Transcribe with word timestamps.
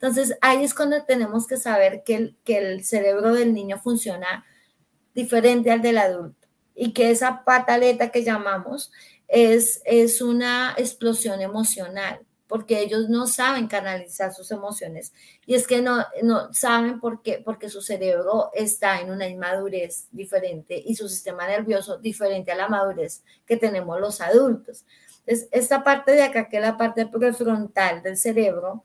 Entonces, 0.00 0.38
ahí 0.40 0.62
es 0.62 0.74
cuando 0.74 1.02
tenemos 1.04 1.48
que 1.48 1.56
saber 1.56 2.04
que 2.04 2.14
el, 2.14 2.36
que 2.44 2.58
el 2.58 2.84
cerebro 2.84 3.34
del 3.34 3.52
niño 3.52 3.78
funciona 3.78 4.44
diferente 5.12 5.72
al 5.72 5.82
del 5.82 5.98
adulto 5.98 6.46
y 6.74 6.92
que 6.92 7.10
esa 7.10 7.44
pataleta 7.44 8.10
que 8.10 8.22
llamamos 8.22 8.92
es, 9.26 9.82
es 9.84 10.22
una 10.22 10.74
explosión 10.78 11.40
emocional 11.40 12.20
porque 12.46 12.80
ellos 12.80 13.08
no 13.08 13.26
saben 13.26 13.68
canalizar 13.68 14.32
sus 14.32 14.50
emociones. 14.50 15.12
Y 15.44 15.54
es 15.54 15.66
que 15.66 15.82
no, 15.82 16.04
no 16.22 16.52
saben 16.54 16.98
por 16.98 17.20
qué, 17.22 17.42
porque 17.44 17.68
su 17.68 17.82
cerebro 17.82 18.50
está 18.54 19.00
en 19.00 19.10
una 19.10 19.28
inmadurez 19.28 20.08
diferente 20.10 20.82
y 20.84 20.96
su 20.96 21.08
sistema 21.08 21.46
nervioso 21.46 21.98
diferente 21.98 22.50
a 22.50 22.56
la 22.56 22.68
madurez 22.68 23.22
que 23.44 23.58
tenemos 23.58 24.00
los 24.00 24.20
adultos. 24.22 24.86
Entonces, 25.26 25.48
esta 25.52 25.84
parte 25.84 26.12
de 26.12 26.22
acá, 26.22 26.48
que 26.48 26.56
es 26.56 26.62
la 26.62 26.78
parte 26.78 27.06
prefrontal 27.06 28.02
del 28.02 28.16
cerebro, 28.16 28.84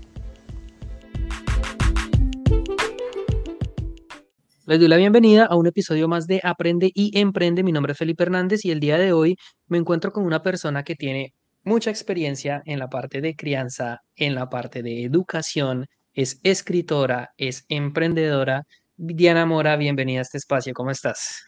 Les 4.67 4.79
doy 4.79 4.87
la 4.87 4.97
bienvenida 4.97 5.45
a 5.45 5.55
un 5.55 5.65
episodio 5.65 6.07
más 6.07 6.27
de 6.27 6.39
Aprende 6.43 6.91
y 6.93 7.17
Emprende. 7.19 7.63
Mi 7.63 7.71
nombre 7.71 7.93
es 7.93 7.97
Felipe 7.97 8.23
Hernández 8.23 8.63
y 8.63 8.69
el 8.69 8.79
día 8.79 8.99
de 8.99 9.11
hoy 9.11 9.35
me 9.67 9.79
encuentro 9.79 10.11
con 10.11 10.23
una 10.23 10.43
persona 10.43 10.83
que 10.83 10.95
tiene 10.95 11.33
mucha 11.63 11.89
experiencia 11.89 12.61
en 12.65 12.77
la 12.77 12.87
parte 12.87 13.21
de 13.21 13.35
crianza, 13.35 14.01
en 14.15 14.35
la 14.35 14.49
parte 14.49 14.83
de 14.83 15.03
educación 15.03 15.87
es 16.13 16.39
escritora, 16.43 17.33
es 17.37 17.65
emprendedora. 17.69 18.67
Diana 18.97 19.47
Mora, 19.47 19.77
bienvenida 19.77 20.19
a 20.19 20.21
este 20.23 20.37
espacio, 20.37 20.73
¿cómo 20.73 20.91
estás? 20.91 21.43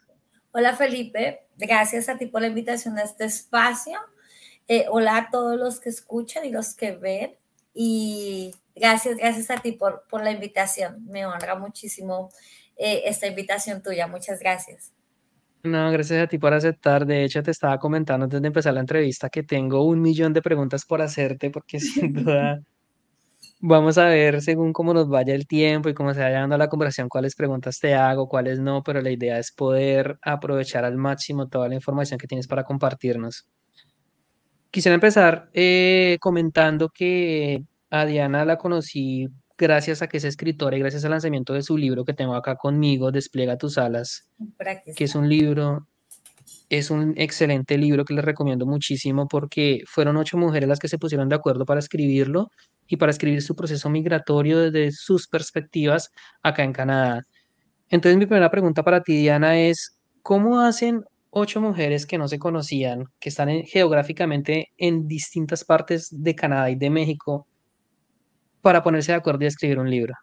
Hola 0.52 0.76
Felipe, 0.76 1.48
gracias 1.56 2.10
a 2.10 2.18
ti 2.18 2.26
por 2.26 2.42
la 2.42 2.48
invitación 2.48 2.98
a 2.98 3.04
este 3.04 3.26
espacio. 3.26 4.00
Eh, 4.68 4.86
hola 4.90 5.18
a 5.18 5.30
todos 5.30 5.60
los 5.60 5.80
que 5.80 5.90
escuchan 5.90 6.46
y 6.46 6.52
los 6.52 6.74
que 6.74 6.94
ven. 6.94 7.36
Y 7.76 8.56
gracias, 8.76 9.18
gracias 9.18 9.52
a 9.52 9.62
ti 9.62 9.74
por, 9.74 10.06
por 10.10 10.24
la 10.24 10.32
invitación. 10.32 11.06
Me 11.06 11.26
honra 11.26 11.56
muchísimo 11.56 12.30
eh, 12.78 13.04
esta 13.06 13.28
invitación 13.28 13.82
tuya. 13.82 14.08
Muchas 14.08 14.40
gracias. 14.40 14.92
No, 15.64 15.92
gracias 15.92 16.24
a 16.24 16.28
ti 16.28 16.38
por 16.38 16.54
aceptar. 16.54 17.06
De 17.06 17.24
hecho, 17.24 17.42
te 17.42 17.52
estaba 17.52 17.80
comentando 17.80 18.26
antes 18.26 18.42
de 18.42 18.48
empezar 18.48 18.74
la 18.74 18.82
entrevista 18.82 19.30
que 19.30 19.44
tengo 19.44 19.86
un 19.86 20.02
millón 20.02 20.34
de 20.34 20.42
preguntas 20.42 20.86
por 20.86 21.02
hacerte 21.02 21.50
porque 21.50 21.80
sin 21.80 22.14
duda 22.24 22.62
Vamos 23.66 23.98
a 23.98 24.08
ver 24.08 24.42
según 24.42 24.74
cómo 24.74 24.94
nos 24.94 25.08
vaya 25.08 25.34
el 25.34 25.48
tiempo 25.48 25.88
y 25.88 25.94
cómo 25.94 26.14
se 26.14 26.20
vaya 26.20 26.42
dando 26.42 26.58
la 26.58 26.68
conversación, 26.68 27.08
cuáles 27.08 27.34
preguntas 27.34 27.80
te 27.80 27.94
hago, 27.94 28.28
cuáles 28.28 28.60
no, 28.60 28.84
pero 28.84 29.02
la 29.02 29.10
idea 29.10 29.40
es 29.40 29.54
poder 29.54 30.18
aprovechar 30.22 30.84
al 30.84 30.98
máximo 30.98 31.48
toda 31.48 31.70
la 31.70 31.76
información 31.76 32.20
que 32.20 32.28
tienes 32.28 32.46
para 32.46 32.66
compartirnos. 32.66 33.48
Quisiera 34.70 34.96
empezar 34.96 35.50
eh, 35.54 36.18
comentando 36.20 36.90
que 36.90 37.64
a 37.90 38.06
Diana 38.06 38.44
la 38.44 38.58
conocí 38.58 39.30
gracias 39.58 40.02
a 40.02 40.08
que 40.08 40.18
es 40.18 40.24
escritora 40.24 40.76
y 40.76 40.80
gracias 40.80 41.06
al 41.06 41.12
lanzamiento 41.12 41.54
de 41.54 41.62
su 41.62 41.78
libro 41.78 42.06
que 42.06 42.14
tengo 42.14 42.36
acá 42.36 42.56
conmigo, 42.56 43.12
Despliega 43.12 43.58
tus 43.58 43.78
alas, 43.78 44.30
que 44.96 45.04
es 45.04 45.16
un 45.16 45.30
libro 45.30 45.88
es 46.70 46.90
un 46.90 47.14
excelente 47.18 47.78
libro 47.78 48.04
que 48.06 48.14
les 48.14 48.26
recomiendo 48.26 48.66
muchísimo 48.66 49.28
porque 49.28 49.84
fueron 49.86 50.18
ocho 50.18 50.38
mujeres 50.38 50.68
las 50.68 50.80
que 50.80 50.88
se 50.88 50.98
pusieron 50.98 51.30
de 51.30 51.36
acuerdo 51.36 51.66
para 51.66 51.80
escribirlo 51.80 52.50
y 52.88 52.98
para 52.98 53.12
escribir 53.12 53.42
su 53.42 53.56
proceso 53.56 53.90
migratorio 53.90 54.60
desde 54.60 54.92
sus 54.92 55.28
perspectivas 55.28 56.12
acá 56.42 56.64
en 56.64 56.74
Canadá. 56.74 57.28
Entonces 57.90 58.18
mi 58.18 58.26
primera 58.26 58.50
pregunta 58.50 58.84
para 58.84 59.02
ti, 59.02 59.18
Diana, 59.18 59.60
es, 59.60 60.00
¿cómo 60.22 60.62
hacen 60.62 61.04
ocho 61.30 61.62
mujeres 61.62 62.06
que 62.06 62.18
no 62.18 62.28
se 62.28 62.40
conocían, 62.40 63.06
que 63.20 63.30
están 63.30 63.50
geográficamente 63.64 64.72
en 64.78 65.08
distintas 65.08 65.64
partes 65.64 66.08
de 66.12 66.36
Canadá 66.36 66.70
y 66.70 66.76
de 66.76 66.90
México, 66.90 67.48
para 68.64 68.82
ponerse 68.82 69.12
de 69.12 69.18
acuerdo 69.18 69.44
y 69.44 69.48
escribir 69.48 69.78
un 69.78 69.90
libro? 69.90 70.16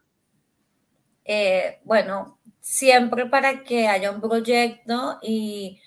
Eh, 1.27 1.79
bueno, 1.85 2.41
siempre 2.61 3.27
para 3.27 3.63
que 3.63 3.87
haya 3.87 4.11
un 4.11 4.21
proyecto 4.21 5.19
y 5.23 5.79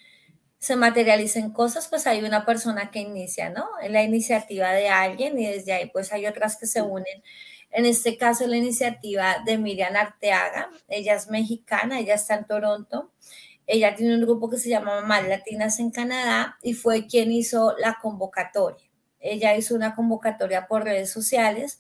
se 0.60 0.76
materialicen 0.76 1.52
cosas, 1.52 1.88
pues 1.90 2.06
hay 2.06 2.22
una 2.22 2.46
persona 2.46 2.92
que 2.92 3.00
inicia, 3.00 3.50
¿no? 3.50 3.68
En 3.82 3.92
la 3.92 4.04
iniciativa 4.04 4.72
de 4.72 4.88
alguien 4.88 5.38
y 5.38 5.48
desde 5.48 5.74
ahí 5.74 5.90
pues 5.92 6.14
hay 6.14 6.28
otras 6.28 6.56
que 6.56 6.68
se 6.68 6.84
unen. 6.84 7.24
En 7.72 7.86
este 7.86 8.18
caso 8.18 8.46
la 8.46 8.56
iniciativa 8.56 9.38
de 9.44 9.58
Miriam 9.58 9.96
Arteaga, 9.96 10.70
ella 10.88 11.16
es 11.16 11.30
mexicana, 11.30 12.00
ella 12.00 12.14
está 12.14 12.36
en 12.36 12.46
Toronto, 12.46 13.12
ella 13.66 13.96
tiene 13.96 14.14
un 14.14 14.22
grupo 14.22 14.48
que 14.48 14.58
se 14.58 14.70
llama 14.70 15.02
Mamás 15.02 15.28
Latinas 15.28 15.80
en 15.80 15.90
Canadá 15.90 16.60
y 16.62 16.76
fue 16.76 17.08
quien 17.08 17.32
hizo 17.32 17.76
la 17.80 17.98
convocatoria. 18.00 18.88
Ella 19.20 19.56
hizo 19.56 19.74
una 19.74 19.96
convocatoria 19.96 20.68
por 20.68 20.84
redes 20.84 21.10
sociales 21.10 21.80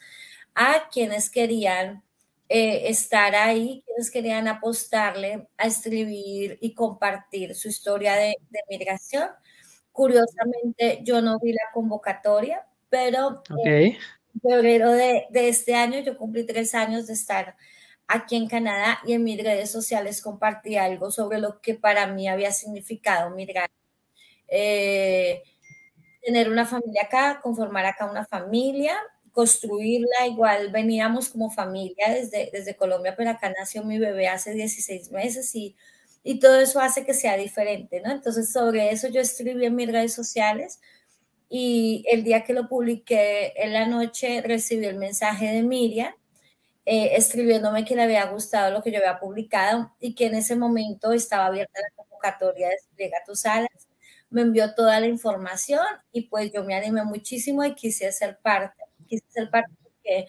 a 0.56 0.90
quienes 0.92 1.30
querían 1.30 2.04
eh, 2.50 2.90
estar 2.90 3.36
ahí, 3.36 3.84
quienes 3.86 4.12
querían 4.12 4.48
apostarle 4.48 5.48
a 5.58 5.68
escribir 5.68 6.58
y 6.62 6.74
compartir 6.74 7.56
su 7.56 7.68
historia 7.68 8.16
de, 8.16 8.36
migración. 8.70 9.30
Curiosamente, 9.92 11.00
yo 11.04 11.22
no 11.22 11.40
vi 11.40 11.54
la 11.54 11.72
convocatoria, 11.74 12.66
pero 12.90 13.44
en 13.64 13.98
febrero 14.42 14.92
de, 14.92 15.28
de, 15.30 15.50
este 15.50 15.76
año 15.76 16.00
yo 16.00 16.18
cumplí 16.18 16.46
tres 16.46 16.74
años 16.76 17.08
de 17.08 17.14
estar 17.14 17.56
aquí 18.08 18.36
en 18.36 18.48
Canadá 18.48 19.00
y 19.06 19.14
en 19.14 19.24
mis 19.24 19.42
redes 19.42 19.72
sociales 19.72 20.22
compartí 20.22 20.78
algo 20.78 21.12
sobre 21.12 21.40
lo 21.40 21.62
que 21.62 21.76
para 21.76 22.08
mí 22.08 22.28
había 22.28 22.52
significado 22.52 23.30
migrar. 23.32 23.70
Eh, 24.48 25.42
tener 26.22 26.50
una 26.50 26.66
familia 26.66 27.04
acá, 27.04 27.40
conformar 27.42 27.86
acá 27.86 28.06
una 28.06 28.26
familia, 28.26 28.98
construirla. 29.34 30.28
Igual 30.28 30.72
veníamos 30.72 31.30
como 31.30 31.52
familia 31.52 32.10
desde, 32.14 32.50
desde 32.54 32.76
Colombia, 32.76 33.16
pero 33.18 33.32
acá 33.32 33.54
nació 33.58 33.84
mi 33.84 34.00
bebé 34.00 34.28
hace 34.30 34.54
16 34.54 35.12
meses 35.12 35.54
y, 35.56 35.76
y 36.24 36.40
todo 36.40 36.60
eso 36.60 36.80
hace 36.80 37.06
que 37.06 37.14
sea 37.14 37.38
diferente, 37.38 38.02
¿no? 38.02 38.12
Entonces 38.12 38.52
sobre 38.54 38.92
eso 38.92 39.10
yo 39.10 39.22
escribí 39.22 39.66
en 39.66 39.76
mis 39.76 39.92
redes 39.92 40.14
sociales 40.14 40.80
y 41.50 42.06
el 42.10 42.24
día 42.24 42.44
que 42.44 42.54
lo 42.54 42.68
publiqué 42.70 43.54
en 43.58 43.74
la 43.74 43.88
noche 43.88 44.42
recibí 44.42 44.86
el 44.86 44.98
mensaje 44.98 45.48
de 45.48 45.64
Miriam 45.64 46.14
eh, 46.86 47.16
escribiéndome 47.16 47.86
que 47.86 47.96
le 47.96 48.04
había 48.04 48.26
gustado 48.28 48.72
lo 48.72 48.84
que 48.84 48.92
yo 48.92 48.98
había 49.00 49.20
publicado 49.20 49.94
y 50.00 50.16
que 50.16 50.26
en 50.28 50.36
ese 50.36 50.56
momento 50.56 51.14
estaba 51.14 51.46
abierta 51.48 51.80
la 51.82 51.96
convocatoria 51.96 52.68
de 52.68 52.76
Despliega 52.76 53.18
tus 53.26 53.46
alas. 53.46 53.70
Me 54.30 54.42
envió 54.42 54.74
toda 54.76 55.00
la 55.00 55.08
información 55.08 55.86
y 56.12 56.24
pues 56.24 56.52
yo 56.52 56.64
me 56.66 56.76
animé 56.76 57.04
muchísimo 57.06 57.64
y 57.64 57.76
quise 57.76 58.12
ser 58.12 58.38
parte 58.42 58.76
quise 59.14 59.26
ser 59.30 59.50
parte 59.50 59.72
porque 59.84 60.28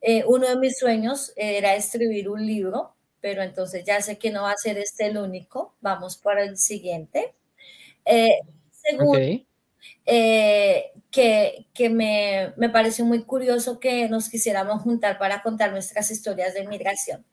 eh, 0.00 0.24
uno 0.26 0.48
de 0.48 0.56
mis 0.56 0.78
sueños 0.78 1.32
era 1.36 1.74
escribir 1.74 2.28
un 2.28 2.46
libro, 2.46 2.94
pero 3.20 3.42
entonces 3.42 3.84
ya 3.84 4.00
sé 4.00 4.18
que 4.18 4.30
no 4.30 4.42
va 4.42 4.52
a 4.52 4.56
ser 4.56 4.78
este 4.78 5.06
el 5.06 5.18
único, 5.18 5.74
vamos 5.80 6.16
para 6.16 6.42
el 6.42 6.56
siguiente. 6.56 7.34
Eh, 8.04 8.38
segundo, 8.70 9.18
eh, 10.06 10.92
que, 11.10 11.66
que 11.74 11.90
me, 11.90 12.52
me, 12.56 12.70
pareció 12.70 13.04
muy 13.04 13.24
curioso 13.24 13.78
que 13.80 14.08
nos 14.08 14.28
quisiéramos 14.28 14.82
juntar 14.82 15.18
para 15.18 15.42
contar 15.42 15.72
nuestras 15.72 16.10
historias 16.10 16.54
de 16.54 16.62
inmigración. 16.62 17.24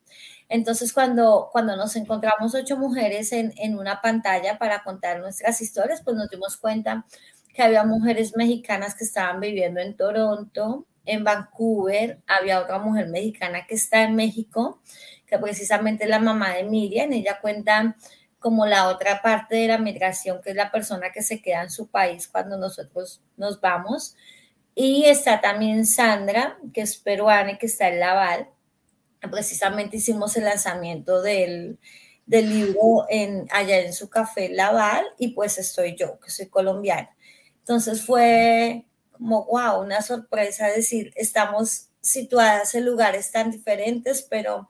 Entonces, 0.49 0.93
cuando, 0.93 1.49
cuando 1.51 1.75
nos 1.75 1.95
encontramos 1.95 2.55
ocho 2.55 2.77
mujeres 2.77 3.31
en, 3.33 3.53
en 3.57 3.77
una 3.77 4.01
pantalla 4.01 4.57
para 4.57 4.83
contar 4.83 5.19
nuestras 5.19 5.61
historias, 5.61 6.01
pues 6.01 6.15
nos 6.15 6.29
dimos 6.29 6.57
cuenta 6.57 7.05
que 7.53 7.63
había 7.63 7.83
mujeres 7.83 8.35
mexicanas 8.35 8.95
que 8.95 9.03
estaban 9.03 9.39
viviendo 9.39 9.79
en 9.79 9.95
Toronto, 9.97 10.85
en 11.07 11.23
Vancouver, 11.23 12.21
había 12.27 12.61
otra 12.61 12.79
mujer 12.79 13.07
mexicana 13.07 13.65
que 13.65 13.75
está 13.75 14.03
en 14.03 14.15
México, 14.15 14.81
que 15.25 15.39
precisamente 15.39 16.03
es 16.03 16.09
la 16.09 16.19
mamá 16.19 16.53
de 16.53 16.63
Miriam, 16.63 17.11
ella 17.11 17.39
cuenta 17.41 17.95
como 18.39 18.65
la 18.65 18.87
otra 18.87 19.21
parte 19.21 19.55
de 19.55 19.67
la 19.67 19.77
migración, 19.77 20.41
que 20.41 20.51
es 20.51 20.55
la 20.55 20.71
persona 20.71 21.11
que 21.11 21.23
se 21.23 21.41
queda 21.41 21.63
en 21.63 21.71
su 21.71 21.87
país 21.87 22.27
cuando 22.27 22.57
nosotros 22.57 23.21
nos 23.35 23.59
vamos. 23.59 24.15
Y 24.75 25.05
está 25.05 25.41
también 25.41 25.85
Sandra, 25.85 26.57
que 26.73 26.81
es 26.81 26.97
peruana 26.97 27.53
y 27.53 27.57
que 27.57 27.65
está 27.65 27.89
en 27.89 27.99
Laval. 27.99 28.49
Precisamente 29.31 29.97
hicimos 29.97 30.37
el 30.37 30.45
lanzamiento 30.45 31.21
del, 31.21 31.79
del 32.27 32.49
libro 32.49 33.05
en, 33.09 33.47
allá 33.51 33.79
en 33.79 33.93
su 33.93 34.09
café 34.09 34.49
Laval 34.49 35.05
y 35.17 35.29
pues 35.29 35.57
estoy 35.57 35.95
yo, 35.95 36.19
que 36.19 36.29
soy 36.29 36.47
colombiana. 36.47 37.09
Entonces 37.59 38.05
fue 38.05 38.85
como, 39.17 39.45
wow, 39.45 39.81
una 39.81 40.01
sorpresa 40.01 40.67
decir, 40.67 41.11
estamos 41.15 41.89
situadas 42.01 42.73
en 42.75 42.85
lugares 42.85 43.31
tan 43.31 43.51
diferentes, 43.51 44.25
pero 44.29 44.69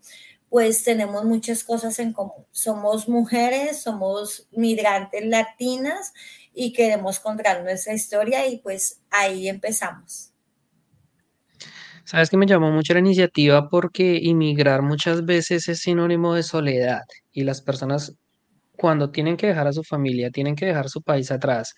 pues 0.50 0.84
tenemos 0.84 1.26
muchas 1.26 1.64
cosas 1.64 2.00
en 2.00 2.14
común. 2.14 2.46
Somos 2.52 3.10
mujeres, 3.10 3.82
somos 3.82 4.48
migrantes 4.52 5.26
latinas 5.26 6.14
y 6.54 6.74
queremos 6.74 7.20
contar 7.20 7.64
nuestra 7.64 7.94
historia 7.94 8.48
y 8.48 8.58
pues 8.58 9.02
ahí 9.10 9.48
empezamos. 9.50 10.34
Sabes 12.06 12.30
que 12.30 12.38
me 12.38 12.46
llamó 12.46 12.72
mucho 12.72 12.94
la 12.94 13.02
iniciativa 13.02 13.70
porque 13.70 14.18
inmigrar 14.22 14.82
muchas 14.82 15.26
veces 15.26 15.68
es 15.68 15.80
sinónimo 15.80 16.34
de 16.34 16.44
soledad 16.44 17.02
y 17.34 17.44
las 17.44 17.62
personas 17.62 18.16
cuando 18.78 19.12
tienen 19.12 19.36
que 19.36 19.48
dejar 19.48 19.68
a 19.68 19.74
su 19.74 19.84
familia, 19.84 20.32
tienen 20.32 20.56
que 20.56 20.68
dejar 20.68 20.88
su 20.88 21.02
país 21.02 21.32
atrás 21.32 21.74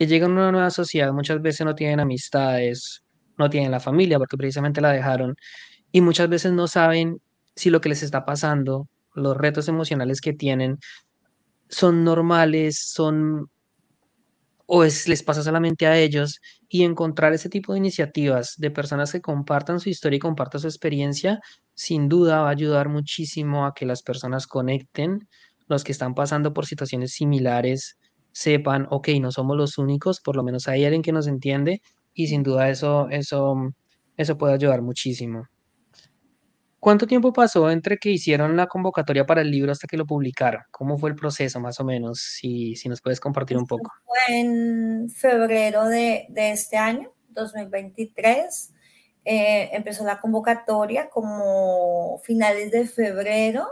y 0.00 0.06
llegan 0.06 0.30
a 0.30 0.34
una 0.34 0.52
nueva 0.52 0.70
sociedad, 0.70 1.12
muchas 1.12 1.42
veces 1.42 1.66
no 1.66 1.74
tienen 1.74 2.00
amistades, 2.00 3.04
no 3.36 3.50
tienen 3.50 3.70
la 3.70 3.80
familia 3.80 4.18
porque 4.18 4.38
precisamente 4.38 4.80
la 4.80 4.92
dejaron 4.92 5.36
y 5.92 6.00
muchas 6.00 6.28
veces 6.30 6.52
no 6.52 6.68
saben 6.68 7.18
si 7.54 7.68
lo 7.68 7.82
que 7.82 7.90
les 7.90 8.02
está 8.02 8.24
pasando, 8.24 8.88
los 9.14 9.36
retos 9.36 9.68
emocionales 9.68 10.22
que 10.22 10.32
tienen, 10.32 10.78
son 11.68 12.02
normales, 12.02 12.78
son 12.82 13.50
o 14.64 14.84
es, 14.84 15.06
les 15.06 15.22
pasa 15.22 15.42
solamente 15.42 15.86
a 15.86 15.98
ellos 15.98 16.40
y 16.68 16.84
encontrar 16.84 17.34
ese 17.34 17.50
tipo 17.50 17.72
de 17.74 17.80
iniciativas 17.80 18.54
de 18.56 18.70
personas 18.70 19.12
que 19.12 19.20
compartan 19.20 19.80
su 19.80 19.90
historia 19.90 20.16
y 20.16 20.20
compartan 20.20 20.62
su 20.62 20.68
experiencia, 20.68 21.40
sin 21.74 22.08
duda 22.08 22.40
va 22.40 22.48
a 22.48 22.52
ayudar 22.52 22.88
muchísimo 22.88 23.66
a 23.66 23.74
que 23.74 23.84
las 23.84 24.02
personas 24.02 24.46
conecten, 24.46 25.28
los 25.68 25.84
que 25.84 25.92
están 25.92 26.14
pasando 26.14 26.54
por 26.54 26.64
situaciones 26.64 27.12
similares, 27.12 27.98
sepan, 28.32 28.86
ok, 28.90 29.08
no 29.20 29.32
somos 29.32 29.56
los 29.56 29.78
únicos, 29.78 30.20
por 30.20 30.36
lo 30.36 30.42
menos 30.42 30.68
hay 30.68 30.84
alguien 30.84 31.02
que 31.02 31.12
nos 31.12 31.26
entiende 31.26 31.82
y 32.14 32.28
sin 32.28 32.42
duda 32.42 32.68
eso, 32.68 33.08
eso, 33.10 33.56
eso 34.16 34.38
puede 34.38 34.54
ayudar 34.54 34.82
muchísimo. 34.82 35.46
¿Cuánto 36.80 37.06
tiempo 37.06 37.32
pasó 37.34 37.70
entre 37.70 37.98
que 37.98 38.10
hicieron 38.10 38.56
la 38.56 38.66
convocatoria 38.66 39.26
para 39.26 39.42
el 39.42 39.50
libro 39.50 39.70
hasta 39.70 39.86
que 39.86 39.98
lo 39.98 40.06
publicaron? 40.06 40.62
¿Cómo 40.70 40.96
fue 40.96 41.10
el 41.10 41.16
proceso, 41.16 41.60
más 41.60 41.78
o 41.78 41.84
menos? 41.84 42.20
Si, 42.20 42.74
si 42.74 42.88
nos 42.88 43.02
puedes 43.02 43.20
compartir 43.20 43.58
un 43.58 43.66
poco. 43.66 43.92
Fue 44.06 44.38
en 44.38 45.10
febrero 45.10 45.84
de, 45.84 46.24
de 46.30 46.52
este 46.52 46.78
año, 46.78 47.12
2023. 47.28 48.72
Eh, 49.26 49.68
empezó 49.74 50.04
la 50.04 50.20
convocatoria 50.20 51.10
como 51.10 52.18
finales 52.24 52.70
de 52.70 52.86
febrero 52.86 53.68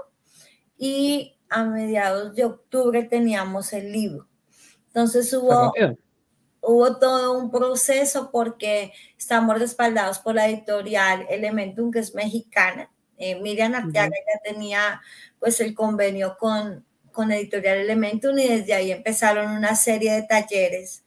y 0.77 1.39
a 1.49 1.65
mediados 1.65 2.35
de 2.35 2.45
octubre 2.45 3.05
teníamos 3.05 3.73
el 3.73 3.91
libro. 3.91 4.29
Entonces 4.89 5.33
hubo, 5.33 5.73
hubo 6.61 6.97
todo 6.99 7.39
un 7.39 7.51
proceso 7.51 8.31
porque 8.31 8.93
estamos 9.17 9.59
respaldados 9.59 10.19
por 10.19 10.35
la 10.35 10.49
editorial 10.49 11.27
Elementum, 11.31 11.91
que 11.91 12.01
es 12.01 12.15
mexicana, 12.15 12.91
eh, 13.19 13.35
Miriam 13.41 13.75
Arteaga 13.75 14.15
ya 14.15 14.53
tenía 14.53 15.03
pues 15.41 15.61
el 15.61 15.75
convenio 15.75 16.37
con, 16.39 16.85
con 17.13 17.33
Editorial 17.33 17.79
Elementum 17.79 18.39
y 18.39 18.49
desde 18.49 18.75
ahí 18.75 18.93
empezaron 18.93 19.51
una 19.51 19.75
serie 19.75 20.13
de 20.13 20.23
talleres 20.23 21.03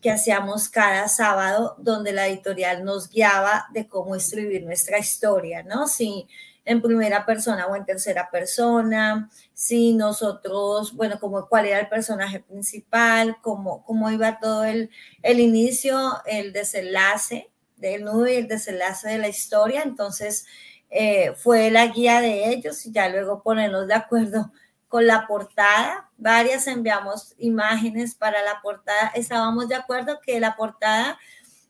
que 0.00 0.12
hacíamos 0.12 0.68
cada 0.68 1.08
sábado 1.08 1.74
donde 1.78 2.12
la 2.12 2.28
editorial 2.28 2.84
nos 2.84 3.08
guiaba 3.08 3.66
de 3.72 3.88
cómo 3.88 4.14
escribir 4.14 4.62
nuestra 4.62 4.98
historia, 4.98 5.64
¿no? 5.64 5.88
Si 5.88 6.28
en 6.68 6.82
primera 6.82 7.24
persona 7.24 7.66
o 7.66 7.74
en 7.74 7.86
tercera 7.86 8.28
persona, 8.30 9.30
si 9.54 9.94
nosotros, 9.94 10.94
bueno, 10.94 11.18
como 11.18 11.48
cuál 11.48 11.64
era 11.64 11.80
el 11.80 11.88
personaje 11.88 12.40
principal, 12.40 13.38
cómo, 13.40 13.82
cómo 13.86 14.10
iba 14.10 14.38
todo 14.38 14.64
el, 14.64 14.90
el 15.22 15.40
inicio, 15.40 15.98
el 16.26 16.52
desenlace 16.52 17.50
del 17.76 18.04
nudo 18.04 18.28
y 18.28 18.34
el 18.34 18.48
desenlace 18.48 19.08
de 19.08 19.18
la 19.18 19.28
historia. 19.28 19.82
Entonces, 19.82 20.44
eh, 20.90 21.32
fue 21.36 21.70
la 21.70 21.86
guía 21.86 22.20
de 22.20 22.50
ellos 22.50 22.84
y 22.84 22.92
ya 22.92 23.08
luego 23.08 23.42
ponernos 23.42 23.88
de 23.88 23.94
acuerdo 23.94 24.52
con 24.88 25.06
la 25.06 25.26
portada. 25.26 26.10
Varias 26.18 26.66
enviamos 26.66 27.34
imágenes 27.38 28.14
para 28.14 28.42
la 28.42 28.60
portada. 28.60 29.10
Estábamos 29.14 29.68
de 29.68 29.74
acuerdo 29.74 30.20
que 30.20 30.38
la 30.38 30.54
portada 30.54 31.18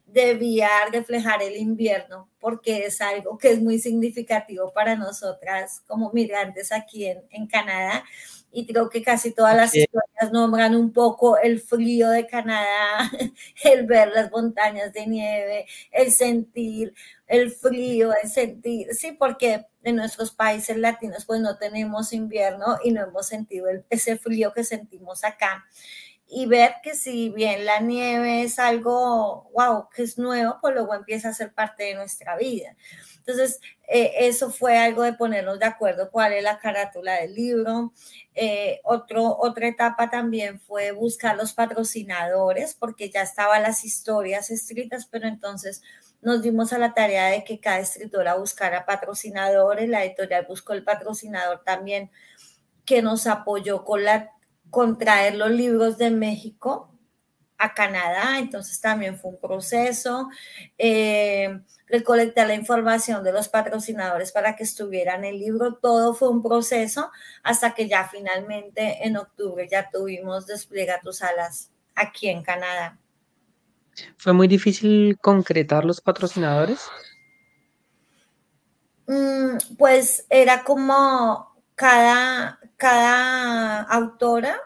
debía 0.09 0.69
reflejar 0.91 1.43
el 1.43 1.57
invierno 1.57 2.29
porque 2.41 2.87
es 2.87 3.01
algo 3.01 3.37
que 3.37 3.51
es 3.51 3.61
muy 3.61 3.79
significativo 3.79 4.73
para 4.73 4.97
nosotras 4.97 5.83
como 5.87 6.11
migrantes 6.13 6.73
aquí 6.73 7.07
en, 7.07 7.23
en 7.31 7.47
Canadá 7.47 8.05
y 8.51 8.67
creo 8.67 8.89
que 8.89 9.03
casi 9.03 9.33
todas 9.33 9.55
las 9.55 9.75
historias 9.75 10.33
nombran 10.33 10.75
un 10.75 10.93
poco 10.93 11.37
el 11.37 11.61
frío 11.61 12.09
de 12.09 12.27
Canadá, 12.27 13.11
el 13.65 13.87
ver 13.87 14.09
las 14.09 14.31
montañas 14.31 14.93
de 14.93 15.07
nieve, 15.07 15.67
el 15.93 16.11
sentir 16.11 16.95
el 17.29 17.51
frío, 17.51 18.13
el 18.23 18.31
sentir, 18.31 18.95
sí, 18.95 19.13
porque 19.13 19.67
en 19.85 19.97
nuestros 19.97 20.33
países 20.33 20.77
latinos 20.77 21.25
pues 21.27 21.41
no 21.41 21.59
tenemos 21.59 22.13
invierno 22.13 22.79
y 22.83 22.91
no 22.91 23.03
hemos 23.03 23.27
sentido 23.27 23.67
ese 23.91 24.17
frío 24.17 24.53
que 24.53 24.65
sentimos 24.65 25.25
acá. 25.25 25.67
Y 26.31 26.47
ver 26.47 26.75
que 26.83 26.95
si 26.95 27.31
bien 27.31 27.65
la 27.65 27.81
nieve 27.81 28.43
es 28.43 28.59
algo, 28.59 29.51
wow, 29.55 29.89
que 29.89 30.03
es 30.03 30.19
nuevo, 30.19 30.59
pues 30.61 30.75
luego 30.75 30.95
empieza 30.95 31.31
a 31.31 31.35
ser 31.35 31.55
parte 31.55 31.85
de 31.85 31.95
nuestra 31.95 32.37
vida. 32.37 32.77
Entonces, 33.29 33.61
eh, 33.87 34.13
eso 34.21 34.51
fue 34.51 34.79
algo 34.79 35.03
de 35.03 35.13
ponernos 35.13 35.59
de 35.59 35.67
acuerdo 35.67 36.11
cuál 36.11 36.33
es 36.33 36.43
la 36.43 36.59
carátula 36.59 37.21
del 37.21 37.35
libro. 37.35 37.93
Eh, 38.35 38.81
otro, 38.85 39.37
otra 39.39 39.69
etapa 39.69 40.09
también 40.11 40.61
fue 40.61 40.93
buscar 40.93 41.37
los 41.37 41.53
patrocinadores, 41.53 42.75
porque 42.75 43.11
ya 43.11 43.23
estaban 43.23 43.63
las 43.63 43.85
historias 43.85 44.51
escritas, 44.51 45.07
pero 45.07 45.29
entonces 45.29 45.83
nos 46.23 46.43
dimos 46.43 46.73
a 46.73 46.79
la 46.79 46.95
tarea 46.95 47.27
de 47.27 47.45
que 47.45 47.61
cada 47.61 47.81
escritora 47.81 48.35
buscara 48.35 48.87
patrocinadores. 48.87 49.89
La 49.89 50.05
editorial 50.05 50.47
buscó 50.49 50.73
el 50.73 50.85
patrocinador 50.85 51.63
también 51.65 52.11
que 52.85 53.03
nos 53.03 53.27
apoyó 53.27 53.85
con, 53.85 54.05
la, 54.05 54.33
con 54.71 54.99
traer 54.99 55.37
los 55.37 55.51
libros 55.51 55.99
de 55.99 56.11
México 56.11 56.93
a 57.59 57.75
Canadá, 57.75 58.39
entonces 58.39 58.81
también 58.81 59.19
fue 59.19 59.33
un 59.33 59.41
proceso, 59.41 60.29
eh, 60.79 61.61
recolectar 61.89 62.47
la 62.47 62.55
información 62.55 63.25
de 63.25 63.33
los 63.33 63.49
patrocinadores 63.49 64.31
para 64.31 64.55
que 64.55 64.63
estuvieran 64.63 65.25
el 65.25 65.41
libro, 65.41 65.75
todo 65.75 66.15
fue 66.15 66.29
un 66.29 66.43
proceso 66.43 67.11
hasta 67.43 67.75
que 67.75 67.89
ya 67.89 68.09
finalmente 68.09 69.05
en 69.05 69.17
octubre 69.17 69.67
ya 69.69 69.91
tuvimos 69.91 70.47
Despliega 70.47 71.01
tus 71.01 71.23
alas 71.23 71.71
aquí 71.97 72.29
en 72.29 72.43
Canadá. 72.43 72.99
¿Fue 74.17 74.33
muy 74.33 74.47
difícil 74.47 75.19
concretar 75.21 75.85
los 75.85 76.01
patrocinadores? 76.01 76.89
Mm, 79.09 79.57
pues 79.77 80.27
era 80.29 80.63
como 80.63 81.57
cada, 81.75 82.58
cada 82.79 83.83
autora 83.83 84.59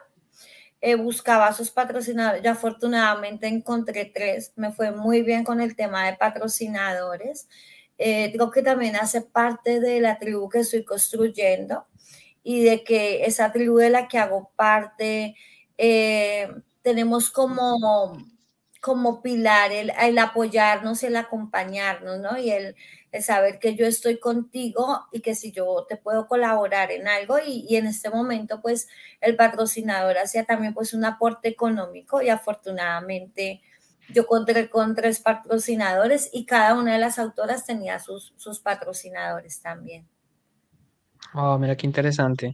eh, 0.81 0.95
buscaba 0.95 1.51
sus 1.53 1.71
patrocinadores. 1.71 2.43
Yo 2.43 2.51
afortunadamente 2.51 3.47
encontré 3.47 4.05
tres. 4.05 4.53
Me 4.55 4.71
fue 4.71 4.91
muy 4.91 5.23
bien 5.23 5.43
con 5.43 5.61
el 5.61 5.75
tema 5.75 6.05
de 6.05 6.17
patrocinadores. 6.17 7.47
Eh, 7.97 8.31
creo 8.33 8.51
que 8.51 8.61
también 8.63 8.95
hace 8.95 9.21
parte 9.21 9.79
de 9.79 10.01
la 10.01 10.19
tribu 10.19 10.49
que 10.49 10.59
estoy 10.59 10.85
construyendo 10.85 11.85
y 12.43 12.63
de 12.63 12.83
que 12.83 13.25
esa 13.25 13.51
tribu 13.51 13.77
de 13.77 13.89
la 13.89 14.07
que 14.07 14.19
hago 14.19 14.51
parte, 14.55 15.35
eh, 15.77 16.49
tenemos 16.81 17.31
como, 17.31 18.17
como 18.83 19.21
pilar 19.21 19.71
el, 19.71 19.93
el 19.97 20.19
apoyarnos, 20.19 21.03
el 21.03 21.15
acompañarnos, 21.15 22.19
¿no? 22.19 22.37
Y 22.37 22.51
el, 22.51 22.75
el 23.13 23.23
saber 23.23 23.57
que 23.57 23.75
yo 23.75 23.85
estoy 23.85 24.19
contigo 24.19 25.05
y 25.13 25.21
que 25.21 25.35
si 25.35 25.53
yo 25.53 25.85
te 25.87 25.95
puedo 25.95 26.27
colaborar 26.27 26.91
en 26.91 27.07
algo 27.07 27.37
y, 27.39 27.77
en 27.77 27.85
este 27.85 28.09
momento 28.09 28.59
pues 28.59 28.89
el 29.21 29.37
patrocinador 29.37 30.17
hacía 30.17 30.43
también 30.43 30.73
pues 30.73 30.93
un 30.93 31.05
aporte 31.05 31.47
económico 31.47 32.21
y 32.21 32.29
afortunadamente 32.29 33.61
yo 34.09 34.27
conté 34.27 34.69
con 34.69 34.95
tres 34.95 35.21
patrocinadores 35.21 36.29
y 36.33 36.45
cada 36.45 36.73
una 36.73 36.91
de 36.91 36.99
las 36.99 37.19
autoras 37.19 37.65
tenía 37.65 37.99
sus, 37.99 38.33
sus 38.35 38.59
patrocinadores 38.59 39.61
también. 39.61 40.05
Oh, 41.33 41.57
mira 41.57 41.77
qué 41.77 41.87
interesante. 41.87 42.53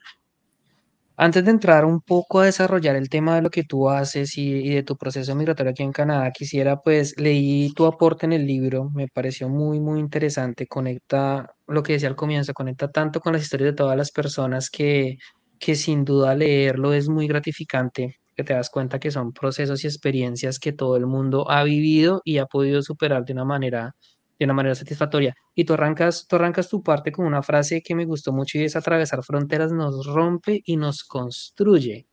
Antes 1.21 1.43
de 1.43 1.51
entrar 1.51 1.83
un 1.83 1.99
poco 1.99 2.39
a 2.39 2.45
desarrollar 2.45 2.95
el 2.95 3.09
tema 3.09 3.35
de 3.35 3.41
lo 3.41 3.49
que 3.49 3.63
tú 3.65 3.89
haces 3.89 4.37
y, 4.37 4.69
de 4.69 4.83
tu 4.83 4.95
proceso 4.95 5.35
migratorio 5.35 5.71
aquí 5.71 5.83
en 5.83 5.91
Canadá, 5.91 6.31
quisiera, 6.31 6.77
pues, 6.81 7.13
leí 7.19 7.73
tu 7.73 7.85
aporte 7.85 8.25
en 8.25 8.31
el 8.31 8.45
libro, 8.47 8.89
me 8.91 9.09
pareció 9.09 9.49
muy, 9.49 9.81
muy 9.81 9.99
interesante, 9.99 10.65
conecta 10.65 11.53
lo 11.67 11.83
que 11.83 11.93
decía 11.93 12.07
al 12.07 12.15
comienzo, 12.15 12.53
conecta 12.53 12.89
tanto 12.89 13.19
con 13.19 13.33
las 13.33 13.41
historias 13.41 13.71
de 13.71 13.75
todas 13.75 13.97
las 13.97 14.11
personas 14.11 14.69
que, 14.69 15.17
que 15.59 15.75
sin 15.75 16.05
duda 16.05 16.35
leerlo 16.35 16.93
es 16.93 17.09
muy 17.09 17.27
gratificante, 17.27 18.15
que 18.33 18.43
te 18.45 18.53
das 18.53 18.69
cuenta 18.69 18.97
que 18.99 19.11
son 19.11 19.33
procesos 19.33 19.83
y 19.83 19.87
experiencias 19.87 20.57
que 20.57 20.71
todo 20.71 20.95
el 20.95 21.05
mundo 21.05 21.51
ha 21.51 21.63
vivido 21.65 22.21
y 22.23 22.37
ha 22.37 22.45
podido 22.45 22.81
superar 22.81 23.25
de 23.25 23.33
una 23.33 23.43
manera 23.45 23.93
de 24.39 24.45
una 24.45 24.53
manera 24.53 24.73
satisfactoria. 24.73 25.35
Y 25.53 25.65
tú 25.65 25.73
arrancas, 25.73 26.25
tú 26.27 26.37
arrancas 26.37 26.69
tu 26.69 26.81
parte 26.81 27.11
con 27.11 27.25
una 27.25 27.43
frase 27.43 27.83
que 27.83 27.93
me 27.93 28.05
gustó 28.05 28.31
mucho 28.31 28.57
y 28.57 28.63
es 28.63 28.75
atravesar 28.75 29.21
fronteras 29.23 29.71
nos 29.71 30.07
rompe 30.07 30.61
y 30.65 30.77
nos 30.77 31.03
construye. 31.03 32.07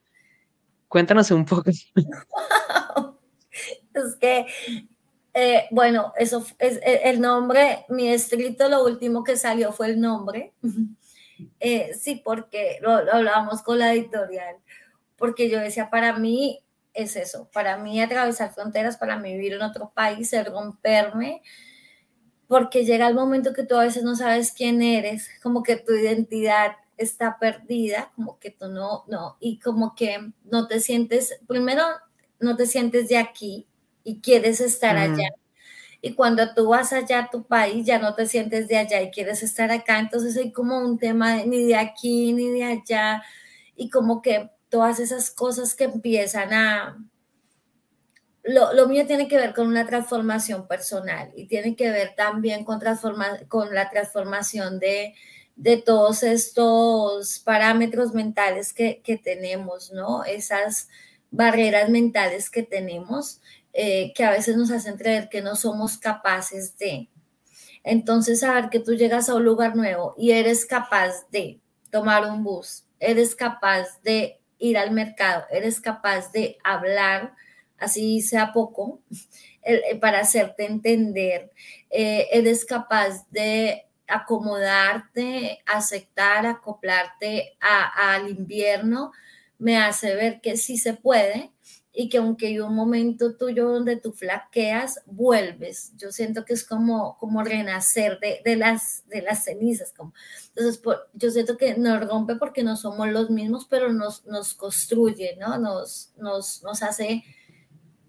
Cuéntanos 0.88 1.30
un 1.30 1.44
poco. 1.44 1.70
es 3.94 4.16
que, 4.20 4.46
eh, 5.34 5.68
bueno, 5.70 6.12
eso 6.16 6.44
es, 6.58 6.80
el 6.82 7.20
nombre, 7.20 7.86
mi 7.88 8.08
escrito, 8.08 8.68
lo 8.68 8.84
último 8.84 9.22
que 9.22 9.36
salió 9.36 9.72
fue 9.72 9.88
el 9.88 10.00
nombre. 10.00 10.52
Eh, 11.60 11.92
sí, 11.92 12.22
porque 12.24 12.78
lo, 12.80 13.04
lo 13.04 13.12
hablábamos 13.12 13.60
con 13.60 13.78
la 13.78 13.92
editorial, 13.92 14.56
porque 15.18 15.50
yo 15.50 15.60
decía, 15.60 15.90
para 15.90 16.18
mí 16.18 16.64
es 16.94 17.14
eso, 17.14 17.50
para 17.52 17.76
mí 17.76 18.00
atravesar 18.00 18.54
fronteras, 18.54 18.96
para 18.96 19.18
mí 19.18 19.34
vivir 19.34 19.52
en 19.52 19.60
otro 19.60 19.92
país, 19.94 20.32
el 20.32 20.46
romperme, 20.46 21.42
porque 22.48 22.84
llega 22.84 23.08
el 23.08 23.14
momento 23.14 23.52
que 23.52 23.64
tú 23.64 23.76
a 23.76 23.84
veces 23.84 24.02
no 24.04 24.16
sabes 24.16 24.52
quién 24.52 24.82
eres, 24.82 25.28
como 25.42 25.62
que 25.62 25.76
tu 25.76 25.92
identidad 25.92 26.72
está 26.96 27.38
perdida, 27.38 28.10
como 28.14 28.38
que 28.38 28.50
tú 28.50 28.68
no, 28.68 29.04
no, 29.08 29.36
y 29.40 29.58
como 29.58 29.94
que 29.94 30.32
no 30.44 30.66
te 30.66 30.80
sientes, 30.80 31.38
primero 31.46 31.82
no 32.40 32.56
te 32.56 32.66
sientes 32.66 33.08
de 33.08 33.18
aquí 33.18 33.66
y 34.04 34.20
quieres 34.20 34.60
estar 34.60 34.96
allá. 34.96 35.28
Y 36.00 36.14
cuando 36.14 36.54
tú 36.54 36.68
vas 36.68 36.92
allá 36.92 37.20
a 37.20 37.30
tu 37.30 37.42
país, 37.44 37.84
ya 37.84 37.98
no 37.98 38.14
te 38.14 38.26
sientes 38.26 38.68
de 38.68 38.76
allá 38.76 39.02
y 39.02 39.10
quieres 39.10 39.42
estar 39.42 39.70
acá. 39.72 39.98
Entonces 39.98 40.36
hay 40.36 40.52
como 40.52 40.78
un 40.78 40.98
tema 40.98 41.36
ni 41.44 41.64
de 41.64 41.74
aquí 41.74 42.32
ni 42.32 42.50
de 42.50 42.64
allá. 42.64 43.24
Y 43.74 43.90
como 43.90 44.22
que 44.22 44.50
todas 44.68 45.00
esas 45.00 45.30
cosas 45.30 45.74
que 45.74 45.84
empiezan 45.84 46.52
a... 46.52 46.96
Lo, 48.46 48.88
mío 48.88 49.06
tiene 49.06 49.28
que 49.28 49.38
ver 49.38 49.54
con 49.54 49.66
una 49.66 49.86
transformación 49.86 50.68
personal 50.68 51.32
y 51.34 51.46
tiene 51.46 51.74
que 51.74 51.90
ver 51.90 52.14
también 52.16 52.64
con, 52.64 52.78
transforma, 52.78 53.38
con 53.48 53.74
la 53.74 53.90
transformación 53.90 54.78
de, 54.78 55.14
de 55.56 55.76
todos 55.78 56.22
estos 56.22 57.40
parámetros 57.40 58.14
mentales 58.14 58.72
que, 58.72 59.00
que, 59.02 59.16
tenemos, 59.16 59.90
¿no? 59.90 60.24
Esas 60.24 60.88
barreras 61.30 61.90
mentales 61.90 62.48
que 62.50 62.62
tenemos 62.62 63.40
eh, 63.78 64.14
que 64.14 64.24
a 64.24 64.30
veces 64.30 64.56
nos 64.56 64.70
hacen 64.70 64.96
creer 64.96 65.28
que 65.28 65.42
no 65.42 65.54
somos 65.54 65.98
capaces 65.98 66.78
de. 66.78 67.10
Entonces, 67.84 68.40
saber 68.40 68.70
que 68.70 68.80
tú 68.80 68.94
llegas 68.94 69.28
a 69.28 69.34
un 69.34 69.44
lugar 69.44 69.76
nuevo 69.76 70.14
y 70.16 70.30
eres 70.30 70.64
capaz 70.64 71.28
de 71.30 71.60
tomar 71.90 72.24
un 72.24 72.42
bus, 72.42 72.84
eres 72.98 73.34
capaz 73.34 74.00
de 74.02 74.40
ir 74.58 74.78
al 74.78 74.92
mercado, 74.92 75.44
eres 75.50 75.78
capaz 75.78 76.32
de 76.32 76.56
hablar, 76.64 77.34
así 77.78 78.20
sea 78.20 78.52
poco, 78.52 79.00
eh, 79.62 79.96
para 80.00 80.20
hacerte 80.20 80.66
entender, 80.66 81.50
eh, 81.90 82.28
eres 82.32 82.64
capaz 82.64 83.28
de 83.30 83.86
acomodarte, 84.08 85.60
aceptar, 85.66 86.46
acoplarte 86.46 87.56
al 87.60 88.30
invierno, 88.30 89.12
me 89.58 89.78
hace 89.78 90.14
ver 90.14 90.40
que 90.40 90.56
sí 90.56 90.76
se 90.76 90.94
puede 90.94 91.50
y 91.98 92.10
que 92.10 92.18
aunque 92.18 92.48
hay 92.48 92.60
un 92.60 92.74
momento 92.74 93.36
tuyo 93.36 93.70
donde 93.70 93.96
tú 93.96 94.12
flaqueas, 94.12 95.00
vuelves. 95.06 95.92
Yo 95.96 96.12
siento 96.12 96.44
que 96.44 96.52
es 96.52 96.62
como, 96.62 97.16
como 97.16 97.42
renacer 97.42 98.20
de, 98.20 98.42
de 98.44 98.56
las, 98.56 99.02
de 99.08 99.22
las 99.22 99.44
cenizas. 99.44 99.94
Como. 99.94 100.12
Entonces, 100.54 100.82
yo 101.14 101.30
siento 101.30 101.56
que 101.56 101.74
nos 101.78 102.06
rompe 102.06 102.36
porque 102.36 102.62
no 102.62 102.76
somos 102.76 103.08
los 103.08 103.30
mismos, 103.30 103.66
pero 103.68 103.94
nos, 103.94 104.26
nos 104.26 104.52
construye, 104.52 105.36
¿no? 105.40 105.56
Nos, 105.56 106.12
nos, 106.18 106.62
nos 106.62 106.82
hace 106.82 107.24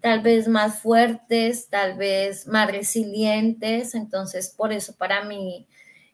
tal 0.00 0.20
vez 0.20 0.48
más 0.48 0.80
fuertes, 0.80 1.68
tal 1.68 1.96
vez 1.96 2.46
más 2.46 2.70
resilientes. 2.70 3.94
Entonces, 3.94 4.54
por 4.56 4.72
eso 4.72 4.94
para 4.96 5.24
mí, 5.24 5.66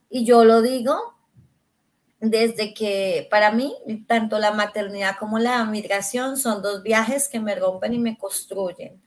y 0.09 0.25
yo 0.25 0.45
lo 0.45 0.63
digo, 0.63 1.15
desde 2.21 2.73
que 2.73 3.29
para 3.31 3.51
mí 3.53 3.75
tanto 4.07 4.39
la 4.39 4.53
maternidad 4.53 5.17
como 5.19 5.39
la 5.39 5.65
migración 5.65 6.37
son 6.37 6.63
dos 6.63 6.83
viajes 6.83 7.29
que 7.29 7.41
me 7.41 7.55
rompen 7.55 7.93
y 7.95 7.99
me 7.99 8.17
construyen. 8.17 9.03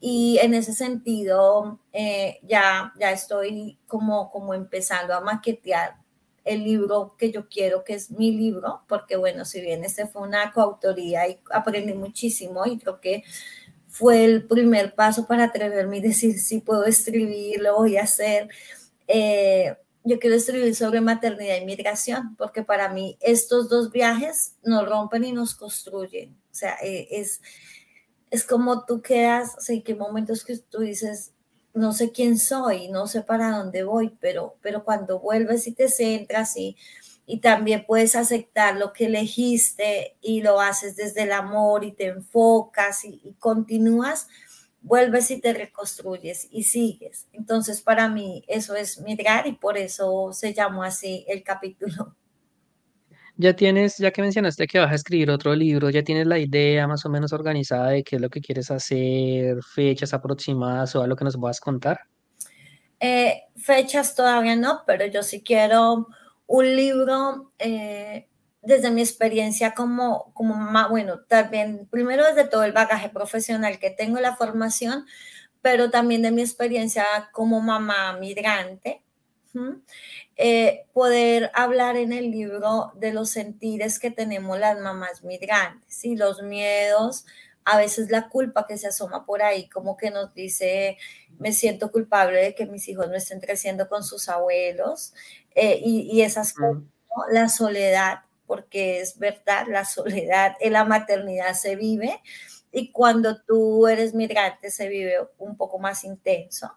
Y 0.00 0.38
en 0.42 0.54
ese 0.54 0.72
sentido 0.72 1.80
eh, 1.92 2.40
ya, 2.42 2.92
ya 2.98 3.12
estoy 3.12 3.78
como, 3.86 4.30
como 4.30 4.54
empezando 4.54 5.14
a 5.14 5.20
maquetear 5.20 5.96
el 6.44 6.64
libro 6.64 7.16
que 7.18 7.30
yo 7.30 7.48
quiero, 7.48 7.84
que 7.84 7.94
es 7.94 8.10
mi 8.10 8.32
libro, 8.32 8.82
porque 8.88 9.16
bueno, 9.16 9.44
si 9.44 9.60
bien 9.60 9.84
este 9.84 10.06
fue 10.06 10.22
una 10.22 10.52
coautoría 10.52 11.28
y 11.28 11.38
aprendí 11.50 11.92
muchísimo 11.92 12.64
y 12.66 12.78
creo 12.78 13.00
que 13.00 13.24
fue 13.90 14.24
el 14.24 14.46
primer 14.46 14.94
paso 14.94 15.26
para 15.26 15.44
atreverme 15.44 15.98
y 15.98 16.00
decir 16.00 16.38
si 16.38 16.60
puedo 16.60 16.84
escribir, 16.84 17.60
lo 17.60 17.76
voy 17.76 17.96
a 17.96 18.04
hacer. 18.04 18.48
Eh, 19.08 19.76
yo 20.04 20.18
quiero 20.18 20.36
escribir 20.36 20.74
sobre 20.74 21.00
maternidad 21.00 21.56
y 21.56 21.66
migración, 21.66 22.36
porque 22.36 22.62
para 22.62 22.88
mí 22.88 23.18
estos 23.20 23.68
dos 23.68 23.90
viajes 23.90 24.54
nos 24.62 24.88
rompen 24.88 25.24
y 25.24 25.32
nos 25.32 25.54
construyen. 25.54 26.36
O 26.50 26.54
sea, 26.54 26.76
eh, 26.82 27.08
es, 27.10 27.42
es 28.30 28.44
como 28.44 28.86
tú 28.86 29.02
quedas, 29.02 29.56
o 29.58 29.60
sea, 29.60 29.82
qué 29.82 29.94
momentos 29.94 30.44
que 30.44 30.56
tú 30.56 30.80
dices, 30.80 31.32
no 31.74 31.92
sé 31.92 32.12
quién 32.12 32.38
soy, 32.38 32.88
no 32.88 33.06
sé 33.06 33.22
para 33.22 33.58
dónde 33.58 33.82
voy, 33.82 34.16
pero, 34.20 34.56
pero 34.62 34.84
cuando 34.84 35.18
vuelves 35.18 35.66
y 35.66 35.72
te 35.72 35.88
centras 35.88 36.56
y, 36.56 36.76
y 37.30 37.38
también 37.38 37.84
puedes 37.86 38.16
aceptar 38.16 38.76
lo 38.76 38.92
que 38.92 39.06
elegiste 39.06 40.16
y 40.20 40.42
lo 40.42 40.60
haces 40.60 40.96
desde 40.96 41.22
el 41.22 41.32
amor 41.32 41.84
y 41.84 41.92
te 41.92 42.06
enfocas 42.06 43.04
y, 43.04 43.20
y 43.22 43.34
continúas, 43.34 44.26
vuelves 44.80 45.30
y 45.30 45.40
te 45.40 45.52
reconstruyes 45.52 46.48
y 46.50 46.64
sigues. 46.64 47.28
Entonces, 47.32 47.82
para 47.82 48.08
mí 48.08 48.44
eso 48.48 48.74
es 48.74 49.00
migrar 49.00 49.46
y 49.46 49.52
por 49.52 49.78
eso 49.78 50.32
se 50.32 50.52
llamó 50.52 50.82
así 50.82 51.24
el 51.28 51.44
capítulo. 51.44 52.16
Ya 53.36 53.54
tienes, 53.54 53.96
ya 53.96 54.10
que 54.10 54.22
mencionaste 54.22 54.66
que 54.66 54.80
vas 54.80 54.90
a 54.90 54.96
escribir 54.96 55.30
otro 55.30 55.54
libro, 55.54 55.88
ya 55.88 56.02
tienes 56.02 56.26
la 56.26 56.38
idea 56.38 56.88
más 56.88 57.06
o 57.06 57.08
menos 57.08 57.32
organizada 57.32 57.90
de 57.90 58.02
qué 58.02 58.16
es 58.16 58.22
lo 58.22 58.28
que 58.28 58.40
quieres 58.40 58.72
hacer, 58.72 59.62
fechas 59.62 60.12
aproximadas 60.12 60.96
o 60.96 61.02
algo 61.02 61.14
que 61.14 61.24
nos 61.24 61.36
a 61.36 61.52
contar. 61.60 62.00
Eh, 62.98 63.44
fechas 63.56 64.16
todavía 64.16 64.56
no, 64.56 64.82
pero 64.84 65.06
yo 65.06 65.22
sí 65.22 65.42
quiero 65.42 66.08
un 66.50 66.74
libro 66.74 67.52
eh, 67.60 68.26
desde 68.60 68.90
mi 68.90 69.02
experiencia 69.02 69.72
como, 69.72 70.32
como 70.34 70.56
mamá, 70.56 70.88
bueno, 70.88 71.20
también, 71.20 71.86
primero 71.88 72.26
desde 72.26 72.44
todo 72.48 72.64
el 72.64 72.72
bagaje 72.72 73.08
profesional 73.08 73.78
que 73.78 73.90
tengo, 73.90 74.18
la 74.18 74.34
formación, 74.34 75.06
pero 75.62 75.90
también 75.90 76.22
de 76.22 76.32
mi 76.32 76.42
experiencia 76.42 77.04
como 77.30 77.60
mamá 77.60 78.14
migrante, 78.14 79.04
eh, 80.36 80.86
poder 80.92 81.52
hablar 81.54 81.96
en 81.96 82.12
el 82.12 82.32
libro 82.32 82.92
de 82.96 83.12
los 83.12 83.30
sentires 83.30 84.00
que 84.00 84.10
tenemos 84.10 84.58
las 84.58 84.76
mamás 84.80 85.22
migrantes 85.22 86.04
y 86.04 86.16
los 86.16 86.42
miedos, 86.42 87.26
a 87.64 87.78
veces 87.78 88.10
la 88.10 88.28
culpa 88.28 88.66
que 88.66 88.78
se 88.78 88.88
asoma 88.88 89.24
por 89.24 89.42
ahí, 89.42 89.68
como 89.68 89.96
que 89.96 90.10
nos 90.10 90.34
dice, 90.34 90.98
me 91.38 91.52
siento 91.52 91.90
culpable 91.90 92.42
de 92.42 92.54
que 92.54 92.66
mis 92.66 92.88
hijos 92.88 93.08
no 93.08 93.16
estén 93.16 93.40
creciendo 93.40 93.88
con 93.88 94.02
sus 94.02 94.28
abuelos 94.28 95.14
eh, 95.54 95.80
y, 95.82 96.22
esas 96.22 96.52
cosas, 96.52 96.82
la 97.30 97.48
soledad 97.48 98.20
porque 98.46 99.00
es 99.00 99.18
verdad, 99.18 99.66
la 99.68 99.84
soledad 99.84 100.56
en 100.60 100.72
la 100.72 100.84
maternidad 100.84 101.54
se 101.54 101.76
vive 101.76 102.20
y 102.72 102.90
cuando 102.92 103.40
tú 103.42 103.86
eres 103.86 104.14
migrante 104.14 104.70
se 104.70 104.88
vive 104.88 105.14
un 105.38 105.56
poco 105.56 105.78
más 105.78 106.04
intenso. 106.04 106.72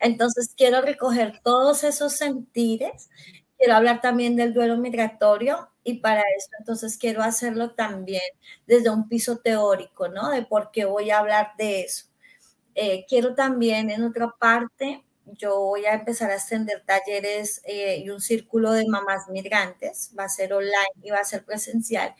Entonces 0.00 0.52
quiero 0.56 0.82
recoger 0.82 1.40
todos 1.42 1.84
esos 1.84 2.12
sentires, 2.14 3.08
quiero 3.56 3.74
hablar 3.74 4.00
también 4.00 4.36
del 4.36 4.52
duelo 4.52 4.76
migratorio 4.76 5.70
y 5.84 5.98
para 6.00 6.22
eso 6.36 6.48
entonces 6.58 6.98
quiero 6.98 7.22
hacerlo 7.22 7.72
también 7.72 8.22
desde 8.66 8.90
un 8.90 9.08
piso 9.08 9.38
teórico, 9.38 10.08
¿no? 10.08 10.30
De 10.30 10.42
por 10.44 10.70
qué 10.72 10.84
voy 10.86 11.10
a 11.10 11.18
hablar 11.18 11.52
de 11.58 11.82
eso. 11.82 12.06
Eh, 12.74 13.06
quiero 13.08 13.34
también 13.34 13.90
en 13.90 14.04
otra 14.04 14.30
parte 14.38 15.04
yo 15.26 15.58
voy 15.60 15.86
a 15.86 15.94
empezar 15.94 16.30
a 16.30 16.34
extender 16.34 16.82
talleres 16.86 17.62
eh, 17.64 17.98
y 18.04 18.10
un 18.10 18.20
círculo 18.20 18.72
de 18.72 18.86
mamás 18.86 19.28
migrantes, 19.28 20.10
va 20.18 20.24
a 20.24 20.28
ser 20.28 20.52
online 20.52 20.76
y 21.02 21.10
va 21.10 21.18
a 21.18 21.24
ser 21.24 21.44
presencial. 21.44 22.14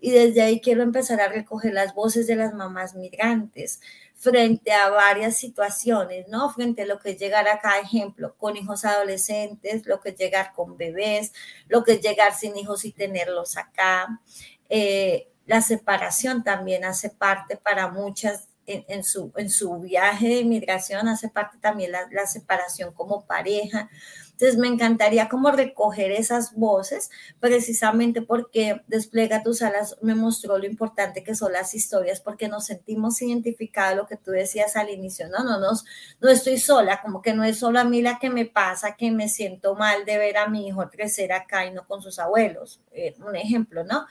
Y 0.00 0.10
desde 0.12 0.42
ahí 0.42 0.60
quiero 0.60 0.82
empezar 0.82 1.20
a 1.20 1.28
recoger 1.28 1.72
las 1.74 1.94
voces 1.94 2.26
de 2.26 2.36
las 2.36 2.54
mamás 2.54 2.94
migrantes 2.94 3.80
frente 4.20 4.70
a 4.70 4.90
varias 4.90 5.38
situaciones, 5.38 6.28
¿no? 6.28 6.50
Frente 6.50 6.82
a 6.82 6.86
lo 6.86 6.98
que 6.98 7.12
es 7.12 7.18
llegar 7.18 7.48
acá, 7.48 7.78
ejemplo, 7.78 8.36
con 8.36 8.54
hijos 8.54 8.84
adolescentes, 8.84 9.86
lo 9.86 9.98
que 10.00 10.10
es 10.10 10.16
llegar 10.16 10.52
con 10.52 10.76
bebés, 10.76 11.32
lo 11.68 11.82
que 11.84 11.92
es 11.92 12.02
llegar 12.02 12.34
sin 12.34 12.54
hijos 12.58 12.84
y 12.84 12.92
tenerlos 12.92 13.56
acá. 13.56 14.20
Eh, 14.68 15.28
la 15.46 15.62
separación 15.62 16.44
también 16.44 16.84
hace 16.84 17.08
parte 17.08 17.56
para 17.56 17.88
muchas 17.88 18.49
en, 18.88 19.04
su, 19.04 19.32
en 19.36 19.50
su 19.50 19.78
viaje 19.78 20.28
de 20.28 20.40
inmigración 20.40 21.08
hace 21.08 21.28
parte 21.28 21.58
también 21.58 21.92
la, 21.92 22.08
la, 22.10 22.26
separación 22.26 22.92
como 22.92 23.24
pareja. 23.26 23.90
Entonces 24.32 24.58
me 24.58 24.68
encantaría 24.68 25.28
como 25.28 25.50
recoger 25.50 26.12
esas 26.12 26.54
voces 26.54 27.10
precisamente 27.40 28.22
porque 28.22 28.80
Despliega 28.86 29.42
tus 29.42 29.60
alas 29.60 29.96
me 30.00 30.14
mostró 30.14 30.56
lo 30.56 30.64
importante 30.64 31.22
que 31.22 31.34
son 31.34 31.52
las 31.52 31.74
historias 31.74 32.20
porque 32.20 32.48
nos 32.48 32.66
sentimos 32.66 33.20
identificados, 33.20 33.96
lo 33.96 34.06
que 34.06 34.16
tú 34.16 34.30
decías 34.30 34.76
al 34.76 34.88
inicio, 34.88 35.28
no, 35.28 35.44
no, 35.44 35.60
no, 35.60 35.72
no 36.20 36.28
estoy 36.30 36.58
sola, 36.58 37.02
como 37.02 37.20
que 37.20 37.34
no 37.34 37.44
es 37.44 37.58
solo 37.58 37.80
a 37.80 37.84
mí 37.84 38.00
la 38.00 38.18
que 38.18 38.30
me 38.30 38.46
pasa, 38.46 38.96
que 38.96 39.10
me 39.10 39.28
siento 39.28 39.74
mal 39.74 40.04
de 40.06 40.16
ver 40.16 40.38
a 40.38 40.48
mi 40.48 40.66
hijo 40.66 40.88
crecer 40.88 41.32
acá 41.32 41.66
y 41.66 41.72
no 41.72 41.86
con 41.86 42.00
sus 42.00 42.18
abuelos, 42.18 42.80
eh, 42.92 43.14
un 43.20 43.36
ejemplo, 43.36 43.84
¿no? 43.84 44.06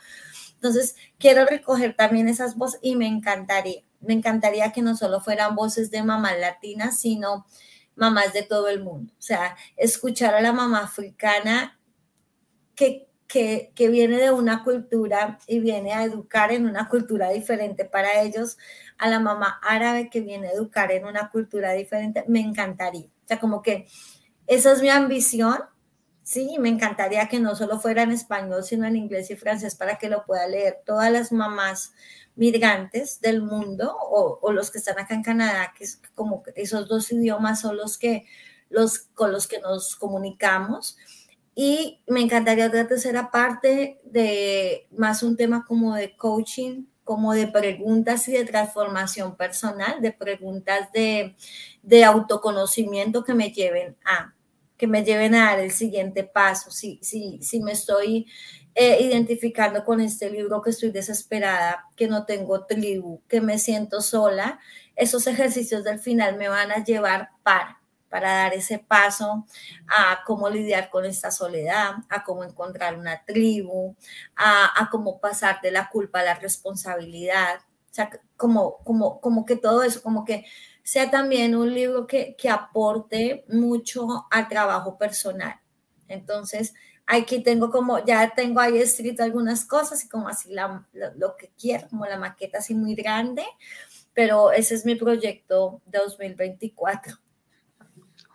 Entonces, 0.54 0.94
quiero 1.18 1.46
recoger 1.46 1.96
también 1.96 2.28
esas 2.28 2.56
voces 2.56 2.78
y 2.82 2.94
me 2.94 3.06
encantaría 3.06 3.82
me 4.00 4.14
encantaría 4.14 4.72
que 4.72 4.82
no 4.82 4.96
solo 4.96 5.20
fueran 5.20 5.54
voces 5.54 5.90
de 5.90 6.02
mamás 6.02 6.38
latinas, 6.38 7.00
sino 7.00 7.46
mamás 7.96 8.32
de 8.32 8.42
todo 8.42 8.68
el 8.68 8.82
mundo. 8.82 9.12
O 9.18 9.22
sea, 9.22 9.56
escuchar 9.76 10.34
a 10.34 10.40
la 10.40 10.52
mamá 10.52 10.80
africana 10.80 11.78
que, 12.74 13.08
que, 13.28 13.72
que, 13.74 13.88
viene 13.88 14.16
de 14.16 14.30
una 14.30 14.64
cultura 14.64 15.38
y 15.46 15.60
viene 15.60 15.92
a 15.92 16.04
educar 16.04 16.50
en 16.52 16.66
una 16.66 16.88
cultura 16.88 17.30
diferente 17.30 17.84
para 17.84 18.22
ellos, 18.22 18.56
a 18.96 19.08
la 19.08 19.20
mamá 19.20 19.60
árabe 19.62 20.08
que 20.10 20.20
viene 20.20 20.48
a 20.48 20.52
educar 20.52 20.90
en 20.92 21.04
una 21.04 21.30
cultura 21.30 21.72
diferente, 21.72 22.24
me 22.26 22.40
encantaría. 22.40 23.06
O 23.06 23.26
sea, 23.26 23.38
como 23.38 23.62
que 23.62 23.86
esa 24.46 24.72
es 24.72 24.82
mi 24.82 24.88
ambición, 24.88 25.58
sí, 26.30 26.58
me 26.60 26.68
encantaría 26.68 27.28
que 27.28 27.40
no 27.40 27.56
solo 27.56 27.80
fuera 27.80 28.04
en 28.04 28.12
español, 28.12 28.62
sino 28.62 28.86
en 28.86 28.94
inglés 28.94 29.32
y 29.32 29.36
francés 29.36 29.74
para 29.74 29.98
que 29.98 30.08
lo 30.08 30.24
pueda 30.24 30.46
leer 30.46 30.80
todas 30.86 31.10
las 31.10 31.32
mamás 31.32 31.92
migrantes 32.36 33.20
del 33.20 33.42
mundo 33.42 33.96
o, 33.98 34.52
los 34.52 34.70
que 34.70 34.78
están 34.78 35.00
acá 35.00 35.14
en 35.14 35.24
Canadá, 35.24 35.74
que 35.76 35.82
es 35.82 36.00
como 36.14 36.44
esos 36.54 36.86
dos 36.86 37.10
idiomas 37.10 37.60
son 37.60 37.76
los 37.76 37.98
que 37.98 38.26
con 39.14 39.32
los 39.32 39.48
que 39.48 39.58
nos 39.58 39.96
comunicamos. 39.96 40.96
Y 41.56 42.00
me 42.06 42.20
encantaría 42.20 42.68
otra 42.68 42.86
tercera 42.86 43.32
parte 43.32 44.00
de 44.04 44.86
más 44.92 45.24
un 45.24 45.36
tema 45.36 45.64
como 45.66 45.96
de 45.96 46.16
coaching, 46.16 46.84
como 47.02 47.32
de 47.34 47.48
preguntas 47.48 48.28
y 48.28 48.32
de 48.32 48.44
transformación 48.44 49.36
personal, 49.36 50.00
de 50.00 50.12
preguntas 50.12 50.92
de, 50.92 51.34
de 51.82 52.04
autoconocimiento 52.04 53.24
que 53.24 53.34
me 53.34 53.50
lleven 53.50 53.96
a 54.04 54.32
que 54.80 54.86
me 54.86 55.04
lleven 55.04 55.34
a 55.34 55.50
dar 55.50 55.60
el 55.60 55.72
siguiente 55.72 56.24
paso. 56.24 56.70
Si, 56.70 56.98
si, 57.02 57.38
si 57.42 57.60
me 57.60 57.72
estoy 57.72 58.26
eh, 58.74 58.96
identificando 59.02 59.84
con 59.84 60.00
este 60.00 60.30
libro, 60.30 60.62
que 60.62 60.70
estoy 60.70 60.90
desesperada, 60.90 61.84
que 61.96 62.08
no 62.08 62.24
tengo 62.24 62.64
tribu, 62.64 63.20
que 63.28 63.42
me 63.42 63.58
siento 63.58 64.00
sola, 64.00 64.58
esos 64.96 65.26
ejercicios 65.26 65.84
del 65.84 65.98
final 65.98 66.38
me 66.38 66.48
van 66.48 66.72
a 66.72 66.82
llevar 66.82 67.28
para 67.42 67.76
para 68.08 68.32
dar 68.32 68.54
ese 68.54 68.80
paso 68.80 69.46
a 69.86 70.24
cómo 70.26 70.50
lidiar 70.50 70.90
con 70.90 71.04
esta 71.04 71.30
soledad, 71.30 71.92
a 72.08 72.24
cómo 72.24 72.42
encontrar 72.42 72.98
una 72.98 73.24
tribu, 73.24 73.94
a, 74.34 74.88
cómo 74.90 75.20
pasar 75.20 75.60
de 75.60 75.70
la 75.70 75.88
culpa 75.90 76.18
a 76.18 76.24
la 76.24 76.34
responsabilidad. 76.34 77.60
O 77.60 77.94
sea, 77.94 78.10
como, 78.36 78.78
como, 78.78 79.20
como 79.20 79.44
que 79.46 79.54
todo 79.54 79.84
eso, 79.84 80.02
como 80.02 80.24
que 80.24 80.44
sea 80.82 81.10
también 81.10 81.54
un 81.54 81.72
libro 81.72 82.06
que, 82.06 82.34
que 82.36 82.48
aporte 82.48 83.44
mucho 83.48 84.26
al 84.30 84.48
trabajo 84.48 84.98
personal. 84.98 85.54
Entonces, 86.08 86.74
aquí 87.06 87.42
tengo 87.42 87.70
como, 87.70 88.04
ya 88.04 88.32
tengo 88.34 88.60
ahí 88.60 88.78
escrito 88.78 89.22
algunas 89.22 89.64
cosas 89.64 90.04
y 90.04 90.08
como 90.08 90.28
así 90.28 90.52
la, 90.52 90.86
lo, 90.92 91.14
lo, 91.16 91.36
que 91.36 91.50
quiero, 91.58 91.88
como 91.88 92.06
la 92.06 92.18
maqueta 92.18 92.58
así 92.58 92.74
muy 92.74 92.94
grande, 92.94 93.44
pero 94.14 94.52
ese 94.52 94.74
es 94.74 94.84
mi 94.84 94.94
proyecto 94.94 95.80
2024. 95.86 97.16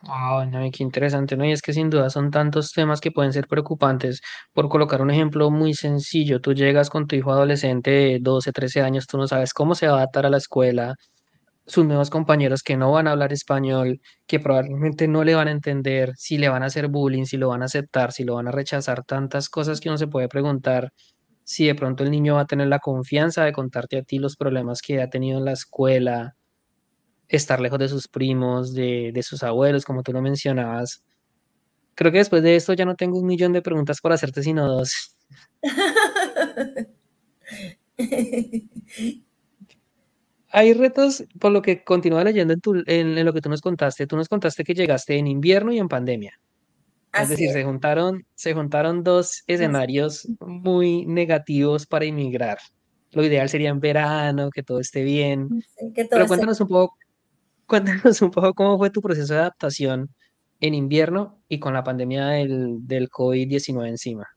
Wow, 0.08 0.46
no, 0.46 0.60
qué 0.72 0.84
interesante, 0.84 1.36
¿no? 1.36 1.46
Y 1.46 1.52
es 1.52 1.64
que 1.64 1.74
sin 1.74 1.90
duda 1.90 2.12
son 2.12 2.30
tantos 2.30 2.74
temas 2.74 3.02
que 3.02 3.12
pueden 3.12 3.34
ser 3.34 3.48
preocupantes. 3.48 4.22
Por 4.54 4.70
colocar 4.70 5.02
un 5.02 5.10
ejemplo 5.10 5.50
muy 5.50 5.74
sencillo, 5.74 6.40
tú 6.42 6.54
llegas 6.54 6.92
con 6.92 7.08
tu 7.08 7.16
hijo 7.16 7.32
adolescente 7.32 7.90
de 7.90 8.20
12, 8.22 8.52
13 8.52 8.82
años, 8.82 9.08
tú 9.08 9.18
no 9.18 9.28
sabes 9.28 9.52
cómo 9.54 9.74
se 9.74 9.88
va 9.88 9.94
a 9.94 9.98
adaptar 9.98 10.28
a 10.28 10.30
la 10.30 10.38
escuela, 10.38 10.96
sus 11.68 11.86
nuevos 11.86 12.10
compañeros 12.10 12.64
que 12.64 12.78
no 12.78 12.92
van 12.92 13.08
a 13.08 13.12
hablar 13.12 13.34
español, 13.34 14.02
que 14.28 14.40
probablemente 14.40 15.08
no 15.08 15.24
le 15.24 15.36
van 15.36 15.48
a 15.48 15.52
entender, 15.52 16.14
si 16.16 16.38
le 16.38 16.50
van 16.50 16.64
a 16.64 16.68
hacer 16.68 16.88
bullying, 16.88 17.26
si 17.26 17.38
lo 17.38 17.50
van 17.50 17.62
a 17.64 17.66
aceptar, 17.66 18.12
si 18.12 18.24
lo 18.24 18.36
van 18.36 18.48
a 18.48 18.52
rechazar, 18.52 19.04
tantas 19.04 19.50
cosas 19.50 19.80
que 19.80 19.90
uno 19.90 19.98
se 19.98 20.08
puede 20.08 20.28
preguntar 20.30 20.92
si 21.44 21.68
de 21.68 21.76
pronto 21.76 22.04
el 22.04 22.12
niño 22.12 22.36
va 22.36 22.42
a 22.42 22.48
tener 22.48 22.68
la 22.68 22.80
confianza 22.80 23.44
de 23.46 23.54
contarte 23.54 23.98
a 24.00 24.04
ti 24.04 24.20
los 24.20 24.36
problemas 24.36 24.82
que 24.82 25.02
ha 25.02 25.10
tenido 25.10 25.38
en 25.40 25.46
la 25.46 25.54
escuela 25.54 26.36
estar 27.28 27.60
lejos 27.60 27.80
de 27.80 27.90
sus 27.90 28.08
primos, 28.08 28.74
de, 28.74 29.12
de 29.14 29.24
sus 29.24 29.44
abuelos, 29.44 29.86
como 29.86 30.04
tú 30.04 30.12
lo 30.14 30.22
mencionabas. 30.22 31.04
Creo 31.96 32.12
que 32.12 32.20
después 32.20 32.44
de 32.44 32.56
esto 32.56 32.74
ya 32.74 32.86
no 32.86 32.96
tengo 32.96 33.20
un 33.20 33.28
millón 33.28 33.54
de 33.54 33.62
preguntas 33.62 34.02
por 34.02 34.12
hacerte, 34.12 34.44
sino 34.44 34.68
dos. 34.68 35.16
Hay 40.56 40.74
retos, 40.74 41.26
por 41.40 41.52
lo 41.52 41.62
que 41.62 41.84
continúa 41.84 42.24
leyendo 42.24 42.54
en, 42.54 42.62
tu, 42.62 42.76
en, 42.76 43.18
en, 43.18 43.26
lo 43.26 43.34
que 43.34 43.42
tú 43.42 43.50
nos 43.50 43.62
contaste. 43.62 44.08
Tú 44.08 44.16
nos 44.16 44.30
contaste 44.30 44.64
que 44.64 44.74
llegaste 44.74 45.18
en 45.18 45.27
invierno 45.27 45.74
y 45.74 45.79
en 45.79 45.90
pandemia. 45.90 46.40
Así 47.12 47.24
es 47.24 47.29
decir, 47.29 47.48
es. 47.48 47.53
Se, 47.53 47.64
juntaron, 47.64 48.25
se 48.36 48.53
juntaron 48.53 49.03
dos 49.03 49.44
escenarios 49.48 50.27
muy 50.40 51.06
negativos 51.06 51.86
para 51.86 52.06
inmigrar. 52.06 52.58
Lo 53.12 53.24
ideal 53.24 53.50
sería 53.50 53.70
en 53.70 53.79
verano, 53.79 54.50
que 54.50 54.64
todo 54.64 54.79
esté 54.79 55.03
bien. 55.03 55.50
Sí, 55.77 55.92
que 55.94 56.03
todo 56.03 56.12
Pero 56.12 56.27
cuéntanos 56.27 56.62
un 56.62 56.68
poco 56.68 56.98
Cuéntanos 57.68 58.22
un 58.22 58.29
poco 58.32 58.53
cómo 58.53 58.77
fue 58.77 58.92
tu 58.92 59.01
proceso 59.01 59.34
de 59.34 59.40
adaptación 59.40 60.10
en 60.60 60.74
invierno 60.75 61.42
y 61.50 61.60
con 61.60 61.74
la 61.74 61.84
pandemia 61.84 62.27
del, 62.27 62.77
del 62.86 63.10
COVID-19 63.10 63.88
encima. 63.88 64.27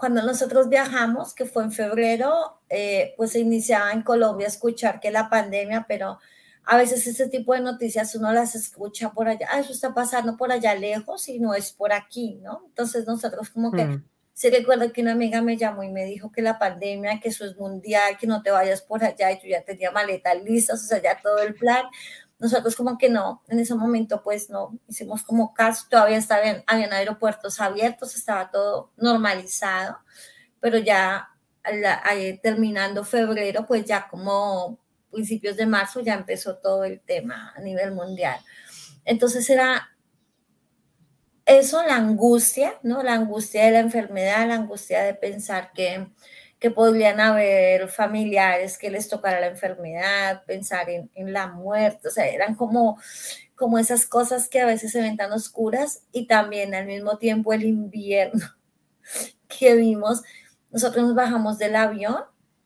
Cuando 0.00 0.22
nosotros 0.22 0.70
viajamos, 0.70 1.34
que 1.34 1.44
fue 1.44 1.62
en 1.62 1.72
febrero, 1.72 2.62
eh, 2.70 3.12
pues 3.18 3.32
se 3.32 3.40
iniciaba 3.40 3.92
en 3.92 4.02
Colombia 4.02 4.46
a 4.46 4.50
escuchar 4.50 4.98
que 4.98 5.10
la 5.10 5.28
pandemia, 5.28 5.84
pero 5.86 6.18
a 6.64 6.78
veces 6.78 7.06
ese 7.06 7.28
tipo 7.28 7.52
de 7.52 7.60
noticias 7.60 8.14
uno 8.14 8.32
las 8.32 8.54
escucha 8.54 9.12
por 9.12 9.28
allá, 9.28 9.46
ah, 9.50 9.60
eso 9.60 9.72
está 9.72 9.92
pasando 9.92 10.38
por 10.38 10.52
allá 10.52 10.74
lejos 10.74 11.28
y 11.28 11.38
no 11.38 11.54
es 11.54 11.72
por 11.72 11.92
aquí, 11.92 12.40
¿no? 12.42 12.62
Entonces 12.68 13.06
nosotros 13.06 13.50
como 13.50 13.70
que 13.72 13.84
mm. 13.84 14.04
Sí 14.40 14.48
recuerdo 14.48 14.90
que 14.90 15.02
una 15.02 15.12
amiga 15.12 15.42
me 15.42 15.58
llamó 15.58 15.82
y 15.82 15.90
me 15.90 16.06
dijo 16.06 16.32
que 16.32 16.40
la 16.40 16.58
pandemia, 16.58 17.20
que 17.20 17.28
eso 17.28 17.44
es 17.44 17.58
mundial, 17.58 18.16
que 18.18 18.26
no 18.26 18.42
te 18.42 18.50
vayas 18.50 18.80
por 18.80 19.04
allá 19.04 19.30
y 19.32 19.34
yo 19.34 19.48
ya 19.50 19.62
tenía 19.64 19.90
maletas 19.90 20.42
listas, 20.42 20.82
o 20.82 20.86
sea, 20.86 21.02
ya 21.02 21.20
todo 21.20 21.40
el 21.40 21.54
plan. 21.54 21.84
Nosotros 22.40 22.74
como 22.74 22.98
que 22.98 23.08
no, 23.08 23.42
en 23.48 23.60
ese 23.60 23.74
momento 23.74 24.22
pues 24.22 24.50
no, 24.50 24.76
hicimos 24.88 25.22
como 25.22 25.54
caso, 25.54 25.86
todavía 25.88 26.16
estaban, 26.16 26.64
habían 26.66 26.92
aeropuertos 26.92 27.60
abiertos, 27.60 28.16
estaba 28.16 28.50
todo 28.50 28.90
normalizado, 28.96 29.98
pero 30.58 30.78
ya 30.78 31.28
terminando 32.42 33.04
febrero, 33.04 33.66
pues 33.66 33.84
ya 33.84 34.08
como 34.08 34.80
principios 35.10 35.56
de 35.56 35.66
marzo 35.66 36.00
ya 36.00 36.14
empezó 36.14 36.56
todo 36.56 36.84
el 36.84 37.00
tema 37.00 37.52
a 37.54 37.60
nivel 37.60 37.92
mundial. 37.92 38.40
Entonces 39.04 39.48
era 39.50 39.90
eso, 41.44 41.82
la 41.82 41.96
angustia, 41.96 42.78
¿no? 42.82 43.02
La 43.02 43.14
angustia 43.14 43.66
de 43.66 43.72
la 43.72 43.80
enfermedad, 43.80 44.46
la 44.46 44.54
angustia 44.54 45.02
de 45.02 45.14
pensar 45.14 45.72
que, 45.72 46.08
que 46.60 46.70
podrían 46.70 47.20
haber 47.20 47.88
familiares 47.88 48.76
que 48.76 48.90
les 48.90 49.08
tocara 49.08 49.40
la 49.40 49.46
enfermedad, 49.46 50.44
pensar 50.44 50.90
en, 50.90 51.10
en, 51.14 51.32
la 51.32 51.46
muerte, 51.46 52.08
o 52.08 52.10
sea, 52.10 52.28
eran 52.28 52.54
como, 52.54 53.00
como 53.56 53.78
esas 53.78 54.04
cosas 54.04 54.46
que 54.48 54.60
a 54.60 54.66
veces 54.66 54.92
se 54.92 55.00
ven 55.00 55.16
tan 55.16 55.32
oscuras 55.32 56.02
y 56.12 56.26
también 56.26 56.74
al 56.74 56.86
mismo 56.86 57.16
tiempo 57.16 57.54
el 57.54 57.64
invierno 57.64 58.46
que 59.48 59.74
vimos. 59.74 60.22
Nosotros 60.70 61.06
nos 61.06 61.14
bajamos 61.14 61.56
del 61.56 61.74
avión, 61.76 62.22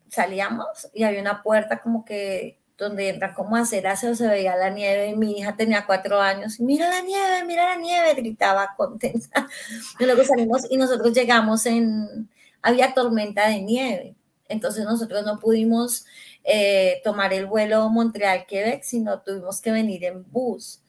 salíamos 0.09 0.91
y 0.93 1.05
había 1.05 1.21
una 1.21 1.43
puerta 1.43 1.81
como 1.81 2.05
que 2.05 2.59
donde 2.77 3.09
entra 3.09 3.35
como 3.35 3.55
a 3.55 3.61
hacer 3.61 3.87
aseo, 3.87 4.17
se 4.17 4.27
veía 4.27 4.57
la 4.57 4.71
nieve 4.71 5.09
y 5.11 5.17
mi 5.17 5.39
hija 5.39 5.55
tenía 5.55 5.87
cuatro 5.87 6.21
años, 6.21 6.59
mira 6.59 6.89
la 6.89 7.03
nieve, 7.03 7.45
mira 7.47 7.69
la 7.69 7.77
nieve, 7.77 8.15
gritaba 8.15 8.75
contenta. 8.77 9.47
Y 10.01 10.05
luego 10.05 10.25
salimos 10.25 10.67
y 10.69 10.77
nosotros 10.77 11.13
llegamos 11.13 11.67
en, 11.67 12.29
había 12.65 12.95
tormenta 12.95 13.49
de 13.49 13.61
nieve, 13.61 14.17
entonces 14.49 14.85
nosotros 14.85 15.25
no 15.25 15.39
pudimos 15.39 16.05
eh, 16.43 17.01
tomar 17.05 17.33
el 17.33 17.47
vuelo 17.47 17.89
Montreal-Quebec, 17.91 18.83
sino 18.83 19.21
tuvimos 19.21 19.61
que 19.61 19.71
venir 19.71 20.05
en 20.05 20.25
bus. 20.31 20.83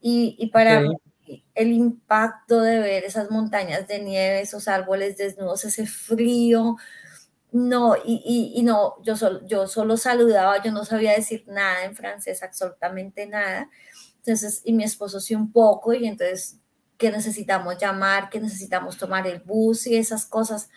Y, 0.00 0.36
y 0.38 0.48
para 0.48 0.78
okay. 0.78 0.88
mí, 0.88 1.44
el 1.54 1.72
impacto 1.72 2.60
de 2.60 2.80
ver 2.80 3.04
esas 3.04 3.30
montañas 3.30 3.88
de 3.88 4.00
nieve, 4.00 4.40
esos 4.40 4.68
árboles 4.68 5.16
desnudos, 5.16 5.64
ese 5.64 5.86
frío, 5.86 6.76
no, 7.52 7.94
y, 7.96 8.20
y, 8.24 8.58
y, 8.58 8.62
no, 8.64 9.00
yo 9.04 9.16
solo, 9.16 9.46
yo 9.46 9.68
solo 9.68 9.96
saludaba, 9.96 10.60
yo 10.60 10.72
no 10.72 10.84
sabía 10.84 11.12
decir 11.12 11.44
nada 11.46 11.84
en 11.84 11.94
francés, 11.94 12.42
absolutamente 12.42 13.28
nada. 13.28 13.70
Entonces, 14.16 14.60
y 14.64 14.72
mi 14.72 14.82
esposo 14.82 15.20
sí 15.20 15.36
un 15.36 15.52
poco, 15.52 15.94
y 15.94 16.04
entonces, 16.06 16.58
que 16.98 17.12
necesitamos 17.12 17.78
llamar, 17.78 18.28
que 18.28 18.40
necesitamos 18.40 18.98
tomar 18.98 19.28
el 19.28 19.40
bus 19.40 19.86
y 19.86 19.96
esas 19.96 20.26
cosas. 20.26 20.68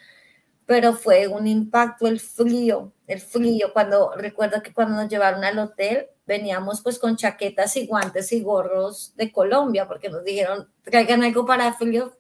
Pero 0.68 0.94
fue 0.94 1.28
un 1.28 1.48
impacto 1.48 2.06
el 2.06 2.20
frío, 2.20 2.94
el 3.08 3.20
frío. 3.20 3.74
Cuando 3.74 4.12
recuerdo 4.16 4.62
que 4.62 4.74
cuando 4.74 4.96
nos 4.96 5.10
llevaron 5.10 5.44
al 5.44 5.58
hotel, 5.58 6.08
veníamos 6.28 6.82
pues 6.82 7.00
con 7.00 7.16
chaquetas 7.16 7.76
y 7.78 7.88
guantes 7.88 8.32
y 8.34 8.42
gorros 8.42 9.14
de 9.16 9.32
Colombia, 9.32 9.88
porque 9.88 10.10
nos 10.10 10.24
dijeron, 10.24 10.70
traigan 10.84 11.24
algo 11.24 11.46
para 11.46 11.74
frío, 11.74 12.14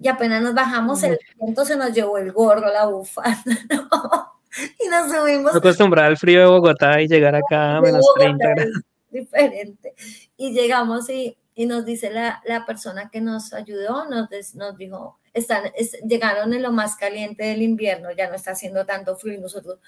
y 0.00 0.08
apenas 0.08 0.42
nos 0.42 0.54
bajamos, 0.54 1.02
el 1.02 1.18
viento 1.38 1.64
se 1.64 1.76
nos 1.76 1.92
llevó 1.92 2.16
el 2.16 2.32
gorro, 2.32 2.72
la 2.72 2.86
bufanda, 2.86 3.42
¿no? 3.70 4.40
Y 4.78 4.88
nos 4.88 5.12
subimos. 5.12 5.54
Acostumbrar 5.54 6.06
al 6.06 6.16
frío 6.16 6.40
de 6.40 6.46
Bogotá 6.46 7.00
y 7.00 7.06
llegar 7.06 7.34
acá 7.36 7.76
a 7.76 7.80
menos 7.80 8.04
30 8.16 8.48
grados. 8.48 8.80
Diferente. 9.10 9.94
Y 10.36 10.52
llegamos 10.52 11.08
y, 11.10 11.36
y 11.54 11.66
nos 11.66 11.84
dice 11.84 12.10
la, 12.10 12.42
la, 12.46 12.64
persona 12.64 13.10
que 13.10 13.20
nos 13.20 13.52
ayudó, 13.52 14.06
nos, 14.08 14.28
nos 14.54 14.76
dijo, 14.76 15.18
están, 15.34 15.70
es, 15.76 15.92
llegaron 16.02 16.52
en 16.52 16.62
lo 16.62 16.72
más 16.72 16.96
caliente 16.96 17.44
del 17.44 17.62
invierno, 17.62 18.10
ya 18.12 18.28
no 18.28 18.34
está 18.34 18.52
haciendo 18.52 18.86
tanto 18.86 19.16
frío 19.16 19.34
y 19.34 19.38
nosotros, 19.38 19.78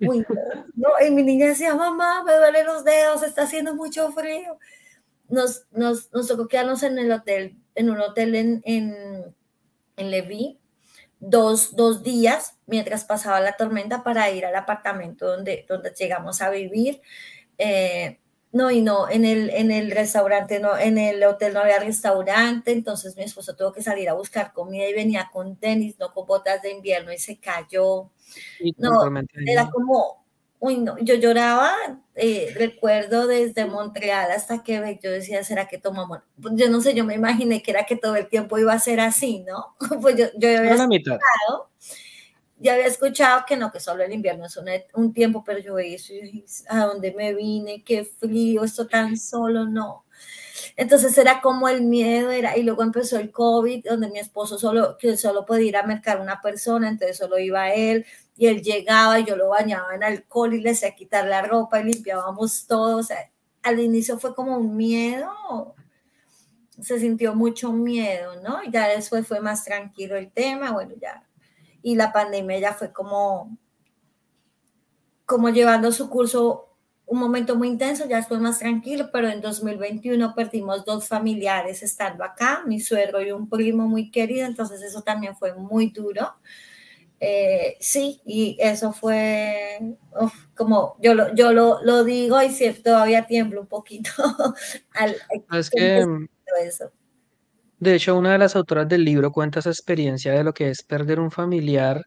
uy, 0.00 0.24
no, 0.74 0.88
y 1.06 1.10
mi 1.10 1.22
niña 1.22 1.46
decía, 1.46 1.74
mamá, 1.74 2.24
me 2.24 2.34
duelen 2.34 2.66
los 2.66 2.84
dedos, 2.84 3.22
está 3.22 3.42
haciendo 3.42 3.74
mucho 3.74 4.10
frío. 4.12 4.58
Nos, 5.28 5.66
nos, 5.70 6.12
nos 6.12 6.28
tocó 6.28 6.46
quedarnos 6.46 6.82
en 6.82 6.98
el 6.98 7.10
hotel 7.10 7.56
en 7.74 7.90
un 7.90 8.00
hotel 8.00 8.34
en, 8.34 8.62
en, 8.64 9.34
en 9.96 10.10
Leví 10.10 10.58
dos, 11.20 11.76
dos 11.76 12.02
días 12.02 12.58
mientras 12.66 13.04
pasaba 13.04 13.40
la 13.40 13.56
tormenta 13.56 14.02
para 14.02 14.30
ir 14.30 14.44
al 14.44 14.56
apartamento 14.56 15.26
donde, 15.26 15.64
donde 15.68 15.92
llegamos 15.92 16.42
a 16.42 16.50
vivir. 16.50 17.00
Eh, 17.58 18.18
no, 18.52 18.70
y 18.70 18.82
no, 18.82 19.08
en 19.08 19.24
el, 19.24 19.48
en 19.50 19.70
el 19.70 19.90
restaurante, 19.90 20.60
no, 20.60 20.76
en 20.76 20.98
el 20.98 21.24
hotel 21.24 21.54
no 21.54 21.60
había 21.60 21.78
restaurante, 21.78 22.70
entonces 22.72 23.16
mi 23.16 23.22
esposo 23.22 23.56
tuvo 23.56 23.72
que 23.72 23.82
salir 23.82 24.10
a 24.10 24.14
buscar 24.14 24.52
comida 24.52 24.86
y 24.86 24.92
venía 24.92 25.30
con 25.32 25.56
tenis, 25.56 25.98
no 25.98 26.12
con 26.12 26.26
botas 26.26 26.60
de 26.60 26.70
invierno 26.70 27.12
y 27.12 27.18
se 27.18 27.38
cayó. 27.38 28.10
no, 28.76 29.10
era 29.46 29.70
como, 29.70 30.22
uy, 30.58 30.76
no, 30.76 30.98
yo 30.98 31.14
lloraba, 31.14 31.72
eh, 32.14 32.52
recuerdo 32.54 33.26
desde 33.26 33.64
Montreal 33.64 34.30
hasta 34.30 34.62
Quebec, 34.62 35.00
yo 35.02 35.10
decía, 35.10 35.42
¿será 35.44 35.66
que 35.66 35.78
tomamos? 35.78 36.18
Pues 36.40 36.54
yo 36.56 36.68
no 36.68 36.82
sé, 36.82 36.92
yo 36.92 37.06
me 37.06 37.14
imaginé 37.14 37.62
que 37.62 37.70
era 37.70 37.84
que 37.84 37.96
todo 37.96 38.16
el 38.16 38.28
tiempo 38.28 38.58
iba 38.58 38.74
a 38.74 38.78
ser 38.78 39.00
así, 39.00 39.44
¿no? 39.48 39.76
pues 40.02 40.14
yo, 40.16 40.26
yo 40.36 40.58
había 40.58 40.74
escuchado, 40.74 41.70
ya 42.62 42.74
había 42.74 42.86
escuchado 42.86 43.44
que 43.46 43.56
no, 43.56 43.72
que 43.72 43.80
solo 43.80 44.04
el 44.04 44.12
invierno 44.12 44.46
es 44.46 44.58
un, 44.94 45.12
tiempo, 45.12 45.42
pero 45.44 45.58
yo 45.58 45.78
eso 45.78 46.14
¿a 46.68 46.86
dónde 46.86 47.12
me 47.12 47.34
vine? 47.34 47.82
Qué 47.82 48.04
frío, 48.04 48.62
esto 48.64 48.86
tan 48.86 49.16
solo, 49.16 49.66
no. 49.66 50.04
Entonces 50.76 51.16
era 51.18 51.40
como 51.40 51.68
el 51.68 51.82
miedo, 51.82 52.30
era, 52.30 52.56
y 52.56 52.62
luego 52.62 52.82
empezó 52.82 53.18
el 53.18 53.32
COVID, 53.32 53.84
donde 53.84 54.10
mi 54.10 54.20
esposo 54.20 54.58
solo, 54.58 54.96
que 54.96 55.16
solo 55.16 55.44
podía 55.44 55.68
ir 55.68 55.76
a 55.76 55.82
mercar 55.82 56.20
una 56.20 56.40
persona, 56.40 56.88
entonces 56.88 57.16
solo 57.16 57.38
iba 57.38 57.72
él, 57.74 58.06
y 58.36 58.46
él 58.46 58.62
llegaba 58.62 59.18
y 59.20 59.24
yo 59.24 59.36
lo 59.36 59.48
bañaba 59.48 59.94
en 59.94 60.04
alcohol 60.04 60.54
y 60.54 60.60
le 60.60 60.70
hacía 60.70 60.94
quitar 60.94 61.26
la 61.26 61.42
ropa 61.42 61.80
y 61.80 61.84
limpiábamos 61.84 62.66
todo, 62.66 62.98
o 62.98 63.02
sea, 63.02 63.30
al 63.62 63.80
inicio 63.80 64.18
fue 64.18 64.34
como 64.34 64.56
un 64.56 64.76
miedo, 64.76 65.74
se 66.80 66.98
sintió 67.00 67.34
mucho 67.34 67.72
miedo, 67.72 68.40
¿no? 68.42 68.62
Y 68.64 68.70
ya 68.70 68.88
después 68.88 69.26
fue 69.26 69.40
más 69.40 69.64
tranquilo 69.64 70.16
el 70.16 70.30
tema, 70.30 70.72
bueno, 70.72 70.94
ya 71.00 71.24
y 71.82 71.96
la 71.96 72.12
pandemia 72.12 72.58
ya 72.58 72.74
fue 72.74 72.92
como, 72.92 73.56
como 75.26 75.48
llevando 75.50 75.92
su 75.92 76.08
curso 76.08 76.68
un 77.06 77.18
momento 77.18 77.56
muy 77.56 77.68
intenso, 77.68 78.06
ya 78.06 78.22
fue 78.22 78.38
más 78.38 78.58
tranquilo, 78.60 79.10
pero 79.12 79.28
en 79.28 79.42
2021 79.42 80.34
perdimos 80.34 80.84
dos 80.84 81.08
familiares 81.08 81.82
estando 81.82 82.24
acá, 82.24 82.62
mi 82.66 82.80
suegro 82.80 83.20
y 83.20 83.32
un 83.32 83.50
primo 83.50 83.86
muy 83.86 84.10
querido, 84.10 84.46
entonces 84.46 84.80
eso 84.82 85.02
también 85.02 85.36
fue 85.36 85.54
muy 85.54 85.90
duro. 85.90 86.34
Eh, 87.20 87.76
sí, 87.80 88.20
y 88.24 88.56
eso 88.58 88.92
fue 88.92 89.78
como 90.56 90.96
yo 91.00 91.14
lo, 91.14 91.34
yo 91.34 91.52
lo, 91.52 91.82
lo 91.84 92.02
digo 92.02 92.42
y 92.42 92.50
si 92.50 92.72
todavía 92.72 93.26
tiemblo 93.26 93.60
un 93.60 93.68
poquito. 93.68 94.10
al, 94.94 95.16
es 95.52 95.70
que 95.70 96.04
eso. 96.64 96.90
De 97.82 97.96
hecho, 97.96 98.16
una 98.16 98.30
de 98.30 98.38
las 98.38 98.54
autoras 98.54 98.88
del 98.88 99.04
libro 99.04 99.32
cuenta 99.32 99.58
esa 99.58 99.70
experiencia 99.70 100.32
de 100.32 100.44
lo 100.44 100.54
que 100.54 100.70
es 100.70 100.84
perder 100.84 101.18
un 101.18 101.32
familiar 101.32 102.06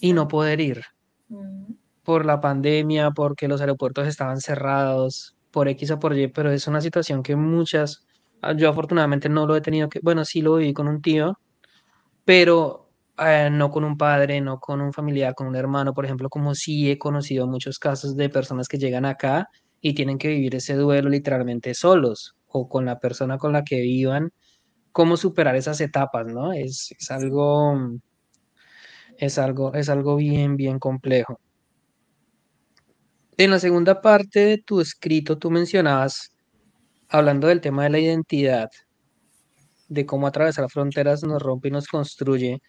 y 0.00 0.12
no 0.12 0.26
poder 0.26 0.60
ir 0.60 0.82
mm. 1.28 1.74
por 2.02 2.26
la 2.26 2.40
pandemia, 2.40 3.12
porque 3.12 3.46
los 3.46 3.60
aeropuertos 3.60 4.08
estaban 4.08 4.40
cerrados, 4.40 5.36
por 5.52 5.68
X 5.68 5.92
o 5.92 6.00
por 6.00 6.18
Y, 6.18 6.26
pero 6.26 6.50
es 6.50 6.66
una 6.66 6.80
situación 6.80 7.22
que 7.22 7.36
muchas, 7.36 8.04
ah, 8.42 8.52
yo 8.52 8.68
afortunadamente 8.68 9.28
no 9.28 9.46
lo 9.46 9.54
he 9.54 9.60
tenido 9.60 9.88
que, 9.88 10.00
bueno, 10.02 10.24
sí 10.24 10.42
lo 10.42 10.56
viví 10.56 10.72
con 10.72 10.88
un 10.88 11.00
tío, 11.00 11.38
pero 12.24 12.90
eh, 13.18 13.48
no 13.52 13.70
con 13.70 13.84
un 13.84 13.96
padre, 13.96 14.40
no 14.40 14.58
con 14.58 14.80
un 14.80 14.92
familiar, 14.92 15.36
con 15.36 15.46
un 15.46 15.54
hermano, 15.54 15.94
por 15.94 16.04
ejemplo, 16.04 16.28
como 16.28 16.56
sí 16.56 16.90
he 16.90 16.98
conocido 16.98 17.46
muchos 17.46 17.78
casos 17.78 18.16
de 18.16 18.28
personas 18.28 18.66
que 18.66 18.78
llegan 18.78 19.04
acá 19.04 19.48
y 19.80 19.94
tienen 19.94 20.18
que 20.18 20.26
vivir 20.30 20.56
ese 20.56 20.74
duelo 20.74 21.10
literalmente 21.10 21.74
solos 21.74 22.34
o 22.48 22.68
con 22.68 22.84
la 22.84 22.98
persona 22.98 23.38
con 23.38 23.52
la 23.52 23.62
que 23.62 23.80
vivan 23.82 24.32
cómo 24.96 25.18
superar 25.18 25.54
esas 25.56 25.78
etapas, 25.82 26.26
¿no? 26.26 26.54
Es, 26.54 26.96
algo, 27.10 27.98
es 29.18 29.36
algo, 29.36 29.74
es 29.74 29.90
algo 29.90 30.16
bien, 30.16 30.56
bien 30.56 30.78
complejo. 30.78 31.38
En 33.36 33.50
la 33.50 33.58
segunda 33.58 34.00
parte 34.00 34.40
de 34.40 34.56
tu 34.56 34.80
escrito, 34.80 35.36
tú 35.36 35.50
mencionabas, 35.50 36.32
hablando 37.10 37.48
del 37.48 37.60
tema 37.60 37.82
de 37.84 37.90
la 37.90 37.98
identidad, 37.98 38.70
de 39.88 40.06
cómo 40.06 40.28
atravesar 40.28 40.66
fronteras 40.70 41.22
nos 41.24 41.42
rompe 41.42 41.68
y 41.68 41.72
nos 41.72 41.88
construye. 41.88 42.62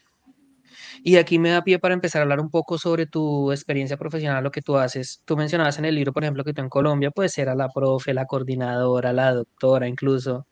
Y 1.02 1.16
aquí 1.16 1.40
me 1.40 1.52
da 1.52 1.64
pie 1.64 1.80
para 1.80 1.94
empezar 1.94 2.20
a 2.20 2.24
hablar 2.24 2.42
un 2.42 2.50
poco 2.50 2.78
sobre 2.78 3.06
tu 3.06 3.54
experiencia 3.54 3.96
profesional, 3.96 4.44
lo 4.44 4.52
que 4.52 4.62
tú 4.62 4.76
haces. 4.76 5.22
Tú 5.24 5.38
mencionabas 5.38 5.80
en 5.80 5.86
el 5.86 5.96
libro, 5.96 6.12
por 6.12 6.26
ejemplo, 6.26 6.44
que 6.44 6.54
tú 6.54 6.62
en 6.62 6.68
Colombia, 6.68 7.10
pues 7.10 7.38
era 7.38 7.56
la 7.56 7.70
profe, 7.70 8.14
la 8.14 8.26
coordinadora, 8.26 9.14
la 9.14 9.34
doctora 9.34 9.88
incluso. 9.88 10.46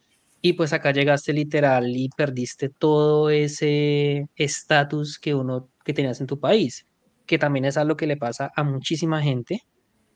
Y 0.46 0.54
pues 0.54 0.74
acá 0.74 0.92
llegaste 0.92 1.34
literal 1.34 1.88
y 1.98 2.08
perdiste 2.10 2.70
todo 2.70 3.32
ese 3.32 4.28
estatus 4.36 5.18
que 5.18 5.34
uno 5.34 5.72
que 5.84 5.92
tenías 5.92 6.22
en 6.22 6.28
tu 6.28 6.40
país, 6.40 6.86
que 7.26 7.40
también 7.40 7.66
es 7.66 7.78
algo 7.78 7.98
que 7.98 8.06
le 8.06 8.16
pasa 8.16 8.52
a 8.56 8.64
muchísima 8.64 9.24
gente 9.24 9.64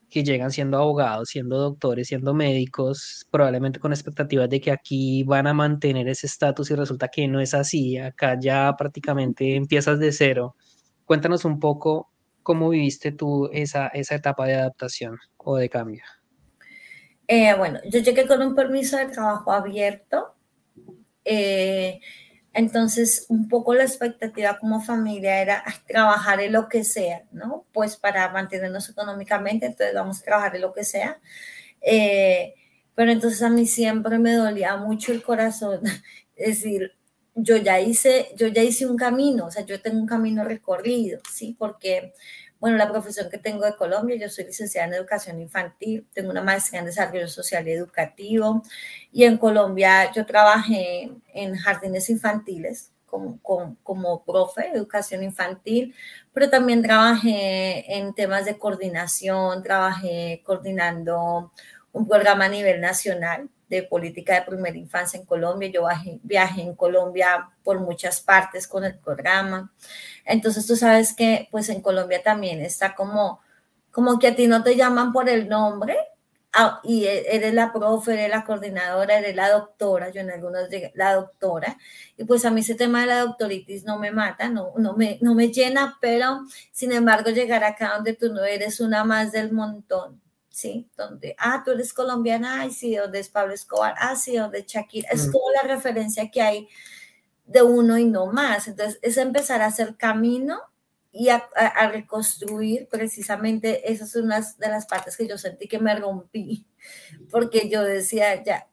que 0.08 0.22
llegan 0.22 0.52
siendo 0.52 0.78
abogados, 0.78 1.30
siendo 1.30 1.58
doctores, 1.58 2.06
siendo 2.06 2.32
médicos, 2.32 3.26
probablemente 3.32 3.80
con 3.80 3.92
expectativas 3.92 4.48
de 4.48 4.60
que 4.60 4.70
aquí 4.70 5.24
van 5.24 5.48
a 5.48 5.52
mantener 5.52 6.06
ese 6.06 6.28
estatus 6.28 6.70
y 6.70 6.76
resulta 6.76 7.08
que 7.08 7.26
no 7.26 7.40
es 7.40 7.52
así, 7.52 7.98
acá 7.98 8.38
ya 8.40 8.72
prácticamente 8.78 9.56
empiezas 9.56 9.98
de 9.98 10.12
cero. 10.12 10.54
Cuéntanos 11.06 11.44
un 11.44 11.58
poco 11.58 12.12
cómo 12.44 12.68
viviste 12.68 13.10
tú 13.10 13.50
esa, 13.52 13.88
esa 13.88 14.14
etapa 14.14 14.46
de 14.46 14.54
adaptación 14.54 15.18
o 15.38 15.56
de 15.56 15.68
cambio. 15.68 16.04
Eh, 17.32 17.54
bueno, 17.56 17.78
yo 17.84 18.00
llegué 18.00 18.26
con 18.26 18.42
un 18.42 18.56
permiso 18.56 18.96
de 18.96 19.06
trabajo 19.06 19.52
abierto. 19.52 20.34
Eh, 21.24 22.00
entonces, 22.52 23.26
un 23.28 23.48
poco 23.48 23.72
la 23.72 23.84
expectativa 23.84 24.58
como 24.58 24.80
familia 24.80 25.40
era 25.40 25.64
trabajar 25.86 26.40
en 26.40 26.52
lo 26.52 26.68
que 26.68 26.82
sea, 26.82 27.22
¿no? 27.30 27.66
Pues 27.72 27.96
para 27.96 28.30
mantenernos 28.32 28.88
económicamente, 28.88 29.66
entonces 29.66 29.94
vamos 29.94 30.20
a 30.20 30.24
trabajar 30.24 30.56
en 30.56 30.62
lo 30.62 30.72
que 30.72 30.82
sea. 30.82 31.20
Eh, 31.80 32.54
pero 32.96 33.12
entonces 33.12 33.42
a 33.42 33.48
mí 33.50 33.64
siempre 33.66 34.18
me 34.18 34.34
dolía 34.34 34.76
mucho 34.76 35.12
el 35.12 35.22
corazón. 35.22 35.82
Es 36.34 36.62
decir, 36.64 36.94
yo 37.36 37.56
ya 37.58 37.80
hice, 37.80 38.30
yo 38.36 38.48
ya 38.48 38.64
hice 38.64 38.86
un 38.86 38.96
camino, 38.96 39.46
o 39.46 39.50
sea, 39.52 39.64
yo 39.64 39.80
tengo 39.80 40.00
un 40.00 40.06
camino 40.08 40.42
recorrido, 40.42 41.20
¿sí? 41.32 41.54
Porque 41.56 42.12
bueno, 42.60 42.76
la 42.76 42.90
profesión 42.90 43.30
que 43.30 43.38
tengo 43.38 43.64
de 43.64 43.74
Colombia, 43.74 44.16
yo 44.16 44.28
soy 44.28 44.44
licenciada 44.44 44.86
en 44.86 44.94
educación 44.94 45.40
infantil, 45.40 46.06
tengo 46.12 46.30
una 46.30 46.42
maestría 46.42 46.80
en 46.80 46.86
desarrollo 46.86 47.26
social 47.26 47.66
y 47.66 47.72
educativo 47.72 48.62
y 49.10 49.24
en 49.24 49.38
Colombia 49.38 50.12
yo 50.12 50.26
trabajé 50.26 51.10
en 51.32 51.56
jardines 51.56 52.10
infantiles 52.10 52.92
como, 53.06 53.40
como, 53.82 54.24
profe 54.24 54.62
de 54.62 54.78
educación 54.78 55.24
infantil, 55.24 55.94
pero 56.32 56.48
también 56.48 56.82
trabajé 56.82 57.96
en 57.96 58.14
temas 58.14 58.44
de 58.44 58.56
coordinación, 58.56 59.62
trabajé 59.64 60.42
coordinando 60.44 61.50
un 61.92 62.06
programa 62.06 62.44
a 62.44 62.48
nivel 62.48 62.80
nacional 62.80 63.48
de 63.70 63.84
política 63.84 64.34
de 64.34 64.42
primera 64.42 64.76
infancia 64.76 65.18
en 65.18 65.24
Colombia. 65.24 65.70
Yo 65.72 65.86
viajé, 66.22 66.60
en 66.62 66.74
Colombia 66.74 67.48
por 67.62 67.78
muchas 67.80 68.20
partes 68.20 68.66
con 68.66 68.84
el 68.84 68.98
programa. 68.98 69.72
Entonces 70.24 70.66
tú 70.66 70.76
sabes 70.76 71.14
que 71.14 71.48
pues 71.50 71.68
en 71.68 71.80
Colombia 71.80 72.20
también 72.22 72.60
está 72.60 72.94
como, 72.94 73.40
como 73.92 74.18
que 74.18 74.28
a 74.28 74.36
ti 74.36 74.48
no 74.48 74.62
te 74.64 74.76
llaman 74.76 75.12
por 75.12 75.28
el 75.28 75.48
nombre 75.48 75.96
ah, 76.52 76.80
y 76.82 77.04
e, 77.04 77.36
eres 77.36 77.54
la 77.54 77.72
profe, 77.72 78.14
eres 78.14 78.30
la 78.30 78.44
coordinadora, 78.44 79.18
eres 79.18 79.36
la 79.36 79.50
doctora, 79.50 80.10
yo 80.10 80.20
en 80.20 80.32
algunos 80.32 80.68
la 80.94 81.14
doctora, 81.14 81.78
y 82.16 82.24
pues 82.24 82.44
a 82.44 82.50
mí 82.50 82.62
ese 82.62 82.74
tema 82.74 83.02
de 83.02 83.06
la 83.06 83.20
doctoritis 83.20 83.84
no 83.84 83.98
me 84.00 84.10
mata, 84.10 84.48
no, 84.48 84.72
no, 84.78 84.94
me, 84.94 85.18
no 85.22 85.34
me 85.34 85.52
llena, 85.52 85.96
pero 86.00 86.40
sin 86.72 86.90
embargo 86.92 87.30
llegar 87.30 87.62
acá 87.62 87.94
donde 87.94 88.14
tú 88.14 88.32
no 88.32 88.42
eres 88.44 88.80
una 88.80 89.04
más 89.04 89.30
del 89.30 89.52
montón, 89.52 90.20
¿sí? 90.50 90.90
Donde, 90.96 91.34
ah, 91.38 91.62
tú 91.64 91.70
eres 91.70 91.92
colombiana, 91.92 92.60
ay, 92.60 92.72
sí, 92.72 92.96
donde 92.96 93.20
es 93.20 93.28
Pablo 93.28 93.54
Escobar, 93.54 93.94
ah, 93.98 94.16
sí, 94.16 94.36
donde 94.36 94.64
Shakira, 94.66 95.08
es 95.10 95.28
mm. 95.28 95.32
como 95.32 95.44
la 95.50 95.74
referencia 95.74 96.30
que 96.30 96.42
hay 96.42 96.68
de 97.46 97.62
uno 97.62 97.96
y 97.98 98.04
no 98.04 98.26
más. 98.26 98.68
Entonces, 98.68 98.98
es 99.02 99.16
empezar 99.16 99.62
a 99.62 99.66
hacer 99.66 99.96
camino 99.96 100.60
y 101.12 101.28
a, 101.30 101.48
reconstruir 101.90 102.88
precisamente, 102.88 103.90
esas 103.90 104.10
son 104.10 104.24
unas 104.24 104.58
de 104.58 104.68
las 104.68 104.86
partes 104.86 105.16
que 105.16 105.26
yo 105.26 105.38
sentí 105.38 105.66
que 105.66 105.80
me 105.80 105.94
rompí, 105.96 106.66
porque 107.30 107.68
yo 107.68 107.82
decía, 107.82 108.42
ya, 108.44 108.68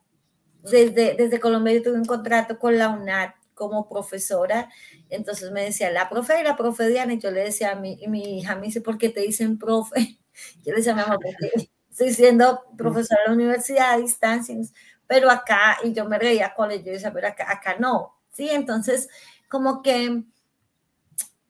desde, 0.62 1.16
desde 1.16 1.40
Colombia 1.40 1.74
yo 1.74 1.84
tuve 1.84 1.98
un 1.98 2.06
contrato 2.06 2.60
con 2.60 2.78
la 2.78 2.90
UNAD 2.90 3.32
como 3.56 3.90
profesora, 3.90 4.70
entonces 5.10 5.52
me 5.52 5.64
decía, 5.64 5.90
la 5.90 6.10
profe 6.10 6.40
y 6.40 6.44
la 6.44 6.56
profe 6.56 6.88
Diana, 6.88 7.14
y 7.14 7.20
yo 7.20 7.32
le 7.32 7.44
decía 7.44 7.72
a 7.72 7.76
mi, 7.76 7.98
mi 8.08 8.38
hija, 8.38 8.56
me 8.56 8.68
dice, 8.68 8.82
¿por 8.82 9.00
qué 9.00 9.10
te 9.10 9.22
dicen 9.22 9.58
profe? 9.58 10.20
Yo 10.64 10.72
le 10.72 10.78
decía, 10.78 10.94
mi 10.96 11.02
amor, 11.02 11.20
estoy 11.90 12.14
siendo 12.14 12.64
profesora 12.78 13.22
de 13.24 13.30
la 13.30 13.36
universidad 13.36 13.94
a 13.94 13.98
distancia, 13.98 14.56
pero 15.08 15.30
acá, 15.30 15.78
y 15.84 15.94
yo 15.94 16.06
me 16.06 16.20
reía 16.20 16.54
con 16.54 16.72
ellos, 16.72 16.86
yo 16.86 16.92
decía, 16.94 17.14
pero 17.14 17.28
acá, 17.28 17.52
acá 17.52 17.78
no, 17.80 18.16
¿sí? 18.32 18.50
Entonces, 18.50 19.10
como 19.50 19.82
que 19.82 20.24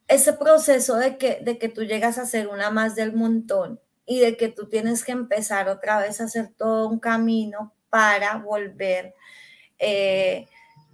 ese 0.08 0.34
proceso 0.34 0.95
de 0.95 1.17
que, 1.17 1.39
de 1.41 1.58
que 1.58 1.69
tú 1.69 1.84
llegas 1.84 2.17
a 2.17 2.26
ser 2.26 2.47
una 2.47 2.69
más 2.71 2.95
del 2.95 3.13
montón 3.13 3.80
y 4.06 4.19
de 4.19 4.38
que 4.38 4.47
tú 4.47 4.67
tienes 4.69 5.04
que 5.04 5.12
empezar 5.12 5.67
otra 5.67 6.00
vez 6.00 6.21
a 6.21 6.26
hacer 6.26 6.50
todo 6.58 6.88
un 6.88 7.00
camino 7.00 7.73
para 7.89 8.38
volver, 8.38 9.13
eh, 9.80 10.47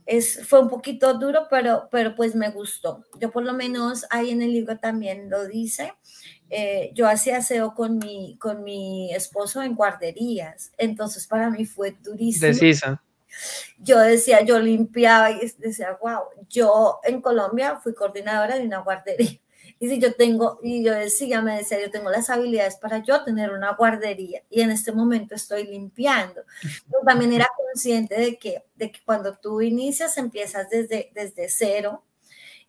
es, 0.05 0.45
fue 0.47 0.61
un 0.61 0.69
poquito 0.69 1.13
duro, 1.15 1.47
pero, 1.49 1.87
pero 1.91 2.15
pues 2.15 2.35
me 2.35 2.49
gustó. 2.49 3.05
Yo 3.19 3.31
por 3.31 3.43
lo 3.43 3.53
menos 3.53 4.05
ahí 4.09 4.31
en 4.31 4.41
el 4.41 4.51
libro 4.51 4.79
también 4.79 5.29
lo 5.29 5.47
dice. 5.47 5.93
Eh, 6.55 6.91
yo 6.93 7.07
hacía 7.07 7.37
aseo 7.37 7.73
con 7.73 7.97
mi, 7.97 8.37
con 8.37 8.63
mi 8.63 9.11
esposo 9.11 9.63
en 9.63 9.73
guarderías, 9.73 10.71
entonces 10.77 11.25
para 11.25 11.49
mí 11.49 11.65
fue 11.65 11.95
durísimo. 12.03 12.45
Decisa. 12.45 13.01
Yo 13.79 13.97
decía, 13.97 14.43
yo 14.43 14.59
limpiaba 14.59 15.31
y 15.31 15.51
decía, 15.57 15.97
wow, 15.99 16.21
yo 16.49 16.99
en 17.03 17.21
Colombia 17.21 17.79
fui 17.81 17.95
coordinadora 17.95 18.57
de 18.57 18.65
una 18.65 18.79
guardería. 18.79 19.39
Y 19.79 19.89
si 19.89 19.99
yo 19.99 20.13
tengo, 20.13 20.59
y 20.61 20.83
yo 20.83 20.93
decía, 20.93 21.41
me 21.41 21.57
decía, 21.57 21.81
yo 21.81 21.91
tengo 21.91 22.09
las 22.09 22.29
habilidades 22.29 22.77
para 22.77 22.99
yo 23.03 23.23
tener 23.23 23.51
una 23.51 23.73
guardería 23.73 24.41
y 24.49 24.61
en 24.61 24.71
este 24.71 24.93
momento 24.93 25.35
estoy 25.35 25.65
limpiando. 25.65 26.43
Yo 26.61 26.99
también 27.05 27.33
era 27.33 27.49
consciente 27.57 28.15
de 28.15 28.37
que, 28.37 28.63
de 28.75 28.91
que 28.91 28.99
cuando 29.03 29.35
tú 29.35 29.61
inicias, 29.61 30.17
empiezas 30.17 30.69
desde, 30.69 31.11
desde 31.13 31.49
cero 31.49 32.03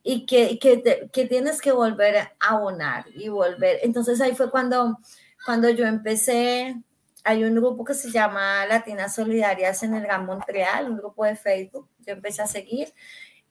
y 0.05 0.27
que, 0.27 0.59
que, 0.59 1.09
que 1.11 1.25
tienes 1.27 1.61
que 1.61 1.73
volver 1.73 2.17
a 2.19 2.33
abonar 2.39 3.07
y 3.15 3.29
volver. 3.29 3.79
Entonces 3.83 4.21
ahí 4.21 4.35
fue 4.35 4.51
cuando, 4.51 4.99
cuando 5.45 5.71
yo 5.71 5.87
empecé, 5.87 6.77
hay 7.25 7.43
un 7.43 7.55
grupo 7.55 7.85
que 7.85 7.95
se 7.95 8.11
llama 8.11 8.67
Latinas 8.67 9.15
Solidarias 9.15 9.83
en 9.83 9.95
el 9.95 10.03
Gran 10.03 10.27
Montreal, 10.27 10.91
un 10.91 10.99
grupo 10.99 11.25
de 11.25 11.37
Facebook, 11.37 11.89
yo 12.07 12.13
empecé 12.13 12.43
a 12.43 12.47
seguir 12.47 12.93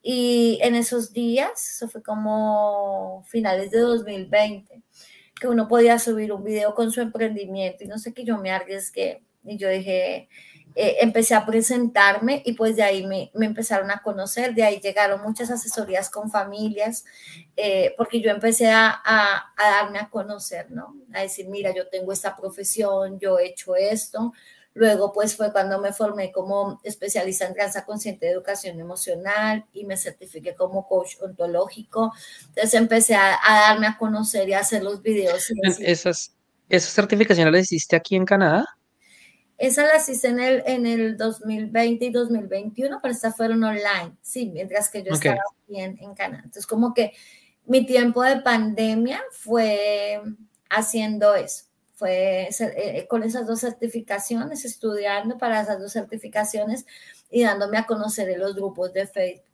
y 0.06 0.60
en 0.62 0.76
esos 0.76 1.14
días, 1.14 1.76
eso 1.76 1.88
fue 1.88 2.04
como 2.04 3.24
finales 3.28 3.72
de 3.72 3.80
2020, 3.80 4.84
que 5.40 5.48
uno 5.48 5.68
podía 5.70 5.98
subir 5.98 6.34
un 6.34 6.44
video 6.44 6.76
con 6.76 6.92
su 6.92 7.02
emprendimiento 7.02 7.84
y 7.84 7.88
no 7.88 7.98
sé 7.98 8.14
qué, 8.14 8.26
yo 8.26 8.38
me 8.38 8.52
arriesgué 8.52 9.24
y 9.46 9.58
yo 9.58 9.70
dije, 9.70 10.28
eh, 10.76 10.98
empecé 11.02 11.36
a 11.36 11.46
presentarme 11.46 12.42
y 12.46 12.54
pues 12.54 12.76
de 12.76 12.84
ahí 12.84 13.06
me, 13.06 13.32
me, 13.34 13.46
empezaron 13.46 13.92
a 13.92 14.02
conocer, 14.02 14.54
de 14.54 14.64
ahí 14.64 14.80
llegaron 14.80 15.22
muchas 15.22 15.52
asesorías 15.52 16.10
con 16.10 16.32
familias, 16.32 17.06
eh, 17.56 17.94
porque 17.98 18.22
yo 18.22 18.32
empecé 18.32 18.70
a, 18.70 18.90
a, 18.90 19.54
a, 19.58 19.70
darme 19.72 20.00
a 20.00 20.10
conocer, 20.10 20.72
¿no? 20.72 20.96
A 21.14 21.22
decir, 21.22 21.48
mira, 21.48 21.74
yo 21.74 21.88
tengo 21.88 22.12
esta 22.12 22.36
profesión, 22.36 23.20
yo 23.20 23.40
he 23.40 23.48
hecho 23.48 23.76
esto, 23.76 24.34
Luego, 24.76 25.14
pues 25.14 25.36
fue 25.36 25.52
cuando 25.52 25.80
me 25.80 25.94
formé 25.94 26.32
como 26.32 26.80
especialista 26.84 27.46
en 27.46 27.54
crianza 27.54 27.86
consciente 27.86 28.26
de 28.26 28.32
educación 28.32 28.80
emocional 28.80 29.66
y 29.72 29.86
me 29.86 29.98
certifiqué 29.98 30.56
como 30.56 30.88
coach 30.88 31.18
ontológico. 31.22 32.12
Entonces 32.48 32.74
empecé 32.74 33.16
a, 33.16 33.38
darme 33.44 33.86
a 33.86 33.98
conocer 33.98 34.50
y 34.50 34.54
a 34.54 34.60
hacer 34.60 34.84
los 34.84 35.04
videos. 35.04 35.52
¿Esas, 35.80 36.36
¿Esas 36.70 36.92
certificaciones 36.92 37.54
las 37.54 37.62
hiciste 37.64 37.96
aquí 37.96 38.16
en 38.16 38.26
Canadá? 38.26 38.66
Esas 39.66 39.88
las 39.88 40.10
hice 40.10 40.28
en 40.28 40.40
el, 40.40 40.64
en 40.66 40.86
el 40.86 41.18
2020 41.18 42.06
y 42.06 42.12
2021, 42.12 43.00
pero 43.02 43.14
estas 43.14 43.36
fueron 43.36 43.64
online, 43.64 44.14
sí, 44.22 44.50
mientras 44.54 44.90
que 44.90 45.04
yo 45.04 45.14
estaba 45.14 45.36
aquí 45.36 45.80
en, 45.80 45.98
en 46.00 46.14
Canadá. 46.14 46.42
Entonces, 46.44 46.68
como 46.68 46.94
que 46.94 47.14
mi 47.66 47.86
tiempo 47.86 48.24
de 48.24 48.42
pandemia 48.42 49.22
fue 49.32 50.22
haciendo 50.70 51.36
eso 51.36 51.66
fue 51.96 52.50
eh, 52.60 53.08
con 53.08 53.24
esas 53.24 53.48
dos 53.48 53.62
certificaciones, 53.62 54.66
estudiando 54.66 55.38
para 55.38 55.62
esas 55.62 55.80
dos 55.80 55.94
certificaciones 55.94 56.86
y 57.30 57.44
dándome 57.44 57.78
a 57.78 57.86
conocer 57.86 58.30
en 58.30 58.40
los 58.40 58.56
grupos 58.56 58.92
de 58.92 59.08
Facebook. 59.08 59.46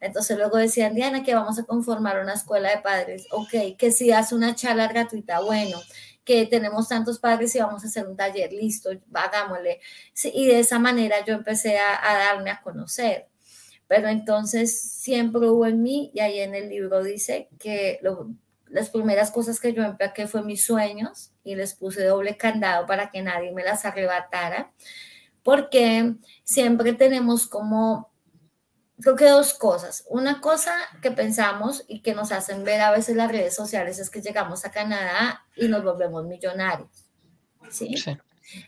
Entonces 0.00 0.38
luego 0.38 0.56
decían, 0.56 0.94
Diana, 0.94 1.22
que 1.22 1.34
vamos 1.34 1.58
a 1.58 1.64
conformar 1.64 2.20
una 2.20 2.34
escuela 2.34 2.70
de 2.70 2.78
padres. 2.78 3.26
Ok, 3.32 3.76
que 3.76 3.90
si 3.90 4.12
hace 4.12 4.34
una 4.34 4.54
charla 4.54 4.86
gratuita, 4.86 5.40
bueno, 5.40 5.80
que 6.24 6.46
tenemos 6.46 6.88
tantos 6.88 7.18
padres 7.18 7.54
y 7.54 7.60
vamos 7.60 7.82
a 7.82 7.86
hacer 7.86 8.06
un 8.06 8.16
taller, 8.16 8.52
listo, 8.52 8.90
hagámosle. 9.12 9.80
Y 10.24 10.46
de 10.46 10.60
esa 10.60 10.78
manera 10.78 11.24
yo 11.24 11.34
empecé 11.34 11.78
a, 11.78 12.00
darme 12.02 12.50
a 12.50 12.60
conocer. 12.60 13.28
Pero 13.86 14.08
entonces 14.08 14.80
siempre 14.80 15.48
hubo 15.48 15.66
en 15.66 15.82
mí, 15.82 16.10
y 16.14 16.20
ahí 16.20 16.38
en 16.40 16.54
el 16.54 16.68
libro 16.68 17.02
dice 17.02 17.48
que 17.58 18.00
las 18.68 18.90
primeras 18.90 19.30
cosas 19.30 19.58
que 19.58 19.72
yo 19.72 19.82
empaqué 19.82 20.28
fue 20.28 20.42
mis 20.42 20.64
sueños 20.64 21.32
y 21.42 21.56
les 21.56 21.74
puse 21.74 22.04
doble 22.04 22.36
candado 22.36 22.86
para 22.86 23.10
que 23.10 23.22
nadie 23.22 23.52
me 23.52 23.64
las 23.64 23.84
arrebatara, 23.84 24.72
porque 25.42 26.14
siempre 26.44 26.92
tenemos 26.92 27.48
como, 27.48 28.09
creo 29.00 29.16
que 29.16 29.28
dos 29.28 29.54
cosas. 29.54 30.04
Una 30.08 30.40
cosa 30.40 30.74
que 31.02 31.10
pensamos 31.10 31.84
y 31.88 32.02
que 32.02 32.14
nos 32.14 32.32
hacen 32.32 32.64
ver 32.64 32.80
a 32.80 32.90
veces 32.90 33.16
las 33.16 33.30
redes 33.30 33.54
sociales 33.54 33.98
es 33.98 34.10
que 34.10 34.22
llegamos 34.22 34.64
a 34.64 34.70
Canadá 34.70 35.44
y 35.56 35.68
nos 35.68 35.82
volvemos 35.84 36.24
millonarios. 36.24 36.88
¿sí? 37.70 37.96
sí. 37.96 38.16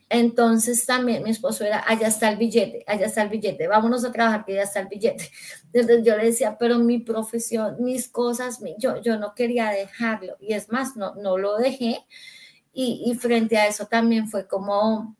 Entonces 0.08 0.86
también 0.86 1.22
mi 1.22 1.30
esposo 1.30 1.64
era, 1.64 1.82
allá 1.86 2.06
está 2.06 2.30
el 2.30 2.36
billete, 2.36 2.84
allá 2.86 3.06
está 3.06 3.22
el 3.22 3.28
billete, 3.28 3.66
vámonos 3.66 4.04
a 4.04 4.12
trabajar 4.12 4.44
que 4.44 4.52
allá 4.52 4.62
está 4.62 4.80
el 4.80 4.88
billete. 4.88 5.30
Entonces 5.72 6.04
yo 6.04 6.16
le 6.16 6.26
decía, 6.26 6.56
pero 6.58 6.78
mi 6.78 6.98
profesión, 6.98 7.76
mis 7.80 8.08
cosas, 8.08 8.60
yo, 8.78 9.00
yo 9.00 9.18
no 9.18 9.34
quería 9.34 9.70
dejarlo. 9.70 10.36
Y 10.40 10.54
es 10.54 10.70
más, 10.70 10.96
no, 10.96 11.14
no 11.16 11.38
lo 11.38 11.56
dejé. 11.56 12.04
Y, 12.72 13.02
y 13.06 13.14
frente 13.14 13.58
a 13.58 13.66
eso 13.66 13.86
también 13.86 14.28
fue 14.28 14.46
como, 14.46 15.16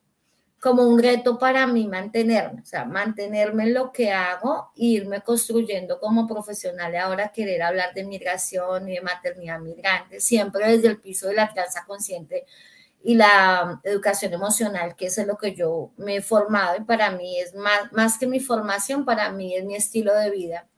como 0.63 0.85
un 0.85 1.03
reto 1.03 1.41
para 1.41 1.67
mí 1.67 1.89
mantenerme, 1.89 2.63
o 2.63 2.65
sea, 2.65 2.85
mantenerme 2.85 3.65
en 3.65 3.75
lo 3.75 3.91
que 3.91 4.13
hago 4.13 4.71
e 4.77 4.85
irme 4.85 5.21
construyendo 5.21 5.99
como 5.99 6.29
profesional 6.29 6.95
y 6.95 6.99
ahora 6.99 7.33
querer 7.33 7.63
hablar 7.63 7.93
de 7.95 8.05
migración 8.05 8.89
y 8.89 8.93
de 8.93 9.01
maternidad 9.01 9.59
migrante, 9.59 10.21
siempre 10.21 10.69
desde 10.69 10.87
el 10.87 11.01
piso 11.01 11.27
de 11.27 11.35
la 11.35 11.51
crianza 11.51 11.85
consciente 11.85 12.47
y 13.03 13.17
la 13.17 13.81
educación 13.83 14.33
emocional, 14.35 14.95
que 14.95 15.07
es 15.07 15.19
en 15.19 15.27
lo 15.27 15.37
que 15.37 15.53
yo 15.53 15.91
me 15.97 16.19
he 16.19 16.23
formado 16.23 16.77
y 16.77 16.85
para 16.85 17.11
mí 17.11 17.41
es 17.41 17.57
más, 17.57 17.93
más 17.93 18.17
que 18.17 18.29
mi 18.29 18.39
formación, 18.39 19.05
para 19.05 19.33
mí 19.33 19.57
es 19.57 19.65
mi 19.65 19.75
estilo 19.75 20.15
de 20.15 20.31
vida. 20.31 20.69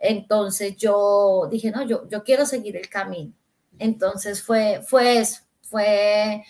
Entonces 0.00 0.76
yo 0.76 1.46
dije, 1.48 1.70
no, 1.70 1.84
yo, 1.84 2.08
yo 2.08 2.24
quiero 2.24 2.44
seguir 2.44 2.76
el 2.76 2.88
camino. 2.88 3.32
Entonces 3.78 4.42
fue, 4.42 4.82
fue 4.84 5.18
eso, 5.18 5.42
fue... 5.60 6.42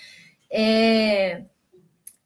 Eh, 0.48 1.48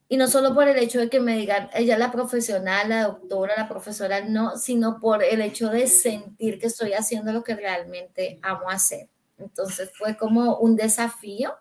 y 0.08 0.16
no 0.16 0.28
solo 0.28 0.54
por 0.54 0.68
el 0.68 0.78
hecho 0.78 1.00
de 1.00 1.10
que 1.10 1.20
me 1.20 1.36
digan, 1.36 1.68
ella 1.74 1.98
la 1.98 2.12
profesional, 2.12 2.88
la 2.88 3.04
doctora, 3.04 3.54
la 3.56 3.68
profesora, 3.68 4.20
no, 4.20 4.56
sino 4.56 5.00
por 5.00 5.24
el 5.24 5.40
hecho 5.40 5.68
de 5.68 5.86
sentir 5.88 6.58
que 6.58 6.68
estoy 6.68 6.92
haciendo 6.92 7.32
lo 7.32 7.42
que 7.42 7.56
realmente 7.56 8.38
amo 8.42 8.70
hacer. 8.70 9.08
Entonces 9.38 9.90
fue 9.96 10.16
como 10.16 10.58
un 10.58 10.76
desafío 10.76 11.54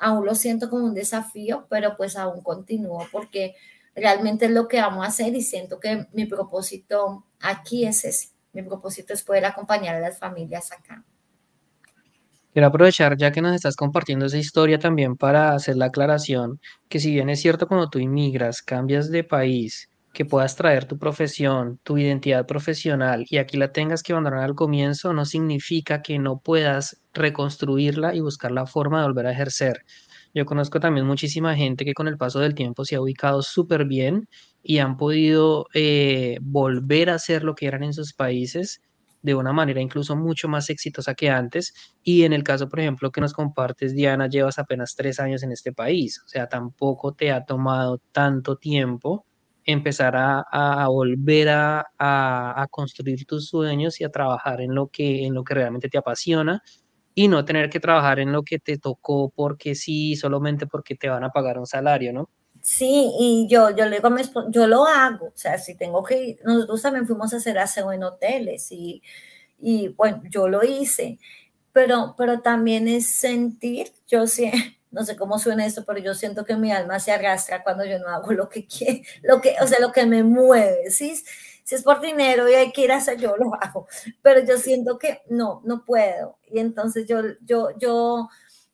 aún 0.00 0.24
lo 0.26 0.34
siento 0.34 0.68
como 0.68 0.86
un 0.86 0.94
desafío, 0.94 1.66
pero 1.68 1.96
pues 1.96 2.16
aún 2.16 2.42
continúo 2.42 3.06
porque 3.12 3.54
realmente 3.94 4.46
es 4.46 4.50
lo 4.50 4.66
que 4.66 4.80
amo 4.80 5.04
hacer 5.04 5.34
y 5.34 5.42
siento 5.42 5.78
que 5.78 6.08
mi 6.12 6.24
propósito 6.26 7.26
aquí 7.38 7.86
es 7.86 8.04
ese. 8.04 8.30
Mi 8.52 8.62
propósito 8.62 9.12
es 9.12 9.22
poder 9.22 9.44
acompañar 9.44 9.94
a 9.94 10.00
las 10.00 10.18
familias 10.18 10.72
acá. 10.72 11.04
Quiero 12.52 12.66
aprovechar 12.66 13.16
ya 13.16 13.30
que 13.30 13.42
nos 13.42 13.54
estás 13.54 13.76
compartiendo 13.76 14.26
esa 14.26 14.38
historia 14.38 14.78
también 14.78 15.16
para 15.16 15.54
hacer 15.54 15.76
la 15.76 15.86
aclaración 15.86 16.60
que 16.88 16.98
si 16.98 17.12
bien 17.12 17.30
es 17.30 17.40
cierto 17.40 17.68
cuando 17.68 17.88
tú 17.88 18.00
inmigras, 18.00 18.60
cambias 18.62 19.08
de 19.10 19.22
país, 19.22 19.88
que 20.12 20.24
puedas 20.24 20.56
traer 20.56 20.84
tu 20.86 20.98
profesión, 20.98 21.78
tu 21.84 21.96
identidad 21.96 22.46
profesional 22.46 23.24
y 23.28 23.38
aquí 23.38 23.56
la 23.56 23.70
tengas 23.70 24.02
que 24.02 24.12
abandonar 24.12 24.42
al 24.42 24.56
comienzo, 24.56 25.12
no 25.12 25.24
significa 25.26 26.02
que 26.02 26.18
no 26.18 26.40
puedas 26.40 27.00
reconstruirla 27.14 28.16
y 28.16 28.20
buscar 28.20 28.50
la 28.50 28.66
forma 28.66 29.00
de 29.00 29.06
volver 29.06 29.26
a 29.26 29.32
ejercer. 29.32 29.84
Yo 30.34 30.44
conozco 30.44 30.80
también 30.80 31.06
muchísima 31.06 31.54
gente 31.54 31.84
que 31.84 31.94
con 31.94 32.08
el 32.08 32.16
paso 32.16 32.40
del 32.40 32.54
tiempo 32.56 32.84
se 32.84 32.96
ha 32.96 33.00
ubicado 33.00 33.42
súper 33.42 33.84
bien 33.84 34.28
y 34.62 34.78
han 34.78 34.96
podido 34.96 35.66
eh, 35.74 36.38
volver 36.42 37.10
a 37.10 37.18
ser 37.20 37.44
lo 37.44 37.54
que 37.54 37.66
eran 37.66 37.84
en 37.84 37.92
sus 37.92 38.12
países 38.12 38.80
de 39.22 39.34
una 39.34 39.52
manera 39.52 39.80
incluso 39.80 40.16
mucho 40.16 40.48
más 40.48 40.70
exitosa 40.70 41.14
que 41.14 41.30
antes. 41.30 41.74
Y 42.02 42.24
en 42.24 42.32
el 42.32 42.42
caso, 42.42 42.68
por 42.68 42.80
ejemplo, 42.80 43.10
que 43.10 43.20
nos 43.20 43.32
compartes, 43.32 43.94
Diana, 43.94 44.28
llevas 44.28 44.58
apenas 44.58 44.94
tres 44.96 45.20
años 45.20 45.42
en 45.42 45.52
este 45.52 45.72
país, 45.72 46.20
o 46.24 46.28
sea, 46.28 46.48
tampoco 46.48 47.12
te 47.14 47.32
ha 47.32 47.44
tomado 47.44 48.00
tanto 48.12 48.56
tiempo 48.56 49.26
empezar 49.64 50.14
a, 50.16 50.86
volver 50.88 51.48
a, 51.50 52.66
construir 52.70 53.24
tus 53.26 53.48
sueños 53.48 54.00
y 54.00 54.04
a 54.04 54.10
trabajar 54.10 54.60
en 54.60 54.74
lo, 54.74 54.88
que, 54.88 55.26
en 55.26 55.34
lo 55.34 55.44
que 55.44 55.54
realmente 55.54 55.88
te 55.88 55.98
apasiona 55.98 56.62
y 57.14 57.28
no 57.28 57.44
tener 57.44 57.70
que 57.70 57.80
trabajar 57.80 58.18
en 58.20 58.32
lo 58.32 58.42
que 58.42 58.58
te 58.58 58.78
tocó 58.78 59.30
porque 59.34 59.74
sí, 59.74 60.16
solamente 60.16 60.66
porque 60.66 60.94
te 60.94 61.08
van 61.08 61.24
a 61.24 61.30
pagar 61.30 61.58
un 61.58 61.66
salario, 61.66 62.12
¿no? 62.12 62.30
Sí, 62.62 63.10
y 63.18 63.46
yo, 63.48 63.70
yo 63.70 63.86
le 63.86 63.96
digo 63.96 64.08
a 64.08 64.50
yo 64.50 64.66
lo 64.66 64.84
hago, 64.86 65.26
o 65.28 65.32
sea, 65.34 65.56
si 65.58 65.74
tengo 65.76 66.02
que 66.04 66.22
ir, 66.22 66.40
nosotros 66.44 66.82
también 66.82 67.06
fuimos 67.06 67.32
a 67.32 67.38
hacer 67.38 67.58
aseo 67.58 67.90
en 67.92 68.02
hoteles 68.04 68.70
y, 68.70 69.02
y 69.58 69.88
bueno, 69.88 70.22
yo 70.30 70.46
lo 70.48 70.62
hice, 70.64 71.18
pero, 71.72 72.14
pero 72.18 72.40
también 72.42 72.88
es 72.88 73.06
sentir, 73.14 73.92
yo 74.08 74.26
sé, 74.26 74.52
no 74.90 75.04
sé 75.04 75.16
cómo 75.16 75.38
suena 75.38 75.66
esto, 75.66 75.84
pero 75.86 76.00
yo 76.00 76.14
siento 76.14 76.44
que 76.44 76.56
mi 76.56 76.72
alma 76.72 77.00
se 77.00 77.12
arrastra 77.12 77.62
cuando 77.64 77.84
yo 77.86 77.98
no 77.98 78.08
hago 78.08 78.32
lo 78.32 78.48
que 78.48 78.66
quiero, 78.66 79.00
lo 79.22 79.40
que, 79.40 79.56
o 79.62 79.66
sea, 79.66 79.80
lo 79.80 79.92
que 79.92 80.06
me 80.06 80.22
mueve, 80.24 80.90
¿sí? 80.90 81.22
Si 81.64 81.74
es 81.76 81.82
por 81.82 82.00
dinero 82.00 82.48
y 82.48 82.54
hay 82.54 82.72
que 82.72 82.82
ir 82.84 82.92
a 82.92 82.96
hacer, 82.96 83.18
yo 83.18 83.36
lo 83.36 83.54
hago, 83.62 83.86
pero 84.22 84.40
yo 84.44 84.58
siento 84.58 84.98
que 84.98 85.22
no, 85.30 85.62
no 85.64 85.84
puedo. 85.84 86.38
Y 86.50 86.58
entonces 86.58 87.06
yo, 87.08 87.22
yo, 87.42 87.70
yo, 87.78 88.28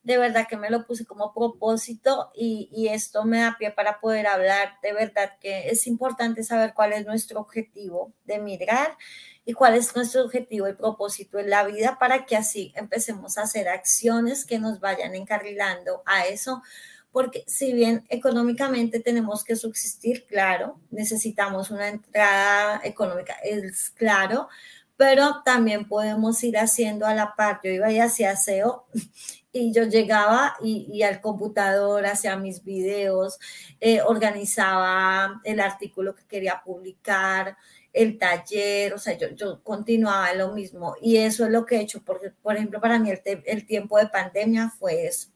de 0.07 0.19
verdad 0.19 0.47
que 0.49 0.57
me 0.57 0.71
lo 0.71 0.87
puse 0.87 1.05
como 1.05 1.35
propósito 1.35 2.31
y, 2.33 2.69
y, 2.71 2.87
esto 2.89 3.25
me 3.25 3.41
da 3.41 3.57
pie 3.59 3.73
para 3.73 3.99
poder 3.99 4.29
hablar. 4.29 4.79
De 4.81 4.93
verdad 4.93 5.33
que 5.41 5.69
es 5.69 5.89
importante 5.89 6.45
saber 6.45 6.75
cuál 6.75 6.93
es 6.93 7.05
nuestro 7.05 7.41
objetivo 7.41 8.13
de 8.25 8.39
migrar 8.39 8.97
y 9.45 9.53
cuál 9.53 9.75
es 9.75 9.97
nuestro 9.97 10.23
objetivo 10.23 10.69
y 10.69 10.75
propósito 10.75 11.41
en 11.41 11.51
la 11.51 11.65
vida 11.65 11.99
para 11.99 12.25
que 12.25 12.37
así 12.37 12.73
empecemos 12.77 13.37
a 13.37 13.43
hacer 13.43 13.69
acciones 13.69 14.45
que 14.45 14.61
nos 14.61 14.79
vayan 14.79 15.17
encarrilando 15.17 16.05
a 16.07 16.25
eso. 16.27 16.63
Porque 17.11 17.43
si 17.49 17.73
bien 17.73 18.07
económicamente 18.09 19.01
tenemos 19.01 19.43
que 19.43 19.57
subsistir, 19.57 20.25
claro, 20.27 20.79
necesitamos 20.93 21.73
una 21.73 21.89
entrada 21.89 22.81
económica, 22.85 23.35
es 23.43 23.91
claro, 23.91 24.49
pero 24.97 25.43
también 25.45 25.89
podemos 25.89 26.45
ir 26.45 26.59
haciendo 26.59 27.07
a 27.07 27.15
la 27.15 27.35
par. 27.35 27.59
Yo 27.65 27.71
iba 27.71 27.91
y 27.91 27.99
hacía 27.99 28.37
SEO 28.37 28.87
y 29.59 29.73
yo 29.73 29.85
llegaba 29.85 30.57
y, 30.63 31.03
al 31.03 31.21
computador 31.21 32.07
hacía 32.07 32.37
mis 32.37 32.63
videos, 32.65 33.39
eh, 33.81 34.01
organizaba 34.03 35.41
el 35.45 35.61
artículo 35.61 36.15
que 36.15 36.25
quería 36.27 36.63
publicar, 36.65 37.57
el 37.93 38.19
taller, 38.19 38.95
o 38.95 38.99
sea, 38.99 39.17
yo, 39.17 39.31
yo, 39.31 39.63
continuaba 39.63 40.33
lo 40.35 40.53
mismo. 40.53 40.95
Y 41.01 41.17
eso 41.17 41.47
es 41.47 41.51
lo 41.51 41.65
que 41.65 41.77
he 41.77 41.81
hecho, 41.81 42.03
porque, 42.05 42.31
por 42.31 42.57
ejemplo, 42.57 42.81
para 42.81 42.99
mí 42.99 43.11
el, 43.11 43.23
el 43.47 43.67
tiempo 43.67 43.99
de 43.99 44.09
pandemia 44.09 44.71
fue 44.79 45.07
eso 45.07 45.29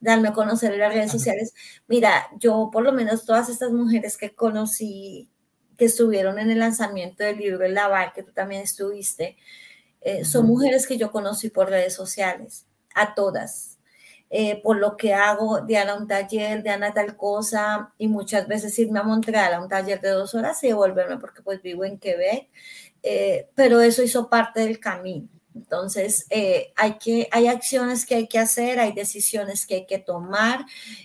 darme 0.00 0.28
a 0.28 0.32
conocer 0.32 0.72
en 0.72 0.80
las 0.80 0.94
redes 0.94 1.10
sociales. 1.10 1.54
Mira, 1.86 2.28
yo 2.38 2.70
por 2.72 2.82
lo 2.82 2.92
menos 2.92 3.24
todas 3.24 3.48
estas 3.48 3.72
mujeres 3.72 4.16
que 4.16 4.34
conocí 4.34 5.28
que 5.76 5.86
estuvieron 5.86 6.38
en 6.38 6.50
el 6.50 6.58
lanzamiento 6.58 7.22
del 7.22 7.38
libro 7.38 7.64
El 7.64 7.74
Lavar, 7.74 8.12
que 8.12 8.24
tú 8.24 8.32
también 8.32 8.62
estuviste, 8.62 9.36
eh, 10.00 10.24
son 10.24 10.46
mujeres 10.46 10.86
que 10.86 10.98
yo 10.98 11.12
conocí 11.12 11.50
por 11.50 11.70
redes 11.70 11.94
sociales, 11.94 12.66
a 13.00 13.14
todas. 13.14 13.78
Eh, 14.30 14.60
por 14.62 14.76
lo 14.76 14.96
que 14.96 15.14
hago, 15.14 15.62
Diana 15.62 15.94
un 15.94 16.06
taller, 16.06 16.62
Diana 16.62 16.92
tal 16.92 17.16
cosa, 17.16 17.94
y 17.96 18.08
muchas 18.08 18.46
veces 18.46 18.78
irme 18.78 19.00
a 19.00 19.02
Montreal 19.02 19.54
a 19.54 19.62
un 19.62 19.68
taller 19.68 20.00
de 20.00 20.10
dos 20.10 20.34
horas 20.34 20.62
y 20.62 20.68
devolverme 20.68 21.16
porque 21.16 21.40
pues 21.42 21.62
vivo 21.62 21.84
en 21.84 21.98
Quebec, 21.98 22.48
eh, 23.02 23.48
pero 23.54 23.80
eso 23.80 24.02
hizo 24.02 24.28
parte 24.28 24.60
del 24.60 24.80
camino. 24.80 25.28
Entonces, 25.54 26.26
hay, 26.76 26.98
que, 26.98 27.28
hay 27.32 27.48
acciones 27.48 28.06
que 28.06 28.14
hay 28.14 28.28
que 28.28 28.38
hacer, 28.38 28.78
hay 28.78 28.92
decisiones 28.92 29.66
que 29.66 29.76
hay 29.76 29.86
que 29.86 29.98
tomar 29.98 30.64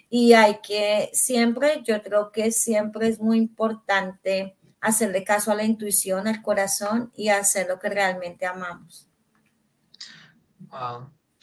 y 0.10 0.34
hay 0.34 0.60
que 0.62 1.10
siempre, 1.14 1.82
yo 1.84 2.04
creo 2.04 2.32
que 2.32 2.52
siempre 2.52 3.08
es 3.08 3.20
muy 3.20 3.38
importante 3.40 4.56
hacerle 4.84 5.24
caso 5.24 5.52
a 5.52 5.56
la 5.56 5.64
intuición, 5.64 6.28
al 6.28 6.42
corazón 6.42 7.12
y 7.16 7.30
hacer 7.30 7.68
lo 7.68 7.80
que 7.80 7.90
realmente 7.90 8.46
amamos. 8.46 9.08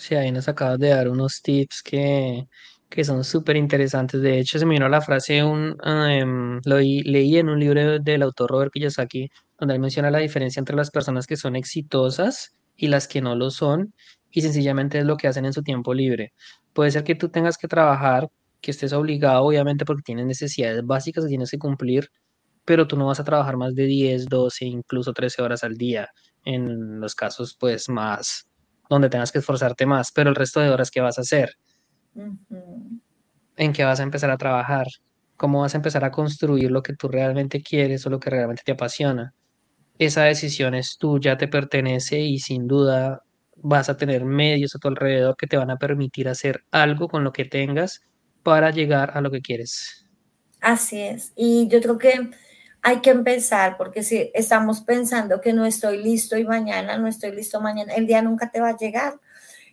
Sí, 0.01 0.15
ahí 0.15 0.33
nos 0.33 0.49
acabas 0.49 0.79
de 0.79 0.89
dar 0.89 1.09
unos 1.11 1.43
tips 1.43 1.83
que, 1.83 2.49
que 2.89 3.05
son 3.05 3.23
súper 3.23 3.57
interesantes. 3.57 4.23
De 4.23 4.39
hecho, 4.39 4.59
se 4.59 4.65
me 4.65 4.73
vino 4.73 4.89
la 4.89 5.03
frase, 5.03 5.45
un, 5.45 5.77
em, 5.85 6.59
lo 6.65 6.79
leí 6.79 7.37
en 7.37 7.51
un 7.51 7.61
libro 7.61 7.99
del 7.99 8.23
autor 8.23 8.51
Robert 8.51 8.73
Kiyosaki, 8.73 9.29
donde 9.59 9.75
él 9.75 9.81
menciona 9.81 10.11
la 10.11 10.19
diferencia 10.19 10.59
entre 10.59 10.75
las 10.75 10.91
personas 10.91 11.27
que 11.27 11.37
son 11.37 11.55
exitosas 11.55 12.55
y 12.77 12.89
las 12.89 13.09
que 13.09 13.21
no 13.21 13.35
lo 13.37 13.51
son, 13.51 13.93
y 14.31 14.41
sencillamente 14.41 14.99
es 14.99 15.05
lo 15.05 15.19
que 15.19 15.29
hacen 15.29 15.45
en 15.45 15.53
su 15.53 15.63
tiempo 15.63 15.93
libre. 15.93 16.33
Puede 16.73 16.91
ser 16.91 17.05
que 17.05 17.15
tú 17.15 17.29
tengas 17.29 17.59
que 17.59 17.69
trabajar, 17.69 18.31
que 18.63 18.71
estés 18.71 18.95
obligado, 18.95 19.45
obviamente, 19.45 19.85
porque 19.85 20.03
tienes 20.03 20.25
necesidades 20.27 20.83
básicas 20.85 21.25
que 21.25 21.29
tienes 21.29 21.51
que 21.51 21.59
cumplir, 21.59 22.09
pero 22.65 22.87
tú 22.89 22.97
no 22.97 23.07
vas 23.07 23.21
a 23.21 23.25
trabajar 23.25 23.57
más 23.57 23.75
de 23.75 23.85
10, 23.87 24.27
12, 24.29 24.67
incluso 24.67 25.13
13 25.13 25.43
horas 25.43 25.65
al 25.65 25.77
día, 25.77 26.09
en 26.45 27.01
los 27.01 27.15
casos 27.15 27.57
pues 27.59 27.89
más, 27.89 28.47
donde 28.90 29.09
tengas 29.09 29.33
que 29.33 29.38
esforzarte 29.38 29.87
más, 29.87 30.12
pero 30.12 30.29
el 30.29 30.37
resto 30.37 30.61
de 30.61 30.68
horas, 30.68 30.90
¿qué 30.90 31.00
vas 31.00 31.16
a 31.16 31.22
hacer? 31.22 31.57
¿En 33.57 33.72
qué 33.72 33.85
vas 33.85 34.00
a 34.00 34.03
empezar 34.03 34.31
a 34.31 34.37
trabajar? 34.37 34.87
¿Cómo 35.37 35.61
vas 35.61 35.74
a 35.74 35.79
empezar 35.79 36.05
a 36.05 36.11
construir 36.11 36.70
lo 36.70 36.83
que 36.83 36.94
tú 36.94 37.09
realmente 37.09 37.62
quieres 37.62 38.05
o 38.05 38.11
lo 38.11 38.20
que 38.20 38.29
realmente 38.29 38.62
te 38.66 38.72
apasiona? 38.72 39.33
Esa 39.98 40.24
decisión 40.24 40.74
es 40.74 40.98
tuya, 40.98 41.38
te 41.38 41.46
pertenece 41.46 42.18
y 42.18 42.40
sin 42.40 42.66
duda 42.66 43.22
vas 43.57 43.88
a 43.88 43.96
tener 43.96 44.24
medios 44.24 44.74
a 44.74 44.79
tu 44.79 44.88
alrededor 44.88 45.37
que 45.37 45.46
te 45.46 45.57
van 45.57 45.70
a 45.70 45.76
permitir 45.76 46.29
hacer 46.29 46.64
algo 46.70 47.09
con 47.09 47.22
lo 47.22 47.33
que 47.33 47.44
tengas 47.44 48.03
para 48.42 48.70
llegar 48.70 49.16
a 49.16 49.20
lo 49.20 49.31
que 49.31 49.40
quieres. 49.40 50.07
Así 50.61 51.00
es. 51.00 51.33
Y 51.37 51.68
yo 51.68 51.81
creo 51.81 51.96
que 51.96 52.31
hay 52.83 53.01
que 53.01 53.11
empezar, 53.11 53.77
porque 53.77 54.03
si 54.03 54.31
estamos 54.35 54.81
pensando 54.81 55.40
que 55.40 55.53
no 55.53 55.66
estoy 55.66 56.03
listo 56.03 56.37
y 56.37 56.45
mañana 56.45 56.97
no 56.97 57.07
estoy 57.07 57.33
listo 57.33 57.61
mañana, 57.61 57.95
el 57.95 58.07
día 58.07 58.23
nunca 58.23 58.51
te 58.51 58.61
va 58.61 58.71
a 58.71 58.77
llegar. 58.77 59.14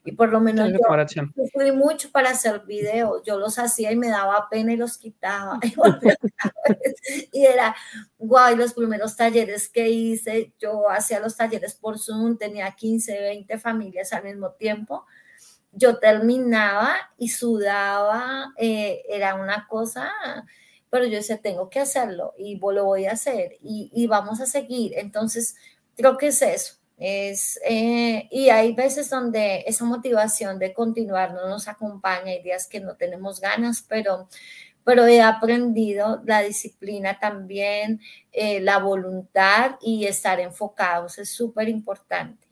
Y 0.04 0.14
por 0.14 0.30
lo 0.30 0.40
menos 0.40 0.72
yo, 0.72 0.80
fui 1.52 1.74
mucho 1.74 2.10
para 2.12 2.30
hacer 2.30 2.62
videos, 2.66 3.22
yo 3.26 3.38
los 3.38 3.60
hacía 3.60 3.92
y 3.92 3.98
me 3.98 4.08
daba 4.08 4.48
pena 4.50 4.72
y 4.72 4.78
los 4.78 4.98
quitaba. 4.98 5.60
y 7.34 7.46
era, 7.46 7.76
guau, 8.18 8.54
y 8.54 8.56
los 8.56 8.74
primeros 8.74 9.18
talleres 9.18 9.68
que 9.68 9.90
hice, 9.90 10.54
yo 10.60 10.90
hacía 10.90 11.20
los 11.20 11.36
talleres 11.36 11.76
por 11.76 12.00
Zoom, 12.00 12.38
tenía 12.38 12.72
15, 12.72 13.20
20 13.20 13.58
familias 13.58 14.14
al 14.14 14.24
mismo 14.24 14.52
tiempo. 14.52 15.06
Yo 15.74 15.98
terminaba 15.98 16.96
y 17.18 17.28
sudaba, 17.28 18.54
eh, 18.58 19.04
era 19.10 19.36
una 19.36 19.68
cosa 19.68 20.10
pero 20.90 21.06
yo 21.06 21.18
decía, 21.18 21.38
tengo 21.38 21.70
que 21.70 21.80
hacerlo 21.80 22.34
y 22.38 22.60
lo 22.60 22.86
voy 22.86 23.06
a 23.06 23.14
hacer 23.14 23.58
y, 23.62 24.08
vamos 24.08 24.40
a 24.42 24.46
seguir. 24.46 24.94
Entonces, 24.98 25.56
creo 25.96 26.18
que 26.18 26.28
es 26.28 26.42
eso. 26.42 26.76
Es, 26.98 27.60
eh, 27.64 28.28
y 28.32 28.50
hay 28.50 28.74
veces 28.74 29.10
donde 29.10 29.64
esa 29.68 29.86
motivación 29.86 30.58
de 30.58 30.74
continuar 30.74 31.34
no 31.34 31.48
nos 31.48 31.68
acompaña, 31.68 32.32
hay 32.32 32.42
días 32.42 32.68
que 32.68 32.80
no 32.80 32.96
tenemos 32.96 33.40
ganas, 33.40 33.86
pero, 33.88 34.28
he 35.08 35.22
aprendido 35.22 36.22
la 36.26 36.42
disciplina 36.42 37.20
también, 37.20 38.00
eh, 38.32 38.62
la 38.62 38.80
voluntad 38.80 39.76
y 39.82 40.06
estar 40.06 40.40
enfocados 40.40 41.20
es 41.20 41.30
súper 41.30 41.70
importante. 41.70 42.48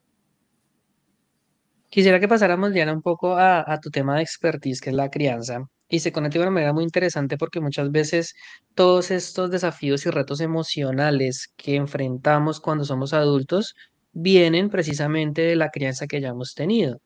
Quisiera 1.89 2.19
que 2.19 2.27
pasáramos, 2.27 2.73
Diana, 2.73 2.91
un 2.91 3.01
poco 3.01 3.35
a, 3.37 3.63
a, 3.71 3.79
tu 3.79 3.89
tema 3.89 4.17
de 4.17 4.23
expertise, 4.23 4.81
que 4.81 4.89
es 4.89 4.95
la 4.95 5.09
crianza. 5.09 5.65
Y 5.87 5.99
se 5.99 6.11
conecta 6.11 6.39
de 6.39 6.45
una 6.45 6.51
manera 6.51 6.73
muy 6.73 6.83
interesante 6.83 7.37
porque 7.37 7.61
muchas 7.61 7.91
veces 7.91 8.33
todos 8.73 9.11
estos 9.11 9.51
desafíos 9.51 10.05
y 10.05 10.09
retos 10.09 10.41
emocionales 10.41 11.53
que 11.55 11.75
enfrentamos 11.75 12.59
cuando 12.59 12.85
somos 12.85 13.13
adultos 13.13 13.75
vienen 14.11 14.69
precisamente 14.69 15.41
de 15.41 15.55
la 15.55 15.69
crianza 15.69 16.07
que 16.07 16.17
hayamos 16.17 16.55
tenido, 16.55 17.01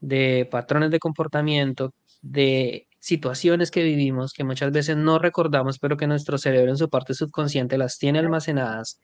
de 0.00 0.48
patrones 0.50 0.90
de 0.90 0.98
comportamiento, 0.98 1.92
de 2.22 2.88
situaciones 3.06 3.70
que 3.70 3.84
vivimos 3.84 4.32
que 4.32 4.42
muchas 4.42 4.72
veces 4.72 4.96
no 4.96 5.20
recordamos, 5.20 5.78
pero 5.78 5.96
que 5.96 6.08
nuestro 6.08 6.38
cerebro 6.38 6.72
en 6.72 6.76
su 6.76 6.90
parte 6.90 7.14
subconsciente 7.14 7.78
las 7.78 7.98
tiene 7.98 8.18
almacenadas. 8.18 9.00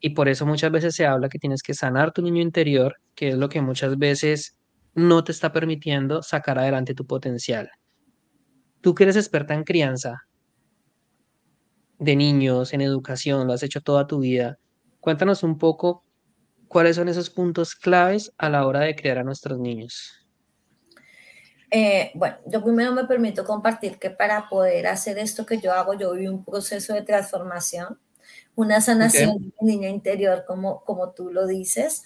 Y 0.00 0.10
por 0.10 0.28
eso 0.28 0.44
muchas 0.44 0.70
veces 0.70 0.94
se 0.94 1.06
habla 1.06 1.30
que 1.30 1.38
tienes 1.38 1.62
que 1.62 1.72
sanar 1.72 2.12
tu 2.12 2.20
niño 2.20 2.42
interior, 2.42 2.96
que 3.14 3.28
es 3.28 3.34
lo 3.36 3.48
que 3.48 3.62
muchas 3.62 3.96
veces 3.96 4.58
no 4.94 5.24
te 5.24 5.32
está 5.32 5.52
permitiendo 5.52 6.22
sacar 6.22 6.58
adelante 6.58 6.94
tu 6.94 7.06
potencial. 7.06 7.70
Tú 8.80 8.94
que 8.94 9.04
eres 9.04 9.16
experta 9.16 9.54
en 9.54 9.64
crianza 9.64 10.26
de 11.98 12.16
niños, 12.16 12.72
en 12.72 12.80
educación, 12.80 13.46
lo 13.46 13.52
has 13.52 13.62
hecho 13.62 13.80
toda 13.80 14.06
tu 14.06 14.20
vida. 14.20 14.58
Cuéntanos 15.00 15.42
un 15.42 15.58
poco 15.58 16.04
cuáles 16.68 16.96
son 16.96 17.08
esos 17.08 17.30
puntos 17.30 17.74
claves 17.74 18.32
a 18.38 18.48
la 18.48 18.66
hora 18.66 18.80
de 18.80 18.94
criar 18.94 19.18
a 19.18 19.24
nuestros 19.24 19.58
niños. 19.58 20.14
Eh, 21.70 22.12
bueno, 22.14 22.36
yo 22.46 22.62
primero 22.62 22.92
me 22.92 23.04
permito 23.04 23.44
compartir 23.44 23.98
que 23.98 24.10
para 24.10 24.48
poder 24.48 24.86
hacer 24.86 25.18
esto 25.18 25.44
que 25.44 25.58
yo 25.58 25.72
hago, 25.72 25.94
yo 25.94 26.12
viví 26.12 26.28
un 26.28 26.44
proceso 26.44 26.94
de 26.94 27.02
transformación, 27.02 27.98
una 28.54 28.80
sanación 28.80 29.38
de 29.38 29.52
mi 29.60 29.72
niña 29.72 29.88
interior, 29.88 30.44
como, 30.46 30.82
como 30.84 31.10
tú 31.10 31.30
lo 31.30 31.46
dices, 31.46 32.04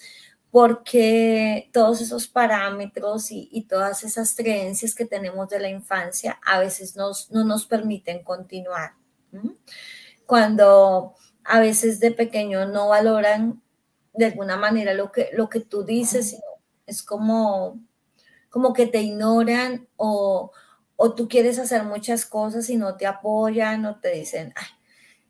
porque 0.53 1.71
todos 1.73 1.99
esos 1.99 2.27
parámetros 2.27 3.31
y, 3.31 3.65
todas 3.67 4.03
esas 4.03 4.35
creencias 4.35 4.93
que 4.93 5.03
tenemos 5.03 5.49
de 5.49 5.59
la 5.59 5.67
infancia 5.67 6.39
a 6.45 6.59
veces 6.59 6.95
nos, 6.95 7.31
no 7.31 7.43
nos 7.43 7.65
permiten 7.65 8.23
continuar. 8.23 8.93
Cuando 10.27 11.15
a 11.43 11.59
veces 11.59 11.99
de 11.99 12.11
pequeño 12.11 12.67
no 12.67 12.89
valoran 12.89 13.63
de 14.13 14.25
alguna 14.25 14.55
manera 14.55 14.93
lo 14.93 15.11
que, 15.11 15.31
lo 15.33 15.49
que 15.49 15.59
tú 15.59 15.83
dices, 15.83 16.39
es 16.85 17.01
como, 17.01 17.79
como 18.51 18.73
que 18.73 18.85
te 18.85 19.01
ignoran 19.01 19.87
o, 19.97 20.51
tú 21.17 21.27
quieres 21.27 21.57
hacer 21.57 21.81
muchas 21.83 22.27
cosas 22.27 22.69
y 22.69 22.77
no 22.77 22.95
te 22.95 23.07
apoyan 23.07 23.87
o 23.87 23.99
te 23.99 24.11
dicen, 24.11 24.53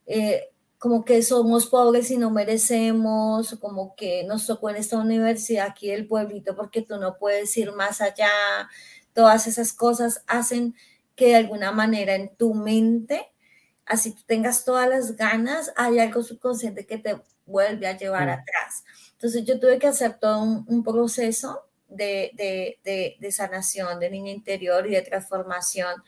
eh, 0.05 0.52
como 0.84 1.05
que 1.05 1.23
somos 1.23 1.67
pobres 1.67 2.11
y 2.11 2.17
no 2.17 2.29
merecemos, 2.29 3.57
como 3.61 3.95
que 3.95 4.25
nos 4.25 4.45
tocó 4.45 4.69
en 4.69 4.75
esta 4.75 4.97
universidad 4.97 5.67
aquí 5.67 5.88
del 5.88 6.07
pueblito 6.07 6.57
porque 6.57 6.81
tú 6.81 6.97
no 6.97 7.17
puedes 7.17 7.55
ir 7.55 7.71
más 7.71 8.01
allá. 8.01 8.29
Todas 9.13 9.47
esas 9.47 9.71
cosas 9.71 10.25
hacen 10.27 10.75
que 11.15 11.27
de 11.27 11.36
alguna 11.38 11.71
manera 11.71 12.15
en 12.15 12.36
tu 12.36 12.53
mente, 12.53 13.31
así 13.86 14.11
tú 14.11 14.23
tengas 14.25 14.65
todas 14.65 14.89
las 14.89 15.15
ganas, 15.15 15.71
hay 15.77 15.99
algo 15.99 16.21
subconsciente 16.21 16.86
que 16.86 16.97
te 16.97 17.15
vuelve 17.45 17.88
a 17.88 17.95
llevar 17.95 18.27
mm. 18.27 18.31
atrás. 18.31 18.84
Entonces 19.13 19.45
yo 19.45 19.61
tuve 19.61 19.79
que 19.79 19.88
hacer 19.88 20.19
todo 20.19 20.43
un, 20.43 20.84
proceso 20.84 21.61
de, 21.88 22.34
de, 22.84 23.31
sanación, 23.31 24.01
de 24.01 24.09
niño 24.09 24.34
interior 24.34 24.86
y 24.86 24.95
de 24.95 25.01
transformación 25.01 26.03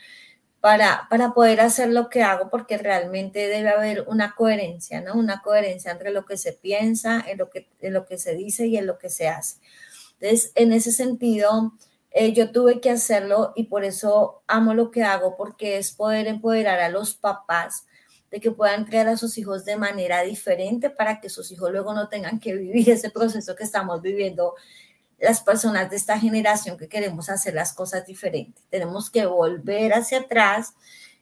para, 0.66 1.06
para 1.12 1.32
poder 1.36 1.62
hacer 1.62 1.90
lo 1.90 2.10
que 2.10 2.24
hago, 2.24 2.50
porque 2.50 2.80
realmente 2.80 3.48
debe 3.48 3.70
haber 3.70 4.06
una 4.08 4.34
coherencia, 4.34 5.00
¿no? 5.00 5.14
Una 5.14 5.44
coherencia 5.44 5.92
entre 5.92 6.10
lo 6.10 6.26
que 6.26 6.38
se 6.38 6.54
piensa, 6.54 7.24
en 7.28 7.38
lo 7.38 7.52
que, 7.52 7.70
en 7.82 7.94
lo 7.94 8.08
que 8.08 8.18
se 8.18 8.34
dice 8.34 8.66
y 8.66 8.76
en 8.76 8.88
lo 8.88 8.98
que 8.98 9.10
se 9.10 9.28
hace. 9.28 9.60
Entonces, 10.20 10.52
en 10.56 10.74
ese 10.74 10.92
sentido, 10.92 11.74
eh, 12.10 12.34
yo 12.34 12.52
tuve 12.52 12.82
que 12.82 12.90
hacerlo 12.90 13.54
y 13.56 13.66
por 13.66 13.84
eso 13.84 14.42
amo 14.48 14.74
lo 14.74 14.90
que 14.90 15.04
hago, 15.04 15.38
porque 15.38 15.78
es 15.78 15.92
poder 15.92 16.26
empoderar 16.26 16.80
a 16.80 16.90
los 16.90 17.14
papás 17.14 17.86
de 18.32 18.40
que 18.40 18.50
puedan 18.50 18.86
criar 18.86 19.08
a 19.08 19.18
sus 19.18 19.38
hijos 19.38 19.66
de 19.66 19.78
manera 19.78 20.24
diferente 20.24 20.90
para 20.90 21.22
que 21.22 21.30
sus 21.30 21.52
hijos 21.52 21.72
luego 21.72 21.94
no 21.94 22.10
tengan 22.10 22.40
que 22.40 22.56
vivir 22.56 22.90
ese 22.90 23.12
proceso 23.12 23.56
que 23.56 23.66
estamos 23.66 24.02
viviendo 24.02 24.56
las 25.20 25.42
personas 25.42 25.90
de 25.90 25.96
esta 25.96 26.20
generación 26.20 26.78
que 26.78 26.88
queremos 26.88 27.30
hacer 27.30 27.54
las 27.54 27.74
cosas 27.74 28.06
diferentes. 28.06 28.64
Tenemos 28.70 29.10
que 29.10 29.26
volver 29.26 29.94
hacia 29.94 30.20
atrás, 30.20 30.74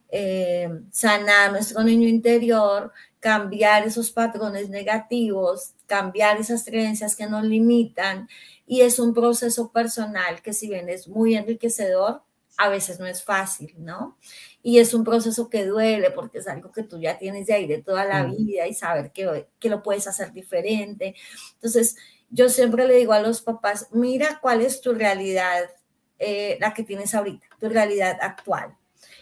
eh, 0.10 0.70
sanar 0.92 1.52
nuestro 1.52 1.84
niño 1.84 2.08
interior, 2.08 2.92
cambiar 3.20 3.86
esos 3.86 4.12
patrones 4.12 4.70
negativos, 4.70 5.74
cambiar 5.86 6.40
esas 6.40 6.66
creencias 6.66 7.16
que 7.16 7.28
nos 7.28 7.44
limitan. 7.44 8.28
Y 8.68 8.82
es 8.82 9.00
un 9.00 9.14
proceso 9.14 9.72
personal 9.72 10.42
que 10.42 10.54
si 10.54 10.70
bien 10.70 10.90
es 10.90 11.08
muy 11.08 11.36
enriquecedor, 11.36 12.22
a 12.58 12.70
veces 12.70 13.00
no 13.00 13.06
es 13.08 13.24
fácil, 13.24 13.74
¿no? 13.78 14.18
Y 14.62 14.80
es 14.80 14.94
un 14.94 15.04
proceso 15.04 15.50
que 15.50 15.66
duele 15.66 16.12
porque 16.12 16.38
es 16.38 16.48
algo 16.48 16.72
que 16.72 16.84
tú 16.84 17.00
ya 17.00 17.18
tienes 17.18 17.48
de 17.48 17.54
ahí 17.54 17.68
de 17.68 17.82
toda 17.82 18.06
la 18.06 18.26
vida 18.26 18.68
y 18.68 18.74
saber 18.74 19.12
que, 19.12 19.48
que 19.60 19.70
lo 19.70 19.82
puedes 19.82 20.08
hacer 20.08 20.32
diferente. 20.32 21.16
Entonces, 21.56 21.96
yo 22.34 22.50
siempre 22.50 22.88
le 22.88 22.96
digo 22.96 23.14
a 23.14 23.22
los 23.22 23.42
papás, 23.42 23.88
mira 23.92 24.40
cuál 24.42 24.62
es 24.62 24.82
tu 24.82 24.94
realidad, 24.94 25.70
eh, 26.18 26.58
la 26.60 26.74
que 26.74 26.84
tienes 26.84 27.14
ahorita, 27.14 27.46
tu 27.60 27.70
realidad 27.70 28.18
actual, 28.22 28.76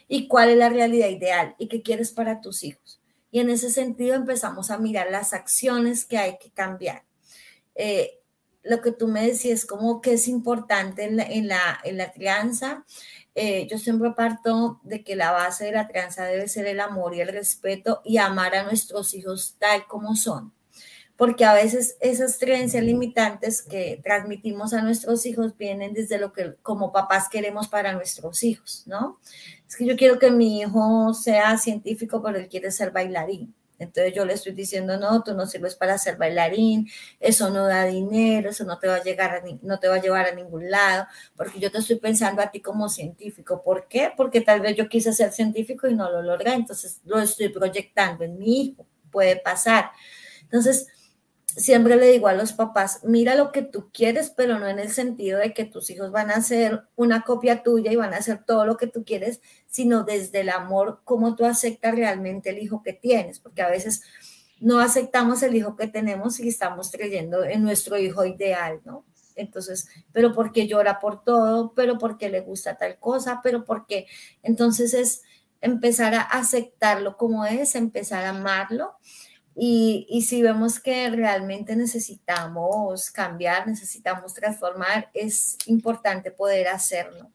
y 0.07 0.30
cuál 0.30 0.49
es 0.49 0.57
la 0.57 0.70
realidad 0.70 1.09
ideal 1.09 1.55
y 1.57 1.68
qué 1.68 1.82
quieres 1.82 2.12
para 2.14 2.39
tus 2.39 2.64
hijos. 2.64 3.01
Y 3.30 3.41
en 3.41 3.49
ese 3.49 3.70
sentido 3.70 4.16
empezamos 4.16 4.72
a 4.72 4.78
mirar 4.78 5.12
las 5.12 5.34
acciones 5.34 6.05
que 6.05 6.18
hay 6.18 6.38
que 6.38 6.51
cambiar. 6.51 7.03
Eh, 7.76 8.20
lo 8.64 8.80
que 8.82 8.91
tú 8.93 9.09
me 9.09 9.28
decías, 9.28 9.66
como 9.66 9.99
que 10.01 10.14
es 10.14 10.30
importante 10.30 11.03
en 11.03 11.18
la, 11.18 11.24
en 11.24 11.47
la, 11.49 11.80
en 11.84 11.97
la 11.97 12.14
crianza. 12.14 12.86
Eh, 13.36 13.68
yo 13.70 13.78
siempre 13.78 14.12
parto 14.12 14.80
de 14.84 15.03
que 15.03 15.16
la 15.18 15.32
base 15.32 15.66
de 15.66 15.72
la 15.74 15.88
crianza 15.88 16.26
debe 16.26 16.47
ser 16.47 16.66
el 16.66 16.80
amor 16.80 17.14
y 17.14 17.22
el 17.22 17.30
respeto 17.30 18.01
y 18.05 18.18
amar 18.18 18.55
a 18.55 18.64
nuestros 18.64 19.14
hijos 19.14 19.55
tal 19.59 19.86
como 19.88 20.16
son 20.16 20.53
porque 21.22 21.45
a 21.45 21.53
veces 21.53 21.97
esas 21.99 22.39
creencias 22.39 22.84
limitantes 22.84 23.61
que 23.61 24.01
transmitimos 24.03 24.74
a 24.74 24.82
nuestros 24.82 25.24
hijos 25.28 25.55
vienen 25.55 25.93
desde 25.93 26.17
lo 26.17 26.34
que 26.34 26.55
como 26.63 26.91
papás 26.91 27.30
queremos 27.30 27.67
para 27.67 27.93
nuestros 27.93 28.41
hijos, 28.41 28.86
¿no? 28.88 29.19
Es 29.67 29.76
que 29.76 29.86
yo 29.86 29.95
quiero 29.95 30.17
que 30.17 30.32
mi 30.32 30.61
hijo 30.61 31.13
sea 31.13 31.59
científico, 31.59 32.24
pero 32.24 32.39
él 32.39 32.49
quiere 32.49 32.72
ser 32.72 32.89
bailarín. 32.89 33.53
Entonces 33.78 34.15
yo 34.15 34.26
le 34.26 34.34
estoy 34.34 34.53
diciendo, 34.53 34.97
no, 34.97 35.22
tú 35.22 35.36
no 35.36 35.45
sirves 35.45 35.76
para 35.76 35.95
ser 35.99 36.17
bailarín, 36.17 36.89
eso 37.19 37.51
no 37.51 37.67
da 37.67 37.86
dinero, 37.86 38.49
eso 38.49 38.63
no 38.63 38.80
te 38.80 38.88
va 38.88 38.95
a 38.95 39.03
llegar 39.03 39.43
no 39.61 39.80
te 39.80 39.89
va 39.89 39.97
a 39.97 40.01
llevar 40.01 40.26
a 40.26 40.34
ningún 40.34 40.72
lado, 40.72 41.05
porque 41.36 41.59
yo 41.59 41.72
te 41.72 41.78
estoy 41.78 41.97
pensando 41.97 42.41
a 42.41 42.49
ti 42.49 42.61
como 42.61 42.89
científico. 42.89 43.61
¿Por 43.61 43.88
qué? 43.88 44.11
Porque 44.17 44.41
tal 44.41 44.61
vez 44.61 44.76
yo 44.76 44.89
quise 44.89 45.13
ser 45.13 45.32
científico 45.32 45.88
y 45.88 45.93
no 45.93 46.09
lo 46.09 46.24
logré, 46.24 46.53
entonces 46.53 46.99
lo 47.05 47.19
estoy 47.19 47.49
proyectando 47.49 48.24
en 48.24 48.39
mi 48.39 48.61
hijo, 48.63 48.88
puede 49.11 49.36
pasar. 49.36 49.91
Entonces, 50.41 50.88
siempre 51.57 51.95
le 51.95 52.07
digo 52.07 52.27
a 52.27 52.33
los 52.33 52.53
papás, 52.53 53.01
mira 53.03 53.35
lo 53.35 53.51
que 53.51 53.61
tú 53.61 53.89
quieres, 53.91 54.29
pero 54.29 54.59
no 54.59 54.67
en 54.67 54.79
el 54.79 54.91
sentido 54.91 55.39
de 55.39 55.53
que 55.53 55.65
tus 55.65 55.89
hijos 55.89 56.11
van 56.11 56.31
a 56.31 56.35
hacer 56.35 56.83
una 56.95 57.23
copia 57.23 57.63
tuya 57.63 57.91
y 57.91 57.95
van 57.95 58.13
a 58.13 58.17
hacer 58.17 58.43
todo 58.45 58.65
lo 58.65 58.77
que 58.77 58.87
tú 58.87 59.03
quieres, 59.03 59.41
sino 59.67 60.03
desde 60.03 60.41
el 60.41 60.49
amor, 60.49 61.01
cómo 61.03 61.35
tú 61.35 61.45
aceptas 61.45 61.95
realmente 61.95 62.49
el 62.49 62.59
hijo 62.59 62.81
que 62.83 62.93
tienes, 62.93 63.39
porque 63.39 63.61
a 63.61 63.69
veces 63.69 64.01
no 64.59 64.79
aceptamos 64.79 65.43
el 65.43 65.55
hijo 65.55 65.75
que 65.75 65.87
tenemos 65.87 66.39
y 66.39 66.47
estamos 66.47 66.91
creyendo 66.91 67.43
en 67.43 67.63
nuestro 67.63 67.97
hijo 67.97 68.25
ideal, 68.25 68.79
¿no? 68.85 69.05
Entonces, 69.35 69.87
pero 70.11 70.33
porque 70.33 70.67
llora 70.67 70.99
por 70.99 71.23
todo, 71.23 71.73
pero 71.73 71.97
porque 71.97 72.29
le 72.29 72.41
gusta 72.41 72.77
tal 72.77 72.99
cosa, 72.99 73.39
pero 73.43 73.65
porque 73.65 74.07
entonces 74.43 74.93
es 74.93 75.23
empezar 75.61 76.13
a 76.13 76.21
aceptarlo 76.21 77.17
como 77.17 77.45
es, 77.45 77.75
empezar 77.75 78.25
a 78.25 78.29
amarlo 78.29 78.95
y, 79.55 80.25
si 80.27 80.41
vemos 80.41 80.79
que 80.79 81.09
realmente 81.09 81.75
necesitamos 81.75 83.11
cambiar, 83.11 83.67
necesitamos 83.67 84.33
transformar, 84.33 85.09
es 85.13 85.57
importante 85.65 86.31
poder 86.31 86.69
hacerlo. 86.69 87.29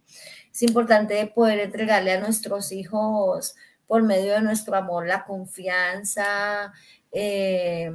Es 0.53 0.63
importante 0.63 1.27
poder 1.27 1.61
entregarle 1.61 2.13
a 2.13 2.21
nuestros 2.21 2.73
hijos 2.73 3.55
por 3.87 4.03
medio 4.03 4.33
de 4.33 4.41
nuestro 4.41 4.75
amor 4.77 5.07
la 5.07 5.25
confianza, 5.25 6.73
eh, 7.13 7.93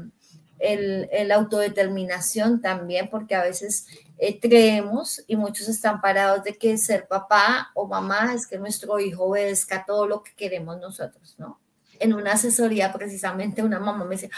el, 0.59 1.32
autodeterminación 1.32 2.61
también, 2.61 3.09
porque 3.09 3.34
a 3.34 3.41
veces 3.41 3.88
eh, 4.19 4.39
creemos 4.39 5.24
y 5.26 5.36
muchos 5.36 5.67
están 5.67 5.99
parados 5.99 6.43
de 6.43 6.55
que 6.55 6.78
ser 6.78 7.07
papá 7.07 7.72
o 7.74 7.88
mamá 7.88 8.34
es 8.36 8.45
que 8.45 8.59
nuestro 8.59 8.99
hijo 8.99 9.26
obedezca 9.26 9.84
todo 9.84 10.05
lo 10.05 10.22
que 10.22 10.34
queremos 10.36 10.80
nosotros, 10.80 11.36
¿no? 11.39 11.59
En 12.02 12.14
una 12.14 12.34
asesoría 12.34 12.91
precisamente 12.91 13.64
una 13.64 13.80
mamá 13.80 14.04
me 14.04 14.16
dice, 14.16 14.30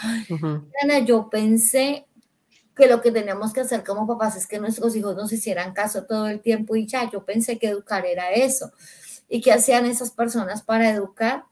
Ana, 0.82 0.98
yo 1.00 1.30
pensé 1.30 2.06
que 2.76 2.88
lo 2.88 3.00
que 3.00 3.10
teníamos 3.10 3.52
que 3.52 3.60
hacer 3.60 3.84
como 3.84 4.06
papás 4.06 4.36
es 4.36 4.46
que 4.46 4.58
nuestros 4.58 4.94
hijos 4.96 5.16
nos 5.16 5.32
hicieran 5.32 5.72
caso 5.72 6.04
todo 6.04 6.28
el 6.28 6.40
tiempo 6.40 6.76
y 6.76 6.86
ya, 6.86 7.10
yo 7.10 7.24
pensé 7.24 7.58
que 7.58 7.68
educar 7.68 8.04
era 8.04 8.32
eso. 8.32 8.72
¿Y 9.28 9.40
qué 9.40 9.52
hacían 9.52 9.86
esas 9.86 10.10
personas 10.10 10.62
para 10.62 10.90
educar? 10.90 11.44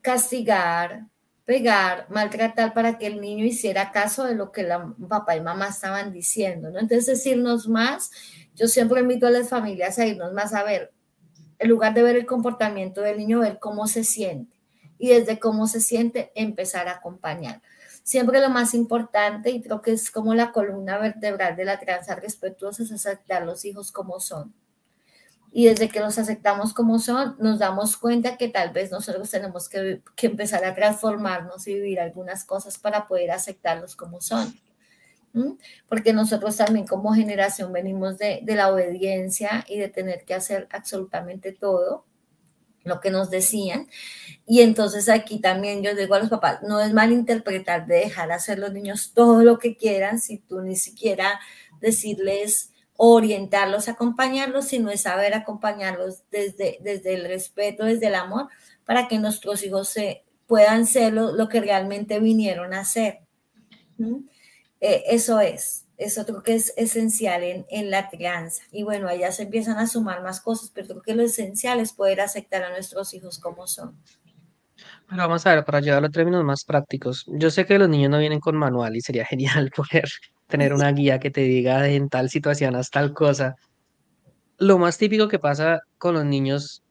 Castigar, 0.00 1.06
pegar, 1.44 2.06
maltratar 2.10 2.72
para 2.72 2.96
que 2.96 3.06
el 3.06 3.20
niño 3.20 3.44
hiciera 3.44 3.92
caso 3.92 4.24
de 4.24 4.34
lo 4.34 4.52
que 4.52 4.62
la 4.62 4.94
papá 5.08 5.36
y 5.36 5.40
mamá 5.40 5.68
estaban 5.68 6.12
diciendo, 6.12 6.70
¿no? 6.70 6.78
Entonces, 6.78 7.06
decirnos 7.06 7.68
más, 7.68 8.10
yo 8.54 8.68
siempre 8.68 9.00
invito 9.00 9.26
a 9.26 9.30
las 9.30 9.48
familias 9.48 9.98
a 9.98 10.06
irnos 10.06 10.32
más 10.32 10.54
a 10.54 10.62
ver, 10.62 10.92
en 11.58 11.68
lugar 11.68 11.92
de 11.92 12.02
ver 12.02 12.16
el 12.16 12.26
comportamiento 12.26 13.02
del 13.02 13.18
niño, 13.18 13.40
ver 13.40 13.58
cómo 13.60 13.86
se 13.86 14.04
siente 14.04 14.53
y 15.04 15.08
desde 15.08 15.38
cómo 15.38 15.66
se 15.66 15.82
siente 15.82 16.32
empezar 16.34 16.88
a 16.88 16.92
acompañar. 16.92 17.60
Siempre 18.02 18.40
lo 18.40 18.48
más 18.48 18.72
importante, 18.72 19.50
y 19.50 19.60
creo 19.60 19.82
que 19.82 19.92
es 19.92 20.10
como 20.10 20.34
la 20.34 20.50
columna 20.50 20.96
vertebral 20.96 21.56
de 21.56 21.66
la 21.66 21.78
crianza 21.78 22.14
respetuosa, 22.14 22.84
es 22.84 22.90
aceptar 22.90 23.44
los 23.44 23.66
hijos 23.66 23.92
como 23.92 24.18
son. 24.18 24.54
Y 25.52 25.66
desde 25.66 25.90
que 25.90 26.00
los 26.00 26.16
aceptamos 26.16 26.72
como 26.72 26.98
son, 26.98 27.36
nos 27.38 27.58
damos 27.58 27.98
cuenta 27.98 28.38
que 28.38 28.48
tal 28.48 28.70
vez 28.70 28.90
nosotros 28.90 29.30
tenemos 29.30 29.68
que, 29.68 30.00
empezar 30.22 30.64
a 30.64 30.74
transformarnos 30.74 31.66
y 31.68 31.74
vivir 31.74 32.00
algunas 32.00 32.46
cosas 32.46 32.78
para 32.78 33.06
poder 33.06 33.30
aceptarlos 33.30 33.96
como 33.96 34.22
son. 34.22 34.58
Porque 35.86 36.14
nosotros 36.14 36.56
también 36.56 36.86
como 36.86 37.12
generación 37.12 37.74
venimos 37.74 38.16
de, 38.16 38.40
de 38.42 38.56
la 38.56 38.72
obediencia 38.72 39.66
y 39.68 39.78
de 39.78 39.90
tener 39.90 40.24
que 40.24 40.32
hacer 40.32 40.66
absolutamente 40.70 41.52
todo 41.52 42.06
lo 42.84 43.00
que 43.00 43.10
nos 43.10 43.30
decían. 43.30 43.88
Y 44.46 44.60
entonces 44.60 45.08
aquí 45.08 45.40
también 45.40 45.82
yo 45.82 45.94
digo 45.94 46.14
a 46.14 46.20
los 46.20 46.28
papás, 46.28 46.62
no 46.62 46.80
es 46.80 46.92
malinterpretar 46.92 47.86
de 47.86 47.96
dejar 47.96 48.30
hacer 48.32 48.58
los 48.58 48.72
niños 48.72 49.12
todo 49.14 49.42
lo 49.42 49.58
que 49.58 49.76
quieran 49.76 50.20
si 50.20 50.38
tú 50.38 50.60
ni 50.60 50.76
siquiera 50.76 51.40
decirles 51.80 52.70
orientarlos, 52.96 53.88
acompañarlos, 53.88 54.66
sino 54.66 54.90
es 54.90 55.02
saber 55.02 55.34
acompañarlos 55.34 56.22
desde, 56.30 56.78
desde 56.80 57.14
el 57.14 57.24
respeto, 57.24 57.84
desde 57.84 58.06
el 58.06 58.14
amor, 58.14 58.48
para 58.84 59.08
que 59.08 59.18
nuestros 59.18 59.64
hijos 59.64 59.88
se, 59.88 60.24
puedan 60.46 60.86
ser 60.86 61.12
lo, 61.12 61.48
que 61.48 61.60
realmente 61.60 62.20
vinieron 62.20 62.74
a 62.74 62.84
ser. 62.84 63.20
Eh, 64.80 65.04
eso 65.08 65.40
es 65.40 65.83
es 65.96 66.18
otro 66.18 66.42
que 66.42 66.54
es 66.54 66.72
esencial 66.76 67.42
en, 67.42 67.66
en, 67.70 67.90
la 67.90 68.08
crianza. 68.08 68.62
Y 68.72 68.82
bueno, 68.82 69.08
allá 69.08 69.30
se 69.32 69.44
empiezan 69.44 69.78
a 69.78 69.86
sumar 69.86 70.22
más 70.22 70.40
cosas, 70.40 70.70
pero 70.74 70.88
creo 70.88 71.02
que 71.02 71.14
lo 71.14 71.22
esencial 71.22 71.80
es 71.80 71.92
poder 71.92 72.20
aceptar 72.20 72.62
a 72.64 72.70
nuestros 72.70 73.14
hijos 73.14 73.38
como 73.38 73.66
son. 73.66 73.96
Pero 75.08 75.22
vamos 75.22 75.46
a 75.46 75.54
ver, 75.54 75.64
para 75.64 75.80
llevarlo 75.80 76.08
a 76.08 76.10
términos 76.10 76.44
más 76.44 76.64
prácticos, 76.64 77.24
yo 77.28 77.50
sé 77.50 77.66
que 77.66 77.78
los 77.78 77.88
niños 77.88 78.10
no 78.10 78.18
vienen 78.18 78.40
con 78.40 78.56
manual 78.56 78.96
y 78.96 79.00
sería 79.00 79.24
genial 79.26 79.70
poder 79.74 80.08
tener 80.46 80.72
una 80.72 80.92
guía 80.92 81.18
que 81.18 81.30
te 81.30 81.42
diga 81.42 81.88
en 81.88 82.08
tal 82.08 82.30
situación 82.30 82.76
haz 82.76 82.90
tal 82.90 83.12
cosa. 83.12 83.56
Lo 84.58 84.78
más 84.78 84.98
típico 84.98 85.28
que 85.28 85.38
pasa 85.38 85.80
con 85.98 86.14
los 86.14 86.24
niños 86.24 86.82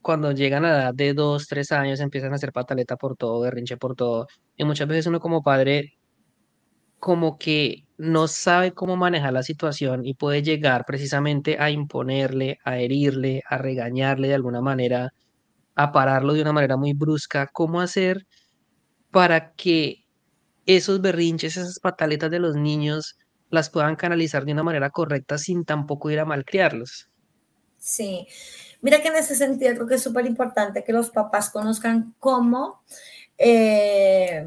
cuando 0.00 0.32
llegan 0.32 0.64
a 0.64 0.72
la 0.72 0.82
edad 0.82 0.94
de 0.94 1.14
dos, 1.14 1.46
tres 1.46 1.70
años 1.72 2.00
empiezan 2.00 2.32
a 2.32 2.36
hacer 2.36 2.52
pataleta 2.52 2.96
por 2.96 3.16
todo, 3.16 3.40
berrinche 3.40 3.76
por 3.76 3.94
todo. 3.94 4.26
Y 4.56 4.64
muchas 4.64 4.88
veces 4.88 5.06
uno 5.06 5.20
como 5.20 5.42
padre 5.42 5.94
como 7.02 7.36
que 7.36 7.84
no 7.98 8.28
sabe 8.28 8.74
cómo 8.74 8.96
manejar 8.96 9.32
la 9.32 9.42
situación 9.42 10.06
y 10.06 10.14
puede 10.14 10.40
llegar 10.40 10.84
precisamente 10.86 11.56
a 11.58 11.68
imponerle, 11.68 12.60
a 12.62 12.78
herirle, 12.78 13.42
a 13.48 13.58
regañarle 13.58 14.28
de 14.28 14.34
alguna 14.34 14.60
manera, 14.60 15.12
a 15.74 15.90
pararlo 15.90 16.32
de 16.32 16.42
una 16.42 16.52
manera 16.52 16.76
muy 16.76 16.92
brusca, 16.92 17.48
¿cómo 17.52 17.80
hacer 17.80 18.24
para 19.10 19.52
que 19.54 20.04
esos 20.64 21.00
berrinches, 21.00 21.56
esas 21.56 21.80
pataletas 21.80 22.30
de 22.30 22.38
los 22.38 22.54
niños 22.54 23.18
las 23.50 23.68
puedan 23.68 23.96
canalizar 23.96 24.44
de 24.44 24.52
una 24.52 24.62
manera 24.62 24.90
correcta 24.90 25.38
sin 25.38 25.64
tampoco 25.64 26.08
ir 26.08 26.20
a 26.20 26.24
malcriarlos. 26.24 27.10
Sí, 27.78 28.28
mira 28.80 29.02
que 29.02 29.08
en 29.08 29.16
ese 29.16 29.34
sentido 29.34 29.74
creo 29.74 29.88
que 29.88 29.96
es 29.96 30.02
súper 30.04 30.24
importante 30.24 30.84
que 30.84 30.92
los 30.92 31.10
papás 31.10 31.50
conozcan 31.50 32.14
cómo, 32.20 32.84
eh, 33.38 34.46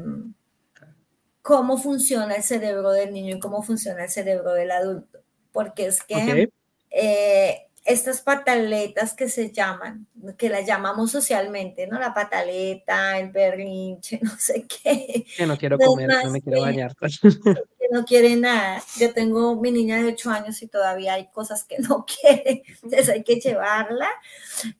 cómo 1.46 1.78
funciona 1.78 2.34
el 2.34 2.42
cerebro 2.42 2.90
del 2.90 3.12
niño 3.12 3.36
y 3.36 3.38
cómo 3.38 3.62
funciona 3.62 4.02
el 4.02 4.10
cerebro 4.10 4.52
del 4.52 4.72
adulto, 4.72 5.20
porque 5.52 5.86
es 5.86 6.02
que 6.02 6.50
eh, 6.90 7.68
estas 7.84 8.20
pataletas 8.20 9.14
que 9.14 9.28
se 9.28 9.52
llaman, 9.52 10.08
que 10.36 10.48
las 10.48 10.66
llamamos 10.66 11.12
socialmente, 11.12 11.86
¿no? 11.86 12.00
La 12.00 12.12
pataleta, 12.12 13.16
el 13.20 13.30
berrinche, 13.30 14.18
no 14.22 14.32
sé 14.36 14.66
qué. 14.66 15.24
Que 15.36 15.46
no 15.46 15.56
quiero 15.56 15.78
comer, 15.78 16.10
no 16.24 16.32
me 16.32 16.42
quiero 16.42 16.62
bañar. 16.62 16.96
Que 17.78 17.94
no 17.94 18.04
quiere 18.04 18.34
nada. 18.34 18.82
Yo 18.98 19.12
tengo 19.12 19.60
mi 19.60 19.70
niña 19.70 20.02
de 20.02 20.08
8 20.08 20.30
años 20.30 20.60
y 20.60 20.66
todavía 20.66 21.14
hay 21.14 21.28
cosas 21.28 21.62
que 21.62 21.78
no 21.78 22.04
quiere, 22.20 22.64
entonces 22.82 23.08
hay 23.08 23.22
que 23.22 23.36
llevarla, 23.36 24.08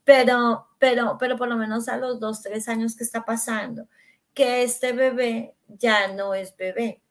pero, 0.03 0.67
pero, 0.81 1.17
pero 1.17 1.37
por 1.37 1.47
lo 1.47 1.57
menos 1.57 1.87
a 1.87 1.97
los 1.97 2.19
2, 2.19 2.43
3 2.43 2.69
años 2.69 2.97
que 2.97 3.05
está 3.05 3.25
pasando, 3.25 3.87
que 4.37 4.63
este 4.63 4.93
bebé 4.93 5.57
ya 5.67 6.09
no 6.09 6.35
es 6.35 6.55
bebé, 6.59 7.03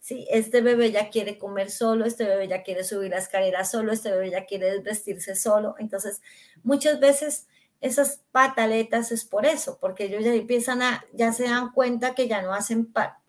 ¿sí? 0.00 0.26
Este 0.28 0.60
bebé 0.60 0.90
ya 0.90 1.10
quiere 1.10 1.38
comer 1.38 1.70
solo, 1.70 2.04
este 2.04 2.24
bebé 2.24 2.48
ya 2.48 2.64
quiere 2.64 2.82
subir 2.82 3.12
la 3.12 3.18
escalera 3.18 3.64
solo, 3.64 3.92
este 3.92 4.10
bebé 4.10 4.30
ya 4.30 4.46
quiere 4.46 4.80
vestirse 4.80 5.36
solo. 5.36 5.76
Entonces, 5.78 6.20
muchas 6.64 6.98
veces 6.98 7.46
esas 7.80 8.22
pataletas 8.32 9.12
es 9.12 9.24
por 9.24 9.46
eso, 9.46 9.78
porque 9.80 10.06
ellos 10.06 10.24
ya 10.24 10.34
empiezan 10.34 10.82
a, 10.82 11.04
ya 11.12 11.32
se 11.32 11.44
dan 11.44 11.70
cuenta 11.70 12.16
que 12.16 12.26
ya 12.26 12.42
no 12.42 12.52
hacen 12.52 12.92
parte. 12.92 13.22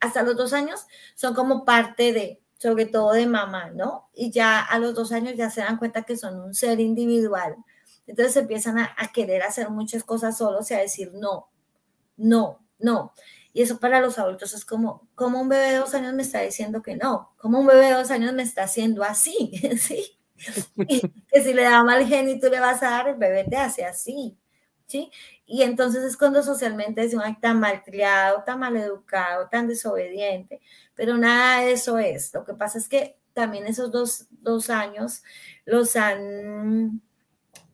Hasta 0.00 0.22
los 0.22 0.36
dos 0.36 0.52
años 0.52 0.84
son 1.14 1.32
como 1.34 1.64
parte 1.64 2.12
de, 2.12 2.42
sobre 2.58 2.86
todo 2.86 3.12
de 3.12 3.26
mamá, 3.28 3.70
¿no? 3.70 4.10
Y 4.14 4.32
ya 4.32 4.60
a 4.60 4.80
los 4.80 4.96
dos 4.96 5.12
años 5.12 5.34
ya 5.36 5.48
se 5.48 5.60
dan 5.60 5.76
cuenta 5.78 6.02
que 6.02 6.16
son 6.16 6.40
un 6.40 6.54
ser 6.54 6.80
individual. 6.80 7.54
Entonces 8.08 8.36
empiezan 8.36 8.78
a, 8.80 8.96
a 8.98 9.12
querer 9.12 9.44
hacer 9.44 9.70
muchas 9.70 10.02
cosas 10.02 10.38
solos 10.38 10.68
y 10.72 10.74
a 10.74 10.78
decir 10.78 11.12
no, 11.14 11.50
no, 12.16 12.60
no. 12.80 13.12
Y 13.52 13.62
eso 13.62 13.80
para 13.80 14.00
los 14.00 14.18
adultos 14.18 14.54
es 14.54 14.64
como, 14.64 15.08
como 15.14 15.40
un 15.40 15.48
bebé 15.48 15.72
de 15.72 15.78
dos 15.78 15.94
años 15.94 16.14
me 16.14 16.22
está 16.22 16.40
diciendo 16.40 16.82
que 16.82 16.96
no, 16.96 17.32
como 17.36 17.58
un 17.60 17.66
bebé 17.66 17.86
de 17.86 17.94
dos 17.94 18.10
años 18.10 18.32
me 18.32 18.42
está 18.42 18.64
haciendo 18.64 19.02
así, 19.02 19.52
¿sí? 19.78 20.16
que 20.86 21.42
si 21.42 21.52
le 21.52 21.64
da 21.64 21.84
mal 21.84 22.06
genio 22.06 22.34
y 22.34 22.40
tú 22.40 22.48
le 22.48 22.60
vas 22.60 22.82
a 22.82 22.90
dar, 22.90 23.08
el 23.08 23.16
bebé 23.16 23.44
te 23.44 23.56
hace 23.56 23.84
así, 23.84 24.38
¿sí? 24.86 25.10
Y 25.44 25.62
entonces 25.62 26.04
es 26.04 26.16
cuando 26.16 26.42
socialmente 26.42 27.00
decimos, 27.00 27.24
ay, 27.26 27.36
tan 27.40 27.60
mal 27.60 27.82
criado, 27.82 28.42
tan 28.44 28.60
mal 28.60 28.76
educado, 28.76 29.48
tan 29.48 29.66
desobediente, 29.66 30.60
pero 30.94 31.16
nada 31.18 31.62
de 31.62 31.72
eso 31.72 31.98
es. 31.98 32.32
Lo 32.32 32.44
que 32.44 32.54
pasa 32.54 32.78
es 32.78 32.88
que 32.88 33.18
también 33.32 33.66
esos 33.66 33.90
dos, 33.90 34.26
dos 34.30 34.70
años 34.70 35.22
los 35.64 35.96
han 35.96 37.02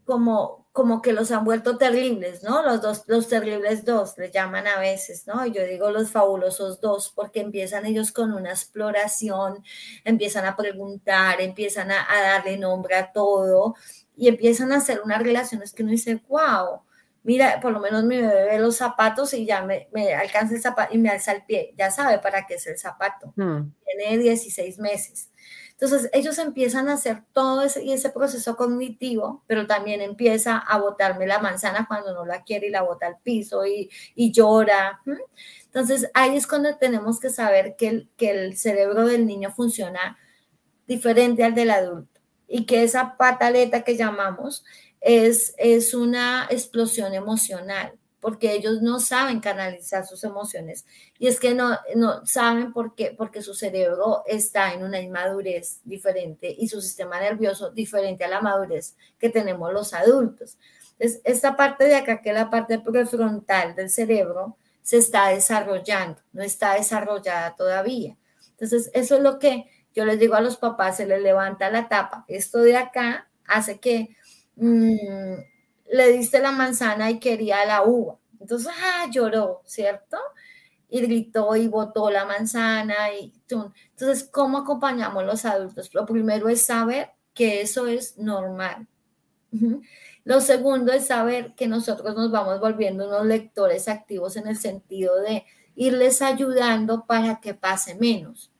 como, 0.04 0.65
como 0.76 1.00
que 1.00 1.14
los 1.14 1.30
han 1.30 1.42
vuelto 1.46 1.78
terribles, 1.78 2.42
¿no? 2.42 2.62
Los 2.62 2.82
dos, 2.82 3.04
los 3.06 3.28
terribles 3.28 3.86
dos, 3.86 4.18
le 4.18 4.30
llaman 4.30 4.66
a 4.66 4.78
veces, 4.78 5.26
¿no? 5.26 5.46
Yo 5.46 5.64
digo 5.64 5.90
los 5.90 6.10
fabulosos 6.10 6.82
dos, 6.82 7.10
porque 7.16 7.40
empiezan 7.40 7.86
ellos 7.86 8.12
con 8.12 8.34
una 8.34 8.50
exploración, 8.50 9.64
empiezan 10.04 10.44
a 10.44 10.54
preguntar, 10.54 11.40
empiezan 11.40 11.90
a, 11.92 12.06
darle 12.22 12.58
nombre 12.58 12.94
a 12.94 13.10
todo 13.10 13.74
y 14.18 14.28
empiezan 14.28 14.70
a 14.70 14.76
hacer 14.76 15.00
unas 15.02 15.22
relaciones 15.22 15.72
que 15.72 15.82
uno 15.82 15.92
dice, 15.92 16.22
wow, 16.28 16.82
mira, 17.22 17.58
por 17.62 17.72
lo 17.72 17.80
menos 17.80 18.04
mi 18.04 18.18
bebé 18.18 18.44
ve 18.44 18.58
los 18.58 18.76
zapatos 18.76 19.32
y 19.32 19.46
ya 19.46 19.62
me, 19.64 19.88
alcanza 20.14 20.56
el 20.56 20.60
zapato 20.60 20.94
y 20.94 20.98
me 20.98 21.08
alza 21.08 21.32
el 21.32 21.42
pie, 21.46 21.72
ya 21.78 21.90
sabe 21.90 22.18
para 22.18 22.46
qué 22.46 22.56
es 22.56 22.66
el 22.66 22.76
zapato. 22.76 23.32
Hmm. 23.34 23.72
Tiene 23.82 24.18
16 24.18 24.78
meses. 24.78 25.30
Entonces, 25.78 26.08
ellos 26.14 26.38
empiezan 26.38 26.88
a 26.88 26.94
hacer 26.94 27.22
todo 27.34 27.60
ese, 27.62 27.92
ese 27.92 28.08
proceso 28.08 28.56
cognitivo, 28.56 29.44
pero 29.46 29.66
también 29.66 30.00
empieza 30.00 30.56
a 30.56 30.78
botarme 30.78 31.26
la 31.26 31.38
manzana 31.38 31.84
cuando 31.86 32.14
no 32.14 32.24
la 32.24 32.44
quiere 32.44 32.68
y 32.68 32.70
la 32.70 32.80
bota 32.80 33.06
al 33.06 33.18
piso 33.22 33.66
y, 33.66 33.90
llora. 34.16 35.02
Entonces, 35.66 36.10
ahí 36.14 36.34
es 36.34 36.46
cuando 36.46 36.74
tenemos 36.78 37.20
que 37.20 37.28
saber 37.28 37.76
que 37.76 37.88
el, 37.88 38.10
que 38.16 38.30
el 38.30 38.56
cerebro 38.56 39.06
del 39.06 39.26
niño 39.26 39.50
funciona 39.50 40.16
diferente 40.86 41.44
al 41.44 41.54
del 41.54 41.70
adulto 41.70 42.20
y 42.48 42.64
que 42.64 42.82
esa 42.82 43.18
pataleta 43.18 43.82
que 43.82 43.96
llamamos 43.96 44.64
es, 45.02 45.54
es 45.58 45.92
una 45.92 46.46
explosión 46.50 47.12
emocional 47.12 47.92
porque 48.20 48.52
ellos 48.52 48.82
no 48.82 48.98
saben 48.98 49.40
canalizar 49.40 50.06
sus 50.06 50.24
emociones. 50.24 50.84
Y 51.18 51.28
es 51.28 51.38
que 51.38 51.54
no, 51.54 51.78
no 51.94 52.26
saben 52.26 52.72
por 52.72 52.94
qué, 52.94 53.14
porque 53.16 53.42
su 53.42 53.54
cerebro 53.54 54.22
está 54.26 54.72
en 54.72 54.82
una 54.82 55.00
inmadurez 55.00 55.80
diferente 55.84 56.54
y 56.56 56.68
su 56.68 56.80
sistema 56.80 57.20
nervioso 57.20 57.70
diferente 57.70 58.24
a 58.24 58.28
la 58.28 58.40
madurez 58.40 58.96
que 59.18 59.30
tenemos 59.30 59.72
los 59.72 59.92
adultos. 59.92 60.56
Entonces, 60.98 61.20
esta 61.24 61.56
parte 61.56 61.84
de 61.84 61.96
acá, 61.96 62.22
que 62.22 62.30
es 62.30 62.34
la 62.34 62.50
parte 62.50 62.78
prefrontal 62.78 63.74
del 63.74 63.90
cerebro, 63.90 64.56
se 64.82 64.98
está 64.98 65.28
desarrollando, 65.28 66.20
no 66.32 66.42
está 66.42 66.74
desarrollada 66.74 67.54
todavía. 67.54 68.16
Entonces, 68.52 68.90
eso 68.94 69.16
es 69.16 69.22
lo 69.22 69.38
que 69.38 69.66
yo 69.94 70.04
les 70.04 70.18
digo 70.18 70.34
a 70.34 70.40
los 70.40 70.56
papás, 70.56 70.96
se 70.96 71.06
les 71.06 71.20
levanta 71.22 71.70
la 71.70 71.88
tapa. 71.88 72.24
Esto 72.28 72.58
de 72.58 72.76
acá 72.76 73.28
hace 73.46 73.78
que... 73.78 74.16
Mm, 74.56 75.55
le 75.90 76.12
diste 76.12 76.40
la 76.40 76.52
manzana 76.52 77.10
y 77.10 77.18
quería 77.18 77.64
la 77.64 77.82
uva. 77.82 78.18
Entonces, 78.40 78.72
ah, 78.82 79.06
lloró, 79.10 79.62
¿cierto? 79.64 80.18
Y 80.88 81.00
gritó 81.00 81.56
y 81.56 81.68
botó 81.68 82.10
la 82.10 82.24
manzana. 82.24 83.12
Y, 83.12 83.32
entonces, 83.48 84.28
¿cómo 84.30 84.58
acompañamos 84.58 85.24
los 85.24 85.44
adultos? 85.44 85.94
Lo 85.94 86.06
primero 86.06 86.48
es 86.48 86.64
saber 86.64 87.10
que 87.34 87.60
eso 87.60 87.86
es 87.86 88.16
normal. 88.18 88.86
Lo 90.24 90.40
segundo 90.40 90.92
es 90.92 91.06
saber 91.06 91.54
que 91.54 91.68
nosotros 91.68 92.14
nos 92.14 92.30
vamos 92.30 92.60
volviendo 92.60 93.06
unos 93.06 93.24
lectores 93.26 93.88
activos 93.88 94.36
en 94.36 94.48
el 94.48 94.56
sentido 94.56 95.20
de 95.20 95.44
irles 95.76 96.20
ayudando 96.20 97.06
para 97.06 97.40
que 97.40 97.54
pase 97.54 97.94
menos. 97.94 98.52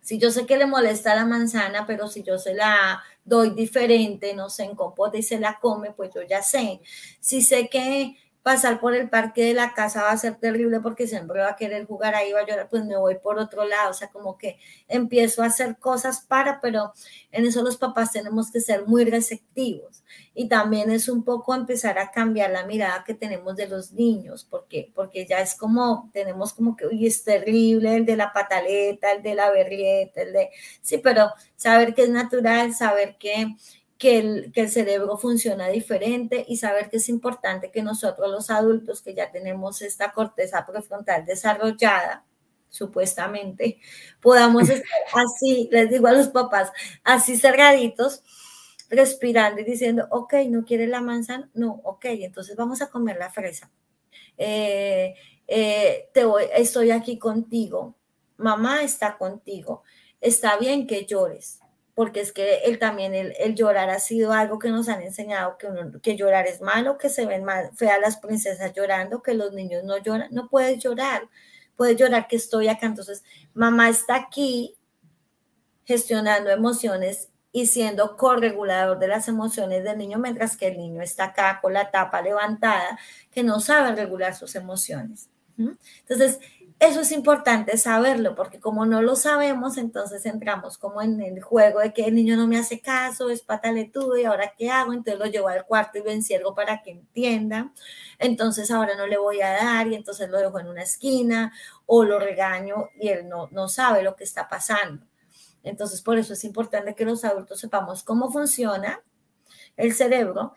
Si 0.00 0.18
yo 0.18 0.30
sé 0.30 0.46
que 0.46 0.56
le 0.56 0.66
molesta 0.66 1.14
la 1.14 1.24
manzana, 1.24 1.86
pero 1.86 2.08
si 2.08 2.22
yo 2.22 2.38
se 2.38 2.54
la 2.54 3.02
doy 3.24 3.50
diferente, 3.50 4.34
no 4.34 4.50
sé, 4.50 4.64
en 4.64 4.76
compote 4.76 5.18
y 5.18 5.22
se 5.22 5.38
la 5.38 5.58
come, 5.60 5.92
pues 5.92 6.10
yo 6.14 6.22
ya 6.22 6.42
sé. 6.42 6.80
Si 7.20 7.42
sé 7.42 7.68
que 7.68 8.16
pasar 8.42 8.80
por 8.80 8.94
el 8.94 9.08
parque 9.08 9.44
de 9.44 9.54
la 9.54 9.72
casa 9.74 10.02
va 10.02 10.10
a 10.10 10.18
ser 10.18 10.36
terrible 10.36 10.80
porque 10.80 11.06
siempre 11.06 11.40
va 11.40 11.50
a 11.50 11.56
querer 11.56 11.86
jugar 11.86 12.14
ahí, 12.14 12.32
va 12.32 12.40
a 12.40 12.46
llorar, 12.46 12.68
pues 12.68 12.84
me 12.84 12.96
voy 12.96 13.16
por 13.18 13.38
otro 13.38 13.64
lado, 13.64 13.90
o 13.90 13.94
sea, 13.94 14.08
como 14.08 14.36
que 14.36 14.58
empiezo 14.88 15.42
a 15.42 15.46
hacer 15.46 15.78
cosas 15.78 16.22
para, 16.22 16.60
pero 16.60 16.92
en 17.30 17.46
eso 17.46 17.62
los 17.62 17.76
papás 17.76 18.12
tenemos 18.12 18.50
que 18.50 18.60
ser 18.60 18.86
muy 18.86 19.04
receptivos 19.04 20.01
y 20.34 20.48
también 20.48 20.90
es 20.90 21.08
un 21.08 21.24
poco 21.24 21.54
empezar 21.54 21.98
a 21.98 22.10
cambiar 22.10 22.50
la 22.50 22.64
mirada 22.64 23.04
que 23.04 23.14
tenemos 23.14 23.56
de 23.56 23.68
los 23.68 23.92
niños, 23.92 24.46
porque, 24.48 24.90
porque 24.94 25.26
ya 25.26 25.40
es 25.40 25.54
como, 25.54 26.10
tenemos 26.12 26.52
como 26.52 26.76
que, 26.76 26.86
uy, 26.86 27.06
es 27.06 27.22
terrible 27.24 27.96
el 27.96 28.06
de 28.06 28.16
la 28.16 28.32
pataleta, 28.32 29.12
el 29.12 29.22
de 29.22 29.34
la 29.34 29.50
berrieta, 29.50 30.22
el 30.22 30.32
de, 30.32 30.50
sí, 30.80 30.98
pero 30.98 31.30
saber 31.56 31.94
que 31.94 32.04
es 32.04 32.10
natural, 32.10 32.74
saber 32.74 33.16
que 33.18 33.56
que 34.02 34.18
el, 34.18 34.68
cerebro 34.68 35.16
funciona 35.16 35.68
diferente 35.68 36.44
y 36.48 36.56
saber 36.56 36.90
que 36.90 36.96
es 36.96 37.08
importante 37.08 37.70
que 37.70 37.84
nosotros 37.84 38.28
los 38.32 38.50
adultos 38.50 39.00
que 39.00 39.14
ya 39.14 39.30
tenemos 39.30 39.80
esta 39.80 40.10
corteza 40.10 40.66
prefrontal 40.66 41.24
desarrollada, 41.24 42.24
supuestamente, 42.68 43.78
podamos 44.20 44.62
estar 44.70 44.98
así, 45.14 45.68
les 45.70 45.88
digo 45.88 46.08
a 46.08 46.12
los 46.14 46.26
papás, 46.30 46.72
así 47.04 47.36
cerraditos, 47.36 48.24
respirando 48.92 49.62
y 49.62 49.64
diciendo, 49.64 50.06
ok, 50.10 50.34
¿no 50.48 50.64
quiere 50.64 50.86
la 50.86 51.00
manzana? 51.00 51.50
No, 51.54 51.80
ok, 51.82 52.04
entonces 52.10 52.54
vamos 52.56 52.82
a 52.82 52.90
comer 52.90 53.16
la 53.16 53.30
fresa. 53.30 53.70
Eh, 54.36 55.14
eh, 55.48 56.10
te 56.12 56.24
voy, 56.26 56.44
estoy 56.54 56.90
aquí 56.90 57.18
contigo, 57.18 57.96
mamá 58.36 58.82
está 58.82 59.16
contigo, 59.16 59.82
está 60.20 60.58
bien 60.58 60.86
que 60.86 61.06
llores, 61.06 61.58
porque 61.94 62.20
es 62.20 62.32
que 62.32 62.58
él 62.64 62.78
también, 62.78 63.14
el, 63.14 63.54
llorar 63.54 63.88
ha 63.88 63.98
sido 63.98 64.32
algo 64.32 64.58
que 64.58 64.68
nos 64.68 64.90
han 64.90 65.00
enseñado, 65.00 65.56
que, 65.56 65.68
que 66.02 66.16
llorar 66.16 66.46
es 66.46 66.60
malo, 66.60 66.98
que 66.98 67.08
se 67.08 67.24
ven 67.24 67.44
mal, 67.44 67.70
feas 67.74 67.98
las 67.98 68.18
princesas 68.18 68.74
llorando, 68.74 69.22
que 69.22 69.32
los 69.32 69.52
niños 69.54 69.84
no 69.84 69.96
lloran, 69.96 70.28
no 70.32 70.48
puedes 70.50 70.78
llorar, 70.78 71.28
puedes 71.76 71.96
llorar 71.96 72.28
que 72.28 72.36
estoy 72.36 72.68
acá, 72.68 72.86
entonces 72.86 73.24
mamá 73.54 73.88
está 73.88 74.16
aquí 74.16 74.76
gestionando 75.84 76.50
emociones 76.50 77.31
y 77.52 77.66
siendo 77.66 78.16
corregulador 78.16 78.98
de 78.98 79.08
las 79.08 79.28
emociones 79.28 79.84
del 79.84 79.98
niño, 79.98 80.18
mientras 80.18 80.56
que 80.56 80.68
el 80.68 80.78
niño 80.78 81.02
está 81.02 81.24
acá 81.24 81.60
con 81.60 81.74
la 81.74 81.90
tapa 81.90 82.22
levantada, 82.22 82.98
que 83.30 83.42
no 83.42 83.60
sabe 83.60 83.94
regular 83.94 84.34
sus 84.34 84.54
emociones. 84.54 85.28
Entonces, 86.00 86.40
eso 86.80 87.00
es 87.02 87.12
importante 87.12 87.76
saberlo, 87.76 88.34
porque 88.34 88.58
como 88.58 88.86
no 88.86 89.02
lo 89.02 89.14
sabemos, 89.14 89.76
entonces 89.78 90.26
entramos 90.26 90.78
como 90.78 91.00
en 91.00 91.20
el 91.20 91.40
juego 91.40 91.78
de 91.78 91.92
que 91.92 92.06
el 92.06 92.14
niño 92.16 92.36
no 92.36 92.48
me 92.48 92.58
hace 92.58 92.80
caso, 92.80 93.30
es 93.30 93.42
pataletudo 93.42 94.16
y 94.16 94.24
ahora 94.24 94.52
qué 94.58 94.68
hago, 94.68 94.92
entonces 94.92 95.20
lo 95.20 95.26
llevo 95.26 95.46
al 95.46 95.64
cuarto 95.64 95.98
y 95.98 96.02
lo 96.02 96.10
encierro 96.10 96.56
para 96.56 96.82
que 96.82 96.90
entienda, 96.90 97.72
entonces 98.18 98.70
ahora 98.72 98.96
no 98.96 99.06
le 99.06 99.16
voy 99.16 99.42
a 99.42 99.50
dar 99.50 99.86
y 99.86 99.94
entonces 99.94 100.28
lo 100.28 100.38
dejo 100.38 100.58
en 100.58 100.66
una 100.66 100.82
esquina 100.82 101.52
o 101.86 102.02
lo 102.02 102.18
regaño 102.18 102.88
y 102.98 103.10
él 103.10 103.28
no, 103.28 103.48
no 103.52 103.68
sabe 103.68 104.02
lo 104.02 104.16
que 104.16 104.24
está 104.24 104.48
pasando. 104.48 105.06
Entonces, 105.62 106.02
por 106.02 106.18
eso 106.18 106.32
es 106.32 106.44
importante 106.44 106.94
que 106.94 107.04
los 107.04 107.24
adultos 107.24 107.60
sepamos 107.60 108.02
cómo 108.02 108.30
funciona 108.30 109.02
el 109.76 109.94
cerebro 109.94 110.54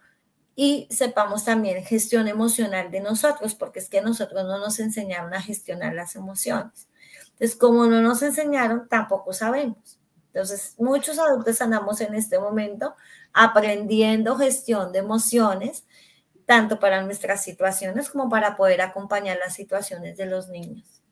y 0.56 0.88
sepamos 0.90 1.44
también 1.44 1.84
gestión 1.84 2.28
emocional 2.28 2.90
de 2.90 3.02
nosotros, 3.02 3.56
porque 3.56 3.80
es 3.80 3.90
que 3.90 4.02
nosotros 4.02 4.46
no 4.46 4.58
nos 4.58 4.80
enseñaron 4.80 5.34
a 5.34 5.42
gestionar 5.42 5.94
las 5.94 6.16
emociones. 6.16 6.88
Entonces, 7.34 7.56
como 7.58 7.86
no 7.86 8.02
nos 8.02 8.22
enseñaron, 8.22 8.88
tampoco 8.88 9.34
sabemos. 9.34 10.00
Entonces, 10.28 10.76
muchos 10.78 11.20
adultos 11.20 11.62
andamos 11.62 12.02
en 12.02 12.16
este 12.16 12.40
momento 12.40 12.96
aprendiendo 13.34 14.38
gestión 14.38 14.92
de 14.92 15.00
emociones, 15.00 15.86
tanto 16.46 16.80
para 16.80 17.02
nuestras 17.02 17.44
situaciones 17.44 18.10
como 18.10 18.30
para 18.30 18.56
poder 18.56 18.82
acompañar 18.82 19.38
las 19.38 19.54
situaciones 19.54 20.16
de 20.18 20.26
los 20.26 20.48
niños. 20.48 21.05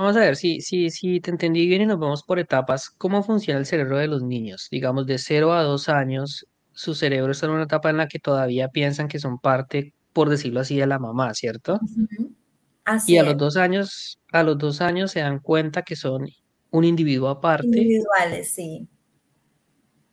Vamos 0.00 0.16
a 0.16 0.20
ver 0.20 0.36
si, 0.36 0.62
si, 0.62 0.88
si 0.88 1.20
te 1.20 1.30
entendí 1.30 1.66
bien 1.66 1.82
y 1.82 1.86
nos 1.86 1.98
vamos 1.98 2.22
por 2.22 2.38
etapas. 2.38 2.88
¿Cómo 2.88 3.22
funciona 3.22 3.60
el 3.60 3.66
cerebro 3.66 3.98
de 3.98 4.06
los 4.06 4.22
niños? 4.22 4.68
Digamos, 4.70 5.04
de 5.04 5.18
0 5.18 5.52
a 5.52 5.62
2 5.62 5.90
años, 5.90 6.46
su 6.72 6.94
cerebro 6.94 7.32
está 7.32 7.44
en 7.44 7.52
una 7.52 7.64
etapa 7.64 7.90
en 7.90 7.98
la 7.98 8.08
que 8.08 8.18
todavía 8.18 8.68
piensan 8.68 9.08
que 9.08 9.18
son 9.18 9.38
parte, 9.38 9.92
por 10.14 10.30
decirlo 10.30 10.60
así, 10.60 10.78
de 10.78 10.86
la 10.86 10.98
mamá, 10.98 11.34
¿cierto? 11.34 11.78
Así 12.86 13.12
y 13.12 13.18
a 13.18 13.24
los 13.24 13.36
dos 13.36 13.58
años, 13.58 14.18
a 14.32 14.42
los 14.42 14.56
dos 14.56 14.80
años 14.80 15.10
se 15.10 15.20
dan 15.20 15.38
cuenta 15.38 15.82
que 15.82 15.96
son 15.96 16.26
un 16.70 16.84
individuo 16.84 17.28
aparte. 17.28 17.66
Individuales, 17.66 18.54
sí. 18.54 18.88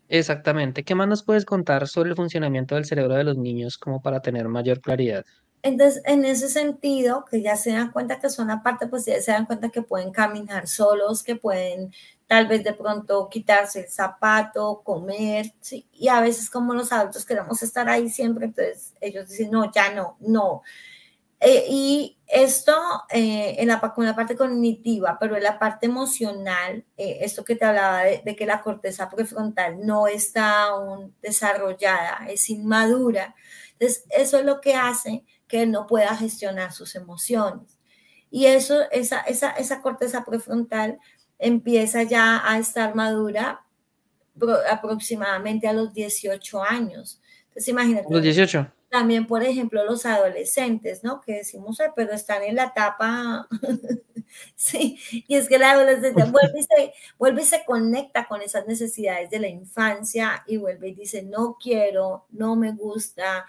Exactamente. 0.09 0.83
¿Qué 0.83 0.95
más 0.95 1.07
nos 1.07 1.23
puedes 1.23 1.45
contar 1.45 1.87
sobre 1.87 2.09
el 2.09 2.17
funcionamiento 2.17 2.75
del 2.75 2.83
cerebro 2.83 3.15
de 3.15 3.23
los 3.23 3.37
niños 3.37 3.77
como 3.77 4.01
para 4.01 4.19
tener 4.19 4.49
mayor 4.49 4.81
claridad? 4.81 5.23
Entonces, 5.67 6.01
en 6.05 6.23
ese 6.23 6.47
sentido, 6.47 7.25
que 7.29 7.41
ya 7.41 7.57
se 7.57 7.73
dan 7.73 7.91
cuenta 7.91 8.19
que 8.19 8.29
son 8.29 8.49
aparte, 8.49 8.87
pues 8.87 9.05
ya 9.05 9.19
se 9.21 9.33
dan 9.33 9.45
cuenta 9.45 9.67
que 9.67 9.81
pueden 9.81 10.11
caminar 10.11 10.65
solos, 10.65 11.23
que 11.23 11.35
pueden 11.35 11.91
tal 12.25 12.47
vez 12.47 12.63
de 12.63 12.71
pronto 12.73 13.27
quitarse 13.29 13.81
el 13.81 13.89
zapato, 13.89 14.81
comer, 14.83 15.53
¿sí? 15.59 15.85
y 15.91 16.07
a 16.07 16.21
veces 16.21 16.49
como 16.49 16.73
los 16.73 16.93
adultos 16.93 17.25
queremos 17.25 17.61
estar 17.63 17.89
ahí 17.89 18.09
siempre, 18.09 18.45
entonces 18.45 18.93
ellos 19.01 19.27
dicen, 19.27 19.51
no, 19.51 19.69
ya 19.73 19.93
no, 19.93 20.15
no. 20.21 20.61
Eh, 21.39 21.65
y 21.69 22.17
esto 22.27 22.73
eh, 23.09 23.55
en 23.59 23.67
la, 23.67 23.79
con 23.81 24.05
la 24.05 24.15
parte 24.15 24.37
cognitiva, 24.37 25.17
pero 25.19 25.35
en 25.35 25.43
la 25.43 25.59
parte 25.59 25.87
emocional, 25.87 26.85
eh, 26.95 27.17
esto 27.21 27.43
que 27.43 27.57
te 27.57 27.65
hablaba 27.65 28.03
de, 28.03 28.21
de, 28.23 28.35
que 28.37 28.45
la 28.45 28.61
corteza 28.61 29.09
prefrontal 29.09 29.85
no 29.85 30.07
está 30.07 30.63
aún 30.63 31.13
desarrollada, 31.21 32.25
es 32.29 32.49
inmadura. 32.49 33.35
Entonces, 33.73 34.05
eso 34.09 34.39
es 34.39 34.45
lo 34.45 34.61
que 34.61 34.75
hace 34.75 35.23
que 35.47 35.65
no 35.65 35.87
pueda 35.87 36.15
gestionar 36.15 36.73
sus 36.73 36.95
emociones. 36.95 37.77
Y 38.29 38.45
eso, 38.45 38.89
esa, 38.91 39.21
esa, 39.21 39.51
esa 39.51 39.81
corteza 39.81 40.25
prefrontal 40.25 40.99
empieza 41.39 42.03
ya 42.03 42.41
a 42.45 42.57
estar 42.57 42.95
madura 42.95 43.63
aproximadamente 44.69 45.67
a 45.67 45.73
los 45.73 45.93
18 45.93 46.63
años. 46.63 47.21
Entonces, 47.47 47.67
imagínate. 47.69 48.07
Los 48.09 48.21
18. 48.21 48.71
También, 48.89 49.27
por 49.27 49.43
ejemplo, 49.43 49.83
los 49.83 50.05
adolescentes, 50.05 51.03
¿no? 51.03 51.19
Que 51.19 51.33
decimos, 51.33 51.77
pero 51.95 52.13
están 52.13 52.43
en 52.43 52.55
la 52.55 52.65
etapa, 52.65 53.47
sí, 54.55 54.97
y 55.27 55.35
es 55.35 55.49
que 55.49 55.57
la 55.57 55.71
adolescencia 55.71 56.23
vuelve 56.25 56.59
y, 56.59 56.63
se, 56.63 56.93
vuelve 57.17 57.41
y 57.41 57.45
se 57.45 57.65
conecta 57.65 58.25
con 58.27 58.41
esas 58.41 58.65
necesidades 58.65 59.29
de 59.29 59.39
la 59.39 59.49
infancia 59.49 60.43
y 60.47 60.55
vuelve 60.55 60.89
y 60.89 60.95
dice, 60.95 61.21
no 61.23 61.57
quiero, 61.61 62.27
no 62.29 62.55
me 62.55 62.71
gusta, 62.71 63.45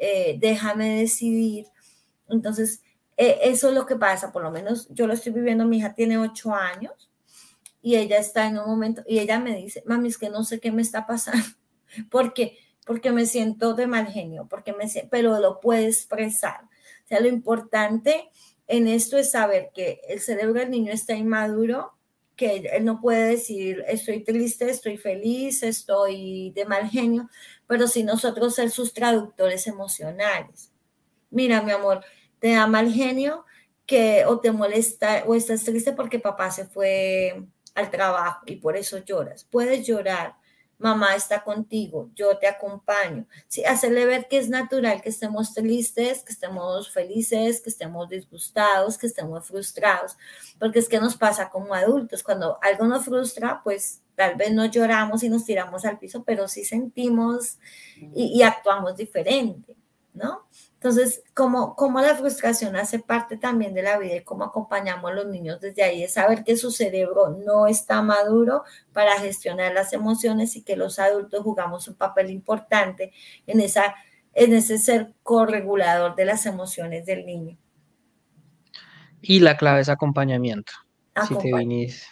eh, 0.00 0.36
déjame 0.40 1.00
decidir. 1.00 1.66
Entonces, 2.28 2.82
eh, 3.16 3.38
eso 3.42 3.68
es 3.68 3.74
lo 3.74 3.84
que 3.84 3.96
pasa, 3.96 4.32
por 4.32 4.42
lo 4.42 4.50
menos 4.50 4.88
yo 4.88 5.06
lo 5.06 5.12
estoy 5.12 5.32
viviendo, 5.32 5.66
mi 5.66 5.78
hija 5.78 5.94
tiene 5.94 6.16
ocho 6.16 6.54
años 6.54 7.10
y 7.82 7.96
ella 7.96 8.18
está 8.18 8.46
en 8.46 8.58
un 8.58 8.66
momento, 8.66 9.02
y 9.06 9.18
ella 9.18 9.38
me 9.38 9.54
dice, 9.56 9.82
mami, 9.86 10.08
es 10.08 10.18
que 10.18 10.30
no 10.30 10.42
sé 10.42 10.58
qué 10.58 10.72
me 10.72 10.82
está 10.82 11.06
pasando, 11.06 11.46
porque 12.10 12.58
porque 12.86 13.12
me 13.12 13.26
siento 13.26 13.74
de 13.74 13.86
mal 13.86 14.06
genio, 14.08 14.48
porque 14.50 14.72
me 14.72 14.86
pero 15.10 15.38
lo 15.38 15.60
puede 15.60 15.86
expresar. 15.86 16.64
O 17.04 17.08
sea, 17.08 17.20
lo 17.20 17.28
importante 17.28 18.30
en 18.66 18.88
esto 18.88 19.16
es 19.16 19.30
saber 19.30 19.70
que 19.74 20.00
el 20.08 20.20
cerebro 20.20 20.60
del 20.60 20.70
niño 20.70 20.92
está 20.92 21.14
inmaduro, 21.14 21.92
que 22.36 22.70
él 22.72 22.84
no 22.84 23.00
puede 23.00 23.28
decir 23.28 23.84
estoy 23.86 24.24
triste, 24.24 24.70
estoy 24.70 24.96
feliz, 24.96 25.62
estoy 25.62 26.52
de 26.52 26.64
mal 26.64 26.88
genio, 26.88 27.28
pero 27.70 27.86
si 27.86 28.02
nosotros 28.02 28.56
ser 28.56 28.68
sus 28.72 28.92
traductores 28.92 29.68
emocionales. 29.68 30.72
Mira, 31.30 31.62
mi 31.62 31.70
amor, 31.70 32.04
te 32.40 32.52
da 32.52 32.66
mal 32.66 32.92
genio 32.92 33.44
que 33.86 34.24
o 34.26 34.40
te 34.40 34.50
molesta 34.50 35.22
o 35.24 35.36
estás 35.36 35.62
triste 35.62 35.92
porque 35.92 36.18
papá 36.18 36.50
se 36.50 36.64
fue 36.64 37.46
al 37.76 37.88
trabajo 37.92 38.40
y 38.46 38.56
por 38.56 38.76
eso 38.76 38.98
lloras. 38.98 39.44
Puedes 39.44 39.86
llorar, 39.86 40.34
mamá 40.78 41.14
está 41.14 41.44
contigo, 41.44 42.10
yo 42.16 42.38
te 42.38 42.48
acompaño. 42.48 43.28
Sí, 43.46 43.64
hacerle 43.64 44.04
ver 44.04 44.26
que 44.26 44.38
es 44.38 44.48
natural 44.48 45.00
que 45.00 45.10
estemos 45.10 45.54
tristes, 45.54 46.24
que 46.24 46.32
estemos 46.32 46.90
felices, 46.90 47.60
que 47.60 47.70
estemos 47.70 48.08
disgustados, 48.08 48.98
que 48.98 49.06
estemos 49.06 49.46
frustrados, 49.46 50.16
porque 50.58 50.80
es 50.80 50.88
que 50.88 50.98
nos 50.98 51.16
pasa 51.16 51.50
como 51.50 51.72
adultos, 51.72 52.24
cuando 52.24 52.58
algo 52.62 52.88
nos 52.88 53.04
frustra, 53.04 53.60
pues 53.62 54.02
tal 54.20 54.34
vez 54.34 54.52
no 54.52 54.66
lloramos 54.66 55.22
y 55.22 55.30
nos 55.30 55.46
tiramos 55.46 55.86
al 55.86 55.98
piso, 55.98 56.22
pero 56.24 56.46
sí 56.46 56.62
sentimos 56.62 57.58
y, 57.96 58.38
y 58.38 58.42
actuamos 58.42 58.94
diferente, 58.94 59.78
¿no? 60.12 60.46
Entonces, 60.74 61.22
como, 61.32 61.74
como 61.74 62.02
la 62.02 62.14
frustración 62.14 62.76
hace 62.76 62.98
parte 62.98 63.38
también 63.38 63.72
de 63.72 63.82
la 63.82 63.96
vida 63.96 64.16
y 64.16 64.22
cómo 64.22 64.44
acompañamos 64.44 65.10
a 65.10 65.14
los 65.14 65.26
niños 65.28 65.58
desde 65.58 65.82
ahí, 65.84 66.02
es 66.02 66.12
saber 66.12 66.44
que 66.44 66.58
su 66.58 66.70
cerebro 66.70 67.30
no 67.30 67.66
está 67.66 68.02
maduro 68.02 68.62
para 68.92 69.18
gestionar 69.18 69.72
las 69.72 69.94
emociones 69.94 70.54
y 70.54 70.62
que 70.62 70.76
los 70.76 70.98
adultos 70.98 71.42
jugamos 71.42 71.88
un 71.88 71.94
papel 71.94 72.30
importante 72.30 73.14
en, 73.46 73.60
esa, 73.60 73.94
en 74.34 74.52
ese 74.52 74.76
ser 74.76 75.14
corregulador 75.22 76.14
de 76.14 76.26
las 76.26 76.44
emociones 76.44 77.06
del 77.06 77.24
niño. 77.24 77.56
Y 79.22 79.40
la 79.40 79.56
clave 79.56 79.80
es 79.80 79.88
acompañamiento. 79.88 80.74
Si 81.26 81.38
te 81.38 81.56
vinís. 81.56 82.06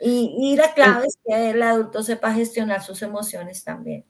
Y, 0.00 0.36
y 0.38 0.56
la 0.56 0.72
clave 0.74 1.06
es 1.06 1.18
que 1.24 1.50
el 1.50 1.62
adulto 1.62 2.02
sepa 2.02 2.32
gestionar 2.32 2.82
sus 2.82 3.02
emociones 3.02 3.64
también. 3.64 4.04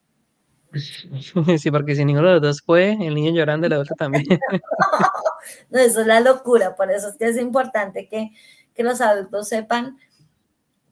Sí, 1.59 1.71
porque 1.71 1.95
si 1.95 2.05
ninguno 2.05 2.29
de 2.29 2.35
los 2.35 2.43
dos 2.43 2.63
puede, 2.63 2.93
el 2.93 3.15
niño 3.15 3.33
llorando 3.33 3.67
y 3.67 3.71
la 3.71 3.79
otra 3.79 3.97
también. 3.97 4.27
no, 5.71 5.79
eso 5.79 6.01
es 6.01 6.07
la 6.07 6.21
locura, 6.21 6.77
por 6.77 6.91
eso 6.91 7.09
es 7.09 7.17
que 7.17 7.27
es 7.27 7.39
importante 7.39 8.09
que, 8.09 8.33
que 8.75 8.83
los 8.83 9.01
adultos 9.01 9.49
sepan 9.49 9.99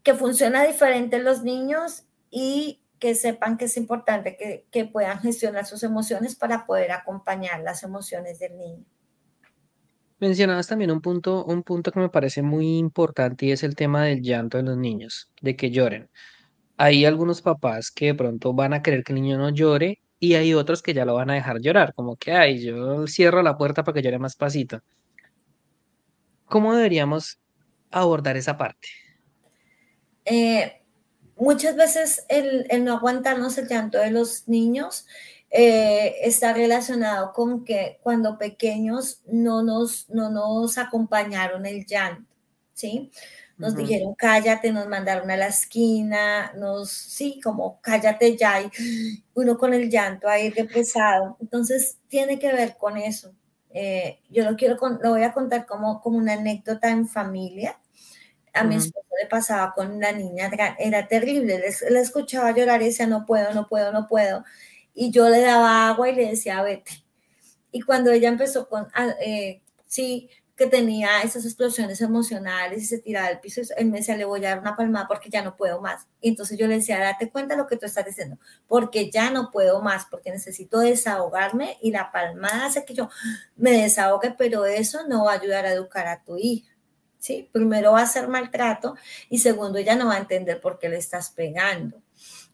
que 0.03 0.15
funciona 0.15 0.63
diferente 0.63 1.17
en 1.17 1.25
los 1.25 1.43
niños 1.43 2.05
y 2.31 2.81
que 2.99 3.15
sepan 3.15 3.59
que 3.59 3.67
es 3.67 3.77
importante 3.77 4.37
que, 4.37 4.67
que, 4.71 4.85
puedan 4.85 5.19
gestionar 5.21 5.67
sus 5.67 5.83
emociones 5.83 6.37
para 6.37 6.65
poder 6.65 6.93
acompañar 6.93 7.61
las 7.61 7.83
emociones 7.83 8.39
del 8.39 8.57
niño. 8.57 8.85
Mencionabas 10.19 10.67
también 10.67 10.91
un 10.91 11.01
punto, 11.01 11.45
un 11.45 11.63
punto 11.63 11.93
que 11.93 12.01
me 12.01 12.09
parece 12.09 12.43
muy 12.43 12.79
importante 12.79 13.47
y 13.47 13.53
es 13.53 13.63
el 13.63 13.77
tema 13.77 14.05
del 14.05 14.23
llanto 14.23 14.57
de 14.57 14.65
los 14.65 14.77
niños, 14.77 15.31
de 15.43 15.57
que 15.57 15.71
lloren 15.71 16.09
hay 16.77 17.05
algunos 17.05 17.43
papás 17.43 17.91
que 17.91 18.07
de 18.07 18.15
pronto 18.15 18.53
van 18.53 18.75
a 18.75 18.83
querer 18.83 19.03
que 19.03 19.13
el 19.13 19.23
niño 19.23 19.39
no 19.39 19.51
llore 19.51 20.01
y 20.19 20.35
hay 20.35 20.55
otros 20.55 20.83
que 20.83 20.95
ya 20.95 21.05
lo 21.05 21.15
van 21.15 21.31
a 21.31 21.35
dejar 21.35 21.61
llorar, 21.61 21.95
como 21.95 22.17
que, 22.17 22.33
ay, 22.33 22.65
yo 22.65 23.07
cierro 23.07 23.43
la 23.43 23.57
puerta 23.57 23.85
para 23.85 23.95
que 23.95 24.03
llore 24.03 24.19
más 24.19 24.37
pasito. 24.37 24.81
¿Cómo 26.47 26.75
deberíamos 26.75 27.39
abordar 27.91 28.37
esa 28.37 28.57
parte? 28.57 28.89
Eh, 30.25 30.83
muchas 31.37 31.77
veces 31.77 32.25
el, 32.29 32.67
el, 32.71 32.85
no 32.85 32.95
aguantarnos 32.95 33.59
el 33.59 33.69
llanto 33.69 33.99
de 33.99 34.11
los 34.11 34.49
niños 34.49 35.07
eh, 35.51 36.17
está 36.23 36.53
relacionado 36.53 37.33
con 37.33 37.65
que 37.65 37.99
cuando 38.03 38.39
pequeños 38.39 39.23
no 39.27 39.63
nos, 39.63 40.09
no 40.11 40.31
nos 40.31 40.79
acompañaron 40.79 41.67
el 41.67 41.87
llanto, 41.87 42.35
¿sí? 42.75 43.11
nos 43.59 43.73
uh 43.73 43.77
-huh. 43.77 43.79
dijeron 43.79 44.15
cállate, 44.15 44.73
nos 44.73 44.87
mandaron 44.89 45.31
a 45.31 45.37
la 45.37 45.47
esquina, 45.49 46.53
nos, 46.57 46.91
sí, 46.91 47.41
como 47.43 47.81
cállate 47.81 48.37
ya, 48.37 48.61
y 48.63 48.71
uno 49.35 49.57
con 49.59 49.73
el 49.75 49.91
llanto 49.91 50.29
ahí 50.29 50.51
pesado. 50.51 51.37
Entonces, 51.41 51.99
tiene 52.09 52.39
que 52.39 52.53
ver 52.53 52.77
con 52.77 52.97
eso. 52.99 53.35
Eh, 53.71 54.21
yo 54.31 54.45
lo 54.45 54.57
quiero, 54.57 54.77
lo 55.03 55.11
voy 55.11 55.23
a 55.23 55.33
contar 55.33 55.67
como, 55.67 56.01
como 56.01 56.19
una 56.19 56.35
anécdota 56.35 56.91
en 56.91 57.09
familia. 57.09 57.79
A 58.55 58.63
uh 58.63 58.65
-huh. 58.65 58.69
mi 58.69 58.77
esposo 58.77 59.07
le 59.23 59.29
pasaba 59.29 59.73
con 59.75 59.91
una 59.93 60.13
niña, 60.13 60.51
era 60.79 61.09
terrible, 61.09 61.59
le, 61.59 61.91
le 61.91 62.01
escuchaba 62.01 62.53
llorar 62.53 62.83
y 62.83 62.87
decía, 62.87 63.07
no 63.07 63.27
puedo, 63.27 63.53
no 63.55 63.67
puedo, 63.69 63.93
no 63.93 64.07
puedo. 64.09 64.45
Y 64.97 65.11
yo 65.11 65.29
le 65.29 65.43
daba 65.43 65.89
agua 65.89 66.09
y 66.09 66.15
le 66.15 66.31
decía, 66.31 66.63
vete. 66.63 67.05
Y 67.71 67.83
cuando 67.83 68.11
ella 68.11 68.31
empezó 68.31 68.67
con, 68.69 68.89
eh, 69.21 69.61
sí, 69.87 70.31
que 70.57 70.67
tenía 70.67 71.21
esas 71.23 71.45
explosiones 71.45 72.01
emocionales 72.01 72.83
y 72.83 72.87
se 72.87 72.99
tiraba 72.99 73.27
al 73.27 73.41
piso, 73.41 73.61
él 73.77 73.91
me 73.91 73.99
decía, 73.99 74.17
le 74.17 74.25
voy 74.25 74.43
a 74.45 74.49
dar 74.49 74.61
una 74.61 74.75
palmada 74.75 75.07
porque 75.07 75.29
ya 75.29 75.43
no 75.43 75.55
puedo 75.55 75.83
más. 75.83 76.07
Y 76.23 76.31
entonces 76.31 76.59
yo 76.59 76.67
le 76.67 76.77
decía, 76.77 76.99
date 76.99 77.31
cuenta 77.31 77.55
de 77.55 77.61
lo 77.61 77.67
que 77.67 77.77
tú 77.77 77.85
estás 77.85 78.07
diciendo, 78.07 78.39
porque 78.67 79.11
ya 79.11 79.31
no 79.31 79.51
puedo 79.51 79.83
más, 79.83 80.07
porque 80.11 80.31
necesito 80.31 80.79
desahogarme 80.79 81.77
y 81.83 81.91
la 81.91 82.11
palmada 82.11 82.65
hace 82.65 82.87
que 82.87 82.95
yo 82.95 83.11
me 83.55 83.73
desahogue, 83.73 84.35
pero 84.39 84.65
eso 84.65 85.07
no 85.07 85.27
va 85.27 85.33
a 85.33 85.39
ayudar 85.39 85.67
a 85.67 85.73
educar 85.73 86.07
a 86.07 86.25
tu 86.25 86.39
hija. 86.39 86.75
¿sí? 87.19 87.51
Primero 87.53 87.93
va 87.93 88.01
a 88.01 88.07
ser 88.07 88.29
maltrato 88.29 88.95
y 89.29 89.41
segundo, 89.41 89.77
ella 89.77 89.95
no 89.95 90.07
va 90.07 90.15
a 90.15 90.21
entender 90.21 90.59
por 90.63 90.79
qué 90.79 90.89
le 90.89 90.97
estás 90.97 91.31
pegando. 91.31 92.01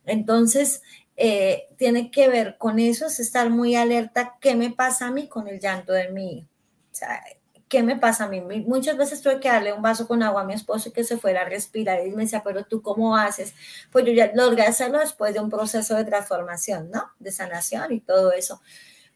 Entonces, 0.04 0.82
eh, 1.16 1.66
tiene 1.76 2.10
que 2.10 2.28
ver 2.28 2.56
con 2.58 2.78
eso, 2.78 3.06
es 3.06 3.20
estar 3.20 3.50
muy 3.50 3.76
alerta, 3.76 4.38
¿qué 4.40 4.54
me 4.54 4.70
pasa 4.70 5.06
a 5.06 5.10
mí 5.10 5.28
con 5.28 5.48
el 5.48 5.60
llanto 5.60 5.92
de 5.92 6.08
mi? 6.10 6.48
O 6.90 6.94
sea, 6.94 7.22
¿qué 7.68 7.82
me 7.82 7.96
pasa 7.96 8.24
a 8.24 8.28
mí? 8.28 8.40
Muchas 8.66 8.96
veces 8.96 9.22
tuve 9.22 9.40
que 9.40 9.48
darle 9.48 9.72
un 9.72 9.80
vaso 9.80 10.06
con 10.06 10.22
agua 10.22 10.42
a 10.42 10.44
mi 10.44 10.52
esposo 10.52 10.88
y 10.88 10.92
que 10.92 11.04
se 11.04 11.16
fuera 11.16 11.40
a 11.40 11.44
respirar 11.44 12.06
y 12.06 12.10
me 12.10 12.24
decía, 12.24 12.42
pero 12.44 12.64
tú 12.64 12.82
cómo 12.82 13.16
haces? 13.16 13.54
Pues 13.90 14.04
yo 14.04 14.12
ya 14.12 14.30
logré 14.34 14.62
hacerlo 14.62 14.98
después 14.98 15.32
de 15.32 15.40
un 15.40 15.48
proceso 15.48 15.94
de 15.96 16.04
transformación, 16.04 16.90
¿no? 16.90 17.10
De 17.18 17.32
sanación 17.32 17.92
y 17.92 18.00
todo 18.00 18.32
eso. 18.32 18.60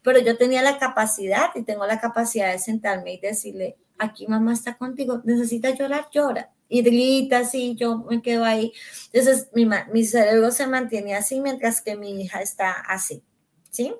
Pero 0.02 0.20
yo 0.20 0.38
tenía 0.38 0.62
la 0.62 0.78
capacidad 0.78 1.50
y 1.54 1.64
tengo 1.64 1.86
la 1.86 2.00
capacidad 2.00 2.50
de 2.50 2.58
sentarme 2.58 3.12
y 3.12 3.20
decirle, 3.20 3.76
aquí 3.98 4.26
mamá 4.26 4.52
está 4.52 4.78
contigo, 4.78 5.20
necesita 5.24 5.70
llorar, 5.70 6.08
llora. 6.10 6.50
Y 6.68 6.82
grita 6.82 7.38
así, 7.38 7.76
yo 7.76 7.98
me 7.98 8.22
quedo 8.22 8.44
ahí. 8.44 8.72
Entonces 9.12 9.48
mi, 9.52 10.04
cerebro 10.04 10.50
se 10.50 10.66
mantiene 10.66 11.14
así 11.14 11.40
mientras 11.40 11.80
que 11.80 11.96
mi 11.96 12.22
hija 12.22 12.42
está 12.42 12.72
así, 12.72 13.22
¿sí? 13.70 13.94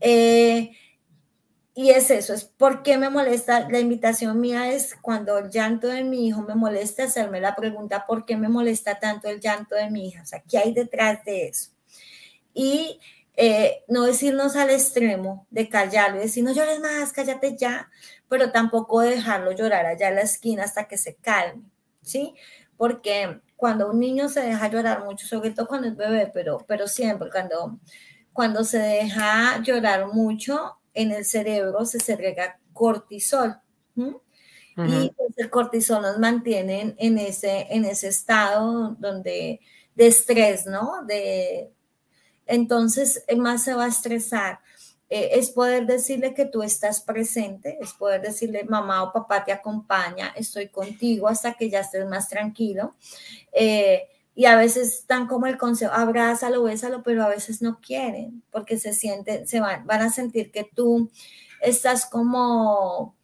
Eh, 0.00 0.70
y 1.74 1.90
es 1.90 2.10
eso, 2.10 2.34
es 2.34 2.44
por 2.44 2.82
qué 2.82 2.98
me 2.98 3.10
molesta. 3.10 3.68
La 3.70 3.78
invitación 3.78 4.40
mía 4.40 4.72
es 4.72 4.94
cuando 5.00 5.38
el 5.38 5.50
llanto 5.50 5.86
de 5.86 6.04
mi 6.04 6.26
hijo 6.26 6.42
me 6.42 6.54
molesta, 6.54 7.04
hacerme 7.04 7.40
la 7.40 7.54
pregunta, 7.54 8.04
¿por 8.06 8.24
qué 8.26 8.36
me 8.36 8.48
molesta 8.48 8.98
tanto 8.98 9.28
el 9.28 9.40
llanto 9.40 9.76
de 9.76 9.90
mi 9.90 10.08
hija? 10.08 10.22
O 10.22 10.26
sea, 10.26 10.42
¿qué 10.48 10.58
hay 10.58 10.74
detrás 10.74 11.24
de 11.24 11.48
eso? 11.48 11.70
Y 12.52 13.00
eh, 13.34 13.84
no 13.88 14.02
decirnos 14.04 14.56
al 14.56 14.70
extremo 14.70 15.46
de 15.50 15.68
callarlo, 15.68 16.20
decir, 16.20 16.44
no 16.44 16.52
llores 16.52 16.80
más, 16.80 17.12
cállate 17.12 17.56
ya, 17.56 17.88
pero 18.28 18.52
tampoco 18.52 19.00
dejarlo 19.00 19.52
llorar 19.52 19.86
allá 19.86 20.08
en 20.08 20.16
la 20.16 20.22
esquina 20.22 20.64
hasta 20.64 20.86
que 20.88 20.98
se 20.98 21.14
calme, 21.14 21.62
¿sí? 22.02 22.34
Porque 22.76 23.40
cuando 23.56 23.90
un 23.90 24.00
niño 24.00 24.28
se 24.28 24.40
deja 24.40 24.68
llorar 24.68 25.04
mucho, 25.04 25.26
sobre 25.26 25.50
todo 25.50 25.66
cuando 25.66 25.88
es 25.88 25.96
bebé, 25.96 26.30
pero, 26.32 26.64
pero 26.66 26.88
siempre, 26.88 27.28
cuando, 27.30 27.78
cuando 28.32 28.64
se 28.64 28.78
deja 28.78 29.60
llorar 29.62 30.06
mucho, 30.12 30.78
en 30.94 31.12
el 31.12 31.24
cerebro 31.24 31.84
se 31.84 32.00
segrega 32.00 32.58
cortisol. 32.72 33.56
Y 33.96 35.10
pues, 35.14 35.34
el 35.36 35.50
cortisol 35.50 36.00
nos 36.00 36.18
mantiene 36.18 36.94
en 36.96 37.18
ese, 37.18 37.66
en 37.70 37.84
ese 37.84 38.08
estado 38.08 38.96
donde, 38.98 39.60
de 39.94 40.06
estrés, 40.06 40.64
¿no? 40.64 41.04
De, 41.06 41.70
entonces, 42.46 43.24
más 43.36 43.62
se 43.64 43.74
va 43.74 43.84
a 43.84 43.88
estresar. 43.88 44.60
Eh, 45.10 45.30
es 45.40 45.50
poder 45.50 45.86
decirle 45.86 46.34
que 46.34 46.46
tú 46.46 46.62
estás 46.62 47.00
presente, 47.00 47.78
es 47.80 47.92
poder 47.94 48.22
decirle 48.22 48.62
mamá 48.62 49.02
o 49.02 49.12
papá 49.12 49.44
te 49.44 49.50
acompaña, 49.50 50.32
estoy 50.36 50.68
contigo 50.68 51.26
hasta 51.26 51.54
que 51.54 51.68
ya 51.68 51.80
estés 51.80 52.06
más 52.06 52.28
tranquilo. 52.28 52.94
Eh, 53.52 54.08
y 54.36 54.44
a 54.46 54.56
veces 54.56 55.00
están 55.00 55.26
como 55.26 55.46
el 55.46 55.58
consejo, 55.58 55.92
abrázalo, 55.92 56.62
bésalo, 56.62 57.02
pero 57.02 57.24
a 57.24 57.28
veces 57.28 57.60
no 57.60 57.80
quieren 57.80 58.44
porque 58.52 58.78
se 58.78 58.94
sienten, 58.94 59.46
se 59.48 59.58
van, 59.58 59.84
van 59.84 60.02
a 60.02 60.10
sentir 60.10 60.52
que 60.52 60.64
tú 60.64 61.10
estás 61.60 62.06
como 62.06 63.16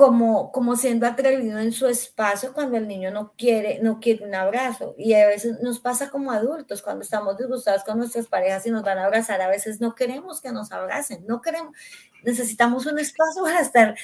como, 0.00 0.50
como 0.50 0.76
siendo 0.76 1.06
atrevido 1.06 1.58
en 1.58 1.72
su 1.72 1.86
espacio 1.86 2.54
cuando 2.54 2.78
el 2.78 2.88
niño 2.88 3.10
no 3.10 3.34
quiere, 3.36 3.80
no 3.82 4.00
quiere 4.00 4.24
un 4.24 4.34
abrazo. 4.34 4.94
Y 4.96 5.12
a 5.12 5.26
veces 5.26 5.60
nos 5.60 5.78
pasa 5.78 6.08
como 6.08 6.32
adultos, 6.32 6.80
cuando 6.80 7.02
estamos 7.02 7.36
disgustados 7.36 7.84
con 7.84 7.98
nuestras 7.98 8.26
parejas 8.26 8.64
y 8.64 8.70
nos 8.70 8.82
van 8.82 8.96
a 8.96 9.04
abrazar, 9.04 9.42
a 9.42 9.48
veces 9.48 9.78
no 9.78 9.94
queremos 9.94 10.40
que 10.40 10.52
nos 10.52 10.72
abracen, 10.72 11.26
no 11.26 11.42
queremos, 11.42 11.76
necesitamos 12.24 12.86
un 12.86 12.98
espacio 12.98 13.42
para 13.44 13.60
estar 13.60 13.94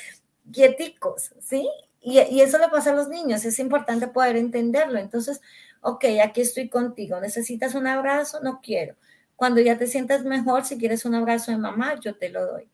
quieticos, 0.52 1.32
¿sí? 1.40 1.66
Y, 2.02 2.20
y 2.20 2.42
eso 2.42 2.58
le 2.58 2.68
pasa 2.68 2.90
a 2.90 2.94
los 2.94 3.08
niños, 3.08 3.46
es 3.46 3.58
importante 3.58 4.06
poder 4.06 4.36
entenderlo. 4.36 4.98
Entonces, 4.98 5.40
ok, 5.80 6.04
aquí 6.22 6.42
estoy 6.42 6.68
contigo, 6.68 7.18
necesitas 7.22 7.74
un 7.74 7.86
abrazo, 7.86 8.40
no 8.42 8.60
quiero. 8.62 8.96
Cuando 9.34 9.62
ya 9.62 9.78
te 9.78 9.86
sientas 9.86 10.24
mejor, 10.24 10.66
si 10.66 10.76
quieres 10.76 11.06
un 11.06 11.14
abrazo 11.14 11.52
de 11.52 11.56
mamá, 11.56 11.98
yo 11.98 12.18
te 12.18 12.28
lo 12.28 12.44
doy 12.46 12.68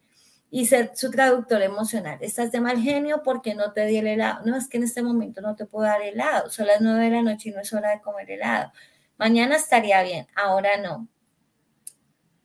y 0.55 0.67
ser 0.67 0.93
su 0.95 1.11
traductor 1.11 1.63
emocional. 1.63 2.19
Estás 2.21 2.53
de 2.53 2.61
mal 2.61 2.79
genio 2.79 3.23
porque 3.25 3.55
no 3.55 3.73
te 3.73 3.87
di 3.87 3.97
el 3.97 4.07
helado. 4.07 4.45
No, 4.45 4.55
es 4.55 4.69
que 4.69 4.77
en 4.77 4.83
este 4.83 5.03
momento 5.03 5.41
no 5.41 5.57
te 5.57 5.65
puedo 5.65 5.87
dar 5.87 6.03
helado. 6.03 6.51
Son 6.51 6.67
las 6.67 6.83
nueve 6.83 7.07
de 7.07 7.11
la 7.11 7.23
noche 7.23 7.49
y 7.49 7.53
no 7.53 7.61
es 7.61 7.73
hora 7.73 7.91
de 7.91 8.03
comer 8.03 8.31
helado. 8.31 8.71
Mañana 9.17 9.57
estaría 9.57 10.03
bien, 10.03 10.27
ahora 10.37 10.77
no. 10.77 11.09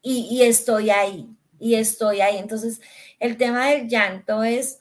Y, 0.01 0.25
y 0.31 0.43
estoy 0.43 0.89
ahí, 0.89 1.27
y 1.59 1.75
estoy 1.75 2.21
ahí. 2.21 2.37
Entonces, 2.37 2.79
el 3.19 3.35
tema 3.35 3.67
del 3.67 3.89
llanto 3.89 4.41
es, 4.41 4.79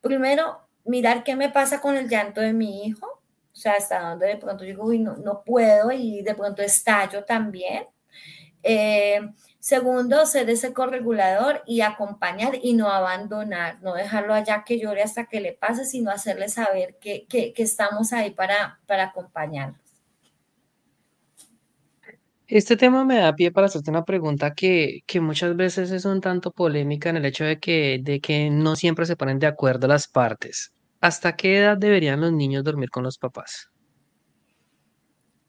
primero, 0.00 0.60
mirar 0.84 1.24
qué 1.24 1.34
me 1.34 1.50
pasa 1.50 1.80
con 1.80 1.96
el 1.96 2.08
llanto 2.08 2.40
de 2.40 2.52
mi 2.52 2.84
hijo. 2.84 3.06
O 3.06 3.56
sea, 3.56 3.72
hasta 3.72 4.10
donde 4.10 4.28
de 4.28 4.36
pronto 4.36 4.62
digo, 4.62 4.84
uy, 4.84 5.00
no, 5.00 5.16
no 5.16 5.42
puedo 5.42 5.90
y 5.90 6.22
de 6.22 6.34
pronto 6.36 6.62
estallo 6.62 7.24
también. 7.24 7.86
Eh, 8.62 9.20
Segundo, 9.68 10.24
ser 10.24 10.48
ese 10.48 10.72
corregulador 10.72 11.62
y 11.66 11.82
acompañar 11.82 12.58
y 12.62 12.72
no 12.72 12.88
abandonar, 12.88 13.82
no 13.82 13.92
dejarlo 13.92 14.32
allá 14.32 14.64
que 14.64 14.80
llore 14.80 15.02
hasta 15.02 15.26
que 15.26 15.42
le 15.42 15.52
pase, 15.52 15.84
sino 15.84 16.10
hacerle 16.10 16.48
saber 16.48 16.96
que, 16.98 17.26
estamos 17.54 18.14
ahí 18.14 18.30
para, 18.30 18.80
para 18.86 19.04
acompañarlos. 19.04 19.78
Este 22.46 22.78
tema 22.78 23.04
me 23.04 23.18
da 23.18 23.36
pie 23.36 23.52
para 23.52 23.66
hacerte 23.66 23.90
una 23.90 24.06
pregunta 24.06 24.54
que, 24.54 25.00
que, 25.04 25.20
muchas 25.20 25.54
veces 25.54 25.90
es 25.90 26.06
un 26.06 26.22
tanto 26.22 26.50
polémica 26.50 27.10
en 27.10 27.18
el 27.18 27.26
hecho 27.26 27.44
de 27.44 27.58
que, 27.58 28.00
de 28.02 28.20
que 28.20 28.48
no 28.48 28.74
siempre 28.74 29.04
se 29.04 29.16
ponen 29.16 29.38
de 29.38 29.48
acuerdo 29.48 29.86
las 29.86 30.08
partes. 30.08 30.72
¿Hasta 31.02 31.36
qué 31.36 31.58
edad 31.58 31.76
deberían 31.76 32.22
los 32.22 32.32
niños 32.32 32.64
dormir 32.64 32.88
con 32.88 33.02
los 33.02 33.18
papás? 33.18 33.68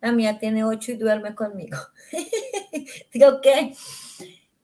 La 0.02 0.12
mía 0.12 0.38
tiene 0.40 0.66
ocho 0.66 0.92
y 0.92 0.98
duerme 0.98 1.36
conmigo. 1.36 1.78
Creo 3.12 3.40
que 3.40 3.74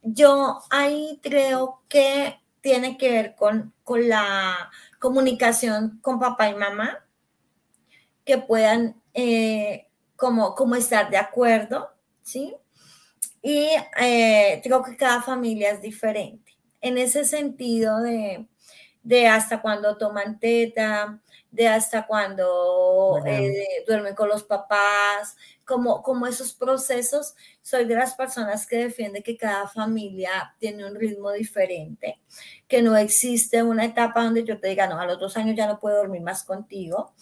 yo 0.05 0.61
ahí 0.69 1.19
creo 1.21 1.81
que 1.89 2.39
tiene 2.61 2.97
que 2.97 3.11
ver 3.11 3.35
con, 3.35 3.73
con 3.83 4.07
la 4.07 4.71
comunicación 4.99 5.99
con 6.01 6.19
papá 6.19 6.49
y 6.49 6.55
mamá, 6.55 7.03
que 8.23 8.37
puedan 8.37 9.01
eh, 9.13 9.87
como, 10.15 10.55
como 10.55 10.75
estar 10.75 11.09
de 11.09 11.17
acuerdo, 11.17 11.91
¿sí? 12.23 12.55
Y 13.41 13.69
eh, 13.99 14.61
creo 14.63 14.83
que 14.83 14.97
cada 14.97 15.21
familia 15.21 15.71
es 15.71 15.81
diferente. 15.81 16.57
En 16.81 16.97
ese 16.97 17.25
sentido 17.25 17.99
de, 18.01 18.47
de 19.03 19.27
hasta 19.27 19.61
cuando 19.61 19.97
toman 19.97 20.39
teta, 20.39 21.19
de 21.51 21.67
hasta 21.67 22.07
cuando 22.07 23.21
eh, 23.25 23.83
duermen 23.87 24.15
con 24.15 24.27
los 24.27 24.43
papás, 24.43 25.35
como, 25.65 26.01
como 26.01 26.27
esos 26.27 26.53
procesos. 26.53 27.35
Soy 27.61 27.85
de 27.85 27.95
las 27.95 28.15
personas 28.15 28.67
que 28.67 28.77
defiende 28.77 29.23
que 29.23 29.37
cada 29.37 29.67
familia 29.67 30.55
tiene 30.59 30.85
un 30.85 30.95
ritmo 30.95 31.31
diferente, 31.31 32.21
que 32.67 32.81
no 32.81 32.95
existe 32.95 33.63
una 33.63 33.85
etapa 33.85 34.23
donde 34.23 34.43
yo 34.43 34.59
te 34.59 34.69
diga, 34.69 34.87
no, 34.87 34.99
a 34.99 35.05
los 35.05 35.19
dos 35.19 35.35
años 35.37 35.55
ya 35.55 35.67
no 35.67 35.79
puedo 35.79 35.97
dormir 35.97 36.21
más 36.21 36.43
contigo, 36.43 37.13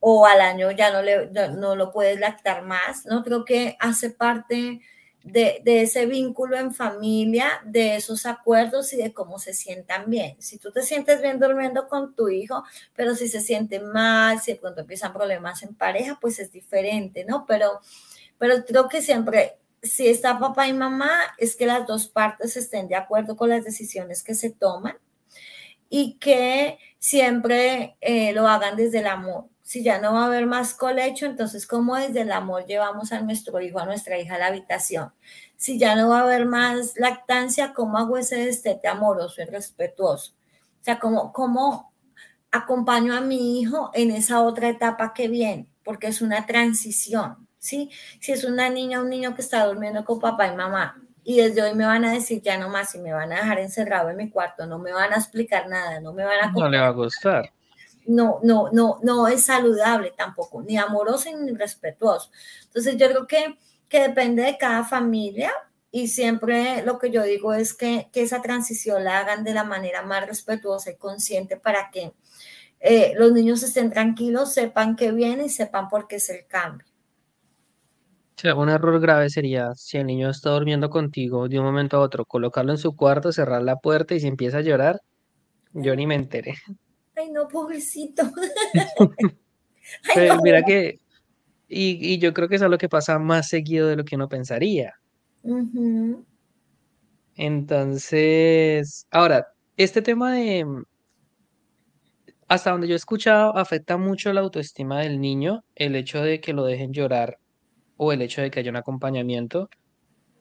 o 0.00 0.26
al 0.26 0.40
año 0.40 0.70
ya 0.70 0.90
no, 0.90 1.02
le, 1.02 1.30
no 1.30 1.76
lo 1.76 1.92
puedes 1.92 2.18
lactar 2.18 2.62
más, 2.62 3.04
¿no? 3.06 3.22
Creo 3.22 3.44
que 3.44 3.76
hace 3.78 4.10
parte 4.10 4.80
de, 5.22 5.62
ese 5.64 6.06
vínculo 6.06 6.56
en 6.56 6.72
familia, 6.72 7.60
de 7.64 7.96
esos 7.96 8.26
acuerdos 8.26 8.92
y 8.92 8.96
de 8.96 9.12
cómo 9.12 9.38
se 9.38 9.54
sientan 9.54 10.08
bien. 10.08 10.36
Si 10.40 10.58
tú 10.58 10.72
te 10.72 10.82
sientes 10.82 11.20
bien 11.20 11.38
durmiendo 11.38 11.88
con 11.88 12.14
tu 12.14 12.28
hijo, 12.28 12.64
pero 12.94 13.14
si 13.14 13.28
se 13.28 13.40
siente 13.40 13.80
mal, 13.80 14.40
si 14.40 14.52
de 14.52 14.58
pronto 14.58 14.80
empiezan 14.80 15.12
problemas 15.12 15.62
en 15.62 15.74
pareja, 15.74 16.18
pues 16.20 16.38
es 16.38 16.50
diferente, 16.52 17.24
¿no? 17.24 17.44
Pero, 17.46 17.80
pero 18.38 18.64
creo 18.64 18.88
que 18.88 19.02
siempre, 19.02 19.58
si 19.82 20.08
está 20.08 20.38
papá 20.38 20.68
y 20.68 20.72
mamá, 20.72 21.10
es 21.38 21.56
que 21.56 21.66
las 21.66 21.86
dos 21.86 22.08
partes 22.08 22.56
estén 22.56 22.88
de 22.88 22.96
acuerdo 22.96 23.36
con 23.36 23.50
las 23.50 23.64
decisiones 23.64 24.22
que 24.22 24.34
se 24.34 24.50
toman 24.50 24.96
y 25.88 26.14
que 26.18 26.78
siempre 26.98 27.96
eh, 28.00 28.32
lo 28.32 28.48
hagan 28.48 28.76
desde 28.76 29.00
el 29.00 29.06
amor 29.06 29.46
si 29.70 29.84
ya 29.84 30.00
no 30.00 30.14
va 30.14 30.24
a 30.24 30.26
haber 30.26 30.46
más 30.46 30.74
colecho, 30.74 31.26
entonces 31.26 31.64
¿cómo 31.64 31.94
desde 31.94 32.22
el 32.22 32.32
amor 32.32 32.66
llevamos 32.66 33.12
a 33.12 33.20
nuestro 33.20 33.60
hijo, 33.60 33.78
a 33.78 33.86
nuestra 33.86 34.18
hija 34.18 34.34
a 34.34 34.38
la 34.38 34.48
habitación? 34.48 35.12
Si 35.56 35.78
ya 35.78 35.94
no 35.94 36.08
va 36.08 36.18
a 36.18 36.22
haber 36.22 36.44
más 36.44 36.94
lactancia, 36.96 37.72
¿cómo 37.72 37.96
hago 37.96 38.16
ese 38.16 38.44
destete 38.46 38.88
amoroso 38.88 39.40
y 39.42 39.44
respetuoso? 39.44 40.32
O 40.80 40.84
sea, 40.84 40.98
¿cómo, 40.98 41.32
cómo 41.32 41.92
acompaño 42.50 43.14
a 43.14 43.20
mi 43.20 43.60
hijo 43.60 43.92
en 43.94 44.10
esa 44.10 44.42
otra 44.42 44.70
etapa 44.70 45.14
que 45.14 45.28
viene? 45.28 45.68
Porque 45.84 46.08
es 46.08 46.20
una 46.20 46.46
transición, 46.46 47.46
¿sí? 47.60 47.92
Si 48.18 48.32
es 48.32 48.42
una 48.42 48.70
niña 48.70 48.98
o 48.98 49.04
un 49.04 49.10
niño 49.10 49.36
que 49.36 49.42
está 49.42 49.64
durmiendo 49.66 50.04
con 50.04 50.18
papá 50.18 50.48
y 50.48 50.56
mamá, 50.56 51.00
y 51.22 51.36
desde 51.36 51.62
hoy 51.62 51.76
me 51.76 51.86
van 51.86 52.04
a 52.04 52.12
decir 52.12 52.42
ya 52.42 52.58
no 52.58 52.70
más 52.70 52.96
y 52.96 52.98
me 52.98 53.12
van 53.12 53.30
a 53.32 53.36
dejar 53.36 53.60
encerrado 53.60 54.10
en 54.10 54.16
mi 54.16 54.30
cuarto, 54.30 54.66
no 54.66 54.80
me 54.80 54.92
van 54.92 55.12
a 55.12 55.16
explicar 55.18 55.68
nada, 55.68 56.00
no 56.00 56.12
me 56.12 56.24
van 56.24 56.40
a... 56.42 56.50
No 56.50 56.68
le 56.68 56.80
va 56.80 56.88
a 56.88 56.90
gustar 56.90 57.52
no, 58.06 58.40
no, 58.42 58.70
no, 58.72 58.98
no 59.02 59.28
es 59.28 59.44
saludable 59.44 60.12
tampoco, 60.16 60.62
ni 60.62 60.76
amoroso 60.76 61.30
ni 61.38 61.52
respetuoso. 61.52 62.30
Entonces 62.64 62.96
yo 62.96 63.08
creo 63.08 63.26
que, 63.26 63.58
que 63.88 64.00
depende 64.00 64.42
de 64.42 64.58
cada 64.58 64.84
familia 64.84 65.52
y 65.92 66.08
siempre 66.08 66.82
lo 66.84 66.98
que 66.98 67.10
yo 67.10 67.22
digo 67.22 67.52
es 67.52 67.74
que, 67.74 68.08
esa 68.14 68.42
transición 68.42 69.04
la 69.04 69.18
hagan 69.18 69.44
de 69.44 69.54
la 69.54 69.64
manera 69.64 70.02
más 70.02 70.26
respetuosa 70.26 70.92
y 70.92 70.96
consciente 70.96 71.56
para 71.56 71.90
que 71.90 72.12
eh, 72.80 73.12
los 73.16 73.32
niños 73.32 73.62
estén 73.62 73.90
tranquilos, 73.90 74.52
sepan 74.54 74.96
que 74.96 75.12
viene 75.12 75.46
y 75.46 75.48
sepan 75.48 75.88
por 75.88 76.06
qué 76.06 76.16
es 76.16 76.30
el 76.30 76.46
cambio. 76.46 76.86
Un 78.56 78.70
error 78.70 78.98
grave 79.00 79.28
sería 79.28 79.74
si 79.74 79.98
el 79.98 80.06
niño 80.06 80.30
está 80.30 80.50
durmiendo 80.50 80.88
contigo 80.88 81.46
de 81.46 81.58
un 81.58 81.64
momento 81.66 81.98
a 81.98 82.00
otro, 82.00 82.24
colocarlo 82.24 82.72
en 82.72 82.78
su 82.78 82.96
cuarto, 82.96 83.32
cerrar 83.32 83.62
la 83.62 83.76
puerta 83.76 84.14
y 84.14 84.20
si 84.20 84.28
empieza 84.28 84.58
a 84.58 84.62
llorar, 84.62 85.00
yo 85.74 85.94
ni 85.94 86.06
me 86.06 86.14
enteré. 86.14 86.54
Ay, 87.20 87.30
no, 87.30 87.48
pobrecito. 87.48 88.22
Pero 90.14 90.40
mira 90.42 90.62
que, 90.62 91.00
y, 91.68 92.18
yo 92.18 92.32
creo 92.32 92.48
que 92.48 92.56
eso 92.56 92.64
es 92.64 92.70
lo 92.70 92.78
que 92.78 92.88
pasa 92.88 93.18
más 93.18 93.48
seguido 93.48 93.88
de 93.88 93.96
lo 93.96 94.04
que 94.04 94.16
uno 94.16 94.28
pensaría. 94.28 94.94
Entonces, 97.36 99.06
ahora, 99.10 99.48
este 99.76 100.00
tema 100.00 100.32
de, 100.34 100.66
hasta 102.48 102.70
donde 102.70 102.88
yo 102.88 102.94
he 102.94 102.96
escuchado, 102.96 103.54
afecta 103.56 103.98
mucho 103.98 104.32
la 104.32 104.40
autoestima 104.40 105.00
del 105.00 105.20
niño, 105.20 105.62
el 105.74 105.96
hecho 105.96 106.22
de 106.22 106.40
que 106.40 106.54
lo 106.54 106.64
dejen 106.64 106.92
llorar 106.92 107.38
o 107.98 108.12
el 108.12 108.22
hecho 108.22 108.40
de 108.40 108.50
que 108.50 108.60
haya 108.60 108.70
un 108.70 108.76
acompañamiento, 108.76 109.68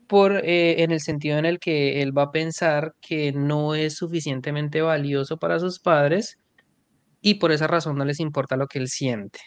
por, 0.08 0.38
eh, 0.46 0.82
en 0.82 0.92
el 0.92 1.02
sentido 1.02 1.38
en 1.38 1.46
el 1.46 1.60
que 1.60 2.02
él 2.02 2.18
va 2.18 2.24
a 2.24 2.32
pensar 2.32 2.96
que 3.02 3.34
no 3.34 3.76
es 3.76 3.98
suficientemente 3.98 4.82
valioso 4.82 5.38
para 5.38 5.60
sus 5.60 5.80
padres 5.80 6.40
y 7.22 7.36
por 7.36 7.52
esa 7.52 7.68
razón 7.68 7.98
no 7.98 8.06
les 8.06 8.20
importa 8.20 8.58
lo 8.58 8.68
que 8.68 8.80
él 8.80 8.88
siente. 8.88 9.40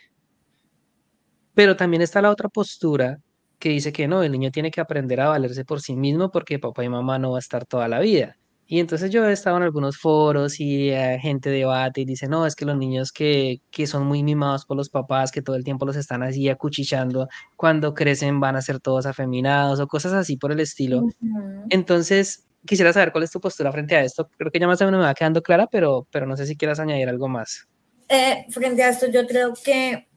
Pero 1.54 1.76
también 1.76 2.02
está 2.02 2.22
la 2.22 2.30
otra 2.30 2.48
postura 2.48 3.18
que 3.58 3.68
dice 3.68 3.92
que 3.92 4.08
no, 4.08 4.22
el 4.22 4.32
niño 4.32 4.50
tiene 4.50 4.70
que 4.70 4.80
aprender 4.80 5.20
a 5.20 5.28
valerse 5.28 5.64
por 5.64 5.80
sí 5.80 5.94
mismo 5.94 6.30
porque 6.30 6.58
papá 6.58 6.84
y 6.84 6.88
mamá 6.88 7.18
no 7.18 7.32
va 7.32 7.38
a 7.38 7.40
estar 7.40 7.64
toda 7.64 7.88
la 7.88 8.00
vida. 8.00 8.36
Y 8.66 8.80
entonces 8.80 9.10
yo 9.10 9.24
he 9.28 9.32
estado 9.32 9.58
en 9.58 9.64
algunos 9.64 9.98
foros 9.98 10.58
y 10.58 10.90
eh, 10.90 11.18
gente 11.20 11.50
debate 11.50 12.00
y 12.00 12.04
dice, 12.06 12.26
no, 12.26 12.46
es 12.46 12.54
que 12.54 12.64
los 12.64 12.76
niños 12.76 13.12
que, 13.12 13.60
que 13.70 13.86
son 13.86 14.06
muy 14.06 14.22
mimados 14.22 14.64
por 14.64 14.78
los 14.78 14.88
papás, 14.88 15.30
que 15.30 15.42
todo 15.42 15.56
el 15.56 15.64
tiempo 15.64 15.84
los 15.84 15.94
están 15.94 16.22
así 16.22 16.48
acuchichando, 16.48 17.28
cuando 17.56 17.92
crecen 17.92 18.40
van 18.40 18.56
a 18.56 18.62
ser 18.62 18.80
todos 18.80 19.04
afeminados 19.04 19.78
o 19.78 19.86
cosas 19.86 20.14
así 20.14 20.38
por 20.38 20.52
el 20.52 20.60
estilo. 20.60 21.02
Entonces, 21.68 22.46
quisiera 22.66 22.92
saber 22.92 23.12
cuál 23.12 23.24
es 23.24 23.30
tu 23.30 23.40
postura 23.40 23.72
frente 23.72 23.96
a 23.96 24.04
esto. 24.04 24.28
Creo 24.36 24.50
que 24.50 24.58
ya 24.58 24.66
más 24.66 24.80
o 24.80 24.84
menos 24.84 25.00
me 25.00 25.06
va 25.06 25.14
quedando 25.14 25.42
clara, 25.42 25.66
pero, 25.66 26.06
pero 26.10 26.26
no 26.26 26.36
sé 26.36 26.46
si 26.46 26.56
quieras 26.56 26.80
añadir 26.80 27.08
algo 27.08 27.28
más. 27.28 27.68
Eh, 28.08 28.46
frente 28.50 28.82
a 28.82 28.90
esto, 28.90 29.06
yo 29.06 29.26
creo 29.26 29.54
que 29.54 30.08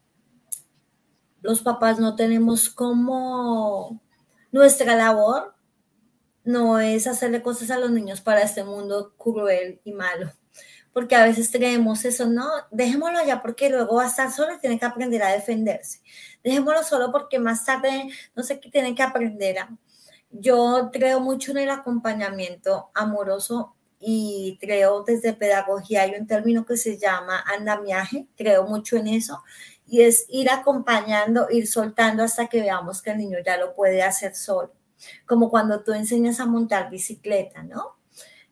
los 1.41 1.61
papás 1.61 1.99
no 1.99 2.15
tenemos 2.15 2.69
como 2.69 4.01
nuestra 4.51 4.95
labor 4.95 5.55
no 6.43 6.79
es 6.79 7.07
hacerle 7.07 7.41
cosas 7.41 7.71
a 7.71 7.79
los 7.79 7.91
niños 7.91 8.21
para 8.21 8.41
este 8.41 8.63
mundo 8.63 9.15
cruel 9.17 9.81
y 9.83 9.91
malo. 9.91 10.31
Porque 10.93 11.15
a 11.15 11.25
veces 11.25 11.49
creemos 11.51 12.05
eso, 12.05 12.27
no, 12.27 12.47
dejémoslo 12.71 13.17
allá 13.17 13.41
porque 13.41 13.69
luego 13.69 13.95
va 13.95 14.03
a 14.03 14.07
estar 14.07 14.31
solo 14.31 14.55
y 14.55 14.59
tiene 14.59 14.79
que 14.79 14.85
aprender 14.85 15.21
a 15.23 15.33
defenderse. 15.33 15.99
Dejémoslo 16.43 16.83
solo 16.83 17.11
porque 17.11 17.37
más 17.37 17.65
tarde, 17.65 18.07
no 18.33 18.43
sé 18.43 18.59
qué, 18.59 18.69
tiene 18.69 18.95
que 18.95 19.03
aprender 19.03 19.59
a... 19.59 19.69
Yo 20.39 20.89
creo 20.91 21.19
mucho 21.19 21.51
en 21.51 21.59
el 21.59 21.69
acompañamiento 21.69 22.89
amoroso 22.93 23.75
y 23.99 24.57
creo 24.61 25.03
desde 25.03 25.33
pedagogía 25.33 26.03
hay 26.03 26.15
un 26.19 26.27
término 26.27 26.65
que 26.65 26.77
se 26.77 26.97
llama 26.97 27.43
andamiaje, 27.47 28.27
creo 28.37 28.65
mucho 28.67 28.97
en 28.97 29.07
eso, 29.07 29.43
y 29.87 30.01
es 30.01 30.25
ir 30.29 30.49
acompañando, 30.49 31.47
ir 31.49 31.67
soltando 31.67 32.23
hasta 32.23 32.47
que 32.47 32.61
veamos 32.61 33.01
que 33.01 33.11
el 33.11 33.17
niño 33.19 33.39
ya 33.45 33.57
lo 33.57 33.73
puede 33.73 34.03
hacer 34.03 34.35
solo 34.35 34.71
como 35.25 35.49
cuando 35.49 35.83
tú 35.83 35.93
enseñas 35.93 36.39
a 36.39 36.45
montar 36.45 36.89
bicicleta, 36.89 37.63
¿no? 37.63 37.95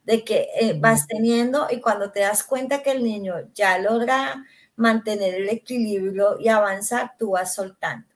De 0.04 0.24
que 0.24 0.50
eh, 0.60 0.78
vas 0.80 1.08
teniendo 1.08 1.68
y 1.70 1.80
cuando 1.80 2.12
te 2.12 2.22
das 2.22 2.44
cuenta 2.44 2.84
que 2.84 2.92
el 2.92 3.04
niño 3.04 3.36
ya 3.54 3.78
logra 3.80 4.46
mantener 4.76 5.36
el 5.36 5.50
equilibrio 5.50 6.40
y 6.40 6.50
avanzar, 6.50 7.16
tú 7.18 7.32
vas 7.32 7.54
soltando. 7.56 8.08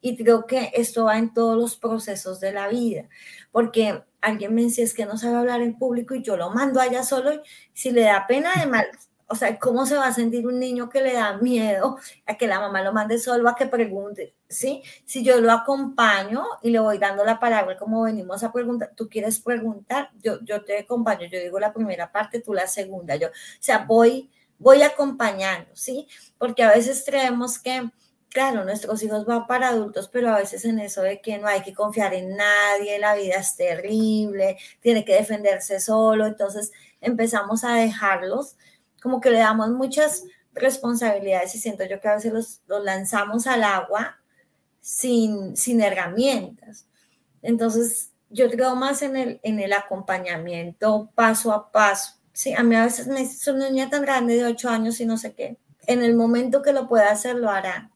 Y 0.00 0.16
creo 0.16 0.46
que 0.46 0.72
esto 0.74 1.04
va 1.04 1.18
en 1.18 1.32
todos 1.34 1.56
los 1.56 1.76
procesos 1.76 2.40
de 2.40 2.52
la 2.52 2.68
vida, 2.68 3.08
porque 3.52 4.02
alguien 4.20 4.54
me 4.54 4.62
decía, 4.62 4.84
es 4.84 4.94
que 4.94 5.06
no 5.06 5.18
sabe 5.18 5.36
hablar 5.36 5.62
en 5.62 5.78
público 5.78 6.14
y 6.14 6.22
yo 6.22 6.36
lo 6.36 6.50
mando 6.50 6.80
allá 6.80 7.02
solo 7.02 7.42
si 7.72 7.90
le 7.90 8.02
da 8.02 8.26
pena 8.26 8.50
de 8.58 8.66
mal, 8.66 8.86
o 9.32 9.36
sea, 9.36 9.56
¿cómo 9.60 9.86
se 9.86 9.94
va 9.94 10.08
a 10.08 10.12
sentir 10.12 10.44
un 10.44 10.58
niño 10.58 10.90
que 10.90 11.00
le 11.00 11.12
da 11.12 11.36
miedo 11.36 11.98
a 12.26 12.36
que 12.36 12.48
la 12.48 12.58
mamá 12.58 12.82
lo 12.82 12.92
mande 12.92 13.16
solo 13.16 13.48
a 13.48 13.54
que 13.54 13.66
pregunte? 13.66 14.34
¿Sí? 14.48 14.82
Si 15.04 15.22
yo 15.22 15.40
lo 15.40 15.52
acompaño 15.52 16.44
y 16.62 16.70
le 16.70 16.80
voy 16.80 16.98
dando 16.98 17.24
la 17.24 17.38
palabra 17.38 17.78
como 17.78 18.02
venimos 18.02 18.42
a 18.42 18.52
preguntar, 18.52 18.90
tú 18.96 19.08
quieres 19.08 19.38
preguntar, 19.38 20.10
yo, 20.20 20.40
yo 20.42 20.64
te 20.64 20.80
acompaño, 20.80 21.28
yo 21.28 21.38
digo 21.38 21.60
la 21.60 21.72
primera 21.72 22.10
parte, 22.10 22.40
tú 22.40 22.52
la 22.52 22.66
segunda, 22.66 23.14
yo, 23.14 23.28
o 23.28 23.60
sea, 23.60 23.84
voy, 23.86 24.28
voy 24.58 24.82
acompañando, 24.82 25.70
¿sí? 25.74 26.08
Porque 26.36 26.64
a 26.64 26.70
veces 26.70 27.04
creemos 27.06 27.56
que, 27.60 27.88
claro, 28.30 28.64
nuestros 28.64 29.02
hijos 29.02 29.26
van 29.26 29.46
para 29.46 29.68
adultos, 29.68 30.08
pero 30.08 30.30
a 30.30 30.38
veces 30.38 30.64
en 30.64 30.78
eso 30.78 31.02
de 31.02 31.20
que 31.20 31.38
no 31.38 31.48
hay 31.48 31.62
que 31.62 31.74
confiar 31.74 32.14
en 32.14 32.36
nadie, 32.36 32.98
la 32.98 33.14
vida 33.14 33.36
es 33.36 33.56
terrible, 33.56 34.56
tiene 34.80 35.04
que 35.04 35.14
defenderse 35.14 35.80
solo, 35.80 36.26
entonces 36.26 36.72
empezamos 37.00 37.64
a 37.64 37.74
dejarlos 37.74 38.56
como 39.02 39.20
que 39.20 39.30
le 39.30 39.38
damos 39.38 39.70
muchas 39.70 40.24
responsabilidades 40.54 41.54
y 41.54 41.58
siento 41.58 41.84
yo 41.84 42.00
que 42.00 42.08
a 42.08 42.14
veces 42.16 42.62
los, 42.66 42.84
lanzamos 42.84 43.46
al 43.46 43.64
agua 43.64 44.18
sin, 44.80 45.56
sin 45.56 45.80
herramientas. 45.80 46.86
Entonces, 47.42 48.12
yo 48.28 48.50
creo 48.50 48.76
más 48.76 49.02
en 49.02 49.16
el, 49.16 49.40
en 49.42 49.58
el 49.60 49.72
acompañamiento 49.72 51.10
paso 51.14 51.52
a 51.52 51.70
paso. 51.72 52.14
Sí, 52.32 52.52
a 52.52 52.62
mí 52.62 52.76
a 52.76 52.84
veces 52.84 53.06
me 53.06 53.20
dice, 53.20 53.50
una 53.50 53.68
niña 53.68 53.90
tan 53.90 54.02
grande 54.02 54.36
de 54.36 54.44
8 54.44 54.68
años 54.68 55.00
y 55.00 55.06
no 55.06 55.16
sé 55.16 55.34
qué. 55.34 55.58
En 55.86 56.02
el 56.02 56.14
momento 56.14 56.62
que 56.62 56.72
lo 56.72 56.88
pueda 56.88 57.10
hacer, 57.10 57.36
lo 57.36 57.50
hará. 57.50 57.90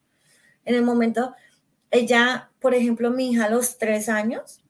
En 0.65 0.75
el 0.75 0.83
momento, 0.83 1.35
ella, 1.91 2.51
por 2.61 2.75
ejemplo, 2.75 3.11
mi 3.11 3.31
hija 3.31 3.47
a 3.47 3.51
los 3.51 3.79
3 3.79 4.09
años, 4.09 4.61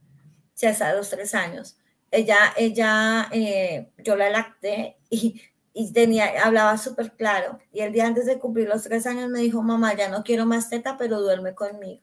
ya 0.56 0.70
está 0.70 0.90
a 0.90 0.94
los 0.94 1.10
3 1.10 1.34
años, 1.34 1.76
ella, 2.10 2.36
ella, 2.56 3.28
eh, 3.32 3.90
yo 3.98 4.16
la 4.16 4.30
lacté 4.30 4.98
y 5.10 5.40
y 5.74 5.92
tenía, 5.92 6.44
hablaba 6.44 6.78
súper 6.78 7.12
claro. 7.12 7.58
Y 7.72 7.80
el 7.80 7.92
día 7.92 8.06
antes 8.06 8.26
de 8.26 8.38
cumplir 8.38 8.68
los 8.68 8.84
tres 8.84 9.06
años 9.06 9.28
me 9.28 9.40
dijo, 9.40 9.60
mamá, 9.60 9.94
ya 9.94 10.08
no 10.08 10.22
quiero 10.22 10.46
más 10.46 10.70
teta, 10.70 10.96
pero 10.96 11.20
duerme 11.20 11.54
conmigo. 11.54 12.00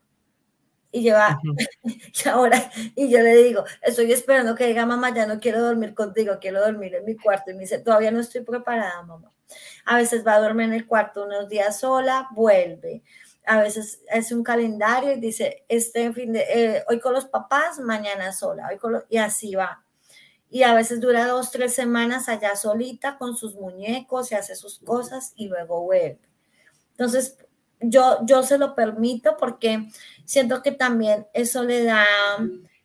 Y 0.91 1.03
lleva, 1.03 1.39
y 1.83 2.27
ahora, 2.27 2.69
y 2.97 3.09
yo 3.09 3.19
le 3.21 3.33
digo, 3.37 3.63
estoy 3.81 4.11
esperando 4.11 4.55
que 4.55 4.67
diga, 4.67 4.85
mamá, 4.85 5.15
ya 5.15 5.25
no 5.25 5.39
quiero 5.39 5.63
dormir 5.63 5.93
contigo, 5.93 6.37
quiero 6.41 6.59
dormir 6.59 6.95
en 6.95 7.05
mi 7.05 7.15
cuarto. 7.15 7.51
Y 7.51 7.53
me 7.53 7.61
dice, 7.61 7.79
todavía 7.79 8.11
no 8.11 8.19
estoy 8.19 8.41
preparada, 8.41 9.01
mamá. 9.03 9.31
A 9.85 9.95
veces 9.95 10.27
va 10.27 10.35
a 10.35 10.41
dormir 10.41 10.65
en 10.65 10.73
el 10.73 10.85
cuarto 10.85 11.23
unos 11.25 11.47
días 11.47 11.79
sola, 11.79 12.27
vuelve. 12.31 13.03
A 13.45 13.59
veces 13.59 14.01
es 14.11 14.31
un 14.31 14.43
calendario 14.43 15.13
y 15.13 15.19
dice, 15.19 15.65
este 15.67 16.11
fin 16.13 16.33
de, 16.33 16.41
eh, 16.41 16.83
hoy 16.89 16.99
con 16.99 17.13
los 17.13 17.25
papás, 17.25 17.79
mañana 17.79 18.31
sola, 18.33 18.67
hoy 18.71 18.77
con 18.77 19.03
y 19.09 19.17
así 19.17 19.55
va 19.55 19.83
y 20.51 20.63
a 20.63 20.73
veces 20.73 20.99
dura 20.99 21.25
dos, 21.25 21.49
tres 21.49 21.73
semanas 21.73 22.27
allá 22.27 22.57
solita 22.57 23.17
con 23.17 23.37
sus 23.37 23.55
muñecos 23.55 24.31
y 24.31 24.35
hace 24.35 24.57
sus 24.57 24.79
cosas 24.79 25.31
y 25.37 25.47
luego 25.47 25.81
vuelve. 25.81 26.19
Entonces, 26.91 27.37
yo, 27.79 28.19
yo 28.25 28.43
se 28.43 28.57
lo 28.57 28.75
permito 28.75 29.37
porque 29.37 29.87
siento 30.25 30.61
que 30.61 30.73
también 30.73 31.25
eso 31.33 31.63
le 31.63 31.85
da, 31.85 32.05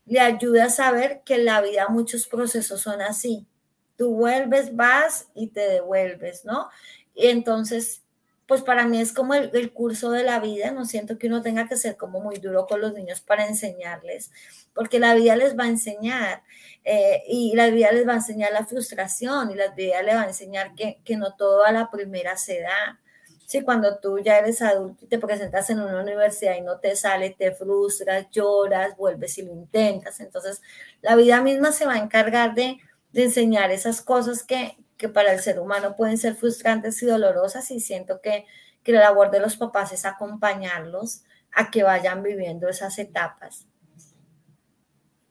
le 0.07 0.21
ayuda 0.21 0.67
a 0.67 0.71
saber 0.71 1.23
que 1.25 1.35
en 1.35 1.45
la 1.45 1.61
vida 1.61 1.89
muchos 1.89 2.29
procesos 2.29 2.81
son 2.81 3.03
así. 3.03 3.49
Tú 3.97 4.15
vuelves, 4.15 4.77
vas 4.77 5.27
y 5.35 5.49
te 5.49 5.69
devuelves, 5.69 6.45
¿no? 6.45 6.69
Y 7.15 7.27
entonces 7.27 8.05
pues 8.47 8.63
para 8.63 8.87
mí 8.87 9.01
es 9.01 9.13
como 9.13 9.35
el, 9.35 9.73
curso 9.73 10.13
de 10.13 10.23
la 10.23 10.39
vida, 10.39 10.71
no 10.71 10.85
siento 10.85 11.19
que 11.19 11.27
uno 11.27 11.43
tenga 11.43 11.69
que 11.69 11.77
ser 11.77 11.97
como 11.97 12.21
muy 12.21 12.39
duro 12.39 12.67
con 12.67 12.81
los 12.81 12.95
niños 12.95 13.21
para 13.21 13.47
enseñarles, 13.47 14.31
porque 14.73 15.01
la 15.01 15.15
vida 15.15 15.35
les 15.37 15.59
va 15.59 15.65
a 15.65 15.69
enseñar 15.69 16.43
eh, 16.85 17.23
y 17.29 17.55
la 17.57 17.69
vida 17.71 17.91
les 17.91 18.07
va 18.07 18.13
a 18.13 18.17
enseñar 18.17 18.53
la 18.53 18.65
frustración 18.65 19.51
y 19.51 19.57
la 19.57 19.69
vida 19.73 20.01
les 20.03 20.15
va 20.15 20.23
a 20.23 20.29
enseñar 20.29 20.75
que, 20.75 21.01
que 21.05 21.17
no 21.17 21.35
todo 21.35 21.65
a 21.65 21.73
la 21.73 21.91
primera 21.91 22.37
se 22.37 22.61
da. 22.61 23.01
Sí, 23.47 23.63
cuando 23.63 23.99
tú 23.99 24.19
ya 24.19 24.39
eres 24.39 24.61
adulto 24.61 25.05
y 25.05 25.09
te 25.09 25.19
presentas 25.19 25.71
en 25.71 25.81
una 25.81 26.03
universidad 26.03 26.57
y 26.57 26.63
no 26.63 26.79
te 26.81 26.97
sale, 26.97 27.31
te 27.31 27.53
frustras, 27.53 28.29
lloras, 28.33 28.97
vuelves 28.97 29.39
y 29.39 29.43
lo 29.43 29.53
intentas. 29.53 30.19
Entonces, 30.21 30.63
la 31.01 31.15
vida 31.15 31.41
misma 31.41 31.71
se 31.71 31.87
va 31.87 31.95
a 31.95 31.99
encargar 31.99 32.55
de, 32.55 32.79
de 33.13 33.25
enseñar 33.25 33.71
esas 33.71 34.03
cosas 34.03 34.43
que, 34.43 34.77
que 34.97 35.09
para 35.09 35.33
el 35.33 35.41
ser 35.41 35.59
humano 35.59 35.95
pueden 35.97 36.19
ser 36.19 36.35
frustrantes 36.35 37.03
y 37.03 37.07
dolorosas 37.07 37.71
y 37.71 37.81
siento 37.81 38.21
que, 38.21 38.47
que 38.83 38.93
la 38.93 39.01
labor 39.01 39.31
de 39.31 39.41
los 39.41 39.57
papás 39.57 39.93
es 39.93 40.05
acompañarlos 40.05 41.23
a 41.53 41.71
que 41.71 41.83
vayan 41.83 42.23
viviendo 42.23 42.69
esas 42.69 42.99
etapas. 42.99 43.67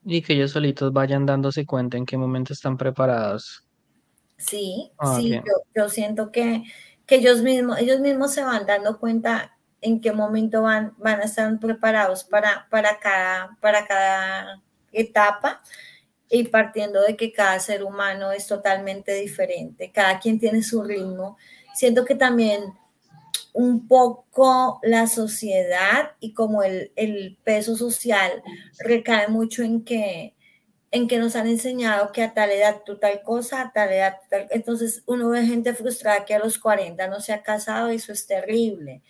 Y 0.03 0.22
que 0.22 0.34
ellos 0.34 0.51
solitos 0.51 0.93
vayan 0.93 1.26
dándose 1.26 1.66
cuenta 1.66 1.97
en 1.97 2.05
qué 2.05 2.18
momento 2.18 2.53
están 2.53 2.78
preparados. 2.78 3.66
Sí, 4.38 4.91
ah, 4.99 5.18
sí, 5.18 5.41
yo, 5.74 5.89
siento 5.89 6.32
que, 6.32 6.63
que, 7.05 7.16
ellos, 7.16 7.41
mismos, 7.41 7.80
ellos 7.80 7.99
mismos 7.99 8.34
se 8.34 8.43
van 8.43 8.66
dando 8.66 8.99
cuenta 8.99 9.57
en 9.82 10.01
qué 10.01 10.11
momento 10.11 10.63
van, 10.63 10.93
van 10.97 11.22
a 11.22 11.24
estar 11.24 11.59
preparados 11.59 12.24
para, 12.24 12.68
para, 12.70 12.99
cada, 12.99 13.57
para 13.61 13.88
cada 13.88 14.61
etapa 14.91 15.61
y 16.30 16.43
partiendo 16.45 17.01
de 17.01 17.15
que 17.15 17.32
cada 17.32 17.59
ser 17.59 17.84
humano 17.84 18.32
es 18.32 18.47
totalmente 18.47 19.13
diferente, 19.13 19.91
cada 19.91 20.19
quien 20.19 20.39
tiene 20.39 20.63
su 20.63 20.84
ritmo, 20.84 21.38
siento 21.73 22.05
que 22.05 22.15
también 22.15 22.63
un 23.53 23.88
poco 23.88 24.80
la 24.84 25.07
sociedad 25.07 26.11
y 26.19 26.34
como 26.34 26.63
el, 26.63 26.91
el 26.95 27.38
peso 27.43 27.76
social 27.76 28.43
recae 28.80 29.28
mucho 29.30 29.63
en 29.63 29.84
que 29.84 30.36
en 30.95 31.09
que 31.09 31.19
nos 31.19 31.36
han 31.36 31.47
enseñado 31.47 32.13
que 32.13 32.23
a 32.23 32.34
tal 32.34 32.51
edad 32.51 32.84
tú 32.86 32.97
tal 32.97 33.21
cosa, 33.21 33.59
a 33.61 33.73
tal 33.73 33.91
edad 33.91 34.17
tal... 34.30 34.47
Entonces 34.49 35.03
uno 35.05 35.30
ve 35.30 35.45
gente 35.45 35.73
frustrada 35.73 36.23
que 36.23 36.34
a 36.34 36.39
los 36.39 36.57
40 36.57 37.09
no 37.09 37.19
se 37.19 37.34
ha 37.34 37.43
casado 37.43 37.89
eso 37.89 38.13
es 38.13 38.26
terrible. 38.28 39.01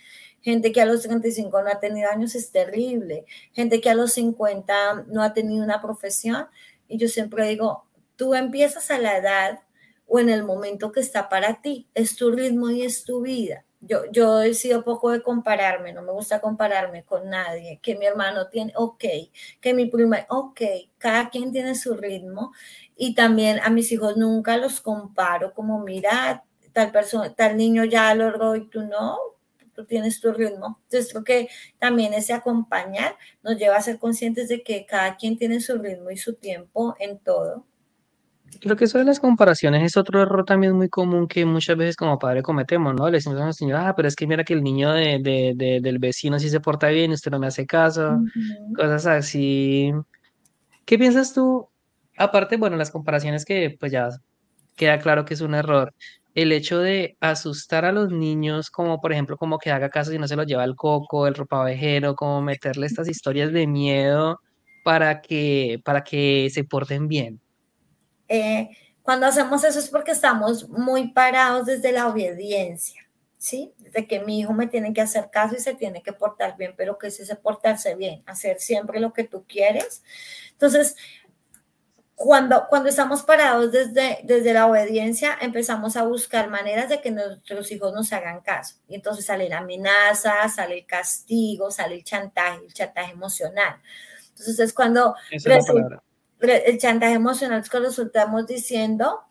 Gente 0.42 0.72
que 0.72 0.82
a 0.82 0.88
los 0.88 1.04
35 1.04 1.62
no 1.62 1.70
ha 1.70 1.80
tenido 1.80 2.10
años 2.10 2.34
es 2.34 2.52
terrible. 2.52 3.26
Gente 3.54 3.82
que 3.82 3.92
a 3.92 3.94
los 3.94 4.14
50 4.14 5.06
no 5.08 5.22
ha 5.22 5.34
tenido 5.34 5.64
una 5.64 5.80
profesión. 5.80 6.48
Y 6.88 6.98
yo 6.98 7.08
siempre 7.08 7.48
digo, 7.48 7.86
tú 8.16 8.36
empiezas 8.36 8.92
a 8.92 9.00
la 9.00 9.18
edad 9.18 9.60
o 10.08 10.20
en 10.20 10.30
el 10.30 10.44
momento 10.44 10.92
que 10.92 11.00
está 11.00 11.30
para 11.30 11.62
ti. 11.62 11.88
Es 11.94 12.16
tu 12.16 12.32
ritmo 12.32 12.70
y 12.70 12.84
es 12.84 13.04
tu 13.04 13.22
vida 13.22 13.66
yo, 13.88 14.06
yo 14.12 14.42
he 14.42 14.54
sido 14.54 14.84
poco 14.84 15.12
de 15.12 15.22
compararme, 15.22 15.94
no 15.94 16.02
me 16.02 16.12
gusta 16.12 16.42
compararme 16.42 17.04
con 17.04 17.30
nadie, 17.30 17.80
que 17.82 17.96
mi 17.96 18.06
hermano 18.06 18.48
tiene, 18.48 18.74
ok, 18.76 19.04
que 19.62 19.74
mi 19.74 19.86
prima, 19.86 20.26
ok, 20.30 20.62
cada 20.98 21.30
quien 21.30 21.52
tiene 21.52 21.76
su 21.76 21.96
ritmo 21.96 22.52
y 22.96 23.14
también 23.14 23.60
a 23.64 23.70
mis 23.70 23.92
hijos 23.92 24.18
nunca 24.18 24.58
los 24.58 24.82
comparo 24.82 25.54
como, 25.54 25.80
mira, 25.80 26.44
tal 26.74 26.92
persona, 26.92 27.34
tal 27.36 27.58
niño 27.58 27.86
ya 27.86 28.14
logró 28.16 28.56
y 28.56 28.68
tú 28.68 28.82
no, 28.84 29.18
tú 29.76 29.86
tienes 29.86 30.20
tu 30.20 30.32
ritmo. 30.32 30.80
Entonces 30.84 31.12
creo 31.12 31.24
que 31.24 31.50
también 31.80 32.14
ese 32.14 32.34
acompañar 32.34 33.18
nos 33.44 33.58
lleva 33.58 33.78
a 33.78 33.82
ser 33.82 34.00
conscientes 34.00 34.48
de 34.50 34.64
que 34.64 34.86
cada 34.86 35.18
quien 35.18 35.38
tiene 35.38 35.60
su 35.60 35.78
ritmo 35.78 36.12
y 36.12 36.18
su 36.18 36.36
tiempo 36.36 36.96
en 37.00 37.20
todo. 37.20 37.66
Creo 38.62 38.76
que 38.76 38.86
eso 38.86 39.00
de 39.00 39.06
las 39.06 39.20
comparaciones 39.20 39.84
es 39.84 39.98
otro 39.98 40.22
error 40.22 40.46
también 40.46 40.74
muy 40.74 40.88
común 40.88 41.28
que 41.28 41.46
muchas 41.46 41.76
veces 41.76 41.96
como 41.96 42.18
padre 42.18 42.42
cometemos, 42.42 42.96
¿no? 42.96 43.08
Le 43.08 43.18
decimos 43.18 43.42
a 43.42 43.46
los 43.48 43.62
niños, 43.62 43.80
ah, 43.82 43.94
pero 43.96 44.08
es 44.08 44.16
que 44.16 44.28
mira 44.28 44.44
que 44.44 44.54
el 44.54 44.64
niño 44.64 44.92
de, 44.94 45.20
de, 45.20 45.54
de, 45.56 45.80
del 45.82 46.00
vecino 46.00 46.40
sí 46.40 46.50
se 46.50 46.60
porta 46.62 46.88
bien, 46.88 47.12
usted 47.12 47.32
no 47.32 47.40
me 47.40 47.48
hace 47.48 47.66
caso, 47.66 48.22
cosas 48.76 49.06
así. 49.08 49.92
¿Qué 50.86 50.98
piensas 50.98 51.34
tú? 51.34 51.68
Aparte, 52.18 52.58
bueno, 52.58 52.78
las 52.78 52.92
comparaciones 52.92 53.44
que 53.44 53.76
pues 53.78 53.92
ya 53.92 54.10
queda 54.76 55.00
claro 55.00 55.26
que 55.26 55.34
es 55.34 55.42
un 55.42 55.56
error. 55.56 55.94
El 56.36 56.52
hecho 56.52 56.80
de 56.80 57.18
asustar 57.22 57.86
a 57.86 57.92
los 57.92 58.12
niños, 58.12 58.70
como 58.70 59.02
por 59.02 59.12
ejemplo, 59.12 59.38
como 59.38 59.58
que 59.58 59.72
haga 59.72 59.90
caso 59.90 60.12
si 60.12 60.20
no 60.20 60.28
se 60.28 60.36
lo 60.36 60.44
lleva 60.44 60.64
el 60.64 60.76
coco, 60.76 61.26
el 61.26 61.34
ropavejero, 61.34 62.16
como 62.16 62.42
meterle 62.42 62.86
estas 62.86 63.08
historias 63.08 63.52
de 63.52 63.66
miedo 63.66 64.40
para 64.84 65.22
que, 65.22 65.82
para 65.84 66.04
que 66.04 66.50
se 66.54 66.64
porten 66.64 67.08
bien. 67.08 67.42
Eh, 68.28 68.70
cuando 69.02 69.28
hacemos 69.28 69.64
eso 69.64 69.80
es 69.80 69.90
porque 69.90 70.12
estamos 70.12 70.68
muy 70.70 71.10
parados 71.10 71.68
desde 71.68 71.92
la 71.92 72.08
obediencia, 72.08 73.08
¿sí? 73.38 73.72
Desde 73.78 74.08
que 74.08 74.20
mi 74.20 74.40
hijo 74.40 74.52
me 74.52 74.68
tiene 74.68 74.94
que 74.94 75.02
hacer 75.02 75.30
caso 75.32 75.56
y 75.56 75.60
se 75.60 75.76
tiene 75.76 76.04
que 76.04 76.12
portar 76.12 76.58
bien, 76.58 76.74
pero 76.76 76.98
que 76.98 77.08
es 77.08 77.20
ese 77.20 77.36
portarse 77.36 77.96
bien, 77.96 78.24
hacer 78.26 78.60
siempre 78.60 79.00
lo 79.00 79.14
que 79.14 79.24
tú 79.24 79.46
quieres. 79.48 80.04
Entonces, 80.52 80.96
cuando, 82.16 82.66
cuando 82.70 82.88
estamos 82.88 83.24
parados 83.24 83.72
desde, 83.74 84.20
desde 84.24 84.54
la 84.54 84.68
obediencia, 84.68 85.38
empezamos 85.42 85.98
a 85.98 86.04
buscar 86.04 86.50
maneras 86.50 86.88
de 86.88 87.02
que 87.02 87.12
nuestros 87.12 87.70
hijos 87.72 87.94
nos 87.94 88.14
hagan 88.14 88.40
caso. 88.40 88.76
Y 88.88 88.96
entonces 88.96 89.26
sale 89.26 89.50
la 89.50 89.60
amenaza, 89.60 90.48
sale 90.48 90.80
el 90.80 90.86
castigo, 90.86 91.70
sale 91.72 91.96
el 91.96 92.04
chantaje, 92.06 92.62
el 92.66 92.74
chantaje 92.74 93.12
emocional. 93.12 93.82
Entonces 94.30 94.60
es 94.60 94.74
cuando 94.74 95.16
el 95.30 96.78
chantaje 96.78 97.14
emocional 97.14 97.60
es 97.62 97.70
que 97.70 97.80
resultamos 97.80 98.48
diciendo, 98.48 99.22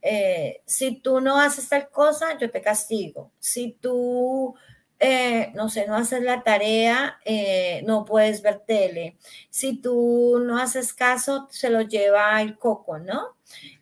eh, 0.00 0.62
si 0.64 0.96
tú 0.96 1.20
no 1.20 1.38
haces 1.38 1.68
tal 1.68 1.90
cosa, 1.90 2.38
yo 2.38 2.50
te 2.50 2.62
castigo. 2.62 3.32
Si 3.38 3.72
tú, 3.80 4.54
eh, 5.00 5.50
no 5.54 5.70
sé, 5.70 5.86
no 5.86 5.96
haces 5.96 6.22
la 6.22 6.42
tarea, 6.42 7.18
eh, 7.24 7.82
no 7.86 8.04
puedes 8.04 8.42
ver 8.42 8.60
tele. 8.66 9.16
Si 9.48 9.80
tú 9.80 10.42
no 10.44 10.58
haces 10.58 10.92
caso, 10.92 11.48
se 11.50 11.70
lo 11.70 11.80
lleva 11.80 12.40
el 12.42 12.58
coco, 12.58 12.98
¿no? 12.98 13.36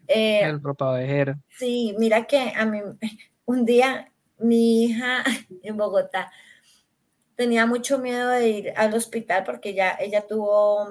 el 0.06 0.60
propavejero. 0.62 1.34
Sí, 1.58 1.94
mira 1.98 2.24
que 2.26 2.52
a 2.56 2.64
mí, 2.64 2.80
un 3.46 3.64
día 3.66 4.10
mi 4.38 4.84
hija 4.84 5.24
en 5.62 5.76
Bogotá 5.76 6.30
tenía 7.34 7.66
mucho 7.66 7.98
miedo 7.98 8.30
de 8.30 8.48
ir 8.48 8.72
al 8.76 8.94
hospital 8.94 9.44
porque 9.44 9.74
ya 9.74 9.96
ella 10.00 10.26
tuvo 10.26 10.88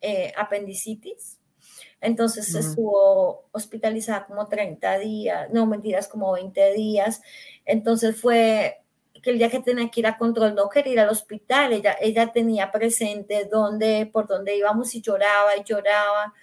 eh, 0.00 0.32
apendicitis. 0.36 1.38
Entonces 2.00 2.54
estuvo 2.54 3.48
hospitalizada 3.52 4.24
como 4.24 4.48
30 4.48 4.98
días, 4.98 5.48
no 5.52 5.66
mentiras, 5.66 6.08
como 6.08 6.32
20 6.32 6.72
días. 6.72 7.20
Entonces 7.66 8.18
fue 8.18 8.80
que 9.22 9.30
el 9.30 9.38
día 9.38 9.50
que 9.50 9.60
tenía 9.60 9.90
que 9.90 10.00
ir 10.00 10.06
a 10.06 10.16
control 10.16 10.54
no 10.54 10.68
quería 10.68 10.92
ir 10.92 11.00
al 11.00 11.08
hospital, 11.10 11.72
ella, 11.72 11.96
ella 12.00 12.32
tenía 12.32 12.70
presente 12.70 13.48
dónde, 13.50 14.08
por 14.12 14.26
dónde 14.26 14.56
íbamos 14.56 14.94
y 14.94 15.02
lloraba 15.02 15.56
y 15.56 15.64
lloraba 15.64 16.34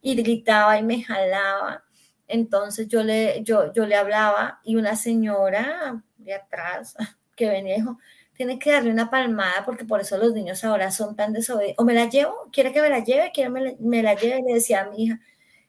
y 0.00 0.14
gritaba 0.16 0.78
y 0.78 0.82
me 0.82 1.02
jalaba. 1.02 1.84
Entonces 2.28 2.88
yo 2.88 3.02
le, 3.02 3.42
yo, 3.44 3.72
yo 3.72 3.86
le 3.86 3.96
hablaba 3.96 4.60
y 4.64 4.76
una 4.76 4.96
señora 4.96 6.02
de 6.18 6.34
atrás 6.34 6.96
que 7.36 7.48
venía 7.48 7.76
dijo, 7.76 7.98
tiene 8.34 8.58
que 8.58 8.72
darle 8.72 8.90
una 8.90 9.10
palmada 9.10 9.64
porque 9.64 9.84
por 9.84 10.00
eso 10.00 10.16
los 10.18 10.32
niños 10.32 10.64
ahora 10.64 10.90
son 10.90 11.16
tan 11.16 11.32
desobedientes. 11.32 11.78
O 11.78 11.84
me 11.84 11.94
la 11.94 12.08
llevo, 12.08 12.48
quiere 12.52 12.72
que 12.72 12.80
me 12.82 12.90
la 12.90 13.04
lleve, 13.04 13.30
quiere 13.32 13.50
me 13.50 13.76
me 13.80 14.02
la 14.02 14.14
lleve, 14.14 14.42
le 14.46 14.54
decía 14.54 14.82
a 14.82 14.90
mi 14.90 15.04
hija. 15.04 15.20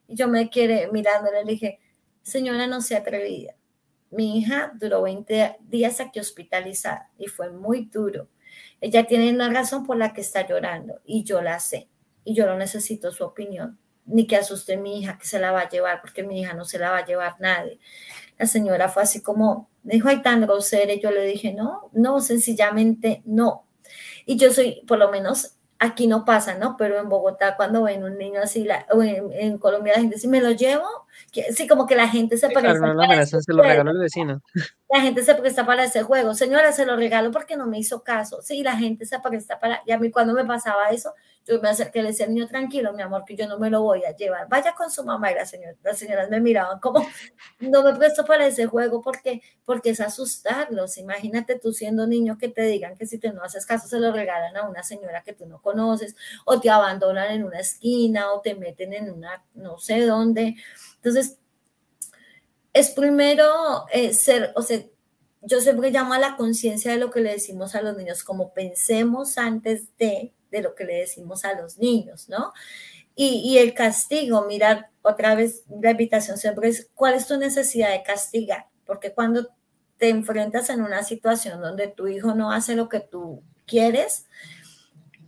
Y 0.07 0.15
yo 0.15 0.27
me 0.27 0.49
quedé 0.49 0.89
mirándole, 0.91 1.43
le 1.45 1.51
dije, 1.51 1.79
señora, 2.23 2.67
no 2.67 2.81
sea 2.81 2.99
atrevida. 2.99 3.55
Mi 4.13 4.37
hija 4.37 4.71
duró 4.75 5.01
20 5.01 5.57
días 5.61 5.99
aquí 5.99 6.19
hospitalizada 6.19 7.09
y 7.17 7.27
fue 7.27 7.49
muy 7.51 7.85
duro. 7.85 8.27
Ella 8.79 9.05
tiene 9.05 9.31
una 9.31 9.49
razón 9.49 9.85
por 9.85 9.97
la 9.97 10.13
que 10.13 10.21
está 10.21 10.47
llorando 10.47 11.01
y 11.05 11.23
yo 11.23 11.41
la 11.41 11.59
sé. 11.59 11.89
Y 12.23 12.35
yo 12.35 12.45
no 12.45 12.55
necesito 12.55 13.11
su 13.11 13.23
opinión, 13.23 13.79
ni 14.05 14.27
que 14.27 14.35
asuste 14.35 14.75
a 14.75 14.79
mi 14.79 14.99
hija 14.99 15.17
que 15.17 15.25
se 15.25 15.39
la 15.39 15.51
va 15.51 15.61
a 15.61 15.69
llevar, 15.69 16.01
porque 16.01 16.23
mi 16.23 16.41
hija 16.41 16.53
no 16.53 16.65
se 16.65 16.79
la 16.79 16.91
va 16.91 16.99
a 16.99 17.05
llevar 17.05 17.35
nadie. 17.39 17.79
La 18.37 18.45
señora 18.45 18.89
fue 18.89 19.03
así 19.03 19.21
como, 19.21 19.69
dijo, 19.83 20.09
ay, 20.09 20.21
tan 20.21 20.41
grosera. 20.41 20.93
Y 20.93 21.01
yo 21.01 21.11
le 21.11 21.25
dije, 21.25 21.53
no, 21.53 21.89
no, 21.93 22.21
sencillamente 22.21 23.21
no. 23.25 23.65
Y 24.25 24.37
yo 24.37 24.51
soy, 24.51 24.83
por 24.87 24.99
lo 24.99 25.11
menos 25.11 25.55
aquí 25.79 26.07
no 26.07 26.23
pasa, 26.23 26.55
¿no? 26.55 26.77
Pero 26.77 26.99
en 26.99 27.09
Bogotá, 27.09 27.55
cuando 27.55 27.83
ven 27.83 28.03
un 28.03 28.17
niño 28.17 28.41
así, 28.41 28.67
o 28.91 29.03
en, 29.03 29.57
Colombia 29.57 29.93
la 29.93 29.99
gente 29.99 30.15
dice, 30.15 30.27
¿me 30.27 30.41
lo 30.41 30.51
llevo? 30.51 30.87
Sí, 31.31 31.67
como 31.67 31.85
que 31.85 31.95
la 31.95 32.07
gente 32.07 32.37
se 32.37 32.49
parece. 32.49 32.77
Claro, 32.77 32.93
no, 32.93 33.05
la 33.05 33.25
se 33.25 33.39
lo 33.47 33.63
regaló 33.63 33.91
el 33.91 33.99
vecino. 33.99 34.41
La 34.89 35.01
gente 35.01 35.23
se 35.23 35.33
presta 35.35 35.65
para 35.65 35.85
ese 35.85 36.03
juego. 36.03 36.35
Señora, 36.35 36.71
se 36.71 36.85
lo 36.85 36.95
regalo 36.95 37.31
porque 37.31 37.57
no 37.57 37.65
me 37.65 37.79
hizo 37.79 38.03
caso. 38.03 38.41
Sí, 38.41 38.61
la 38.61 38.77
gente 38.77 39.05
se 39.05 39.19
presta 39.19 39.59
para. 39.59 39.81
Y 39.85 39.91
a 39.91 39.97
mí, 39.97 40.11
cuando 40.11 40.33
me 40.33 40.45
pasaba 40.45 40.89
eso, 40.89 41.13
yo 41.45 41.59
me 41.61 41.69
acerqué 41.69 41.99
y 41.99 42.01
le 42.03 42.07
decía, 42.09 42.27
niño, 42.27 42.47
tranquilo, 42.47 42.93
mi 42.93 43.01
amor, 43.01 43.25
que 43.25 43.35
yo 43.35 43.47
no 43.47 43.59
me 43.59 43.69
lo 43.69 43.81
voy 43.81 44.03
a 44.05 44.15
llevar. 44.15 44.47
Vaya 44.47 44.73
con 44.75 44.89
su 44.89 45.03
mamá. 45.03 45.31
Y 45.31 45.35
la 45.35 45.45
señora, 45.45 45.75
las 45.83 45.97
señoras 45.97 46.29
me 46.29 46.39
miraban 46.39 46.79
como, 46.79 47.05
no 47.59 47.83
me 47.83 47.93
presto 47.95 48.23
para 48.23 48.47
ese 48.47 48.65
juego 48.65 49.01
porque, 49.01 49.41
porque 49.65 49.89
es 49.89 49.99
asustarlos. 49.99 50.97
Imagínate 50.97 51.59
tú 51.59 51.73
siendo 51.73 52.07
niño 52.07 52.37
que 52.37 52.47
te 52.47 52.61
digan 52.61 52.95
que 52.95 53.05
si 53.05 53.17
te 53.17 53.33
no 53.33 53.43
haces 53.43 53.65
caso 53.65 53.87
se 53.87 53.99
lo 53.99 54.11
regalan 54.11 54.55
a 54.55 54.69
una 54.69 54.83
señora 54.83 55.23
que 55.23 55.33
tú 55.33 55.45
no 55.45 55.61
conoces 55.61 56.15
o 56.45 56.59
te 56.59 56.69
abandonan 56.69 57.31
en 57.31 57.43
una 57.43 57.59
esquina 57.59 58.31
o 58.31 58.41
te 58.41 58.55
meten 58.55 58.93
en 58.93 59.11
una 59.11 59.43
no 59.53 59.77
sé 59.79 60.05
dónde. 60.05 60.55
Entonces, 61.03 61.37
es 62.71 62.91
primero 62.91 63.85
eh, 63.91 64.13
ser, 64.13 64.53
o 64.55 64.61
sea, 64.61 64.81
yo 65.41 65.59
siempre 65.59 65.91
llamo 65.91 66.13
a 66.13 66.19
la 66.19 66.37
conciencia 66.37 66.91
de 66.91 66.97
lo 66.97 67.11
que 67.11 67.19
le 67.19 67.31
decimos 67.31 67.75
a 67.75 67.81
los 67.81 67.97
niños, 67.97 68.23
como 68.23 68.53
pensemos 68.53 69.37
antes 69.37 69.95
de, 69.97 70.33
de 70.49 70.61
lo 70.61 70.73
que 70.73 70.85
le 70.85 70.95
decimos 70.95 71.43
a 71.43 71.59
los 71.59 71.77
niños, 71.77 72.29
¿no? 72.29 72.53
Y, 73.15 73.41
y, 73.45 73.57
el 73.59 73.73
castigo, 73.73 74.45
mirar 74.45 74.89
otra 75.03 75.35
vez, 75.35 75.63
la 75.81 75.91
invitación 75.91 76.37
siempre 76.37 76.69
es, 76.69 76.89
¿cuál 76.95 77.13
es 77.13 77.27
tu 77.27 77.37
necesidad 77.37 77.91
de 77.91 78.01
castigar? 78.01 78.67
Porque 78.85 79.13
cuando 79.13 79.49
te 79.97 80.09
enfrentas 80.09 80.69
en 80.69 80.81
una 80.81 81.03
situación 81.03 81.61
donde 81.61 81.89
tu 81.89 82.07
hijo 82.07 82.33
no 82.33 82.51
hace 82.51 82.75
lo 82.75 82.89
que 82.89 83.01
tú 83.01 83.43
quieres, 83.67 84.25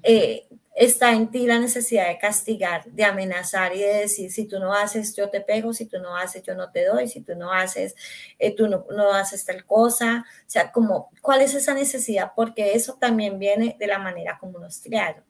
eh, 0.02 0.48
está 0.76 1.14
en 1.14 1.32
ti 1.32 1.48
la 1.48 1.58
necesidad 1.58 2.08
de 2.08 2.18
castigar, 2.18 2.84
de 2.86 3.06
amenazar 3.06 3.74
y 3.74 3.80
de 3.80 3.94
decir, 4.02 4.30
si 4.30 4.46
tú 4.46 4.60
no 4.60 4.74
haces, 4.74 5.16
yo 5.16 5.30
te 5.30 5.40
pego, 5.40 5.74
si 5.74 5.86
tú 5.86 6.00
no 6.00 6.18
haces, 6.18 6.44
yo 6.44 6.54
no 6.54 6.70
te 6.70 6.86
doy, 6.86 7.08
si 7.08 7.22
tú 7.22 7.34
no 7.36 7.54
haces, 7.54 7.96
eh, 8.38 8.54
tú 8.54 8.68
no, 8.68 8.86
no, 8.92 9.14
haces 9.14 9.46
tal 9.46 9.66
cosa. 9.66 10.26
O 10.42 10.50
sea, 10.50 10.74
como, 10.74 11.12
¿cuál 11.22 11.42
es 11.42 11.54
esa 11.54 11.74
necesidad? 11.74 12.34
Porque 12.36 12.74
eso 12.74 12.98
también 13.00 13.40
viene 13.40 13.78
de 13.80 13.88
la 13.88 14.00
manera 14.00 14.38
como 14.38 14.60
nos 14.60 14.80
criaron, 14.80 15.24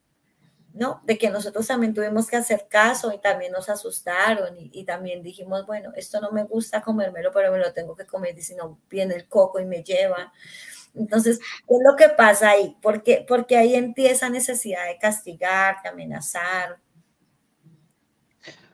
¿no? 0.74 1.00
De 1.04 1.16
que 1.20 1.30
nosotros 1.30 1.68
también 1.68 1.94
tuvimos 1.94 2.28
que 2.28 2.38
hacer 2.38 2.66
caso 2.68 3.14
y 3.14 3.20
también 3.20 3.52
nos 3.52 3.70
asustaron 3.70 4.58
y, 4.58 4.72
y 4.74 4.84
también 4.84 5.22
dijimos, 5.22 5.68
bueno, 5.68 5.92
esto 5.96 6.20
no 6.22 6.32
me 6.32 6.44
gusta 6.44 6.82
comérmelo, 6.82 7.32
pero 7.32 7.52
me 7.52 7.60
lo 7.60 7.72
tengo 7.72 7.96
que 7.96 8.08
comer 8.08 8.36
y 8.36 8.42
si 8.42 8.56
no 8.56 8.80
viene 8.90 9.14
el 9.14 9.28
coco 9.30 9.60
y 9.60 9.66
me 9.66 9.84
lleva. 9.84 10.34
Entonces, 10.96 11.40
¿qué 11.40 11.76
es 11.76 11.82
lo 11.84 11.96
que 11.96 12.10
pasa 12.10 12.52
ahí? 12.52 12.76
Porque, 12.82 13.26
porque 13.28 13.58
ahí 13.58 13.76
empieza 13.76 14.30
necesidad 14.30 14.86
de 14.88 14.98
castigar, 14.98 15.78
de 15.84 15.90
amenazar. 15.90 16.78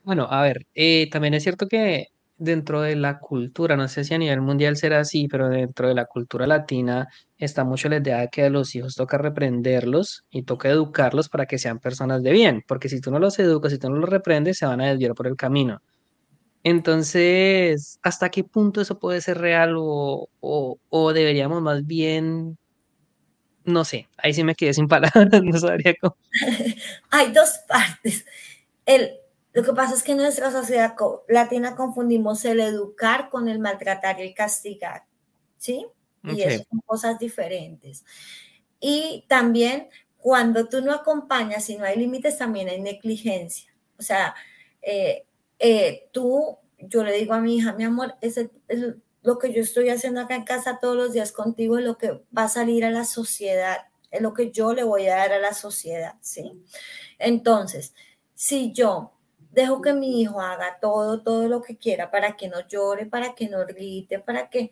Bueno, 0.04 0.28
a 0.30 0.42
ver, 0.42 0.66
eh, 0.74 1.10
también 1.12 1.34
es 1.34 1.44
cierto 1.44 1.68
que 1.68 2.08
dentro 2.42 2.82
de 2.82 2.96
la 2.96 3.20
cultura, 3.20 3.78
no 3.78 3.88
sé 3.88 4.04
si 4.04 4.16
a 4.16 4.18
nivel 4.18 4.42
mundial 4.42 4.76
será 4.76 5.02
así, 5.02 5.28
pero 5.28 5.48
dentro 5.48 5.88
de 5.88 5.94
la 5.94 6.06
cultura 6.06 6.48
latina 6.48 7.08
está 7.38 7.64
mucho 7.64 7.88
la 7.88 7.98
idea 7.98 8.20
de 8.22 8.30
que 8.30 8.46
a 8.46 8.50
los 8.50 8.74
hijos 8.74 8.96
toca 8.96 9.20
reprenderlos 9.20 10.26
y 10.32 10.42
toca 10.42 10.70
educarlos 10.70 11.30
para 11.30 11.46
que 11.46 11.60
sean 11.60 11.78
personas 11.80 12.24
de 12.24 12.32
bien, 12.32 12.64
porque 12.68 12.90
si 12.90 13.00
tú 13.00 13.12
no 13.12 13.20
los 13.20 13.38
educas, 13.38 13.72
si 13.72 13.78
tú 13.78 13.92
no 13.92 13.98
los 13.98 14.10
reprendes, 14.10 14.58
se 14.58 14.66
van 14.66 14.82
a 14.82 14.88
desviar 14.88 15.14
por 15.14 15.28
el 15.28 15.36
camino. 15.36 15.84
Entonces, 16.64 18.00
¿hasta 18.04 18.30
qué 18.30 18.44
punto 18.44 18.82
eso 18.82 19.00
puede 19.00 19.22
ser 19.22 19.40
real 19.40 19.76
o, 19.78 20.30
o, 20.40 20.78
o 20.90 21.14
deberíamos 21.14 21.62
más 21.62 21.86
bien, 21.86 22.58
no 23.64 23.84
sé, 23.86 24.08
ahí 24.18 24.34
sí 24.34 24.44
me 24.44 24.56
quedé 24.56 24.74
sin 24.74 24.88
palabras, 24.88 25.42
no 25.44 25.60
sabría 25.60 25.96
cómo. 26.00 26.18
Hay 27.10 27.32
dos 27.32 27.60
partes. 27.68 28.26
El, 28.86 29.12
lo 29.54 29.64
que 29.64 29.74
pasa 29.74 29.96
es 29.96 30.04
que 30.04 30.14
en 30.14 30.20
nuestra 30.20 30.52
sociedad 30.52 30.96
latina 31.28 31.76
confundimos 31.76 32.46
el 32.46 32.60
educar 32.60 33.30
con 33.30 33.50
el 33.50 33.60
maltratar 33.60 34.20
y 34.20 34.24
el 34.24 34.34
castigar, 34.34 35.04
¿sí? 35.58 35.86
Y 36.24 36.44
eso 36.44 36.64
son 36.70 36.82
cosas 36.86 37.18
diferentes. 37.18 38.06
Y 38.80 39.26
también 39.28 39.90
cuando 40.18 40.70
tú 40.70 40.82
no 40.82 40.94
acompañas 40.94 41.68
y 41.70 41.78
no 41.78 41.84
hay 41.86 41.98
límites, 41.98 42.38
también 42.38 42.70
hay 42.70 42.80
negligencia. 42.80 43.74
O 43.98 44.04
sea, 44.04 44.36
eh, 44.84 45.26
eh, 45.62 46.10
tú, 46.12 46.58
yo 46.80 47.04
le 47.04 47.14
digo 47.14 47.36
a 47.36 47.40
mi 47.40 47.56
hija, 47.56 47.74
mi 47.74 47.84
amor, 47.84 48.16
es, 48.20 48.40
lo 49.22 49.38
que 49.38 49.54
yo 49.54 49.62
estoy 49.62 49.90
haciendo 49.90 50.20
acá 50.22 50.36
en 50.36 50.44
casa 50.44 50.80
todos 50.82 50.98
los 50.98 51.14
días 51.14 51.32
contigo 51.32 51.78
es 51.78 51.86
lo 51.86 52.00
que 52.00 52.24
va 52.36 52.46
a 52.46 52.50
salir 52.50 52.84
a 52.84 52.90
la 52.90 53.06
sociedad, 53.06 53.78
es 54.10 54.22
lo 54.22 54.34
que 54.34 54.52
yo 54.52 54.74
le 54.74 54.84
voy 54.84 55.08
a 55.08 55.16
dar 55.18 55.34
a 55.34 55.40
la 55.40 55.54
sociedad, 55.54 56.16
¿sí? 56.22 56.52
Entonces, 57.20 57.94
si 58.34 58.74
yo 58.74 59.14
dejo 59.52 59.82
que 59.84 59.94
mi 59.94 60.20
hijo 60.20 60.42
haga 60.42 60.80
todo, 60.82 61.22
todo 61.22 61.48
lo 61.48 61.62
que 61.62 61.78
quiera 61.78 62.10
para 62.10 62.36
que 62.36 62.48
no 62.50 62.68
llore, 62.68 63.06
para 63.06 63.36
que 63.36 63.48
no 63.48 63.64
grite, 63.68 64.18
para 64.18 64.50
que 64.50 64.72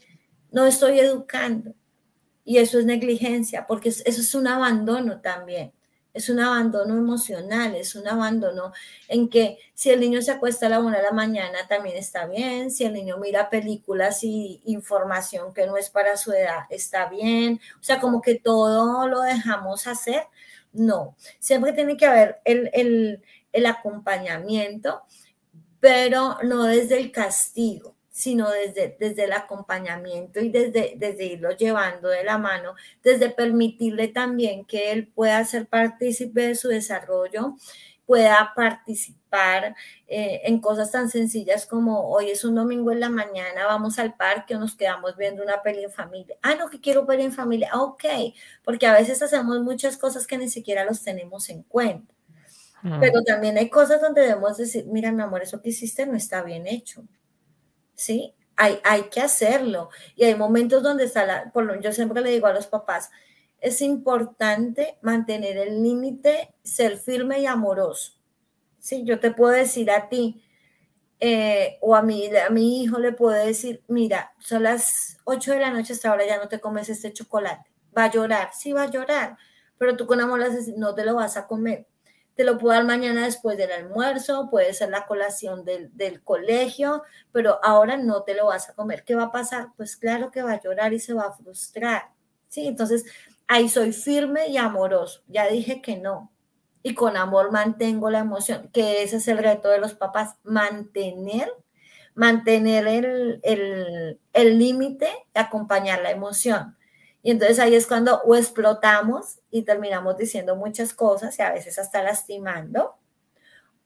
no 0.52 0.66
estoy 0.66 1.00
educando. 1.00 1.76
Y 2.44 2.58
eso 2.58 2.80
es 2.80 2.86
negligencia, 2.86 3.68
porque 3.68 3.90
eso 3.90 4.04
es 4.06 4.34
un 4.34 4.48
abandono 4.48 5.22
también 5.22 5.72
es 6.14 6.30
un 6.30 6.40
abandono 6.40 6.98
emocional, 6.98 7.76
es 7.76 7.96
un 7.96 8.08
abandono 8.08 8.74
en 9.08 9.30
que 9.30 9.58
si 9.74 9.90
el 9.92 10.00
niño 10.00 10.22
se 10.22 10.32
acuesta 10.32 10.66
a 10.66 10.70
la 10.70 10.80
una 10.80 10.98
de 10.98 11.04
la 11.04 11.12
mañana 11.12 11.68
también 11.68 11.98
está 11.98 12.26
bien, 12.26 12.72
si 12.72 12.84
el 12.84 12.94
niño 12.94 13.18
mira 13.18 13.50
películas 13.50 14.24
y 14.24 14.62
información 14.66 15.54
que 15.54 15.68
no 15.68 15.78
es 15.78 15.90
para 15.90 16.18
su 16.18 16.32
edad 16.34 16.62
está 16.70 17.08
bien, 17.10 17.60
o 17.80 17.84
sea, 17.84 18.00
como 18.00 18.22
que 18.22 18.36
todo 18.36 19.08
lo 19.08 19.22
dejamos 19.22 19.88
hacer, 19.88 20.24
no, 20.74 21.16
siempre 21.40 21.74
tiene 21.74 21.98
que 21.98 22.06
haber 22.06 22.42
el, 22.46 22.70
el, 22.74 23.24
el 23.54 23.66
acompañamiento, 23.66 25.04
pero 25.80 26.38
no 26.44 26.64
desde 26.64 27.00
el 27.00 27.12
castigo 27.12 27.96
sino 28.20 28.52
desde, 28.52 28.98
desde 29.00 29.24
el 29.24 29.32
acompañamiento 29.32 30.42
y 30.42 30.50
desde, 30.50 30.96
desde 30.98 31.26
irlo 31.26 31.52
llevando 31.52 32.10
de 32.10 32.26
la 32.26 32.38
mano, 32.38 32.76
desde 33.02 33.30
permitirle 33.30 34.10
también 34.10 34.66
que 34.66 34.92
él 34.92 35.08
pueda 35.08 35.42
ser 35.46 35.68
partícipe 35.68 36.42
de 36.42 36.56
su 36.56 36.68
desarrollo, 36.68 37.56
pueda 38.06 38.52
participar 38.58 39.74
eh, 40.06 40.42
en 40.44 40.60
cosas 40.60 40.92
tan 40.92 41.08
sencillas 41.10 41.66
como 41.66 42.10
hoy 42.10 42.30
es 42.30 42.44
un 42.44 42.56
domingo 42.56 42.92
en 42.92 43.00
la 43.00 43.10
mañana, 43.10 43.66
vamos 43.66 44.00
al 44.00 44.18
parque 44.18 44.54
o 44.54 44.60
nos 44.60 44.76
quedamos 44.76 45.16
viendo 45.16 45.42
una 45.42 45.62
peli 45.62 45.86
en 45.86 45.92
familia. 45.92 46.36
Ah, 46.42 46.56
no, 46.56 46.70
que 46.70 46.82
quiero 46.82 47.06
ver 47.06 47.22
en 47.22 47.32
familia. 47.32 47.70
Ok, 47.74 48.04
porque 48.66 48.86
a 48.86 48.92
veces 48.92 49.22
hacemos 49.22 49.62
muchas 49.62 49.96
cosas 49.96 50.28
que 50.28 50.38
ni 50.38 50.50
siquiera 50.50 50.84
los 50.84 51.04
tenemos 51.04 51.48
en 51.48 51.64
cuenta. 51.64 52.14
Mm. 52.82 53.00
Pero 53.00 53.24
también 53.24 53.58
hay 53.58 53.70
cosas 53.70 54.02
donde 54.02 54.24
debemos 54.24 54.58
decir, 54.58 54.86
mira, 54.88 55.10
mi 55.14 55.22
amor, 55.22 55.42
eso 55.42 55.62
que 55.62 55.70
hiciste 55.70 56.06
no 56.06 56.18
está 56.18 56.44
bien 56.44 56.68
hecho. 56.68 57.06
¿Sí? 58.00 58.34
Hay, 58.56 58.80
hay 58.84 59.04
que 59.04 59.22
hacerlo. 59.22 59.90
Y 60.16 60.24
hay 60.24 60.36
momentos 60.36 60.82
donde 60.82 61.04
está 61.04 61.26
la, 61.26 61.52
por 61.52 61.82
yo 61.82 61.92
siempre 61.92 62.22
le 62.22 62.32
digo 62.32 62.48
a 62.48 62.54
los 62.54 62.68
papás, 62.68 63.12
es 63.60 63.82
importante 63.82 64.98
mantener 65.02 65.58
el 65.58 65.84
límite, 65.84 66.56
ser 66.64 66.98
firme 66.98 67.42
y 67.42 67.46
amoroso. 67.46 68.14
Sí, 68.80 69.04
yo 69.04 69.20
te 69.20 69.32
puedo 69.32 69.52
decir 69.52 69.92
a 69.92 70.08
ti, 70.08 70.42
eh, 71.20 71.78
o 71.82 71.96
a 71.96 72.02
mi, 72.02 72.34
a 72.38 72.50
mi 72.50 72.82
hijo 72.82 72.98
le 73.00 73.12
puedo 73.12 73.36
decir, 73.36 73.84
mira, 73.90 74.34
son 74.40 74.64
las 74.64 75.18
8 75.26 75.52
de 75.52 75.60
la 75.60 75.72
noche, 75.72 75.92
hasta 75.92 76.10
ahora 76.10 76.26
ya 76.26 76.38
no 76.38 76.48
te 76.48 76.62
comes 76.62 76.88
este 76.88 77.12
chocolate. 77.12 77.70
Va 77.98 78.06
a 78.06 78.12
llorar, 78.12 78.52
sí 78.54 78.72
va 78.72 78.84
a 78.84 78.90
llorar, 78.90 79.38
pero 79.78 79.98
tú 79.98 80.08
con 80.08 80.22
amor 80.22 80.40
le 80.40 80.50
no 80.78 80.96
te 80.96 81.04
lo 81.04 81.16
vas 81.16 81.36
a 81.36 81.48
comer 81.48 81.89
te 82.40 82.46
lo 82.46 82.58
puedo 82.58 82.74
dar 82.74 82.86
mañana 82.86 83.26
después 83.26 83.58
del 83.58 83.74
almuerzo, 83.74 84.48
puede 84.50 84.74
ser 84.74 84.92
la 84.92 85.06
colación 85.06 85.66
del, 85.66 85.90
del, 85.98 86.24
colegio, 86.24 87.04
pero 87.34 87.60
ahora 87.62 87.98
no 87.98 88.24
te 88.24 88.34
lo 88.34 88.46
vas 88.46 88.70
a 88.70 88.74
comer. 88.76 89.04
¿Qué 89.04 89.14
va 89.14 89.24
a 89.24 89.32
pasar? 89.34 89.74
Pues 89.76 89.98
claro 89.98 90.32
que 90.32 90.42
va 90.42 90.54
a 90.54 90.62
llorar 90.62 90.94
y 90.94 91.02
se 91.02 91.14
va 91.14 91.24
a 91.24 91.34
frustrar. 91.34 92.12
Sí, 92.48 92.66
entonces 92.66 93.04
ahí 93.46 93.68
soy 93.68 93.92
firme 93.92 94.48
y 94.48 94.56
amoroso. 94.56 95.22
Ya 95.28 95.50
dije 95.50 95.82
que 95.82 95.98
no. 95.98 96.32
Y 96.82 96.96
con 96.96 97.18
amor 97.18 97.52
mantengo 97.52 98.10
la 98.10 98.20
emoción, 98.20 98.70
que 98.72 99.04
ese 99.04 99.18
es 99.18 99.28
el 99.28 99.40
reto 99.40 99.68
de 99.68 99.80
los 99.80 99.94
papás, 99.94 100.36
mantener, 100.46 101.52
mantener 102.16 102.88
el 102.88 104.58
límite, 104.58 105.10
el, 105.10 105.44
acompañar 105.44 106.04
la 106.04 106.12
emoción. 106.12 106.78
Y 107.22 107.32
entonces 107.32 107.60
ahí 107.60 107.76
es 107.76 107.86
cuando 107.86 108.22
o 108.22 108.34
explotamos 108.38 109.39
y 109.52 109.64
terminamos 109.64 110.18
diciendo 110.18 110.56
muchas 110.56 110.94
cosas 110.94 111.38
y 111.40 111.42
a 111.42 111.52
veces 111.52 111.80
hasta 111.80 112.04
lastimando, 112.04 112.96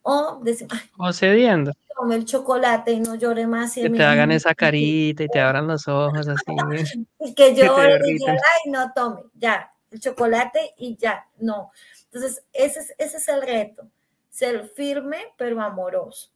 o 0.01 0.39
decimos, 0.43 0.77
o 0.97 1.13
cediendo. 1.13 1.71
Tome 1.95 2.15
el 2.15 2.25
chocolate 2.25 2.91
y 2.91 2.99
no 2.99 3.15
llore 3.15 3.47
más. 3.47 3.77
Y 3.77 3.83
que 3.83 3.89
te 3.91 4.03
hagan 4.03 4.31
esa 4.31 4.53
carita 4.53 5.23
y 5.23 5.27
te 5.27 5.39
abran 5.39 5.67
los 5.67 5.87
ojos 5.87 6.27
así. 6.27 6.43
y 7.19 7.33
que 7.35 7.55
llore 7.55 7.99
y 8.05 8.13
diga, 8.13 8.33
ay, 8.33 8.71
no 8.71 8.91
tome, 8.93 9.21
ya, 9.35 9.71
el 9.91 9.99
chocolate 9.99 10.73
y 10.77 10.97
ya, 10.97 11.27
no. 11.37 11.71
Entonces, 12.05 12.43
ese 12.51 12.79
es, 12.79 12.93
ese 12.97 13.17
es 13.17 13.27
el 13.27 13.41
reto, 13.41 13.87
ser 14.29 14.67
firme 14.75 15.17
pero 15.37 15.61
amoroso. 15.61 16.33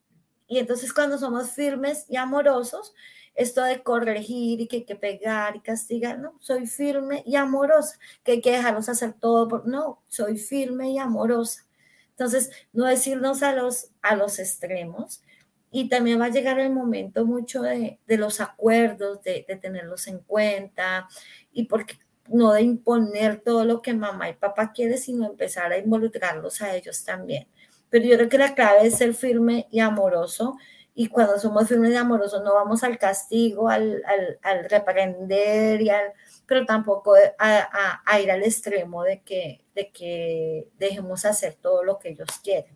Y 0.48 0.60
entonces 0.60 0.94
cuando 0.94 1.18
somos 1.18 1.52
firmes 1.52 2.06
y 2.08 2.16
amorosos, 2.16 2.94
esto 3.38 3.64
de 3.64 3.84
corregir 3.84 4.60
y 4.60 4.68
que 4.68 4.78
hay 4.78 4.84
que 4.84 4.96
pegar 4.96 5.56
y 5.56 5.62
castigar, 5.62 6.18
no, 6.20 6.34
soy 6.42 6.66
firme 6.66 7.24
y 7.26 7.36
amorosa, 7.36 8.00
que 8.24 8.34
hay 8.34 8.42
que 8.42 8.52
dejarlos 8.52 8.90
hacer 8.90 9.14
todo, 9.14 9.48
por, 9.48 9.68
no, 9.68 10.02
soy 10.10 10.38
firme 10.38 10.92
y 10.92 10.98
amorosa. 10.98 11.66
Entonces, 12.10 12.50
no 12.74 12.86
decirnos 12.86 13.44
a 13.44 13.54
los, 13.54 13.92
a 14.02 14.16
los 14.16 14.40
extremos. 14.40 15.22
Y 15.70 15.88
también 15.90 16.20
va 16.20 16.26
a 16.26 16.30
llegar 16.30 16.60
el 16.60 16.72
momento 16.72 17.26
mucho 17.26 17.62
de, 17.62 18.00
de 18.08 18.18
los 18.18 18.42
acuerdos, 18.42 19.22
de, 19.22 19.46
de, 19.48 19.56
tenerlos 19.58 20.08
en 20.08 20.20
cuenta 20.20 21.08
y 21.52 21.66
porque 21.66 22.00
no 22.30 22.54
de 22.54 22.64
imponer 22.64 23.42
todo 23.42 23.66
lo 23.66 23.82
que 23.82 23.94
mamá 23.94 24.30
y 24.30 24.34
papá 24.34 24.72
quieren, 24.72 24.98
sino 24.98 25.28
empezar 25.28 25.72
a 25.72 25.78
involucrarlos 25.78 26.62
a 26.62 26.76
ellos 26.76 27.04
también. 27.04 27.48
Pero 27.90 28.06
yo 28.06 28.16
creo 28.16 28.30
que 28.30 28.38
la 28.38 28.56
clave 28.56 28.88
es 28.88 28.98
ser 28.98 29.14
firme 29.14 29.68
y 29.70 29.80
amoroso 29.80 30.58
y 31.00 31.10
cuando 31.10 31.38
somos 31.38 31.68
firmes 31.68 31.92
y 31.92 31.96
amorosos 31.96 32.42
no 32.44 32.56
vamos 32.56 32.84
al 32.84 32.98
castigo, 32.98 33.70
al, 33.70 34.02
al, 34.42 34.68
reprender, 34.68 35.80
y 35.80 35.92
al, 35.92 36.12
pero 36.48 36.66
tampoco 36.66 37.14
a, 37.38 38.02
a, 38.04 38.20
ir 38.20 38.32
al 38.32 38.42
extremo 38.42 39.04
de 39.04 39.22
que, 39.22 39.64
de 39.76 39.92
que 39.92 40.70
dejemos 40.80 41.24
hacer 41.26 41.54
todo 41.62 41.84
lo 41.84 42.00
que 42.00 42.10
ellos 42.10 42.28
quieren. 42.44 42.76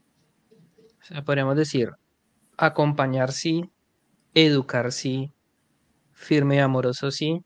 O 1.02 1.04
sea, 1.04 1.24
podríamos 1.24 1.56
decir, 1.56 1.90
acompañar 2.58 3.32
sí, 3.32 3.72
educar 4.36 4.92
sí, 4.92 5.34
firme 6.14 6.58
y 6.58 6.60
amoroso 6.60 7.10
sí. 7.10 7.44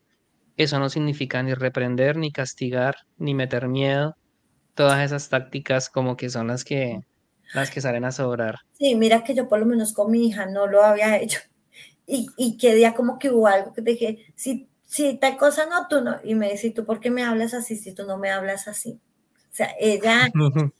Eso 0.57 0.77
no 0.77 0.89
significa 0.89 1.41
ni 1.41 1.53
reprender, 1.53 2.17
ni 2.17 2.33
castigar, 2.33 2.97
ni 3.17 3.33
meter 3.33 3.69
miedo. 3.69 4.17
Todas 4.73 5.05
esas 5.05 5.29
tácticas 5.29 5.89
como 5.89 6.17
que 6.17 6.29
son 6.29 6.47
las 6.47 6.65
que 6.65 6.99
las 7.53 7.71
que 7.71 7.81
salen 7.81 8.05
a 8.05 8.11
sobrar. 8.11 8.59
Sí, 8.73 8.95
mira 8.95 9.23
que 9.23 9.35
yo 9.35 9.47
por 9.47 9.59
lo 9.59 9.65
menos 9.65 9.93
con 9.93 10.11
mi 10.11 10.27
hija 10.27 10.45
no 10.45 10.67
lo 10.67 10.83
había 10.83 11.17
hecho. 11.17 11.39
Y, 12.07 12.27
y 12.37 12.57
que 12.57 12.75
día 12.75 12.93
como 12.93 13.17
que 13.17 13.31
hubo 13.31 13.47
algo 13.47 13.73
que 13.73 13.81
dije, 13.81 14.25
si, 14.35 14.69
si 14.85 15.17
tal 15.17 15.37
cosa 15.37 15.65
no, 15.65 15.87
tú 15.87 16.01
no. 16.01 16.17
Y 16.23 16.35
me 16.35 16.51
dice, 16.51 16.71
¿tú 16.71 16.85
por 16.85 16.99
qué 16.99 17.09
me 17.09 17.23
hablas 17.23 17.53
así 17.53 17.75
si 17.75 17.93
tú 17.93 18.05
no 18.05 18.17
me 18.17 18.29
hablas 18.29 18.67
así? 18.67 18.99
O 19.51 19.55
sea, 19.55 19.69
ella, 19.79 20.29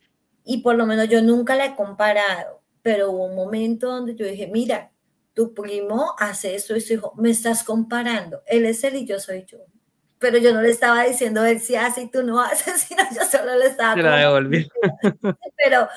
y 0.45 0.57
por 0.59 0.75
lo 0.75 0.85
menos 0.85 1.09
yo 1.09 1.21
nunca 1.21 1.55
la 1.55 1.65
he 1.65 1.75
comparado, 1.75 2.61
pero 2.81 3.11
hubo 3.11 3.25
un 3.25 3.35
momento 3.35 3.87
donde 3.87 4.15
yo 4.15 4.25
dije, 4.25 4.47
mira, 4.47 4.91
tu 5.33 5.53
primo 5.53 6.15
hace 6.17 6.55
esto 6.55 6.75
y 6.75 6.81
su 6.81 6.93
hijo, 6.93 7.13
me 7.17 7.29
estás 7.29 7.63
comparando, 7.63 8.41
él 8.47 8.65
es 8.65 8.83
él 8.83 8.95
y 8.95 9.05
yo 9.05 9.19
soy 9.19 9.45
yo. 9.45 9.59
Pero 10.17 10.37
yo 10.37 10.53
no 10.53 10.61
le 10.61 10.69
estaba 10.69 11.03
diciendo 11.03 11.43
él 11.43 11.59
sí 11.59 11.75
hace 11.75 12.03
y 12.03 12.09
tú 12.09 12.23
no 12.23 12.39
haces, 12.39 12.81
sino 12.87 13.03
yo 13.13 13.25
solo 13.25 13.57
le 13.57 13.67
estaba... 13.67 13.95
Pero, 15.57 15.87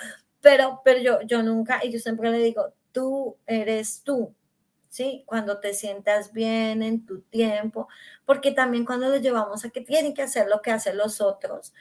pero, 0.41 0.81
pero 0.85 1.01
yo, 1.01 1.21
yo 1.23 1.43
nunca, 1.43 1.85
y 1.85 1.91
yo 1.91 1.99
siempre 1.99 2.31
le 2.31 2.39
digo, 2.39 2.73
tú 2.93 3.37
eres 3.47 4.03
tú, 4.03 4.35
¿sí? 4.89 5.25
Cuando 5.27 5.61
te 5.61 5.75
sientas 5.75 6.33
bien 6.33 6.83
en 6.83 7.05
tu 7.07 7.21
tiempo, 7.23 7.89
porque 8.25 8.53
también 8.53 8.85
cuando 8.85 9.09
lo 9.09 9.17
llevamos 9.17 9.65
a 9.65 9.71
que 9.71 9.81
tienen 9.81 10.15
que 10.15 10.23
hacer 10.23 10.49
lo 10.49 10.63
que 10.63 10.71
hacen 10.71 10.97
los 10.97 11.21
otros, 11.21 11.73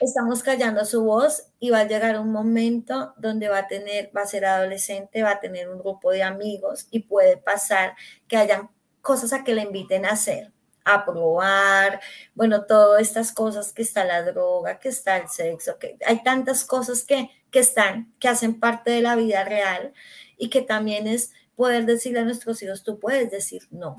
estamos 0.00 0.42
callando 0.42 0.84
su 0.84 1.04
voz 1.04 1.46
y 1.58 1.70
va 1.70 1.80
a 1.80 1.88
llegar 1.88 2.18
un 2.18 2.30
momento 2.30 3.14
donde 3.16 3.48
va 3.48 3.58
a 3.58 3.66
tener, 3.68 4.10
va 4.16 4.22
a 4.22 4.26
ser 4.26 4.44
adolescente, 4.44 5.22
va 5.22 5.32
a 5.32 5.40
tener 5.40 5.68
un 5.68 5.78
grupo 5.78 6.10
de 6.10 6.22
amigos 6.22 6.86
y 6.90 7.00
puede 7.00 7.36
pasar 7.36 7.94
que 8.28 8.36
hayan 8.36 8.70
cosas 9.00 9.32
a 9.32 9.44
que 9.44 9.54
le 9.54 9.62
inviten 9.62 10.04
a 10.04 10.10
hacer, 10.10 10.52
a 10.84 11.04
probar, 11.04 12.00
bueno, 12.34 12.64
todas 12.64 13.02
estas 13.02 13.32
cosas 13.32 13.72
que 13.72 13.82
está 13.82 14.04
la 14.04 14.22
droga, 14.22 14.78
que 14.78 14.88
está 14.88 15.16
el 15.16 15.28
sexo, 15.28 15.78
que 15.78 15.96
hay 16.06 16.22
tantas 16.22 16.64
cosas 16.64 17.04
que, 17.04 17.30
que 17.56 17.60
están, 17.60 18.12
que 18.20 18.28
hacen 18.28 18.60
parte 18.60 18.90
de 18.90 19.00
la 19.00 19.16
vida 19.16 19.42
real 19.42 19.94
y 20.36 20.50
que 20.50 20.60
también 20.60 21.06
es 21.06 21.32
poder 21.54 21.86
decirle 21.86 22.18
a 22.18 22.24
nuestros 22.24 22.62
hijos, 22.62 22.82
tú 22.82 23.00
puedes 23.00 23.30
decir 23.30 23.62
no, 23.70 23.96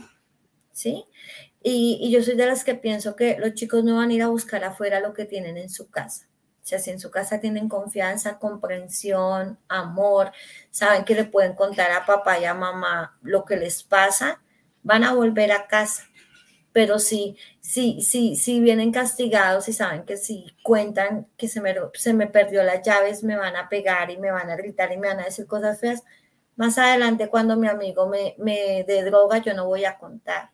¿sí? 0.72 1.06
Y, 1.64 2.12
yo 2.12 2.22
soy 2.22 2.36
de 2.36 2.46
las 2.46 2.64
que 2.64 2.76
pienso 2.76 3.16
que 3.16 3.36
los 3.40 3.56
chicos 3.56 3.84
no 3.84 3.96
van 3.96 4.12
a 4.12 4.14
ir 4.14 4.22
a 4.22 4.28
buscar 4.28 4.64
afuera 4.64 5.00
lo 5.00 5.12
que 5.12 5.26
tienen 5.26 5.58
en 5.58 5.72
su 5.72 5.90
casa. 5.90 6.28
O 6.62 6.68
sea, 6.68 6.78
si 6.78 6.92
en 6.92 7.00
su 7.00 7.10
casa 7.10 7.40
tienen 7.40 7.68
confianza, 7.68 8.38
comprensión, 8.38 9.58
amor, 9.68 10.32
saben 10.70 11.04
que 11.04 11.16
le 11.16 11.26
pueden 11.26 11.56
contar 11.56 11.90
a 11.90 12.06
papá 12.06 12.38
y 12.38 12.46
a 12.46 12.54
mamá 12.54 13.18
lo 13.24 13.44
que 13.44 13.56
les 13.56 13.82
pasa, 13.82 14.40
van 14.84 15.04
a 15.04 15.16
volver 15.16 15.52
a 15.52 15.66
casa. 15.66 16.07
Pero 16.78 17.00
si, 17.00 17.36
si, 17.60 18.04
si, 18.04 18.36
si 18.36 18.60
vienen 18.60 18.92
castigados 18.92 19.68
y 19.68 19.74
saben 19.74 20.06
que 20.06 20.16
si 20.16 20.46
cuentan 20.62 21.26
que 21.36 21.48
se 21.48 21.60
me, 21.60 21.76
se 21.96 22.14
me 22.14 22.28
perdió 22.28 22.62
las 22.62 22.84
llaves, 22.84 23.24
me 23.24 23.36
van 23.36 23.56
a 23.56 23.68
pegar 23.68 24.12
y 24.12 24.18
me 24.20 24.30
van 24.30 24.52
a 24.52 24.56
gritar 24.56 24.92
y 24.92 24.98
me 24.98 25.08
van 25.08 25.20
a 25.20 25.24
decir 25.26 25.48
cosas 25.48 25.80
feas, 25.80 26.04
más 26.56 26.78
adelante 26.78 27.30
cuando 27.30 27.56
mi 27.58 27.68
amigo 27.68 28.08
me, 28.08 28.36
me 28.38 28.84
dé 28.88 29.04
droga, 29.04 29.40
yo 29.40 29.56
no 29.56 29.66
voy 29.66 29.86
a 29.86 29.98
contar. 29.98 30.52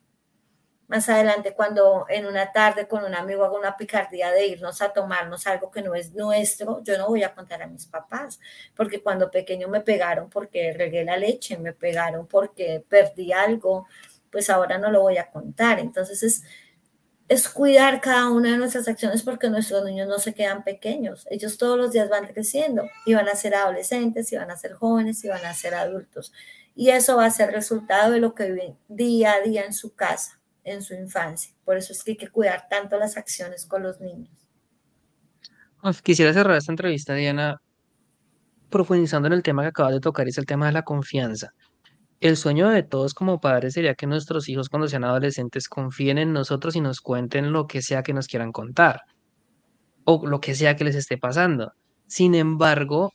Más 0.88 1.10
adelante 1.10 1.54
cuando 1.54 2.06
en 2.08 2.26
una 2.26 2.54
tarde 2.54 2.88
con 2.88 3.04
un 3.04 3.16
amigo 3.16 3.44
hago 3.44 3.58
una 3.58 3.76
picardía 3.76 4.32
de 4.32 4.48
irnos 4.48 4.82
a 4.82 4.94
tomarnos 4.94 5.46
algo 5.46 5.72
que 5.72 5.82
no 5.82 5.94
es 5.94 6.14
nuestro, 6.14 6.82
yo 6.84 6.98
no 6.98 7.08
voy 7.08 7.24
a 7.24 7.34
contar 7.34 7.64
a 7.64 7.68
mis 7.68 7.86
papás, 7.88 8.40
porque 8.78 9.02
cuando 9.02 9.30
pequeño 9.30 9.68
me 9.68 9.82
pegaron 9.82 10.30
porque 10.30 10.72
regué 10.72 11.04
la 11.04 11.18
leche, 11.18 11.58
me 11.58 11.74
pegaron 11.74 12.28
porque 12.28 12.82
perdí 12.88 13.34
algo, 13.34 13.88
pues 14.34 14.50
ahora 14.50 14.78
no 14.78 14.92
lo 14.92 15.02
voy 15.02 15.18
a 15.18 15.32
contar. 15.32 15.80
Entonces 15.80 16.22
es, 16.24 16.44
es 17.30 17.48
cuidar 17.48 18.02
cada 18.02 18.30
una 18.30 18.52
de 18.52 18.58
nuestras 18.58 18.90
acciones 18.90 19.24
porque 19.24 19.50
nuestros 19.50 19.86
niños 19.86 20.10
no 20.10 20.20
se 20.20 20.34
quedan 20.34 20.66
pequeños, 20.66 21.26
ellos 21.30 21.58
todos 21.58 21.78
los 21.78 21.94
días 21.94 22.10
van 22.10 22.28
creciendo 22.28 22.90
y 23.06 23.14
van 23.14 23.30
a 23.30 23.36
ser 23.36 23.56
adolescentes 23.56 24.34
y 24.34 24.36
van 24.36 24.52
a 24.52 24.58
ser 24.58 24.74
jóvenes 24.74 25.24
y 25.24 25.30
van 25.30 25.46
a 25.46 25.54
ser 25.54 25.74
adultos. 25.76 26.34
Y 26.76 26.90
eso 26.90 27.16
va 27.16 27.28
a 27.28 27.32
ser 27.32 27.52
resultado 27.52 28.12
de 28.12 28.20
lo 28.20 28.36
que 28.36 28.52
viven 28.52 28.78
día 28.90 29.36
a 29.36 29.42
día 29.42 29.64
en 29.64 29.74
su 29.74 29.96
casa 29.96 30.42
en 30.64 30.82
su 30.82 30.94
infancia. 30.94 31.54
Por 31.66 31.78
eso 31.78 31.94
es 31.94 32.04
que 32.04 32.12
hay 32.12 32.18
que 32.18 32.30
cuidar 32.30 32.68
tanto 32.70 32.98
las 32.98 33.18
acciones 33.18 33.66
con 33.66 33.84
los 33.84 34.00
niños. 34.00 34.30
Quisiera 36.02 36.34
cerrar 36.34 36.58
esta 36.58 36.72
entrevista, 36.72 37.14
Diana, 37.14 37.62
profundizando 38.70 39.28
en 39.28 39.34
el 39.34 39.44
tema 39.44 39.64
que 39.64 39.70
acabas 39.70 39.94
de 39.94 40.00
tocar, 40.00 40.28
es 40.28 40.38
el 40.38 40.46
tema 40.46 40.68
de 40.68 40.72
la 40.72 40.84
confianza. 40.84 41.54
El 42.24 42.38
sueño 42.38 42.70
de 42.70 42.84
todos 42.84 43.14
como 43.14 43.42
padres 43.42 43.74
sería 43.74 43.96
que 43.96 44.08
nuestros 44.08 44.48
hijos 44.48 44.70
cuando 44.70 44.88
sean 44.88 45.04
adolescentes 45.04 45.68
confíen 45.68 46.18
en 46.18 46.32
nosotros 46.32 46.74
y 46.78 46.80
nos 46.80 47.02
cuenten 47.02 47.52
lo 47.52 47.68
que 47.68 47.82
sea 47.82 48.02
que 48.02 48.14
nos 48.14 48.28
quieran 48.28 48.54
contar 48.54 49.02
o 50.06 50.26
lo 50.26 50.40
que 50.40 50.56
sea 50.56 50.78
que 50.78 50.86
les 50.86 50.96
esté 50.96 51.18
pasando. 51.18 51.74
Sin 52.08 52.34
embargo, 52.34 53.12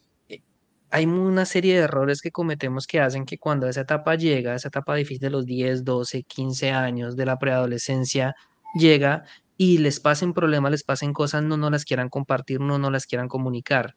hay 0.90 1.06
una 1.06 1.46
serie 1.46 1.74
de 1.76 1.84
errores 1.84 2.20
que 2.20 2.30
cometemos 2.30 2.86
que 2.86 3.00
hacen 3.00 3.24
que 3.24 3.38
cuando 3.38 3.66
esa 3.66 3.80
etapa 3.80 4.14
llega, 4.14 4.54
esa 4.54 4.68
etapa 4.68 4.94
difícil 4.94 5.20
de 5.20 5.30
los 5.30 5.46
10, 5.46 5.84
12, 5.84 6.24
15 6.24 6.70
años 6.72 7.16
de 7.16 7.24
la 7.24 7.38
preadolescencia 7.38 8.34
llega 8.74 9.24
y 9.56 9.78
les 9.78 10.00
pasen 10.00 10.34
problemas, 10.34 10.70
les 10.70 10.84
pasen 10.84 11.14
cosas, 11.14 11.42
no 11.42 11.56
no 11.56 11.70
las 11.70 11.86
quieran 11.86 12.10
compartir, 12.10 12.60
no 12.60 12.78
no 12.78 12.90
las 12.90 13.06
quieran 13.06 13.28
comunicar. 13.28 13.94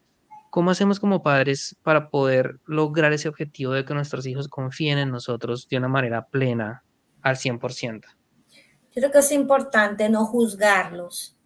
¿Cómo 0.51 0.71
hacemos 0.71 0.99
como 0.99 1.23
padres 1.23 1.77
para 1.81 2.09
poder 2.09 2.59
lograr 2.65 3.13
ese 3.13 3.29
objetivo 3.29 3.71
de 3.71 3.85
que 3.85 3.93
nuestros 3.93 4.25
hijos 4.27 4.49
confíen 4.49 4.97
en 4.97 5.09
nosotros 5.09 5.65
de 5.69 5.77
una 5.77 5.87
manera 5.87 6.27
plena 6.27 6.83
al 7.21 7.37
100%? 7.37 8.01
Yo 8.03 8.95
creo 8.95 9.11
que 9.11 9.19
es 9.19 9.31
importante 9.31 10.09
no 10.09 10.25
juzgarlos, 10.25 11.37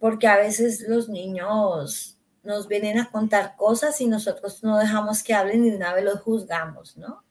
porque 0.00 0.26
a 0.26 0.36
veces 0.36 0.84
los 0.88 1.08
niños 1.08 2.18
nos 2.42 2.66
vienen 2.66 2.98
a 2.98 3.08
contar 3.08 3.54
cosas 3.54 4.00
y 4.00 4.08
nosotros 4.08 4.64
no 4.64 4.78
dejamos 4.78 5.22
que 5.22 5.34
hablen 5.34 5.64
y 5.64 5.70
de 5.70 5.76
una 5.76 5.94
vez 5.94 6.04
los 6.04 6.22
juzgamos, 6.22 6.96
¿no? 6.96 7.22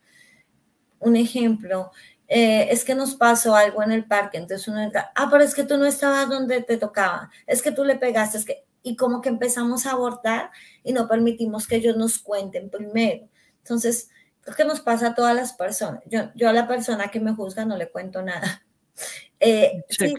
Un 0.99 1.18
ejemplo, 1.18 1.91
eh, 2.30 2.69
es 2.72 2.86
que 2.86 2.95
nos 2.95 3.15
pasó 3.15 3.57
algo 3.57 3.84
en 3.84 3.91
el 3.91 4.06
parque, 4.06 4.38
entonces 4.38 4.69
uno 4.69 4.82
entra, 4.82 5.11
ah, 5.15 5.27
pero 5.30 5.44
es 5.44 5.53
que 5.53 5.65
tú 5.65 5.76
no 5.76 5.86
estabas 5.86 6.30
donde 6.30 6.61
te 6.61 6.77
tocaba, 6.77 7.30
es 7.45 7.61
que 7.61 7.72
tú 7.72 7.84
le 7.84 7.98
pegaste, 7.98 8.38
es 8.38 8.45
que, 8.45 8.65
y 8.85 8.95
como 8.95 9.19
que 9.19 9.29
empezamos 9.29 9.87
a 9.87 9.91
abortar 9.93 10.51
y 10.83 10.93
no 10.93 11.07
permitimos 11.07 11.67
que 11.67 11.77
ellos 11.77 11.97
nos 11.97 12.19
cuenten 12.19 12.69
primero. 12.69 13.27
Entonces, 13.57 14.09
creo 14.41 14.55
que 14.55 14.63
nos 14.63 14.79
pasa 14.79 15.07
a 15.07 15.15
todas 15.15 15.35
las 15.35 15.53
personas. 15.53 16.03
Yo, 16.05 16.29
yo 16.35 16.47
a 16.47 16.53
la 16.53 16.67
persona 16.67 17.09
que 17.09 17.19
me 17.19 17.33
juzga 17.33 17.65
no 17.65 17.75
le 17.75 17.89
cuento 17.89 18.21
nada. 18.21 18.61
Eh, 19.41 19.83
sí, 19.89 20.15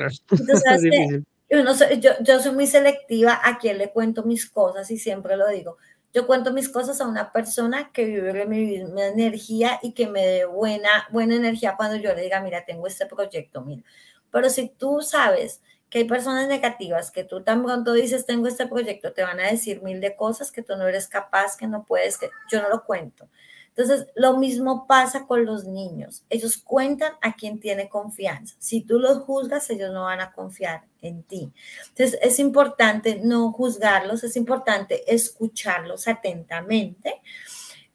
entonces, 1.48 1.98
yo, 2.00 2.10
yo 2.20 2.38
soy 2.38 2.52
muy 2.52 2.66
selectiva 2.66 3.40
a 3.42 3.56
quien 3.56 3.78
le 3.78 3.90
cuento 3.90 4.24
mis 4.24 4.48
cosas 4.48 4.90
y 4.90 4.98
siempre 4.98 5.38
lo 5.38 5.48
digo. 5.48 5.78
Yo 6.12 6.26
cuento 6.26 6.52
mis 6.52 6.68
cosas 6.68 7.00
a 7.00 7.06
una 7.06 7.32
persona 7.32 7.90
que 7.92 8.04
vive 8.04 8.44
mi 8.44 8.66
misma 8.66 9.06
energía 9.06 9.80
y 9.82 9.92
que 9.92 10.06
me 10.06 10.26
dé 10.26 10.44
buena, 10.44 11.08
buena 11.10 11.34
energía 11.34 11.76
cuando 11.78 11.96
yo 11.96 12.14
le 12.14 12.20
diga, 12.20 12.42
mira, 12.42 12.66
tengo 12.66 12.86
este 12.86 13.06
proyecto, 13.06 13.62
mira. 13.62 13.82
Pero 14.30 14.50
si 14.50 14.68
tú 14.68 15.00
sabes 15.00 15.62
que 15.90 15.98
hay 15.98 16.04
personas 16.04 16.48
negativas 16.48 17.10
que 17.10 17.24
tú 17.24 17.42
tan 17.42 17.62
pronto 17.62 17.92
dices, 17.92 18.26
tengo 18.26 18.48
este 18.48 18.66
proyecto, 18.66 19.12
te 19.12 19.22
van 19.22 19.40
a 19.40 19.50
decir 19.50 19.82
mil 19.82 20.00
de 20.00 20.16
cosas 20.16 20.50
que 20.50 20.62
tú 20.62 20.76
no 20.76 20.86
eres 20.86 21.08
capaz, 21.08 21.56
que 21.56 21.66
no 21.66 21.84
puedes, 21.84 22.18
que 22.18 22.30
yo 22.50 22.60
no 22.62 22.68
lo 22.68 22.84
cuento. 22.84 23.28
Entonces, 23.76 24.06
lo 24.14 24.38
mismo 24.38 24.86
pasa 24.86 25.26
con 25.26 25.44
los 25.44 25.66
niños. 25.66 26.24
Ellos 26.30 26.56
cuentan 26.56 27.12
a 27.20 27.36
quien 27.36 27.60
tiene 27.60 27.90
confianza. 27.90 28.56
Si 28.58 28.80
tú 28.80 28.98
los 28.98 29.18
juzgas, 29.18 29.68
ellos 29.68 29.92
no 29.92 30.04
van 30.04 30.20
a 30.20 30.32
confiar 30.32 30.84
en 31.02 31.22
ti. 31.22 31.52
Entonces, 31.88 32.18
es 32.22 32.38
importante 32.38 33.20
no 33.22 33.52
juzgarlos, 33.52 34.24
es 34.24 34.34
importante 34.36 35.04
escucharlos 35.14 36.08
atentamente 36.08 37.20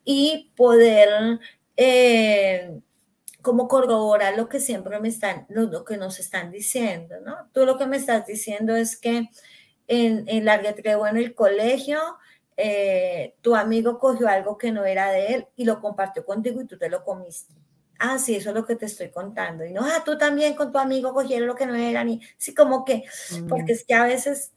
y 0.05 0.51
poder 0.55 1.39
eh, 1.75 2.79
como 3.41 3.67
corroborar 3.67 4.37
lo 4.37 4.49
que 4.49 4.59
siempre 4.59 4.99
me 4.99 5.07
están, 5.07 5.45
lo, 5.49 5.83
que 5.83 5.97
nos 5.97 6.19
están 6.19 6.51
diciendo, 6.51 7.15
¿no? 7.25 7.35
Tú 7.53 7.65
lo 7.65 7.77
que 7.77 7.87
me 7.87 7.97
estás 7.97 8.25
diciendo 8.25 8.75
es 8.75 8.97
que 8.97 9.29
en, 9.87 10.23
en 10.27 10.45
la 10.45 10.61
o 10.97 11.07
en 11.07 11.17
el 11.17 11.33
colegio, 11.33 11.99
eh, 12.57 13.35
tu 13.41 13.55
amigo 13.55 13.97
cogió 13.97 14.27
algo 14.27 14.57
que 14.57 14.71
no 14.71 14.85
era 14.85 15.11
de 15.11 15.27
él 15.27 15.47
y 15.55 15.65
lo 15.65 15.81
compartió 15.81 16.25
contigo 16.25 16.61
y 16.61 16.67
tú 16.67 16.77
te 16.77 16.89
lo 16.89 17.03
comiste. 17.03 17.53
Ah, 17.97 18.17
sí, 18.17 18.35
eso 18.35 18.49
es 18.49 18.55
lo 18.55 18.65
que 18.65 18.75
te 18.75 18.85
estoy 18.85 19.09
contando. 19.09 19.63
Y 19.65 19.73
no, 19.73 19.81
ah, 19.83 20.03
tú 20.03 20.17
también 20.17 20.55
con 20.55 20.71
tu 20.71 20.77
amigo 20.77 21.13
cogieron 21.13 21.47
lo 21.47 21.55
que 21.55 21.65
no 21.65 21.75
era 21.75 22.03
ni, 22.03 22.19
sí, 22.37 22.53
como 22.53 22.83
que, 22.83 23.03
porque 23.47 23.73
es 23.73 23.83
que 23.83 23.93
a 23.93 24.03
veces 24.03 24.53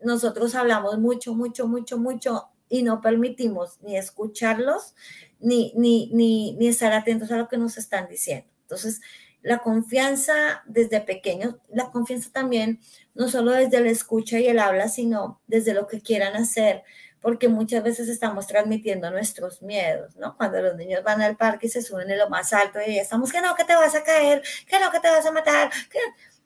nosotros 0.00 0.54
hablamos 0.54 0.98
mucho, 0.98 1.34
mucho, 1.34 1.66
mucho, 1.66 1.98
mucho 1.98 2.48
y 2.68 2.82
no 2.82 3.00
permitimos 3.00 3.80
ni 3.82 3.96
escucharlos 3.96 4.94
ni, 5.40 5.72
ni, 5.76 6.10
ni, 6.12 6.52
ni 6.54 6.68
estar 6.68 6.92
atentos 6.92 7.30
a 7.30 7.36
lo 7.36 7.48
que 7.48 7.58
nos 7.58 7.78
están 7.78 8.08
diciendo. 8.08 8.48
Entonces, 8.62 9.00
la 9.42 9.58
confianza 9.58 10.62
desde 10.66 11.00
pequeños, 11.00 11.56
la 11.68 11.90
confianza 11.90 12.30
también, 12.32 12.80
no 13.14 13.28
solo 13.28 13.52
desde 13.52 13.80
la 13.80 13.90
escucha 13.90 14.38
y 14.38 14.46
el 14.48 14.58
habla, 14.58 14.88
sino 14.88 15.40
desde 15.46 15.74
lo 15.74 15.86
que 15.86 16.00
quieran 16.00 16.36
hacer 16.36 16.82
porque 17.20 17.48
muchas 17.48 17.82
veces 17.82 18.08
estamos 18.08 18.46
transmitiendo 18.46 19.10
nuestros 19.10 19.62
miedos, 19.62 20.16
¿no? 20.16 20.36
Cuando 20.36 20.62
los 20.62 20.76
niños 20.76 21.02
van 21.02 21.20
al 21.20 21.36
parque 21.36 21.66
y 21.66 21.70
se 21.70 21.82
suben 21.82 22.10
en 22.10 22.18
lo 22.18 22.30
más 22.30 22.52
alto 22.52 22.78
y 22.86 22.98
estamos 22.98 23.32
que 23.32 23.40
no, 23.40 23.54
que 23.54 23.64
te 23.64 23.74
vas 23.74 23.94
a 23.94 24.04
caer, 24.04 24.42
que 24.66 24.78
no, 24.78 24.90
que 24.90 25.00
te 25.00 25.08
vas 25.08 25.26
a 25.26 25.32
matar. 25.32 25.70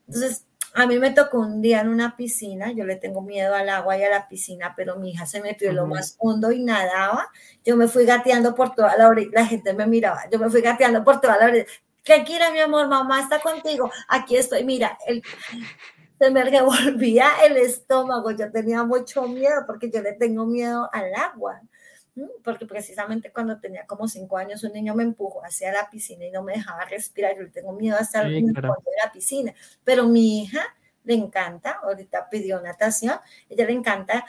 Entonces, 0.06 0.46
a 0.74 0.86
mí 0.86 0.98
me 0.98 1.10
tocó 1.10 1.38
un 1.38 1.60
día 1.60 1.80
en 1.80 1.88
una 1.88 2.16
piscina, 2.16 2.72
yo 2.72 2.84
le 2.84 2.96
tengo 2.96 3.20
miedo 3.20 3.54
al 3.54 3.68
agua 3.68 3.98
y 3.98 4.04
a 4.04 4.10
la 4.10 4.28
piscina, 4.28 4.74
pero 4.76 4.96
mi 4.96 5.10
hija 5.10 5.26
se 5.26 5.40
metió 5.40 5.68
en 5.70 5.76
lo 5.76 5.86
más 5.86 6.16
hondo 6.18 6.50
y 6.50 6.62
nadaba. 6.62 7.28
Yo 7.64 7.76
me 7.76 7.88
fui 7.88 8.04
gateando 8.06 8.54
por 8.54 8.74
toda 8.74 8.96
la 8.96 9.08
orilla, 9.08 9.30
la 9.34 9.46
gente 9.46 9.74
me 9.74 9.86
miraba, 9.86 10.22
yo 10.30 10.38
me 10.38 10.48
fui 10.48 10.62
gateando 10.62 11.04
por 11.04 11.20
toda 11.20 11.36
la 11.38 11.46
orilla. 11.46 11.66
Tranquila, 12.02 12.50
mi 12.50 12.60
amor, 12.60 12.88
mamá 12.88 13.20
está 13.20 13.40
contigo. 13.40 13.90
Aquí 14.08 14.36
estoy. 14.36 14.64
Mira, 14.64 14.98
el, 15.06 15.22
se 16.18 16.30
me 16.30 16.44
revolvía 16.44 17.28
el 17.44 17.56
estómago, 17.56 18.30
yo 18.30 18.50
tenía 18.50 18.84
mucho 18.84 19.26
miedo 19.28 19.64
porque 19.66 19.90
yo 19.90 20.00
le 20.02 20.12
tengo 20.12 20.46
miedo 20.46 20.88
al 20.92 21.14
agua, 21.14 21.60
porque 22.44 22.66
precisamente 22.66 23.32
cuando 23.32 23.58
tenía 23.58 23.86
como 23.86 24.06
cinco 24.06 24.36
años 24.36 24.62
un 24.64 24.72
niño 24.72 24.94
me 24.94 25.02
empujó 25.02 25.44
hacia 25.44 25.72
la 25.72 25.88
piscina 25.90 26.26
y 26.26 26.30
no 26.30 26.42
me 26.42 26.54
dejaba 26.54 26.84
respirar, 26.84 27.34
yo 27.36 27.42
le 27.42 27.50
tengo 27.50 27.72
miedo 27.72 27.96
hasta 27.98 28.22
el 28.22 28.44
fondo 28.44 28.60
de 28.62 29.04
la 29.04 29.12
piscina, 29.12 29.54
pero 29.84 30.06
mi 30.06 30.42
hija 30.42 30.62
le 31.04 31.14
encanta, 31.14 31.80
ahorita 31.82 32.28
pidió 32.28 32.60
natación, 32.60 33.18
ella 33.48 33.66
le 33.66 33.72
encanta 33.72 34.26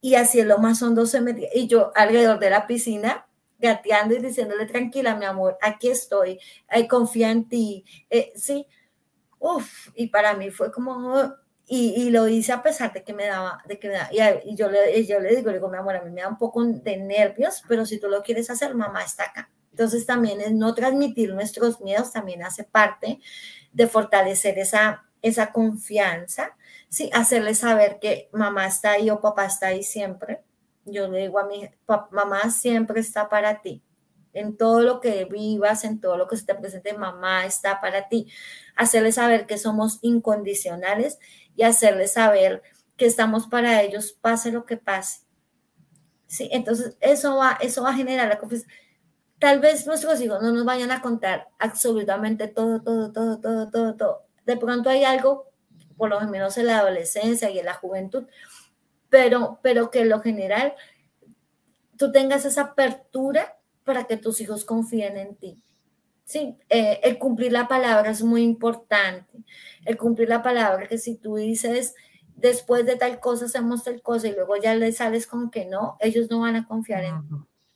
y 0.00 0.14
así 0.14 0.40
en 0.40 0.48
lo 0.48 0.58
más 0.58 0.82
hondo 0.82 1.06
se 1.06 1.20
metía 1.20 1.48
y 1.54 1.66
yo 1.66 1.92
alrededor 1.94 2.38
de 2.38 2.50
la 2.50 2.66
piscina 2.66 3.26
gateando 3.58 4.14
y 4.14 4.20
diciéndole 4.20 4.66
tranquila 4.66 5.16
mi 5.16 5.24
amor, 5.24 5.56
aquí 5.62 5.88
estoy, 5.88 6.38
confía 6.88 7.30
en 7.30 7.48
ti, 7.48 7.84
eh, 8.10 8.32
sí, 8.34 8.66
Uf, 9.44 9.88
y 9.96 10.06
para 10.06 10.34
mí 10.34 10.52
fue 10.52 10.70
como, 10.70 11.34
Y, 11.66 12.10
lo 12.10 12.28
hice 12.28 12.52
a 12.52 12.62
pesar 12.62 12.92
de 12.92 13.02
que 13.02 13.14
me 13.14 13.26
daba, 13.26 13.62
de 13.66 13.78
que 13.78 13.88
me 13.88 13.96
y, 14.44 14.56
yo, 14.56 14.68
le, 14.68 15.06
yo 15.06 15.20
le 15.20 15.36
digo, 15.36 15.48
le 15.48 15.54
digo, 15.54 15.70
mi 15.70 15.78
amor, 15.78 15.96
a 15.96 16.02
mí 16.02 16.10
me 16.10 16.20
da 16.20 16.28
un 16.28 16.36
poco 16.36 16.62
de 16.62 16.96
nervios, 16.98 17.62
pero 17.66 17.86
si 17.86 17.98
tú 17.98 18.08
lo 18.08 18.22
quieres 18.22 18.50
hacer, 18.50 18.74
mamá 18.74 19.02
está 19.02 19.24
acá. 19.24 19.50
Entonces 19.72 20.04
también 20.04 20.40
es 20.40 20.52
no 20.52 20.74
transmitir 20.74 21.32
nuestros 21.34 21.80
miedos, 21.80 22.12
también 22.12 22.42
hace 22.42 22.64
parte 22.64 23.20
de 23.72 23.86
fortalecer 23.86 24.58
esa, 24.58 25.04
esa 25.22 25.52
confianza, 25.52 26.56
¿sí? 26.88 27.10
hacerle 27.14 27.54
saber 27.54 27.98
que 27.98 28.28
mamá 28.32 28.66
está 28.66 28.92
ahí 28.92 29.08
o 29.08 29.20
papá 29.20 29.46
está 29.46 29.68
ahí 29.68 29.82
siempre. 29.82 30.42
Yo 30.84 31.08
le 31.08 31.20
digo 31.20 31.38
a 31.38 31.46
mi 31.46 31.70
mamá 32.10 32.50
siempre 32.50 33.00
está 33.00 33.28
para 33.28 33.62
ti. 33.62 33.82
En 34.34 34.56
todo 34.56 34.80
lo 34.80 35.00
que 35.00 35.26
vivas, 35.26 35.84
en 35.84 36.00
todo 36.00 36.16
lo 36.16 36.26
que 36.26 36.36
se 36.36 36.46
te 36.46 36.54
presente, 36.54 36.94
mamá 36.94 37.46
está 37.46 37.80
para 37.80 38.08
ti. 38.08 38.28
Hacerle 38.76 39.12
saber 39.12 39.46
que 39.46 39.58
somos 39.58 39.98
incondicionales 40.02 41.18
y 41.56 41.62
hacerle 41.62 42.08
saber 42.08 42.62
que 42.96 43.06
estamos 43.06 43.46
para 43.46 43.82
ellos, 43.82 44.12
pase 44.12 44.52
lo 44.52 44.64
que 44.64 44.76
pase. 44.76 45.20
Sí, 46.26 46.48
entonces 46.52 46.96
eso 47.00 47.36
va, 47.36 47.58
eso 47.60 47.82
va 47.82 47.90
a 47.90 47.94
generar 47.94 48.28
la 48.28 48.38
confianza 48.38 48.66
tal 49.42 49.58
vez 49.58 49.88
nuestros 49.88 50.20
hijos 50.20 50.40
no 50.40 50.52
nos 50.52 50.64
vayan 50.64 50.92
a 50.92 51.02
contar 51.02 51.48
absolutamente 51.58 52.46
todo, 52.46 52.80
todo, 52.80 53.10
todo, 53.10 53.40
todo, 53.40 53.68
todo, 53.68 53.96
todo. 53.96 54.22
De 54.46 54.56
pronto 54.56 54.88
hay 54.88 55.02
algo, 55.02 55.50
por 55.96 56.10
lo 56.10 56.20
menos 56.28 56.56
en 56.58 56.68
la 56.68 56.78
adolescencia 56.78 57.50
y 57.50 57.58
en 57.58 57.64
la 57.64 57.74
juventud, 57.74 58.22
pero, 59.10 59.58
pero 59.60 59.90
que 59.90 60.02
en 60.02 60.10
lo 60.10 60.20
general 60.20 60.76
tú 61.98 62.12
tengas 62.12 62.44
esa 62.44 62.60
apertura 62.60 63.58
para 63.82 64.04
que 64.04 64.16
tus 64.16 64.40
hijos 64.40 64.64
confíen 64.64 65.16
en 65.16 65.34
ti. 65.34 65.60
Sí, 66.24 66.56
eh, 66.68 67.00
el 67.02 67.18
cumplir 67.18 67.52
la 67.52 67.68
palabra 67.68 68.10
es 68.10 68.22
muy 68.22 68.42
importante. 68.42 69.38
El 69.84 69.96
cumplir 69.96 70.28
la 70.28 70.42
palabra, 70.42 70.86
que 70.86 70.98
si 70.98 71.16
tú 71.16 71.36
dices, 71.36 71.94
después 72.36 72.86
de 72.86 72.96
tal 72.96 73.20
cosa 73.20 73.46
hacemos 73.46 73.84
tal 73.84 74.02
cosa 74.02 74.28
y 74.28 74.32
luego 74.32 74.56
ya 74.56 74.74
le 74.74 74.92
sales 74.92 75.26
con 75.26 75.50
que 75.50 75.64
no, 75.66 75.96
ellos 76.00 76.30
no 76.30 76.40
van 76.40 76.56
a 76.56 76.66
confiar 76.66 77.04
en 77.04 77.28
ti. 77.28 77.34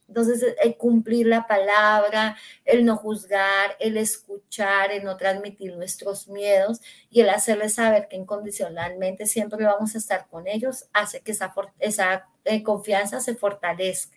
Entonces, 0.09 0.55
el 0.62 0.77
cumplir 0.77 1.27
la 1.27 1.47
palabra, 1.47 2.36
el 2.64 2.85
no 2.85 2.97
juzgar, 2.97 3.77
el 3.81 3.97
escuchar, 3.97 4.93
el 4.93 5.05
no 5.05 5.16
transmitir 5.16 5.77
nuestros 5.77 6.28
miedos 6.28 6.81
y 7.10 7.20
el 7.23 7.28
hacerles 7.31 7.74
saber 7.74 8.06
que 8.09 8.16
incondicionalmente 8.16 9.27
siempre 9.27 9.64
vamos 9.64 9.94
a 9.94 9.98
estar 9.98 10.28
con 10.28 10.47
ellos, 10.47 10.86
hace 10.93 11.20
que 11.20 11.32
esa, 11.32 11.52
esa 11.81 12.28
eh, 12.44 12.62
confianza 12.62 13.20
se 13.20 13.35
fortalezca. 13.35 14.16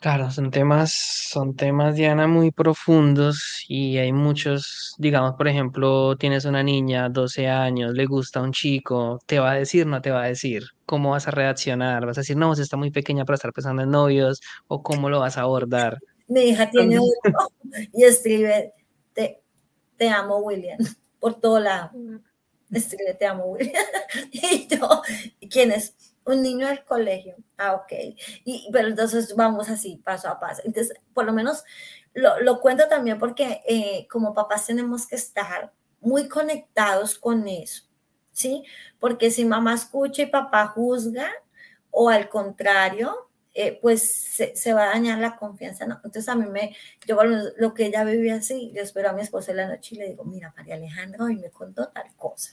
Claro, 0.00 0.30
son 0.30 0.50
temas, 0.50 0.92
son 0.94 1.54
temas, 1.54 1.94
Diana, 1.94 2.26
muy 2.26 2.50
profundos 2.52 3.66
y 3.68 3.98
hay 3.98 4.14
muchos, 4.14 4.94
digamos, 4.96 5.34
por 5.34 5.46
ejemplo, 5.46 6.16
tienes 6.16 6.46
una 6.46 6.62
niña, 6.62 7.10
12 7.10 7.48
años, 7.48 7.92
le 7.92 8.06
gusta 8.06 8.40
un 8.40 8.52
chico, 8.52 9.20
¿te 9.26 9.38
va 9.40 9.50
a 9.50 9.54
decir, 9.56 9.86
no 9.86 10.00
te 10.00 10.10
va 10.10 10.22
a 10.22 10.28
decir? 10.28 10.62
¿Cómo 10.86 11.10
vas 11.10 11.28
a 11.28 11.32
reaccionar? 11.32 12.06
¿Vas 12.06 12.16
a 12.16 12.22
decir, 12.22 12.38
no, 12.38 12.54
está 12.54 12.78
muy 12.78 12.90
pequeña 12.90 13.26
para 13.26 13.34
estar 13.34 13.52
pensando 13.52 13.82
en 13.82 13.90
novios? 13.90 14.40
¿O 14.68 14.82
cómo 14.82 15.10
lo 15.10 15.20
vas 15.20 15.36
a 15.36 15.42
abordar? 15.42 15.98
Mi 16.28 16.44
hija 16.44 16.70
tiene 16.70 16.98
uno 16.98 17.10
y 17.92 18.04
escribe, 18.04 18.72
te, 19.12 19.42
te 19.98 20.08
amo, 20.08 20.38
William, 20.38 20.78
por 21.18 21.34
todo 21.34 21.60
lado. 21.60 21.90
Escribe, 22.72 23.12
te 23.18 23.26
amo, 23.26 23.44
William. 23.44 23.84
y 24.32 24.66
yo, 24.66 25.02
¿quién 25.50 25.72
es? 25.72 25.94
Un 26.30 26.42
niño 26.42 26.66
del 26.68 26.84
colegio. 26.84 27.36
Ah, 27.58 27.74
ok. 27.74 27.92
Y, 28.44 28.68
pero 28.72 28.88
entonces 28.88 29.34
vamos 29.36 29.68
así, 29.68 30.00
paso 30.04 30.28
a 30.28 30.40
paso. 30.40 30.62
Entonces, 30.64 30.96
por 31.14 31.24
lo 31.24 31.32
menos 31.32 31.64
lo, 32.14 32.40
lo 32.40 32.60
cuento 32.60 32.88
también 32.88 33.18
porque 33.18 33.62
eh, 33.66 34.06
como 34.10 34.34
papás 34.34 34.66
tenemos 34.66 35.06
que 35.06 35.16
estar 35.16 35.72
muy 36.00 36.28
conectados 36.28 37.18
con 37.18 37.46
eso, 37.46 37.84
¿sí? 38.32 38.64
Porque 38.98 39.30
si 39.30 39.44
mamá 39.44 39.74
escucha 39.74 40.22
y 40.22 40.26
papá 40.26 40.66
juzga, 40.68 41.30
o 41.90 42.08
al 42.08 42.28
contrario, 42.28 43.30
eh, 43.52 43.78
pues 43.82 44.12
se, 44.54 44.72
va 44.72 44.84
a 44.84 44.92
dañar 44.94 45.18
la 45.18 45.36
confianza, 45.36 45.86
¿no? 45.86 45.96
Entonces 45.96 46.28
a 46.28 46.36
mí 46.36 46.46
me, 46.46 46.76
yo 47.06 47.18
lo 47.24 47.74
que 47.74 47.86
ella 47.86 48.04
vivía 48.04 48.36
así, 48.36 48.70
yo 48.74 48.82
espero 48.82 49.10
a 49.10 49.12
mi 49.12 49.22
esposa 49.22 49.50
en 49.50 49.56
la 49.56 49.68
noche 49.68 49.96
y 49.96 49.98
le 49.98 50.08
digo, 50.08 50.24
mira, 50.24 50.54
María 50.56 50.76
Alejandra 50.76 51.24
hoy 51.24 51.36
me 51.36 51.50
contó 51.50 51.88
tal 51.88 52.14
cosa. 52.16 52.52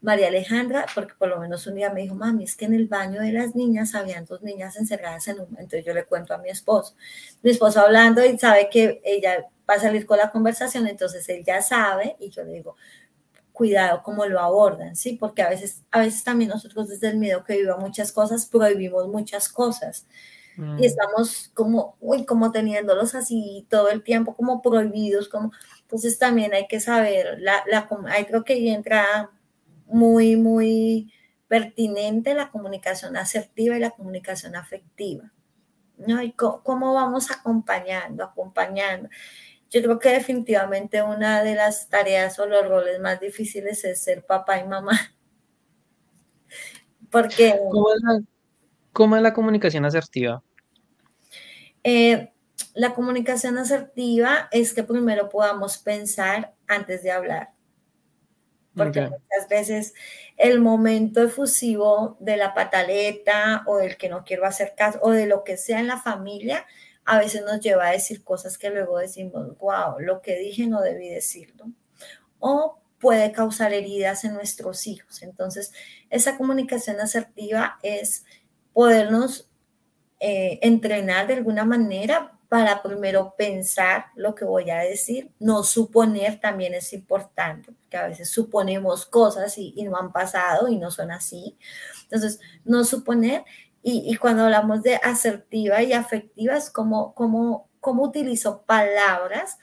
María 0.00 0.28
Alejandra, 0.28 0.86
porque 0.94 1.14
por 1.18 1.28
lo 1.28 1.38
menos 1.40 1.66
un 1.66 1.74
día 1.74 1.90
me 1.90 2.02
dijo, 2.02 2.14
mami, 2.14 2.44
es 2.44 2.56
que 2.56 2.66
en 2.66 2.74
el 2.74 2.86
baño 2.86 3.20
de 3.20 3.32
las 3.32 3.54
niñas 3.54 3.94
habían 3.94 4.24
dos 4.24 4.42
niñas 4.42 4.76
encerradas 4.76 5.26
en 5.28 5.40
un, 5.40 5.48
entonces 5.58 5.84
yo 5.84 5.92
le 5.92 6.04
cuento 6.04 6.34
a 6.34 6.38
mi 6.38 6.48
esposo. 6.48 6.94
Mi 7.42 7.50
esposo 7.50 7.80
hablando 7.80 8.24
y 8.24 8.38
sabe 8.38 8.68
que 8.70 9.00
ella 9.04 9.46
va 9.68 9.74
a 9.74 9.80
salir 9.80 10.06
con 10.06 10.18
la 10.18 10.30
conversación, 10.30 10.86
entonces 10.86 11.28
él 11.28 11.44
ya 11.44 11.62
sabe 11.62 12.16
y 12.20 12.30
yo 12.30 12.44
le 12.44 12.52
digo, 12.52 12.76
cuidado 13.52 14.02
cómo 14.04 14.24
lo 14.26 14.38
abordan, 14.38 14.94
¿sí? 14.94 15.16
Porque 15.18 15.42
a 15.42 15.48
veces, 15.48 15.82
a 15.90 15.98
veces 15.98 16.22
también 16.22 16.50
nosotros 16.50 16.88
desde 16.88 17.08
el 17.08 17.18
miedo 17.18 17.42
que 17.42 17.56
viva 17.56 17.76
muchas 17.76 18.12
cosas, 18.12 18.46
prohibimos 18.46 19.08
muchas 19.08 19.48
cosas. 19.48 20.06
Y 20.56 20.60
mm. 20.60 20.84
estamos 20.84 21.50
como, 21.54 21.96
uy, 22.00 22.24
como 22.24 22.50
teniéndolos 22.52 23.14
así 23.14 23.66
todo 23.68 23.90
el 23.90 24.02
tiempo, 24.02 24.34
como 24.34 24.62
prohibidos, 24.62 25.28
como, 25.28 25.52
entonces 25.82 26.18
también 26.18 26.54
hay 26.54 26.66
que 26.68 26.80
saber, 26.80 27.38
la, 27.40 27.64
la, 27.66 27.88
ahí 28.08 28.24
creo 28.26 28.44
que 28.44 28.72
entra 28.72 29.30
muy, 29.88 30.36
muy 30.36 31.12
pertinente 31.48 32.34
la 32.34 32.50
comunicación 32.50 33.16
asertiva 33.16 33.76
y 33.76 33.80
la 33.80 33.90
comunicación 33.90 34.56
afectiva. 34.56 35.32
¿no? 35.98 36.22
Y 36.22 36.32
cómo 36.32 36.94
vamos 36.94 37.30
acompañando, 37.30 38.24
acompañando. 38.24 39.08
Yo 39.70 39.82
creo 39.82 39.98
que 39.98 40.10
definitivamente 40.10 41.02
una 41.02 41.42
de 41.42 41.54
las 41.54 41.88
tareas 41.88 42.38
o 42.38 42.46
los 42.46 42.66
roles 42.66 43.00
más 43.00 43.20
difíciles 43.20 43.84
es 43.84 44.00
ser 44.00 44.24
papá 44.24 44.60
y 44.60 44.66
mamá. 44.66 44.98
Porque... 47.10 47.58
¿Cómo 48.92 49.16
es 49.16 49.22
la, 49.22 49.32
comunicación 49.32 49.84
asertiva? 49.84 50.42
Eh, 51.84 52.32
la 52.74 52.94
comunicación 52.94 53.58
asertiva 53.58 54.48
es 54.50 54.72
que 54.72 54.82
primero 54.82 55.28
podamos 55.28 55.78
pensar 55.78 56.54
antes 56.66 57.02
de 57.02 57.12
hablar. 57.12 57.50
Porque 58.78 59.02
muchas 59.02 59.48
veces 59.48 59.94
el 60.36 60.60
momento 60.60 61.22
efusivo 61.22 62.16
de 62.20 62.36
la 62.36 62.54
pataleta 62.54 63.64
o 63.66 63.76
del 63.76 63.96
que 63.96 64.08
no 64.08 64.24
quiero 64.24 64.46
hacer 64.46 64.74
caso 64.76 64.98
o 65.02 65.10
de 65.10 65.26
lo 65.26 65.44
que 65.44 65.56
sea 65.56 65.80
en 65.80 65.88
la 65.88 65.98
familia 65.98 66.66
a 67.04 67.18
veces 67.18 67.42
nos 67.42 67.60
lleva 67.60 67.86
a 67.86 67.92
decir 67.92 68.22
cosas 68.22 68.58
que 68.58 68.68
luego 68.68 68.98
decimos, 68.98 69.56
wow, 69.58 69.98
lo 69.98 70.20
que 70.20 70.36
dije 70.36 70.66
no 70.66 70.82
debí 70.82 71.08
decirlo. 71.08 71.64
O 72.38 72.78
puede 73.00 73.32
causar 73.32 73.72
heridas 73.72 74.24
en 74.24 74.34
nuestros 74.34 74.86
hijos. 74.86 75.22
Entonces, 75.22 75.72
esa 76.10 76.36
comunicación 76.36 77.00
asertiva 77.00 77.78
es 77.82 78.26
podernos 78.74 79.48
eh, 80.20 80.58
entrenar 80.60 81.28
de 81.28 81.34
alguna 81.34 81.64
manera 81.64 82.37
para 82.48 82.82
primero 82.82 83.34
pensar 83.36 84.06
lo 84.14 84.34
que 84.34 84.46
voy 84.46 84.70
a 84.70 84.78
decir, 84.78 85.30
no 85.38 85.62
suponer 85.62 86.40
también 86.40 86.72
es 86.72 86.92
importante, 86.94 87.72
porque 87.72 87.96
a 87.98 88.06
veces 88.06 88.30
suponemos 88.30 89.04
cosas 89.04 89.58
y, 89.58 89.74
no 89.82 89.96
han 89.96 90.12
pasado 90.12 90.68
y 90.68 90.76
no 90.76 90.90
son 90.90 91.10
así. 91.10 91.58
Entonces, 92.04 92.40
no 92.64 92.84
suponer 92.84 93.44
y, 93.82 94.16
cuando 94.16 94.44
hablamos 94.44 94.82
de 94.82 94.96
asertiva 94.96 95.82
y 95.82 95.92
afectiva, 95.92 96.56
es 96.56 96.70
como, 96.70 97.14
como, 97.14 97.68
como 97.80 98.04
utilizo 98.04 98.62
palabras 98.62 99.58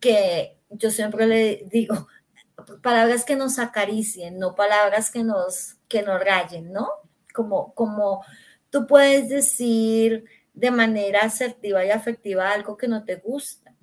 que 0.00 0.58
yo 0.70 0.90
siempre 0.90 1.26
le 1.26 1.66
digo, 1.70 2.08
palabras 2.82 3.24
que 3.24 3.36
nos 3.36 3.58
acaricien, 3.58 4.38
no 4.38 4.54
palabras 4.54 5.10
que 5.10 5.24
nos, 5.24 5.76
que 5.88 6.02
nos 6.02 6.20
rayen, 6.20 6.72
¿no? 6.72 6.88
Como, 7.34 7.74
como 7.74 8.24
tú 8.70 8.86
puedes 8.86 9.28
decir 9.28 10.24
de 10.60 10.70
manera 10.70 11.20
asertiva 11.20 11.84
y 11.84 11.90
afectiva 11.90 12.52
algo 12.52 12.76
que 12.76 12.86
no 12.86 13.02
te 13.04 13.16
gusta. 13.16 13.74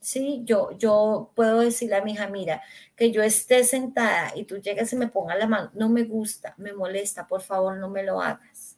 Sí, 0.00 0.42
yo, 0.44 0.76
yo 0.78 1.30
puedo 1.36 1.60
decirle 1.60 1.94
a 1.94 2.02
mi 2.02 2.12
hija, 2.12 2.26
mira, 2.28 2.60
que 2.96 3.12
yo 3.12 3.22
esté 3.22 3.62
sentada 3.62 4.32
y 4.34 4.44
tú 4.44 4.58
llegas 4.58 4.92
y 4.92 4.96
me 4.96 5.06
pongas 5.06 5.38
la 5.38 5.46
mano, 5.46 5.70
no 5.74 5.88
me 5.88 6.02
gusta, 6.02 6.54
me 6.58 6.72
molesta, 6.72 7.26
por 7.28 7.40
favor, 7.40 7.76
no 7.76 7.88
me 7.88 8.02
lo 8.02 8.20
hagas. 8.20 8.76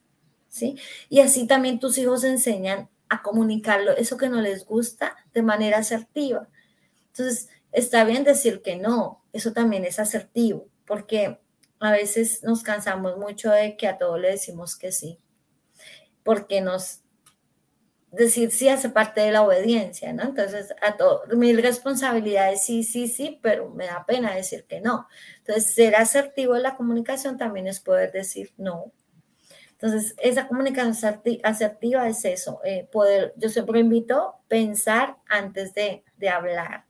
¿sí? 0.48 0.78
Y 1.08 1.20
así 1.20 1.46
también 1.46 1.78
tus 1.78 1.96
hijos 1.96 2.24
enseñan 2.24 2.90
a 3.08 3.22
comunicarlo, 3.22 3.96
eso 3.96 4.18
que 4.18 4.28
no 4.28 4.42
les 4.42 4.66
gusta, 4.66 5.16
de 5.32 5.42
manera 5.42 5.78
asertiva. 5.78 6.46
Entonces, 7.06 7.48
está 7.72 8.04
bien 8.04 8.22
decir 8.24 8.60
que 8.60 8.76
no, 8.76 9.24
eso 9.32 9.54
también 9.54 9.86
es 9.86 9.98
asertivo, 9.98 10.68
porque 10.86 11.38
a 11.80 11.90
veces 11.90 12.42
nos 12.42 12.62
cansamos 12.62 13.16
mucho 13.16 13.50
de 13.50 13.78
que 13.78 13.86
a 13.88 13.96
todo 13.96 14.18
le 14.18 14.30
decimos 14.30 14.76
que 14.76 14.92
sí, 14.92 15.18
porque 16.28 16.60
nos 16.60 17.00
decir 18.12 18.50
sí 18.50 18.68
hace 18.68 18.90
parte 18.90 19.22
de 19.22 19.32
la 19.32 19.40
obediencia, 19.40 20.12
¿no? 20.12 20.24
Entonces, 20.24 20.74
a 20.82 20.98
todo, 20.98 21.22
mil 21.34 21.62
responsabilidades, 21.62 22.64
sí, 22.66 22.84
sí, 22.84 23.08
sí, 23.08 23.38
pero 23.42 23.70
me 23.70 23.86
da 23.86 24.04
pena 24.04 24.34
decir 24.34 24.66
que 24.68 24.82
no. 24.82 25.08
Entonces, 25.38 25.74
ser 25.74 25.96
asertivo 25.96 26.54
en 26.54 26.64
la 26.64 26.76
comunicación 26.76 27.38
también 27.38 27.66
es 27.66 27.80
poder 27.80 28.12
decir 28.12 28.52
no, 28.58 28.92
entonces, 29.80 30.14
esa 30.18 30.48
comunicación 30.48 31.22
asertiva 31.44 32.08
es 32.08 32.24
eso, 32.26 32.60
eh, 32.62 32.86
poder, 32.92 33.32
yo 33.36 33.48
siempre 33.48 33.80
invito 33.80 34.20
a 34.20 34.40
pensar 34.48 35.16
antes 35.28 35.72
de, 35.72 36.04
hablar. 36.28 36.84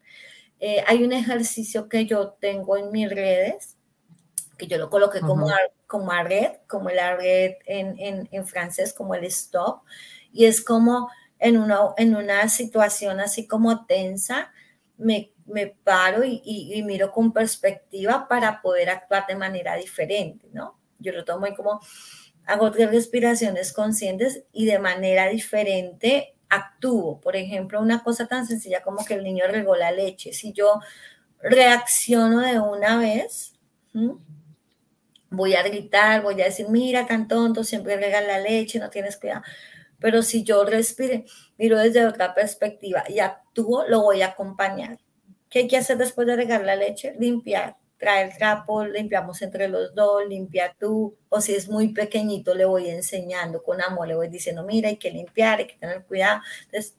Eh, 0.58 0.82
hay 0.84 1.04
un 1.04 1.12
ejercicio 1.12 1.88
que 1.88 2.06
yo 2.06 2.30
tengo 2.40 2.76
en 2.76 2.90
mis 2.90 3.08
redes, 3.08 3.77
que 4.58 4.66
yo 4.66 4.76
lo 4.76 4.90
coloqué 4.90 5.20
como, 5.20 5.48
como 5.86 6.10
arret, 6.12 6.66
como 6.66 6.90
el 6.90 6.98
arret 6.98 7.58
en, 7.64 7.98
en, 7.98 8.28
en, 8.32 8.46
francés, 8.46 8.92
como 8.92 9.14
el 9.14 9.24
stop, 9.24 9.82
y 10.32 10.46
es 10.46 10.62
como 10.62 11.08
en 11.38 11.56
una, 11.56 11.78
en 11.96 12.16
una 12.16 12.48
situación 12.48 13.20
así 13.20 13.46
como 13.46 13.86
tensa, 13.86 14.52
me, 14.96 15.32
me 15.46 15.68
paro 15.68 16.24
y, 16.24 16.42
y, 16.44 16.82
miro 16.82 17.12
con 17.12 17.32
perspectiva 17.32 18.26
para 18.28 18.60
poder 18.60 18.90
actuar 18.90 19.26
de 19.26 19.36
manera 19.36 19.76
diferente, 19.76 20.48
¿no? 20.52 20.76
Yo 20.98 21.12
lo 21.12 21.24
tomo 21.24 21.46
como, 21.56 21.80
hago 22.44 22.72
tres 22.72 22.90
respiraciones 22.90 23.72
conscientes 23.72 24.44
y 24.52 24.66
de 24.66 24.80
manera 24.80 25.28
diferente 25.28 26.34
actúo. 26.48 27.20
Por 27.20 27.36
ejemplo, 27.36 27.80
una 27.80 28.02
cosa 28.02 28.26
tan 28.26 28.46
sencilla 28.46 28.82
como 28.82 29.04
que 29.04 29.14
el 29.14 29.22
niño 29.22 29.44
regó 29.48 29.76
la 29.76 29.92
leche. 29.92 30.32
Si 30.32 30.52
yo 30.52 30.80
reacciono 31.40 32.40
de 32.40 32.58
una 32.58 32.98
vez, 32.98 33.54
voy 35.30 35.54
a 35.54 35.62
gritar, 35.62 36.22
voy 36.22 36.40
a 36.42 36.46
decir, 36.46 36.68
mira, 36.68 37.06
tan 37.06 37.28
tonto, 37.28 37.64
siempre 37.64 37.96
rega 37.96 38.20
la 38.20 38.38
leche, 38.38 38.78
no 38.78 38.90
tienes 38.90 39.16
cuidado. 39.16 39.42
Pero 39.98 40.22
si 40.22 40.44
yo 40.44 40.64
respire, 40.64 41.24
miro 41.58 41.78
desde 41.78 42.06
otra 42.06 42.34
perspectiva 42.34 43.04
y 43.08 43.20
actúo, 43.20 43.84
lo 43.88 44.02
voy 44.02 44.22
a 44.22 44.28
acompañar. 44.28 44.98
¿Qué 45.50 45.60
hay 45.60 45.68
que 45.68 45.76
hacer 45.76 45.98
después 45.98 46.26
de 46.26 46.36
regar 46.36 46.64
la 46.64 46.76
leche? 46.76 47.14
Limpiar 47.18 47.76
trae 47.98 48.24
el 48.24 48.36
trapo, 48.36 48.84
limpiamos 48.84 49.42
entre 49.42 49.68
los 49.68 49.94
dos, 49.94 50.22
limpia 50.26 50.74
tú, 50.78 51.16
o 51.28 51.40
si 51.40 51.54
es 51.54 51.68
muy 51.68 51.88
pequeñito, 51.88 52.54
le 52.54 52.64
voy 52.64 52.88
enseñando 52.88 53.62
con 53.62 53.82
amor, 53.82 54.06
le 54.06 54.14
voy 54.14 54.28
diciendo, 54.28 54.62
mira, 54.62 54.88
hay 54.88 54.96
que 54.96 55.10
limpiar, 55.10 55.58
hay 55.58 55.66
que 55.66 55.76
tener 55.76 56.04
cuidado. 56.04 56.40
Entonces, 56.66 56.96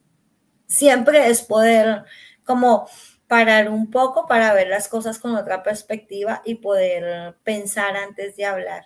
siempre 0.67 1.27
es 1.29 1.41
poder 1.41 2.03
como 2.43 2.87
parar 3.29 3.69
un 3.69 3.91
poco 3.91 4.25
para 4.25 4.53
ver 4.53 4.67
las 4.67 4.89
cosas 4.89 5.19
con 5.19 5.35
otra 5.35 5.61
perspectiva 5.61 6.41
y 6.43 6.55
poder 6.55 7.35
pensar 7.43 7.95
antes 7.95 8.35
de 8.35 8.45
hablar. 8.45 8.85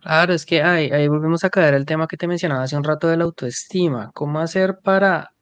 Claro, 0.00 0.32
es 0.32 0.46
que 0.46 0.62
ahí, 0.62 1.08
volvemos 1.08 1.42
a 1.42 1.50
caer 1.50 1.74
el 1.74 1.84
tema 1.84 2.06
que 2.06 2.16
te 2.16 2.28
mencionaba 2.28 2.62
hace 2.62 2.76
un 2.76 2.84
rato 2.84 3.08
de 3.08 3.16
la 3.16 3.24
autoestima. 3.24 4.12
¿Cómo 4.14 4.38
hacer 4.38 4.78
para 4.78 5.32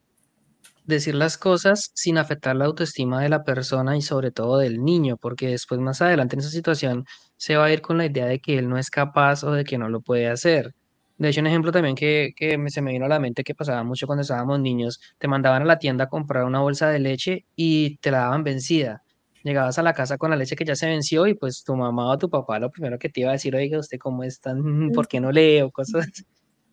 decir 0.84 1.14
las 1.14 1.36
cosas 1.36 1.90
sin 1.94 2.16
afectar 2.16 2.56
la 2.56 2.64
autoestima 2.64 3.20
de 3.20 3.28
la 3.28 3.44
persona 3.44 3.98
y 3.98 4.00
sobre 4.00 4.30
todo 4.30 4.56
del 4.56 4.82
niño, 4.82 5.18
porque 5.18 5.48
después 5.48 5.80
más 5.80 6.00
adelante 6.00 6.36
en 6.36 6.40
esa 6.40 6.50
situación 6.50 7.04
se 7.36 7.56
va 7.56 7.66
a 7.66 7.72
ir 7.72 7.82
con 7.82 7.98
la 7.98 8.06
idea 8.06 8.24
de 8.24 8.40
que 8.40 8.56
él 8.56 8.70
no 8.70 8.78
es 8.78 8.88
capaz 8.88 9.44
o 9.44 9.52
de 9.52 9.64
que 9.64 9.76
no 9.76 9.90
lo 9.90 10.00
puede 10.00 10.28
hacer. 10.28 10.74
De 11.16 11.28
hecho, 11.28 11.40
un 11.40 11.46
ejemplo 11.46 11.70
también 11.70 11.94
que, 11.94 12.32
que 12.36 12.58
se 12.68 12.82
me 12.82 12.92
vino 12.92 13.04
a 13.04 13.08
la 13.08 13.20
mente 13.20 13.44
que 13.44 13.54
pasaba 13.54 13.84
mucho 13.84 14.06
cuando 14.06 14.22
estábamos 14.22 14.60
niños, 14.60 15.00
te 15.18 15.28
mandaban 15.28 15.62
a 15.62 15.64
la 15.64 15.78
tienda 15.78 16.04
a 16.04 16.08
comprar 16.08 16.44
una 16.44 16.60
bolsa 16.60 16.88
de 16.90 16.98
leche 16.98 17.46
y 17.54 17.98
te 17.98 18.10
la 18.10 18.18
daban 18.18 18.42
vencida. 18.42 19.02
Llegabas 19.44 19.78
a 19.78 19.82
la 19.82 19.92
casa 19.92 20.16
con 20.16 20.30
la 20.30 20.36
leche 20.36 20.56
que 20.56 20.64
ya 20.64 20.74
se 20.74 20.86
venció 20.86 21.26
y 21.26 21.34
pues 21.34 21.62
tu 21.64 21.76
mamá 21.76 22.10
o 22.10 22.18
tu 22.18 22.30
papá 22.30 22.58
lo 22.58 22.70
primero 22.70 22.98
que 22.98 23.10
te 23.10 23.20
iba 23.20 23.30
a 23.30 23.34
decir, 23.34 23.54
oiga, 23.54 23.78
¿usted 23.78 23.98
cómo 23.98 24.24
está? 24.24 24.54
¿Por 24.94 25.06
qué 25.06 25.20
no 25.20 25.30
lee? 25.30 25.60
O 25.60 25.70
cosas, 25.70 26.06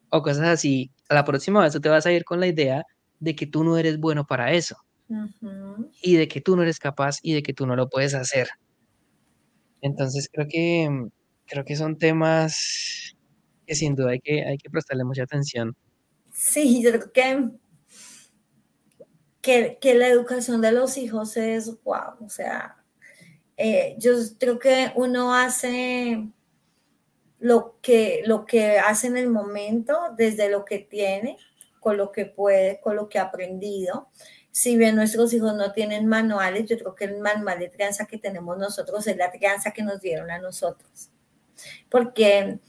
o 0.10 0.22
cosas 0.24 0.48
así. 0.48 0.90
A 1.10 1.16
la 1.16 1.26
próxima 1.26 1.62
vez 1.62 1.74
tú 1.74 1.82
te 1.82 1.90
vas 1.90 2.06
a 2.06 2.12
ir 2.12 2.24
con 2.24 2.40
la 2.40 2.48
idea 2.48 2.84
de 3.20 3.36
que 3.36 3.46
tú 3.46 3.64
no 3.64 3.78
eres 3.78 4.00
bueno 4.00 4.26
para 4.26 4.54
eso. 4.54 4.76
Y 6.02 6.16
de 6.16 6.30
que 6.30 6.40
tú 6.40 6.56
no 6.56 6.64
eres 6.64 6.80
capaz 6.80 7.18
y 7.22 7.34
de 7.34 7.44
que 7.44 7.54
tú 7.54 7.68
no 7.68 7.76
lo 7.76 7.90
puedes 7.90 8.14
hacer. 8.14 8.48
Entonces 9.82 10.30
creo 10.32 10.48
que, 10.50 11.10
creo 11.46 11.66
que 11.66 11.76
son 11.76 11.98
temas 11.98 13.11
que 13.66 13.76
sin 13.76 13.96
duda 13.96 14.12
hay 14.12 14.20
que, 14.20 14.46
hay 14.46 14.58
que 14.58 14.70
prestarle 14.70 15.04
mucha 15.04 15.24
atención. 15.24 15.76
Sí, 16.32 16.82
yo 16.82 16.92
creo 16.92 17.12
que, 19.42 19.78
que, 19.80 19.94
la 19.96 20.08
educación 20.08 20.62
de 20.62 20.72
los 20.72 20.98
hijos 20.98 21.36
es 21.38 21.82
wow. 21.84 22.16
O 22.26 22.30
sea, 22.30 22.78
eh, 23.58 23.96
yo 23.98 24.14
creo 24.40 24.60
que 24.60 24.92
uno 24.96 25.36
hace 25.36 26.28
lo 27.40 27.80
que, 27.82 28.22
lo 28.26 28.46
que 28.46 28.80
hace 28.80 29.08
en 29.08 29.18
el 29.18 29.30
momento, 29.30 30.00
desde 30.16 30.50
lo 30.50 30.64
que 30.64 30.80
tiene, 30.80 31.38
con 31.80 31.98
lo 31.98 32.12
que 32.12 32.26
puede, 32.26 32.80
con 32.80 32.96
lo 32.96 33.10
que 33.10 33.20
ha 33.20 33.24
aprendido. 33.24 34.10
Si 34.52 34.78
bien 34.78 34.96
nuestros 34.96 35.34
hijos 35.34 35.56
no 35.56 35.72
tienen 35.72 36.06
manuales, 36.08 36.70
yo 36.70 36.78
creo 36.78 36.96
que 36.96 37.06
el 37.06 37.20
manual 37.20 37.60
de 37.60 37.72
crianza 37.72 38.06
que 38.06 38.18
tenemos 38.18 38.58
nosotros 38.58 39.08
es 39.08 39.18
la 39.18 39.32
crianza 39.32 39.72
que 39.72 39.82
nos 39.82 40.02
dieron 40.02 40.30
a 40.30 40.40
nosotros. 40.40 41.10
Porque 41.90 42.60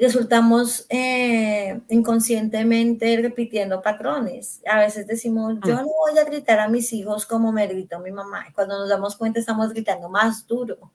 resultamos 0.00 0.86
eh, 0.88 1.80
inconscientemente 1.88 3.16
repitiendo 3.20 3.82
patrones. 3.82 4.62
A 4.66 4.80
veces 4.80 5.06
decimos, 5.06 5.58
yo 5.64 5.74
mm. 5.74 5.76
no 5.76 5.84
voy 5.84 6.18
a 6.18 6.24
gritar 6.24 6.58
a 6.58 6.68
mis 6.68 6.92
hijos 6.92 7.26
como 7.26 7.52
me 7.52 7.66
gritó 7.66 8.00
mi 8.00 8.10
mamá. 8.10 8.46
cuando 8.54 8.78
nos 8.78 8.88
damos 8.88 9.16
cuenta 9.16 9.38
estamos 9.38 9.72
gritando 9.72 10.08
más 10.08 10.46
duro. 10.46 10.92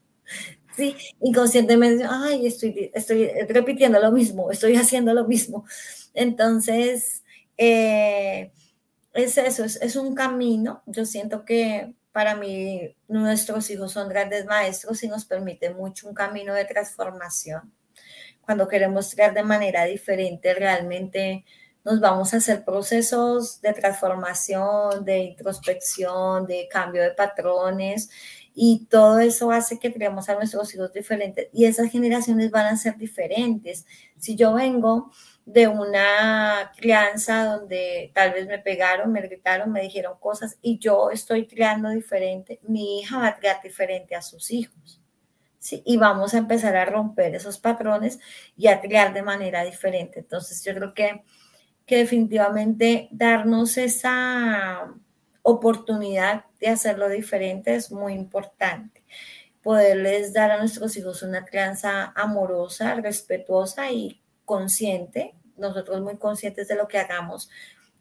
Sí, 0.75 0.95
inconscientemente, 1.21 2.05
ay, 2.09 2.47
estoy, 2.47 2.91
estoy 2.93 3.29
repitiendo 3.47 3.99
lo 3.99 4.11
mismo, 4.11 4.51
estoy 4.51 4.75
haciendo 4.75 5.13
lo 5.13 5.25
mismo. 5.25 5.65
Entonces, 6.13 7.23
eh, 7.57 8.51
es 9.13 9.37
eso, 9.37 9.63
es, 9.63 9.95
un 9.95 10.15
camino. 10.15 10.83
Yo 10.85 11.05
siento 11.05 11.45
que 11.45 11.93
para 12.11 12.35
mí 12.35 12.95
nuestros 13.07 13.69
hijos 13.69 13.93
son 13.93 14.09
grandes 14.09 14.45
maestros 14.45 15.03
y 15.03 15.07
nos 15.07 15.25
permite 15.25 15.73
mucho 15.73 16.07
un 16.07 16.13
camino 16.13 16.53
de 16.53 16.65
transformación. 16.65 17.71
Cuando 18.45 18.67
queremos 18.67 19.13
crear 19.13 19.33
de 19.33 19.43
manera 19.43 19.85
diferente, 19.85 20.53
realmente 20.53 21.45
nos 21.83 21.99
vamos 21.99 22.33
a 22.33 22.37
hacer 22.37 22.65
procesos 22.65 23.61
de 23.61 23.71
transformación, 23.73 25.05
de 25.05 25.19
introspección, 25.19 26.47
de 26.47 26.67
cambio 26.67 27.03
de 27.03 27.11
patrones 27.11 28.09
y 28.55 28.87
todo 28.89 29.19
eso 29.19 29.51
hace 29.51 29.79
que 29.79 29.93
creemos 29.93 30.27
a 30.29 30.35
nuestros 30.35 30.73
hijos 30.73 30.91
diferentes 30.93 31.47
y 31.53 31.65
esas 31.65 31.91
generaciones 31.91 32.49
van 32.51 32.65
a 32.67 32.77
ser 32.77 32.97
diferentes. 32.97 33.85
Si 34.17 34.35
yo 34.35 34.53
vengo 34.53 35.11
de 35.45 35.67
una 35.67 36.71
crianza 36.75 37.45
donde 37.45 38.11
tal 38.15 38.33
vez 38.33 38.47
me 38.47 38.57
pegaron, 38.57 39.11
me 39.11 39.21
gritaron, 39.21 39.71
me 39.71 39.81
dijeron 39.81 40.17
cosas 40.19 40.57
y 40.61 40.79
yo 40.79 41.11
estoy 41.11 41.47
criando 41.47 41.89
diferente, 41.89 42.59
mi 42.63 43.01
hija 43.01 43.19
va 43.19 43.27
a 43.27 43.37
criar 43.37 43.61
diferente 43.61 44.15
a 44.15 44.23
sus 44.23 44.49
hijos. 44.51 45.04
Y 45.71 45.97
vamos 45.97 46.33
a 46.33 46.39
empezar 46.39 46.75
a 46.75 46.85
romper 46.85 47.35
esos 47.35 47.59
patrones 47.59 48.19
y 48.55 48.67
a 48.67 48.81
criar 48.81 49.13
de 49.13 49.23
manera 49.23 49.63
diferente. 49.63 50.19
Entonces 50.19 50.63
yo 50.63 50.73
creo 50.75 50.93
que, 50.93 51.23
que 51.85 51.97
definitivamente 51.97 53.09
darnos 53.11 53.77
esa 53.77 54.93
oportunidad 55.41 56.45
de 56.59 56.67
hacerlo 56.67 57.07
diferente 57.09 57.75
es 57.75 57.91
muy 57.91 58.13
importante. 58.13 59.03
Poderles 59.61 60.33
dar 60.33 60.51
a 60.51 60.57
nuestros 60.57 60.95
hijos 60.97 61.23
una 61.23 61.45
crianza 61.45 62.11
amorosa, 62.15 62.95
respetuosa 62.95 63.91
y 63.91 64.21
consciente, 64.43 65.35
nosotros 65.57 66.01
muy 66.01 66.17
conscientes 66.17 66.67
de 66.67 66.75
lo 66.75 66.87
que 66.87 66.97
hagamos, 66.97 67.49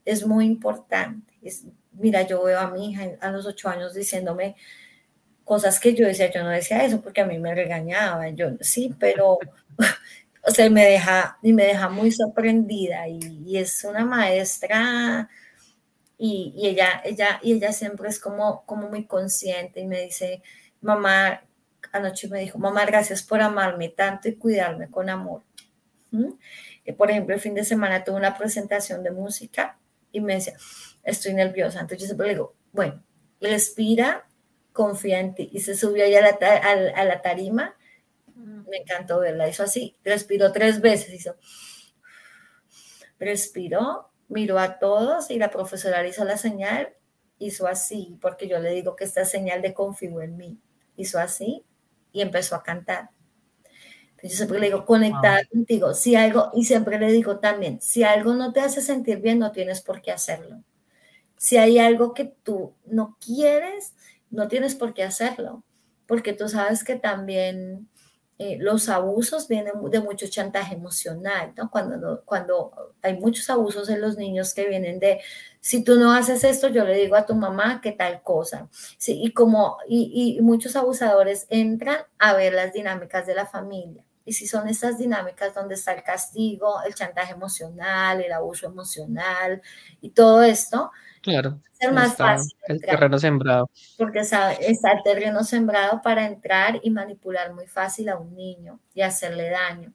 es 0.05 0.27
muy 0.27 0.47
importante. 0.47 1.35
Es, 1.43 1.65
mira, 1.93 2.23
yo 2.23 2.43
veo 2.43 2.59
a 2.59 2.71
mi 2.71 2.91
hija 2.91 3.11
a 3.21 3.31
los 3.31 3.47
ocho 3.47 3.69
años 3.69 3.95
diciéndome 3.95 4.57
cosas 5.45 5.79
que 5.81 5.95
yo 5.95 6.07
decía, 6.07 6.33
yo 6.33 6.43
no 6.43 6.51
decía 6.51 6.85
eso 6.85 7.01
porque 7.01 7.21
a 7.21 7.27
mí 7.27 7.39
me 7.39 7.55
regañaba, 7.55 8.29
yo 8.31 8.53
sí, 8.61 8.95
pero, 8.99 9.39
o 10.43 10.51
sea, 10.51 10.71
me 10.71 10.85
deja, 10.85 11.39
y 11.43 11.53
me 11.53 11.65
deja 11.65 11.89
muy 11.89 12.11
sorprendida 12.13 13.09
y, 13.09 13.57
es 13.57 13.85
una 13.85 14.05
maestra 14.05 15.29
y, 16.19 16.53
y, 16.57 16.69
ella, 16.69 17.03
ella, 17.05 17.41
y 17.43 17.53
ella 17.53 17.73
siempre 17.73 18.09
es 18.09 18.19
como, 18.19 18.65
como 18.67 18.89
muy 18.89 19.07
consciente 19.07 19.81
y 19.81 19.87
me 19.87 20.03
dice, 20.03 20.43
mamá, 20.81 21.43
anoche 21.93 22.29
me 22.29 22.41
dijo, 22.41 22.59
mamá, 22.59 22.85
gracias 22.85 23.23
por 23.23 23.41
amarme 23.41 23.89
tanto 23.89 24.29
y 24.29 24.37
cuidarme 24.37 24.91
con 24.91 25.09
amor. 25.11 25.43
Por 26.97 27.11
ejemplo, 27.11 27.35
el 27.35 27.41
fin 27.41 27.55
de 27.55 27.65
semana 27.65 28.05
tuve 28.05 28.17
una 28.17 28.37
presentación 28.37 29.03
de 29.03 29.11
música 29.11 29.79
y 30.13 30.21
me 30.21 30.35
decía, 30.35 30.55
estoy 31.03 31.35
nerviosa. 31.35 31.81
Entonces 31.81 32.01
yo 32.01 32.07
siempre 32.07 32.29
le 32.29 32.35
digo, 32.35 32.55
bueno, 32.73 33.03
respira, 33.41 34.27
confía 34.75 35.21
en 35.21 35.35
ti. 35.35 35.49
Y 35.53 35.61
se 35.61 35.75
subió 35.75 36.05
a 36.05 36.21
la, 36.21 36.37
a, 36.95 37.05
la 37.05 37.23
tarima. 37.23 37.75
Me 38.35 38.79
encantó 38.79 39.21
verla. 39.21 39.49
Hizo 39.49 39.63
así, 39.63 39.97
respiró 40.05 40.53
tres 40.53 40.83
veces. 40.83 41.15
Hizo, 41.15 41.37
respiró, 43.19 44.11
miró 44.29 44.59
a 44.59 44.79
todos 44.79 45.31
y 45.31 45.39
la 45.39 45.51
profesora 45.51 46.07
hizo 46.07 46.25
la 46.25 46.37
señal. 46.37 46.93
Hizo 47.39 47.67
así, 47.67 48.19
porque 48.21 48.49
yo 48.49 48.59
le 48.59 48.71
digo 48.71 48.97
que 48.97 49.05
esta 49.05 49.25
señal 49.25 49.63
de 49.63 49.73
confío 49.73 50.21
en 50.21 50.37
mí. 50.37 50.59
Hizo 50.97 51.19
así 51.19 51.65
y 52.13 52.21
empezó 52.21 52.57
a 52.57 52.63
cantar. 52.63 53.11
Yo 54.23 54.31
siempre 54.31 54.59
le 54.59 54.67
digo, 54.67 54.87
conectada 54.87 55.45
contigo. 55.45 55.93
Si 55.93 56.17
algo, 56.17 56.51
y 56.55 56.65
siempre 56.65 56.99
le 56.99 57.13
digo 57.13 57.41
también, 57.41 57.81
si 57.83 58.05
algo 58.05 58.35
no 58.35 58.53
te 58.55 58.61
hace 58.61 58.81
sentir 58.81 59.21
bien, 59.21 59.39
no 59.39 59.53
tienes 59.53 59.83
por 59.83 60.01
qué 60.01 60.13
hacerlo. 60.13 60.63
Si 61.37 61.59
hay 61.59 61.79
algo 61.79 62.15
que 62.15 62.25
tú 62.25 62.73
no 62.87 63.19
quieres, 63.23 63.93
no 64.35 64.49
tienes 64.49 64.75
por 64.75 64.95
qué 64.95 65.03
hacerlo, 65.03 65.63
porque 66.07 66.33
tú 66.33 66.49
sabes 66.49 66.85
que 66.85 66.97
también 66.97 67.89
eh, 68.39 68.59
los 68.61 68.89
abusos 68.89 69.47
vienen 69.49 69.75
de 69.91 70.01
mucho 70.01 70.27
chantaje 70.27 70.75
emocional. 70.75 71.55
Cuando, 71.71 72.23
cuando 72.25 72.95
hay 73.01 73.19
muchos 73.19 73.49
abusos 73.49 73.89
en 73.89 74.01
los 74.01 74.17
niños 74.17 74.55
que 74.55 74.69
vienen 74.69 74.99
de, 74.99 75.21
si 75.61 75.85
tú 75.85 75.99
no 75.99 76.13
haces 76.13 76.45
esto, 76.45 76.69
yo 76.69 76.85
le 76.85 76.97
digo 76.97 77.17
a 77.17 77.27
tu 77.27 77.35
mamá 77.35 77.81
que 77.81 77.93
tal 77.93 78.23
cosa. 78.23 78.69
Sí, 78.99 79.21
y 79.23 79.33
como, 79.33 79.79
y 79.89 80.39
muchos 80.43 80.77
abusadores 80.77 81.47
entran 81.49 81.99
a 82.19 82.35
ver 82.35 82.55
las 82.55 82.73
dinámicas 82.73 83.27
de 83.27 83.35
la 83.35 83.47
familia. 83.47 84.05
Y 84.25 84.33
si 84.33 84.47
son 84.47 84.69
estas 84.69 84.99
dinámicas 84.99 85.55
donde 85.55 85.75
está 85.75 85.93
el 85.93 86.03
castigo, 86.03 86.83
el 86.87 86.95
chantaje 86.95 87.35
emocional, 87.35 88.21
el 88.23 88.33
abuso 88.33 88.67
emocional 88.67 89.61
y 90.01 90.11
todo 90.11 90.43
esto, 90.43 90.91
claro, 91.25 91.59
es 91.81 91.93
más 91.93 92.17
fácil. 92.17 92.57
El 92.69 92.81
terreno 92.81 93.19
sembrado. 93.19 93.71
Porque 93.97 94.21
está, 94.21 94.53
está, 94.53 94.93
el 94.93 95.03
terreno 95.03 95.43
sembrado 95.43 96.03
para 96.03 96.27
entrar 96.27 96.79
y 96.83 96.91
manipular 96.91 97.53
muy 97.55 97.67
fácil 97.67 98.11
a 98.11 98.19
un 98.19 98.37
niño 98.37 98.79
y 98.95 99.01
hacerle 99.01 99.49
daño. 99.51 99.93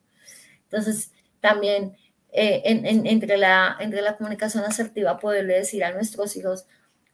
Entonces, 0.64 1.12
también 1.40 1.96
eh, 2.32 2.62
entre, 2.66 3.38
la, 3.38 3.78
entre 3.80 4.02
la 4.02 4.18
comunicación 4.18 4.64
asertiva, 4.64 5.20
poderle 5.20 5.54
decir 5.54 5.84
a 5.84 5.92
nuestros 5.92 6.36
hijos, 6.36 6.66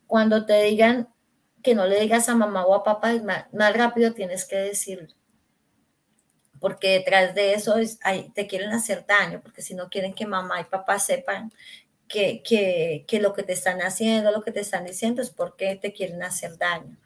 cuando 0.08 0.46
te 0.46 0.64
digan 0.64 1.10
que 1.62 1.76
no 1.76 1.86
le 1.86 2.00
digas 2.00 2.30
a 2.30 2.36
mamá 2.36 2.66
o 2.66 2.74
a 2.74 2.84
papá, 2.84 3.14
más, 3.24 3.46
más 3.54 3.76
rápido 3.76 4.14
tienes 4.14 4.46
que 4.46 4.56
decirlo 4.56 5.08
porque 6.66 6.94
detrás 6.94 7.36
de 7.36 7.54
eso 7.54 7.76
te 8.34 8.48
quieren 8.48 8.72
hacer 8.72 9.06
daño, 9.06 9.40
porque 9.40 9.62
si 9.62 9.76
no 9.76 9.88
quieren 9.88 10.16
que 10.16 10.26
mamá 10.26 10.62
y 10.62 10.64
papá 10.64 10.98
sepan 10.98 11.52
que, 12.07 13.06
que, 13.07 13.19
lo 13.19 13.34
que 13.34 13.44
te 13.44 13.53
están 13.53 13.82
haciendo, 13.82 14.32
lo 14.32 14.41
que 14.41 14.52
te 14.52 14.60
están 14.60 14.86
diciendo 14.86 15.22
es 15.22 15.30
porque 15.30 15.76
te 15.76 15.94
quieren 15.94 16.23
hacer 16.23 16.57
daño. 16.57 16.98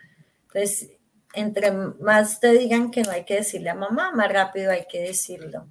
Entonces, 0.47 0.91
entre 1.33 1.71
más 1.71 2.39
te 2.39 2.51
digan 2.51 2.91
que 2.91 3.03
no 3.03 3.11
hay 3.11 3.23
que 3.23 3.35
decirle 3.35 3.69
a 3.69 3.75
mamá, 3.75 4.11
más 4.11 4.31
rápido 4.31 4.71
hay 4.71 4.85
que 4.89 5.01
decirlo. 5.01 5.67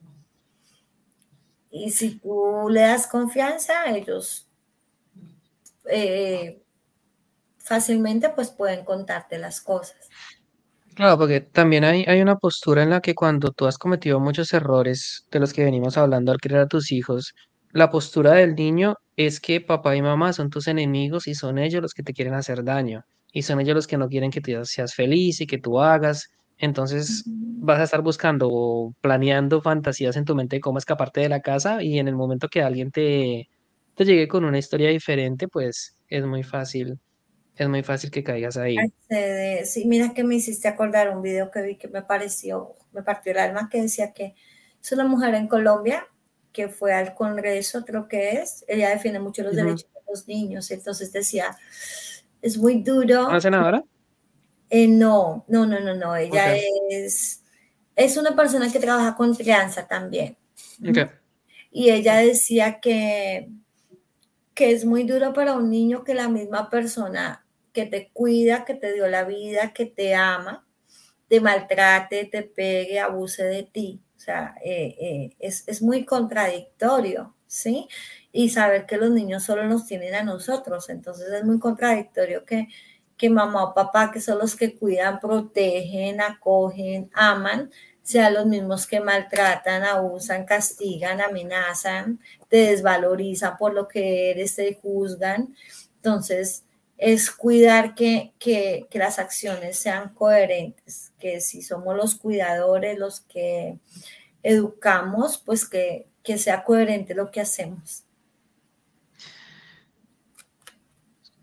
Y 1.71 1.91
si 1.91 2.19
tú 2.19 2.69
le 2.71 2.81
das 2.81 3.07
confianza, 3.07 3.87
ellos 3.91 4.47
eh, 5.91 6.63
fácilmente 7.59 8.31
pues 8.31 8.51
pueden 8.51 8.85
contarte 8.85 9.39
las 9.39 9.61
cosas. 9.61 10.09
Claro, 10.95 11.19
porque 11.19 11.41
también 11.41 11.85
hay, 11.85 12.05
hay 12.09 12.21
una 12.21 12.39
postura 12.39 12.83
en 12.83 12.91
la 12.91 13.01
que 13.01 13.15
cuando 13.15 13.53
tú 13.53 13.67
has 13.67 13.79
cometido 13.79 14.19
muchos 14.19 14.53
errores 14.53 15.27
de 15.31 15.39
los 15.39 15.53
que 15.53 15.65
venimos 15.65 15.97
hablando 15.97 16.33
al 16.33 16.41
criar 16.41 16.63
a 16.63 16.67
tus 16.67 16.91
hijos, 16.91 17.35
la 17.73 17.91
postura 17.91 18.33
del 18.33 18.55
niño 18.57 18.97
es 19.19 19.41
que 19.41 19.61
papá 19.61 19.97
y 19.97 20.01
mamá 20.01 20.33
son 20.33 20.49
tus 20.49 20.69
enemigos 20.69 21.27
y 21.27 21.35
son 21.35 21.59
ellos 21.59 21.83
los 21.83 21.93
que 21.93 22.05
te 22.05 22.15
quieren 22.15 22.35
hacer 22.35 22.63
daño 22.63 23.05
y 23.33 23.43
son 23.43 23.61
ellos 23.61 23.75
los 23.75 23.89
que 23.89 23.99
no 23.99 24.09
quieren 24.09 24.31
que 24.31 24.41
tú 24.41 24.53
seas 24.65 24.95
feliz 24.95 25.41
y 25.41 25.47
que 25.49 25.59
tú 25.59 25.81
hagas. 25.81 26.31
Entonces 26.57 27.25
vas 27.27 27.81
a 27.81 27.83
estar 27.83 28.01
buscando 28.01 28.49
o 28.49 28.95
planeando 29.01 29.61
fantasías 29.61 30.17
en 30.17 30.25
tu 30.25 30.37
mente 30.37 30.57
de 30.57 30.61
cómo 30.61 30.79
escaparte 30.79 31.21
de 31.21 31.29
la 31.29 31.41
casa 31.41 31.83
y 31.83 31.99
en 31.99 32.07
el 32.07 32.15
momento 32.15 32.47
que 32.49 32.63
alguien 32.63 32.93
te, 32.93 33.49
te 33.97 34.05
llegue 34.05 34.29
con 34.29 34.45
una 34.45 34.59
historia 34.59 34.89
diferente, 34.89 35.49
pues 35.49 35.97
es 36.09 36.25
muy 36.25 36.45
fácil 36.45 36.97
es 37.57 37.69
muy 37.69 37.83
fácil 37.83 38.13
que 38.13 38.23
caigas 38.23 38.57
ahí. 38.57 38.77
Sí, 39.65 39.85
mira 39.87 40.15
que 40.15 40.23
me 40.23 40.37
hiciste 40.37 40.69
acordar 40.69 41.11
un 41.11 41.23
video 41.23 41.51
que 41.51 41.61
vi 41.63 41.75
que 41.75 41.89
me 41.89 42.03
pareció, 42.03 42.77
me 42.93 43.03
partió 43.03 43.33
el 43.33 43.39
alma, 43.39 43.69
que 43.69 43.83
decía 43.83 44.13
que 44.13 44.37
es 44.81 44.93
una 44.93 45.05
mujer 45.05 45.35
en 45.35 45.49
Colombia 45.49 46.07
que 46.53 46.69
fue 46.69 46.93
al 46.93 47.15
Congreso, 47.15 47.85
creo 47.85 48.09
que 48.09 48.33
es, 48.33 48.65
ella 48.69 48.91
defiende 48.91 49.21
mucho 49.21 49.43
los 49.43 49.55
derechos 49.55 49.87
de 49.95 50.01
los 50.09 50.29
niños, 50.29 50.71
entonces 50.71 51.13
decía, 51.13 51.57
es 52.43 52.59
muy 52.59 52.83
duro. 52.83 53.29
¿Una 53.29 53.41
senadora? 53.41 53.85
Eh, 54.71 54.89
no, 54.89 55.45
no, 55.49 55.67
no, 55.67 55.81
no, 55.81 55.95
no, 55.95 56.17
ella 56.17 56.57
es, 56.91 57.43
es 57.97 58.17
una 58.17 58.37
persona 58.37 58.71
que 58.71 58.79
trabaja 58.79 59.17
con 59.17 59.35
crianza 59.35 59.87
también. 59.87 60.37
Y 61.71 61.91
ella 61.91 62.17
decía 62.17 62.81
que, 62.81 63.51
que 64.55 64.73
es 64.73 64.85
muy 64.85 65.05
duro 65.05 65.33
para 65.33 65.55
un 65.55 65.71
niño 65.71 66.05
que 66.05 66.15
la 66.15 66.29
misma 66.29 66.71
persona 66.71 67.45
que 67.73 67.87
te 67.87 68.11
cuida, 68.13 68.65
que 68.65 68.75
te 68.75 68.93
dio 68.93 69.07
la 69.07 69.25
vida, 69.25 69.73
que 69.73 69.87
te 69.87 70.15
ama, 70.15 70.67
te 71.29 71.41
maltrate, 71.41 72.25
te 72.25 72.43
pegue, 72.43 72.99
abuse 72.99 73.45
de 73.45 73.63
ti. 73.63 74.01
O 74.19 74.21
sea, 74.21 74.57
eh, 74.65 74.97
eh, 75.01 75.31
es, 75.39 75.81
muy 75.81 76.05
contradictorio, 76.05 77.37
¿sí? 77.47 77.89
Y 78.33 78.51
saber 78.51 78.85
que 78.85 78.97
los 78.97 79.11
niños 79.11 79.45
solo 79.45 79.65
nos 79.65 79.87
tienen 79.87 80.15
a 80.17 80.25
nosotros. 80.25 80.91
Entonces 80.91 81.31
es 81.33 81.45
muy 81.45 81.61
contradictorio 81.61 82.45
que, 82.45 82.67
que 83.17 83.31
mamá 83.31 83.65
o 83.65 83.75
papá, 83.75 84.11
que 84.11 84.21
son 84.21 84.39
los 84.39 84.57
que 84.57 84.77
cuidan, 84.77 85.21
protegen, 85.21 86.21
acogen, 86.21 87.11
aman, 87.15 87.71
sean 88.03 88.35
los 88.35 88.47
mismos 88.47 88.87
que 88.89 89.01
maltratan, 89.01 89.85
abusan, 89.85 90.45
castigan, 90.45 91.21
amenazan, 91.21 92.19
te 92.49 92.57
desvalorizan 92.57 93.57
por 93.57 93.73
lo 93.73 93.87
que 93.87 94.33
eres, 94.33 94.57
te 94.57 94.75
juzgan. 94.75 95.55
Entonces, 95.97 96.65
es 96.99 97.31
cuidar 97.31 97.95
que, 97.95 98.35
las 98.93 99.19
acciones 99.21 99.79
sean 99.79 100.13
coherentes, 100.15 101.08
que 101.19 101.41
si 101.41 101.63
somos 101.63 101.97
los 101.97 102.15
cuidadores, 102.15 102.99
los 102.99 103.21
que 103.21 103.79
educamos, 104.43 105.39
pues 105.39 105.69
que, 105.69 106.07
sea 106.37 106.63
coherente 106.63 107.15
lo 107.15 107.31
que 107.31 107.41
hacemos. 107.41 108.05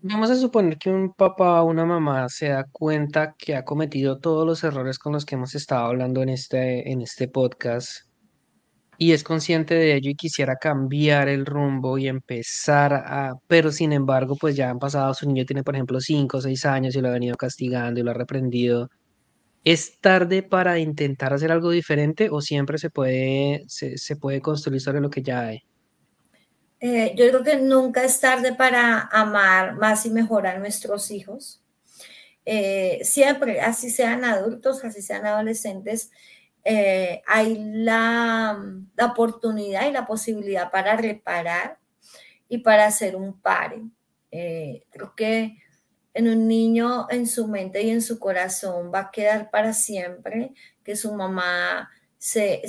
Vamos 0.00 0.30
a 0.30 0.36
suponer 0.36 0.78
que 0.78 0.90
un 0.90 1.12
papá 1.12 1.60
o 1.62 1.66
una 1.66 1.84
mamá 1.84 2.28
se 2.28 2.50
da 2.50 2.64
cuenta 2.70 3.34
que 3.36 3.56
ha 3.56 3.64
cometido 3.64 4.20
todos 4.20 4.46
los 4.46 4.62
errores 4.62 5.00
con 5.00 5.12
los 5.12 5.24
que 5.24 5.34
hemos 5.34 5.56
estado 5.56 5.86
hablando 5.86 6.22
en 6.22 6.28
este, 6.28 6.92
en 6.92 7.02
este 7.02 7.26
podcast 7.26 8.06
y 8.98 9.12
es 9.12 9.22
consciente 9.24 9.74
de 9.74 9.94
ello 9.94 10.10
y 10.10 10.14
quisiera 10.14 10.56
cambiar 10.56 11.28
el 11.28 11.44
rumbo 11.44 11.98
y 11.98 12.08
empezar 12.08 12.94
a, 12.94 13.34
pero 13.46 13.70
sin 13.70 13.92
embargo, 13.92 14.36
pues 14.36 14.56
ya 14.56 14.70
han 14.70 14.78
pasado, 14.78 15.12
su 15.14 15.26
niño 15.26 15.44
tiene, 15.44 15.62
por 15.62 15.74
ejemplo, 15.74 16.00
cinco 16.00 16.38
o 16.38 16.40
seis 16.40 16.64
años 16.64 16.96
y 16.96 17.00
lo 17.00 17.08
ha 17.08 17.12
venido 17.12 17.36
castigando 17.36 18.00
y 18.00 18.02
lo 18.02 18.10
ha 18.12 18.14
reprendido. 18.14 18.88
¿Es 19.66 19.98
tarde 19.98 20.44
para 20.44 20.78
intentar 20.78 21.34
hacer 21.34 21.50
algo 21.50 21.70
diferente 21.70 22.28
o 22.30 22.40
siempre 22.40 22.78
se 22.78 22.88
puede, 22.88 23.64
se, 23.66 24.14
puede 24.14 24.40
construir 24.40 24.80
sobre 24.80 25.00
lo 25.00 25.10
que 25.10 25.22
ya 25.22 25.40
hay? 25.40 25.64
Eh, 26.78 27.14
yo 27.16 27.28
creo 27.28 27.42
que 27.42 27.56
nunca 27.56 28.04
es 28.04 28.20
tarde 28.20 28.54
para 28.54 29.08
amar 29.10 29.74
más 29.74 30.06
y 30.06 30.10
mejorar 30.10 30.60
nuestros 30.60 31.10
hijos. 31.10 31.60
Eh, 32.44 33.00
siempre, 33.02 33.60
así 33.60 33.90
sean 33.90 34.24
adultos, 34.24 34.84
así 34.84 35.02
sean 35.02 35.26
adolescentes, 35.26 36.12
eh, 36.62 37.22
hay 37.26 37.58
la, 37.58 38.64
oportunidad 39.02 39.88
y 39.88 39.92
la 39.92 40.06
posibilidad 40.06 40.70
para 40.70 40.96
reparar 40.96 41.80
y 42.48 42.58
para 42.58 42.86
hacer 42.86 43.16
un 43.16 43.40
pare. 43.40 43.82
Eh, 44.30 44.84
creo 44.90 45.12
que 45.16 45.58
en 46.16 46.28
un 46.28 46.48
niño, 46.48 47.06
en 47.10 47.26
su 47.26 47.46
mente 47.46 47.82
y 47.82 47.90
en 47.90 48.02
su 48.02 48.18
corazón, 48.18 48.90
va 48.92 49.00
a 49.00 49.10
quedar 49.10 49.50
para 49.50 49.72
siempre 49.72 50.52
que 50.82 50.96
su 50.96 51.14
mamá 51.14 51.90
se, 52.18 52.62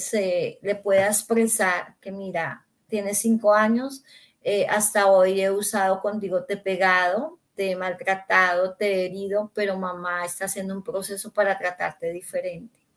le 0.62 0.76
pueda 0.76 1.08
expresar 1.08 1.96
que, 2.02 2.12
mira, 2.12 2.66
tienes 2.88 3.20
cinco 3.20 3.54
años, 3.54 4.04
eh, 4.42 4.66
hasta 4.70 5.08
hoy 5.08 5.42
he 5.42 5.52
usado 5.52 6.02
contigo, 6.02 6.44
te 6.44 6.56
he 6.56 6.58
pegado, 6.58 7.40
te 7.56 7.72
he 7.72 7.76
maltratado, 7.76 8.76
te 8.76 8.86
he 8.86 9.06
herido, 9.06 9.52
pero 9.54 9.78
mamá 9.78 10.26
está 10.26 10.46
haciendo 10.46 10.76
un 10.76 10.84
proceso 10.84 11.32
para 11.34 11.58
tratarte 11.58 12.12
diferente 12.12 12.88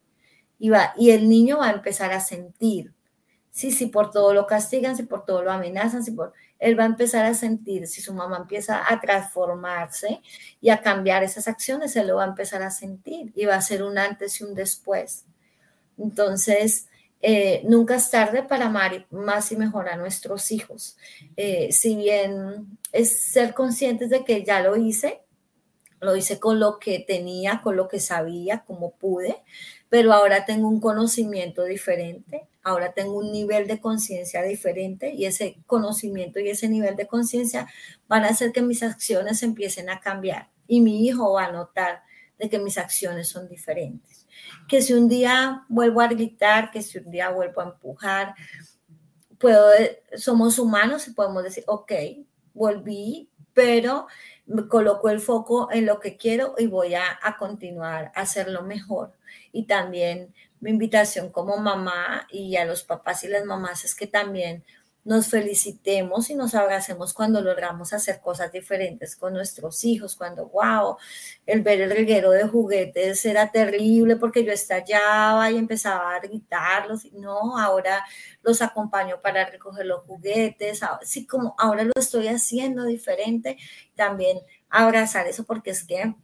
y, 0.61 1.11
el 1.11 1.29
niño 1.29 1.59
va 1.59 1.69
a 1.69 1.73
empezar 1.73 2.13
a 2.13 2.21
sentir. 2.21 2.93
Sí, 3.51 3.73
si 3.73 3.87
por 3.87 4.11
todo 4.11 4.35
lo 4.35 4.47
castigan, 4.47 4.97
si 4.97 5.05
por 5.05 5.25
todo 5.25 5.43
lo 5.43 5.51
amenazan, 5.51 6.05
si 6.05 6.13
por, 6.13 6.35
él 6.61 6.79
va 6.79 6.85
a 6.85 6.87
empezar 6.87 7.25
a 7.25 7.35
sentir, 7.35 7.87
si 7.87 8.03
su 8.03 8.13
mamá 8.13 8.37
empieza 8.37 8.85
a 8.87 9.01
transformarse 9.01 10.21
y 10.61 10.69
a 10.69 10.83
cambiar 10.83 11.25
esas 11.25 11.49
acciones, 11.49 11.97
él 11.97 12.07
lo 12.07 12.17
va 12.17 12.25
a 12.25 12.29
empezar 12.29 12.63
a 12.63 12.71
sentir 12.71 13.33
y 13.35 13.47
va 13.47 13.57
a 13.57 13.63
ser 13.63 13.83
un 13.83 13.99
antes 13.99 14.41
y 14.41 14.45
un 14.45 14.55
después. 14.55 15.25
Entonces, 15.99 16.87
eh, 17.23 17.63
nunca 17.65 17.97
es 17.97 18.11
tarde 18.11 18.43
para 18.43 18.67
amar 18.67 19.07
más 19.11 19.53
y 19.53 19.57
mejor 19.57 19.89
a 19.89 19.97
nuestros 19.97 20.53
hijos. 20.53 20.97
Eh, 21.37 21.73
si 21.73 21.97
bien 21.97 22.79
es 22.93 23.25
ser 23.25 23.55
conscientes 23.55 24.11
de 24.11 24.25
que 24.25 24.45
ya 24.45 24.61
lo 24.61 24.77
hice, 24.77 25.23
lo 26.01 26.17
hice 26.17 26.39
con 26.39 26.61
lo 26.61 26.79
que 26.79 26.99
tenía, 26.99 27.61
con 27.63 27.77
lo 27.77 27.89
que 27.89 28.01
sabía, 28.01 28.65
como 28.67 28.93
pude, 28.93 29.37
pero 29.89 30.13
ahora 30.13 30.45
tengo 30.45 30.69
un 30.69 30.81
conocimiento 30.81 31.65
diferente, 31.65 32.49
ahora 32.63 32.93
tengo 32.93 33.19
un 33.19 33.33
nivel 33.33 33.67
de 33.67 33.81
conciencia 33.81 34.43
diferente 34.43 35.13
y 35.15 35.27
ese 35.27 35.59
conocimiento 35.67 36.41
y 36.41 36.51
ese 36.51 36.69
nivel 36.69 36.97
de 36.97 37.07
conciencia 37.07 37.67
van 38.09 38.25
a 38.25 38.29
hacer 38.29 38.53
que 38.53 38.63
mis 38.63 38.83
acciones 38.83 39.43
empiecen 39.43 39.91
a 39.91 40.01
cambiar 40.01 40.51
y 40.67 40.81
mi 40.81 41.07
hijo 41.07 41.33
va 41.33 41.47
a 41.47 41.53
notar 41.53 42.03
de 42.39 42.49
que 42.49 42.59
mis 42.59 42.79
acciones 42.79 43.29
son 43.29 43.49
diferentes. 43.49 44.27
Que 44.69 44.81
si 44.81 44.95
un 44.95 45.09
día 45.09 45.65
vuelvo 45.69 46.01
a 46.01 46.09
gritar, 46.09 46.71
que 46.71 46.83
si 46.83 46.99
un 46.99 47.11
día 47.11 47.31
vuelvo 47.31 47.61
a 47.61 47.65
empujar, 47.65 48.35
puedo, 49.39 49.69
somos 50.17 50.59
humanos 50.59 51.07
y 51.09 51.13
podemos 51.13 51.43
decir, 51.43 51.65
ok, 51.67 51.93
volví, 52.55 53.29
pero 53.53 54.07
coloco 54.69 55.11
el 55.11 55.21
foco 55.21 55.71
en 55.71 55.87
lo 55.87 56.01
que 56.01 56.17
quiero 56.17 56.55
y 56.57 56.67
voy 56.67 56.95
a, 56.95 57.05
a 57.23 57.37
continuar 57.37 58.13
a 58.15 58.23
hacerlo 58.23 58.63
mejor 58.63 59.13
y 59.53 59.67
también 59.67 60.35
mi 60.61 60.71
invitación 60.71 61.31
como 61.31 61.57
mamá 61.57 62.27
y 62.31 62.57
a 62.57 62.65
los 62.65 62.85
papás 62.85 63.25
y 63.25 63.29
las 63.29 63.45
mamás 63.45 63.85
es 63.85 63.95
que 63.95 64.07
también 64.07 64.65
nos 65.05 65.29
felicitemos 65.29 66.29
y 66.31 66.35
nos 66.35 66.55
abracemos 66.55 67.15
cuando 67.15 67.41
logramos 67.41 67.93
hacer 67.93 68.21
cosas 68.21 68.53
diferentes 68.53 69.17
con 69.17 69.33
nuestros 69.33 69.85
hijos, 69.85 70.15
cuando, 70.15 70.49
wow, 70.49 70.97
el 71.47 71.63
ver 71.63 71.81
el 71.81 71.91
reguero 71.91 72.31
de 72.31 72.47
juguetes 72.47 73.25
era 73.25 73.51
terrible 73.51 74.17
porque 74.17 74.45
yo 74.45 74.53
estallaba 74.53 75.51
y 75.51 75.57
empezaba 75.57 76.15
a 76.15 76.21
gritarlos, 76.21 77.11
no, 77.13 77.59
ahora 77.59 78.05
los 78.43 78.61
acompaño 78.61 79.21
para 79.23 79.47
recoger 79.49 79.87
los 79.87 80.03
juguetes, 80.03 80.83
así 80.83 81.27
como 81.27 81.55
ahora 81.59 81.85
lo 81.85 81.93
estoy 81.97 82.29
haciendo 82.29 82.85
diferente, 82.85 83.57
también 83.95 84.39
abrazar 84.69 85.27
eso 85.27 85.45
porque 85.45 85.71
es 85.71 85.85
que 85.85 86.15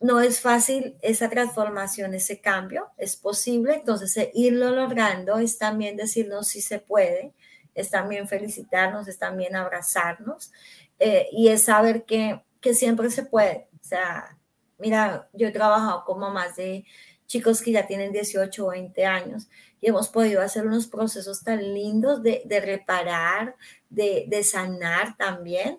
no 0.00 0.20
es 0.20 0.40
fácil 0.40 0.96
esa 1.02 1.28
transformación, 1.28 2.14
ese 2.14 2.40
cambio, 2.40 2.88
es 2.96 3.16
posible, 3.16 3.74
entonces 3.74 4.16
eh, 4.16 4.30
irlo 4.34 4.70
logrando 4.70 5.38
es 5.38 5.58
también 5.58 5.96
decirnos 5.96 6.48
si 6.48 6.62
se 6.62 6.78
puede, 6.78 7.34
es 7.74 7.90
también 7.90 8.26
felicitarnos, 8.26 9.08
es 9.08 9.18
también 9.18 9.56
abrazarnos 9.56 10.52
eh, 10.98 11.28
y 11.32 11.48
es 11.48 11.64
saber 11.64 12.04
que, 12.04 12.42
que 12.60 12.74
siempre 12.74 13.10
se 13.10 13.24
puede. 13.24 13.68
O 13.74 13.84
sea, 13.84 14.38
mira, 14.78 15.28
yo 15.32 15.48
he 15.48 15.52
trabajado 15.52 16.04
con 16.04 16.18
mamás 16.18 16.56
de 16.56 16.84
chicos 17.26 17.62
que 17.62 17.72
ya 17.72 17.86
tienen 17.86 18.12
18 18.12 18.66
o 18.66 18.70
20 18.70 19.06
años 19.06 19.48
y 19.80 19.88
hemos 19.88 20.08
podido 20.08 20.42
hacer 20.42 20.66
unos 20.66 20.86
procesos 20.86 21.42
tan 21.42 21.74
lindos 21.74 22.22
de, 22.22 22.42
de 22.44 22.60
reparar, 22.60 23.56
de, 23.88 24.26
de, 24.28 24.42
sanar 24.42 25.16
también. 25.16 25.78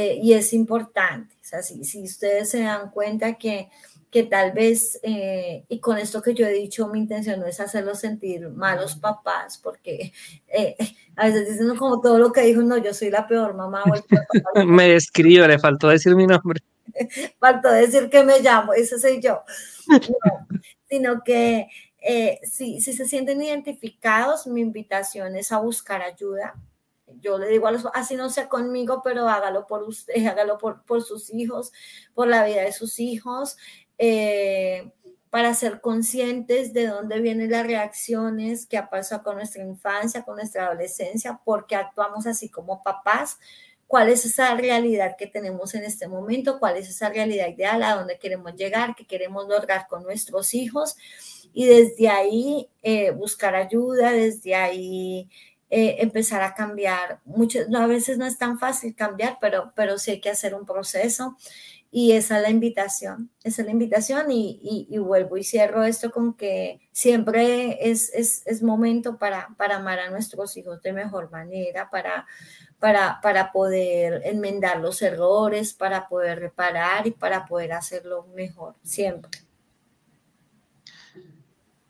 Eh, 0.00 0.20
y 0.22 0.32
es 0.32 0.52
importante. 0.52 1.34
O 1.42 1.44
sea, 1.44 1.60
si, 1.60 1.82
si 1.82 2.04
ustedes 2.04 2.50
se 2.50 2.60
dan 2.60 2.90
cuenta 2.90 3.34
que 3.34 3.68
que 4.10 4.22
tal 4.22 4.52
vez, 4.52 4.98
eh, 5.02 5.64
y 5.68 5.80
con 5.80 5.98
esto 5.98 6.22
que 6.22 6.34
yo 6.34 6.46
he 6.46 6.52
dicho, 6.52 6.88
mi 6.88 6.98
intención 6.98 7.40
no 7.40 7.46
es 7.46 7.60
hacerlos 7.60 8.00
sentir 8.00 8.48
malos 8.48 8.96
papás, 8.96 9.58
porque 9.58 10.12
eh, 10.48 10.76
a 11.16 11.26
veces 11.26 11.50
dicen 11.50 11.76
como 11.76 12.00
todo 12.00 12.18
lo 12.18 12.32
que 12.32 12.42
dijo, 12.42 12.62
no, 12.62 12.78
yo 12.78 12.94
soy 12.94 13.10
la 13.10 13.26
peor 13.26 13.54
mamá. 13.54 13.84
me 14.66 14.88
describo, 14.88 15.46
le 15.46 15.58
faltó 15.58 15.88
decir 15.88 16.14
mi 16.14 16.26
nombre. 16.26 16.62
faltó 17.38 17.70
decir 17.70 18.08
que 18.08 18.24
me 18.24 18.40
llamo, 18.40 18.72
ese 18.72 18.98
soy 18.98 19.20
yo. 19.20 19.42
sino 20.88 21.22
que 21.22 21.68
eh, 22.00 22.40
si, 22.44 22.80
si 22.80 22.94
se 22.94 23.04
sienten 23.04 23.42
identificados, 23.42 24.46
mi 24.46 24.62
invitación 24.62 25.36
es 25.36 25.52
a 25.52 25.58
buscar 25.58 26.00
ayuda, 26.00 26.54
yo 27.20 27.38
le 27.38 27.48
digo 27.48 27.66
a 27.66 27.72
los, 27.72 27.86
así 27.94 28.16
no 28.16 28.30
sea 28.30 28.48
conmigo, 28.48 29.00
pero 29.02 29.28
hágalo 29.28 29.66
por 29.66 29.82
usted, 29.82 30.14
hágalo 30.26 30.58
por, 30.58 30.82
por 30.84 31.02
sus 31.02 31.32
hijos, 31.32 31.72
por 32.14 32.28
la 32.28 32.44
vida 32.44 32.62
de 32.62 32.72
sus 32.72 32.98
hijos. 33.00 33.56
Eh, 33.98 34.92
para 35.30 35.52
ser 35.54 35.80
conscientes 35.80 36.72
de 36.72 36.86
dónde 36.86 37.20
vienen 37.20 37.50
las 37.50 37.66
reacciones 37.66 38.66
que 38.66 38.78
ha 38.78 38.88
pasado 38.88 39.22
con 39.22 39.36
nuestra 39.36 39.62
infancia, 39.62 40.22
con 40.22 40.36
nuestra 40.36 40.66
adolescencia, 40.66 41.40
porque 41.44 41.76
actuamos 41.76 42.26
así 42.26 42.48
como 42.48 42.82
papás, 42.82 43.38
cuál 43.86 44.08
es 44.10 44.24
esa 44.24 44.54
realidad 44.54 45.16
que 45.18 45.26
tenemos 45.26 45.74
en 45.74 45.84
este 45.84 46.08
momento, 46.08 46.58
cuál 46.58 46.76
es 46.76 46.88
esa 46.88 47.08
realidad 47.08 47.48
ideal, 47.48 47.82
a 47.82 47.96
dónde 47.96 48.18
queremos 48.18 48.54
llegar, 48.54 48.94
qué 48.94 49.06
queremos 49.06 49.48
lograr 49.48 49.86
con 49.88 50.02
nuestros 50.02 50.54
hijos 50.54 50.96
y 51.52 51.66
desde 51.66 52.08
ahí 52.08 52.68
eh, 52.82 53.10
buscar 53.10 53.54
ayuda, 53.54 54.12
desde 54.12 54.54
ahí 54.54 55.28
eh, 55.70 55.96
empezar 56.00 56.42
a 56.42 56.54
cambiar. 56.54 57.20
Muchas, 57.24 57.66
a 57.74 57.86
veces 57.86 58.18
no 58.18 58.26
es 58.26 58.38
tan 58.38 58.58
fácil 58.58 58.94
cambiar, 58.94 59.38
pero, 59.40 59.72
pero 59.74 59.98
sí 59.98 60.12
hay 60.12 60.20
que 60.20 60.30
hacer 60.30 60.54
un 60.54 60.64
proceso 60.64 61.36
y 61.90 62.12
esa 62.12 62.36
es 62.36 62.42
la 62.42 62.50
invitación, 62.50 63.30
esa 63.42 63.62
es 63.62 63.66
la 63.66 63.72
invitación 63.72 64.30
y, 64.30 64.86
y, 64.90 64.98
vuelvo 64.98 65.38
y 65.38 65.44
cierro 65.44 65.84
esto 65.84 66.10
con 66.10 66.34
que 66.34 66.80
siempre 66.92 67.90
es, 67.90 68.12
es, 68.12 68.42
es, 68.46 68.62
momento 68.62 69.16
para, 69.18 69.48
para 69.56 69.76
amar 69.76 69.98
a 69.98 70.10
nuestros 70.10 70.56
hijos 70.58 70.82
de 70.82 70.92
mejor 70.92 71.30
manera, 71.30 71.88
para, 71.88 72.26
para, 72.78 73.20
para 73.22 73.52
poder 73.52 74.20
enmendar 74.24 74.80
los 74.80 75.00
errores, 75.00 75.72
para 75.72 76.08
poder 76.08 76.40
reparar 76.40 77.06
y 77.06 77.12
para 77.12 77.46
poder 77.46 77.72
hacerlo 77.72 78.26
mejor, 78.34 78.74
siempre. 78.82 79.47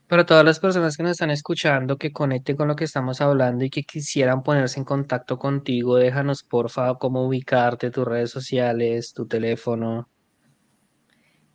Para 0.09 0.25
todas 0.25 0.43
las 0.43 0.59
personas 0.59 0.97
que 0.97 1.03
nos 1.03 1.13
están 1.13 1.31
escuchando, 1.31 1.99
que 1.99 2.15
conecten 2.15 2.57
con 2.57 2.67
lo 2.67 2.77
que 2.77 2.85
estamos 2.85 3.21
hablando 3.21 3.67
y 3.67 3.69
que 3.69 3.83
quisieran 3.83 4.43
ponerse 4.43 4.79
en 4.79 4.87
contacto 4.87 5.39
contigo, 5.39 5.97
déjanos 5.97 6.43
porfa 6.43 6.95
cómo 6.95 7.27
ubicarte, 7.27 7.91
tus 7.91 8.09
redes 8.09 8.31
sociales, 8.31 9.13
tu 9.13 9.27
teléfono. 9.27 10.09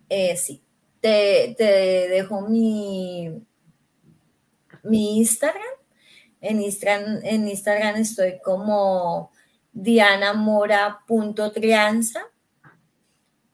Eh, 0.07 0.37
sí, 0.37 0.61
te, 1.01 1.55
dejo 1.57 2.47
mi, 2.47 3.43
mi 4.83 5.17
Instagram. 5.17 5.63
En 6.39 6.61
Instagram, 6.61 7.21
en 7.23 7.47
Instagram 7.47 7.95
estoy 7.95 8.39
como 8.43 9.31
dianamora.trianza. 9.71 12.21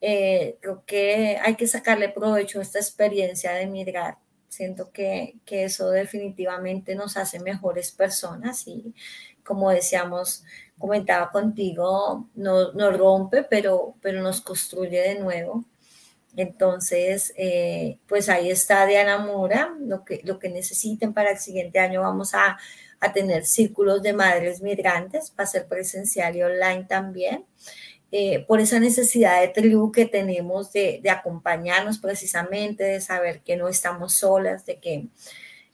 Eh, 0.02 0.57
creo 0.61 0.84
que 0.86 1.38
hay 1.41 1.56
que 1.56 1.68
sacarle 1.68 2.10
provecho 2.10 2.60
a 2.60 2.61
esta 2.61 2.80
experiencia 2.80 3.52
de 3.53 3.68
migrar. 3.68 4.18
Siento 4.48 4.91
que, 4.91 5.36
eso 5.45 5.90
definitivamente 5.91 6.95
nos 6.95 7.18
hace 7.18 7.40
mejores 7.40 7.91
personas 7.91 8.68
y 8.68 8.94
como 9.44 9.70
decíamos, 9.72 10.44
comentaba 10.78 11.32
contigo, 11.32 12.30
no, 12.36 12.72
nos 12.74 12.98
rompe, 12.98 13.44
pero, 13.44 13.95
pero 14.02 14.22
nos 14.22 14.41
construye 14.41 15.02
de 15.02 15.20
nuevo. 15.20 15.66
Entonces, 16.36 17.34
eh, 17.36 17.98
pues 18.07 18.30
ahí 18.30 18.49
está 18.52 18.86
Diana 18.86 19.18
Mora, 19.18 19.76
lo 19.80 20.06
que, 20.06 20.22
lo 20.24 20.40
que 20.40 20.49
necesiten 20.49 21.14
para 21.14 21.32
el 21.32 21.40
siguiente 21.40 21.80
año 21.80 22.02
vamos 22.02 22.34
a, 22.36 22.57
a 23.00 23.14
tener 23.14 23.46
círculos 23.46 24.02
de 24.02 24.14
madres 24.14 24.62
migrantes, 24.62 25.32
para 25.32 25.48
ser 25.48 25.68
presencial 25.68 26.36
y 26.36 26.44
online 26.44 26.86
también. 26.88 27.46
Eh, 28.12 28.44
por 28.48 28.60
esa 28.60 28.80
necesidad 28.80 29.40
de 29.40 29.50
tribu 29.50 29.92
que 29.92 30.08
tenemos 30.08 30.74
de, 30.74 31.00
de, 31.04 31.10
acompañarnos 31.12 32.00
precisamente, 32.00 32.84
de 32.84 33.02
saber 33.02 33.42
que 33.42 33.56
no 33.56 33.68
estamos 33.68 34.14
solas, 34.14 34.66
de 34.66 34.80
que, 34.80 35.08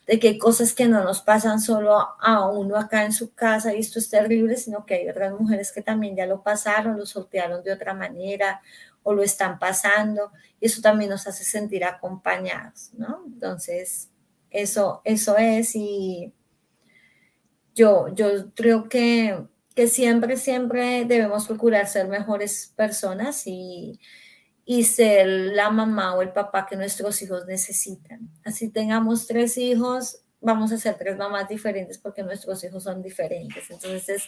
de 0.06 0.20
que 0.20 0.28
hay 0.30 0.38
cosas 0.38 0.74
que 0.74 0.86
no 0.88 1.02
nos 1.04 1.22
pasan 1.22 1.62
solo 1.62 1.98
a 2.20 2.50
uno 2.50 2.76
acá 2.76 3.06
en 3.06 3.14
su 3.14 3.34
casa 3.34 3.74
y 3.74 3.80
esto 3.80 4.00
es 4.00 4.10
terrible, 4.10 4.58
sino 4.58 4.86
que 4.86 4.96
hay 4.96 5.10
otras 5.10 5.32
mujeres 5.32 5.72
que 5.72 5.82
también 5.82 6.16
ya 6.18 6.26
lo 6.26 6.44
pasaron, 6.44 6.98
lo 6.98 7.06
sortearon 7.06 7.64
de 7.64 7.72
otra 7.72 7.94
manera 7.94 8.62
o 9.04 9.14
lo 9.14 9.24
están 9.24 9.58
pasando 9.58 10.32
y 10.60 10.66
eso 10.66 10.82
también 10.82 11.12
nos 11.12 11.28
hace 11.28 11.46
sentir 11.46 11.86
acompañados, 11.86 12.90
¿no? 12.98 13.24
Entonces, 13.28 14.10
eso, 14.50 15.02
eso 15.06 15.38
es 15.38 15.76
y 15.76 16.34
yo, 17.76 18.08
yo 18.16 18.52
creo 18.56 18.90
que, 18.90 19.46
que 19.76 19.88
siempre, 19.88 20.38
siempre 20.38 21.06
debemos 21.06 21.48
procurar 21.48 21.88
ser 21.88 22.08
mejores 22.08 22.74
personas 22.76 23.46
y, 23.46 24.00
y 24.66 24.86
ser 24.86 25.28
la 25.28 25.70
mamá 25.70 26.16
o 26.16 26.22
el 26.22 26.32
papá 26.32 26.66
que 26.66 26.78
nuestros 26.78 27.22
hijos 27.22 27.46
necesitan. 27.46 28.30
Así 28.44 28.70
tengamos 28.70 29.28
tres 29.28 29.58
hijos, 29.58 30.22
vamos 30.42 30.72
a 30.72 30.78
ser 30.78 30.96
tres 30.96 31.18
mamás 31.18 31.50
diferentes 31.50 31.98
porque 31.98 32.24
nuestros 32.24 32.64
hijos 32.64 32.84
son 32.84 33.02
diferentes. 33.04 33.70
Entonces 33.70 34.10
es 34.10 34.24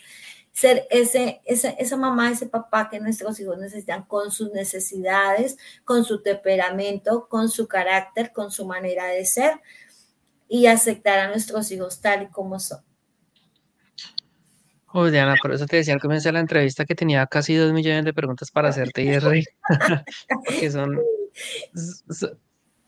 ser 0.52 0.88
ese, 0.90 1.41
esa, 1.45 1.69
esa 1.69 1.95
mamá, 1.95 2.32
ese 2.32 2.48
papá 2.48 2.90
que 2.90 2.99
nuestros 2.99 3.40
hijos 3.40 3.57
necesitan 3.57 4.03
con 4.03 4.32
sus 4.32 4.52
necesidades, 4.52 5.57
con 5.86 6.03
su 6.03 6.22
temperamento, 6.22 7.28
con 7.30 7.49
su 7.49 7.68
carácter, 7.68 8.34
con 8.34 8.52
su 8.52 8.65
manera 8.65 9.06
de 9.06 9.26
ser 9.26 9.61
y 10.49 10.65
aceptar 10.65 11.19
a 11.19 11.28
nuestros 11.30 11.72
hijos 11.72 12.02
tal 12.02 12.24
y 12.24 12.28
como 12.28 12.60
son. 12.60 12.86
Oh, 14.99 15.11
Diana, 15.11 15.36
por 15.40 15.53
eso 15.53 15.68
te 15.68 15.76
decía 15.76 15.94
al 15.94 15.99
comienzo 15.99 16.30
de 16.30 16.34
la 16.34 16.40
entrevista 16.40 16.84
que 16.84 16.95
tenía 16.95 17.28
casi 17.28 17.53
dos 17.53 17.72
millones 17.72 18.03
de 18.03 18.14
preguntas 18.15 18.49
para 18.49 18.69
hacerte 18.69 19.03
y 19.03 19.10
es 19.10 19.24
porque 20.44 20.72
son, 20.72 20.99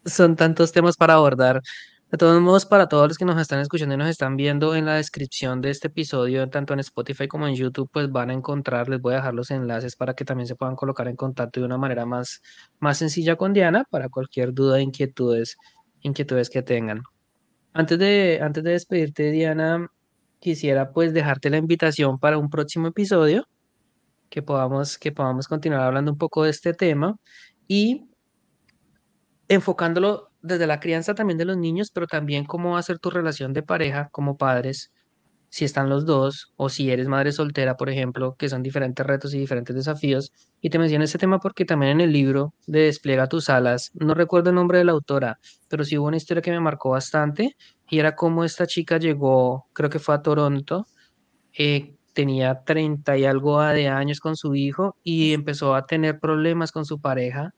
son 0.06 0.36
tantos 0.36 0.72
temas 0.72 0.98
para 0.98 1.14
abordar. 1.14 1.62
De 2.10 2.18
todos 2.18 2.42
modos, 2.42 2.66
para 2.66 2.88
todos 2.88 3.10
los 3.10 3.18
que 3.20 3.26
nos 3.26 3.40
están 3.40 3.60
escuchando 3.60 3.94
y 3.94 3.98
nos 4.00 4.10
están 4.10 4.38
viendo 4.38 4.74
en 4.74 4.86
la 4.88 4.96
descripción 4.96 5.62
de 5.62 5.70
este 5.70 5.90
episodio, 5.90 6.50
tanto 6.50 6.74
en 6.74 6.80
Spotify 6.80 7.28
como 7.28 7.48
en 7.48 7.54
YouTube, 7.54 7.88
pues 7.94 8.12
van 8.12 8.32
a 8.32 8.34
encontrar, 8.34 8.90
les 8.90 9.00
voy 9.00 9.14
a 9.14 9.18
dejar 9.18 9.36
los 9.36 9.52
enlaces 9.52 9.96
para 9.96 10.16
que 10.16 10.26
también 10.26 10.48
se 10.48 10.56
puedan 10.56 10.76
colocar 10.76 11.08
en 11.08 11.16
contacto 11.16 11.60
de 11.60 11.68
una 11.68 11.78
manera 11.78 12.08
más, 12.08 12.42
más 12.80 12.98
sencilla 12.98 13.36
con 13.36 13.54
Diana 13.54 13.86
para 13.88 14.10
cualquier 14.10 14.52
duda, 14.56 14.82
inquietudes, 14.82 15.58
inquietudes 16.02 16.50
que 16.50 16.64
tengan. 16.64 17.04
Antes 17.74 18.00
de, 18.00 18.40
antes 18.42 18.64
de 18.64 18.72
despedirte, 18.72 19.30
Diana, 19.30 19.88
quisiera 20.40 20.92
pues 20.92 21.14
dejarte 21.14 21.50
la 21.50 21.58
invitación 21.58 22.20
para 22.20 22.38
un 22.38 22.50
próximo 22.50 22.88
episodio, 22.88 23.48
que 24.30 24.42
podamos, 24.42 24.98
que 24.98 25.12
podamos 25.12 25.48
continuar 25.48 25.82
hablando 25.82 26.12
un 26.12 26.18
poco 26.18 26.44
de 26.44 26.52
este 26.52 26.74
tema 26.74 27.18
y 27.68 28.06
enfocándolo 29.48 30.32
desde 30.42 30.68
la 30.68 30.80
crianza 30.80 31.16
también 31.16 31.38
de 31.38 31.46
los 31.46 31.58
niños, 31.58 31.92
pero 31.92 32.08
también 32.08 32.46
cómo 32.46 32.72
va 32.72 32.80
a 32.80 32.84
ser 32.84 33.00
tu 33.00 33.10
relación 33.10 33.54
de 33.54 33.64
pareja 33.64 34.10
como 34.12 34.38
padres, 34.38 34.92
si 35.50 35.66
están 35.66 35.90
los 35.90 36.06
dos, 36.06 36.54
o 36.56 36.70
si 36.70 36.92
eres 36.92 37.08
madre 37.08 37.32
soltera, 37.32 37.76
por 37.78 37.90
ejemplo, 37.90 38.36
que 38.38 38.50
son 38.50 38.64
diferentes 38.64 39.06
retos 39.06 39.34
y 39.34 39.40
diferentes 39.40 39.76
desafíos. 39.76 40.32
Y 40.62 40.70
te 40.70 40.80
menciono 40.80 41.04
este 41.04 41.18
tema 41.18 41.40
porque 41.40 41.66
también 41.66 41.94
en 41.94 42.02
el 42.02 42.14
libro 42.14 42.54
de 42.68 42.82
Despliega 42.82 43.28
tus 43.28 43.50
alas, 43.50 43.92
no 43.94 44.14
recuerdo 44.14 44.50
el 44.50 44.56
nombre 44.56 44.78
de 44.78 44.86
la 44.86 44.92
autora, 44.92 45.40
pero 45.68 45.84
sí 45.84 45.98
hubo 45.98 46.08
una 46.08 46.18
historia 46.18 46.42
que 46.42 46.52
me 46.52 46.60
marcó 46.60 46.92
bastante, 46.92 47.56
y 47.90 48.00
era 48.00 48.16
cómo 48.16 48.44
esta 48.44 48.68
chica 48.68 48.98
llegó, 48.98 49.68
creo 49.74 49.90
que 49.90 50.00
fue 50.00 50.16
a 50.16 50.22
Toronto, 50.22 50.86
eh, 51.58 51.96
tenía 52.14 52.64
30 52.64 53.18
y 53.18 53.26
algo 53.26 53.62
de 53.62 53.88
años 53.88 54.20
con 54.20 54.36
su 54.36 54.56
hijo 54.56 54.98
y 55.04 55.34
empezó 55.34 55.76
a 55.76 55.86
tener 55.86 56.20
problemas 56.20 56.72
con 56.72 56.86
su 56.86 57.00
pareja 57.00 57.54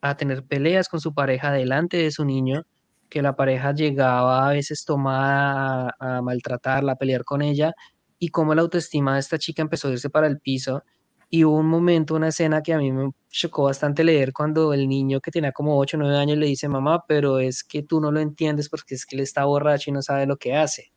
a 0.00 0.16
tener 0.16 0.44
peleas 0.44 0.88
con 0.88 1.00
su 1.00 1.14
pareja 1.14 1.52
delante 1.52 1.98
de 1.98 2.10
su 2.10 2.24
niño, 2.24 2.64
que 3.10 3.22
la 3.22 3.36
pareja 3.36 3.74
llegaba 3.74 4.48
a 4.48 4.52
veces 4.52 4.84
tomada 4.84 5.94
a, 5.98 6.22
maltratarla, 6.22 6.92
a 6.92 6.96
pelear 6.96 7.24
con 7.24 7.42
ella, 7.42 7.74
y 8.18 8.28
cómo 8.28 8.54
la 8.54 8.62
autoestima 8.62 9.14
de 9.14 9.20
esta 9.20 9.38
chica 9.38 9.62
empezó 9.62 9.88
a 9.88 9.92
irse 9.92 10.10
para 10.10 10.26
el 10.26 10.40
piso. 10.40 10.82
Y 11.28 11.44
hubo 11.44 11.58
un 11.58 11.68
momento, 11.68 12.14
una 12.14 12.28
escena 12.28 12.62
que 12.62 12.72
a 12.72 12.78
mí 12.78 12.92
me 12.92 13.10
chocó 13.30 13.64
bastante 13.64 14.02
leer 14.04 14.32
cuando 14.32 14.72
el 14.74 14.88
niño 14.88 15.20
que 15.20 15.30
tenía 15.30 15.52
como 15.52 15.78
8 15.78 15.96
o 15.96 16.00
9 16.00 16.16
años 16.16 16.38
le 16.38 16.46
dice, 16.46 16.68
mamá, 16.68 17.04
pero 17.06 17.38
es 17.38 17.62
que 17.62 17.82
tú 17.82 18.00
no 18.00 18.10
lo 18.10 18.20
entiendes 18.20 18.68
porque 18.68 18.94
es 18.94 19.06
que 19.06 19.16
él 19.16 19.22
está 19.22 19.44
borracho 19.44 19.90
y 19.90 19.92
no 19.92 20.02
sabe 20.02 20.26
lo 20.26 20.36
que 20.36 20.56
hace. 20.56 20.92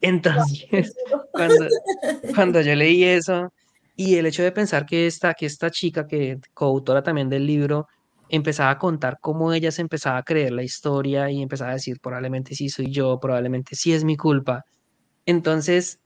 Entonces, 0.00 0.94
cuando, 1.32 1.66
cuando 2.34 2.60
yo 2.62 2.74
leí 2.74 3.04
eso, 3.04 3.52
y 3.96 4.16
el 4.16 4.26
hecho 4.26 4.42
de 4.42 4.52
pensar 4.52 4.86
que 4.86 5.06
esta, 5.06 5.34
que 5.34 5.46
esta 5.46 5.70
chica, 5.70 6.06
que 6.06 6.40
coautora 6.54 7.02
también 7.02 7.28
del 7.28 7.46
libro, 7.46 7.86
empezaba 8.32 8.70
a 8.70 8.78
contar 8.78 9.18
cómo 9.20 9.52
ella 9.52 9.70
se 9.70 9.82
empezaba 9.82 10.16
a 10.16 10.22
creer 10.22 10.52
la 10.52 10.62
historia 10.62 11.30
y 11.30 11.42
empezaba 11.42 11.72
a 11.72 11.74
decir, 11.74 12.00
probablemente 12.00 12.54
sí 12.54 12.70
soy 12.70 12.90
yo, 12.90 13.20
probablemente 13.20 13.76
sí 13.76 13.92
es 13.92 14.04
mi 14.04 14.16
culpa. 14.16 14.64
Entonces, 15.26 16.00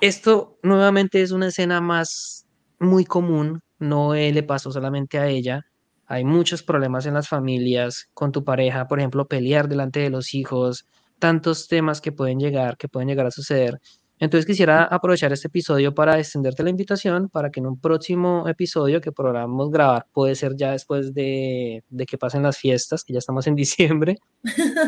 esto 0.00 0.58
nuevamente 0.62 1.22
es 1.22 1.32
una 1.32 1.48
escena 1.48 1.80
más 1.80 2.46
muy 2.78 3.04
común, 3.04 3.60
no 3.80 4.14
le 4.14 4.42
pasó 4.44 4.70
solamente 4.70 5.18
a 5.18 5.26
ella. 5.26 5.62
Hay 6.06 6.24
muchos 6.24 6.62
problemas 6.62 7.04
en 7.06 7.14
las 7.14 7.28
familias, 7.28 8.08
con 8.14 8.30
tu 8.30 8.44
pareja, 8.44 8.86
por 8.86 9.00
ejemplo, 9.00 9.26
pelear 9.26 9.68
delante 9.68 10.00
de 10.00 10.10
los 10.10 10.34
hijos, 10.34 10.86
tantos 11.18 11.66
temas 11.66 12.00
que 12.00 12.12
pueden 12.12 12.38
llegar, 12.38 12.76
que 12.76 12.88
pueden 12.88 13.08
llegar 13.08 13.26
a 13.26 13.32
suceder. 13.32 13.80
Entonces 14.18 14.46
quisiera 14.46 14.84
aprovechar 14.84 15.32
este 15.32 15.48
episodio 15.48 15.94
para 15.94 16.18
extenderte 16.18 16.62
la 16.62 16.70
invitación 16.70 17.28
para 17.28 17.50
que 17.50 17.60
en 17.60 17.66
un 17.66 17.78
próximo 17.78 18.48
episodio 18.48 19.00
que 19.00 19.12
programamos 19.12 19.70
grabar, 19.70 20.06
puede 20.12 20.34
ser 20.34 20.56
ya 20.56 20.72
después 20.72 21.12
de, 21.12 21.84
que 22.08 22.18
pasen 22.18 22.42
las 22.42 22.56
fiestas, 22.56 23.04
que 23.04 23.12
ya 23.12 23.18
estamos 23.18 23.46
en 23.46 23.54
diciembre, 23.56 24.16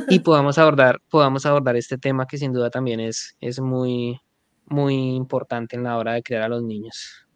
y 0.08 0.18
podamos 0.20 0.56
abordar, 0.58 1.00
podamos 1.10 1.44
abordar 1.44 1.76
este 1.76 1.98
tema 1.98 2.26
que 2.26 2.38
sin 2.38 2.52
duda 2.52 2.70
también 2.70 3.00
es, 3.00 3.36
es 3.40 3.60
muy, 3.60 4.18
muy 4.66 5.14
importante 5.14 5.76
en 5.76 5.82
la 5.82 5.98
hora 5.98 6.14
de 6.14 6.22
criar 6.22 6.42
a 6.42 6.48
los 6.48 6.62
niños. 6.62 7.26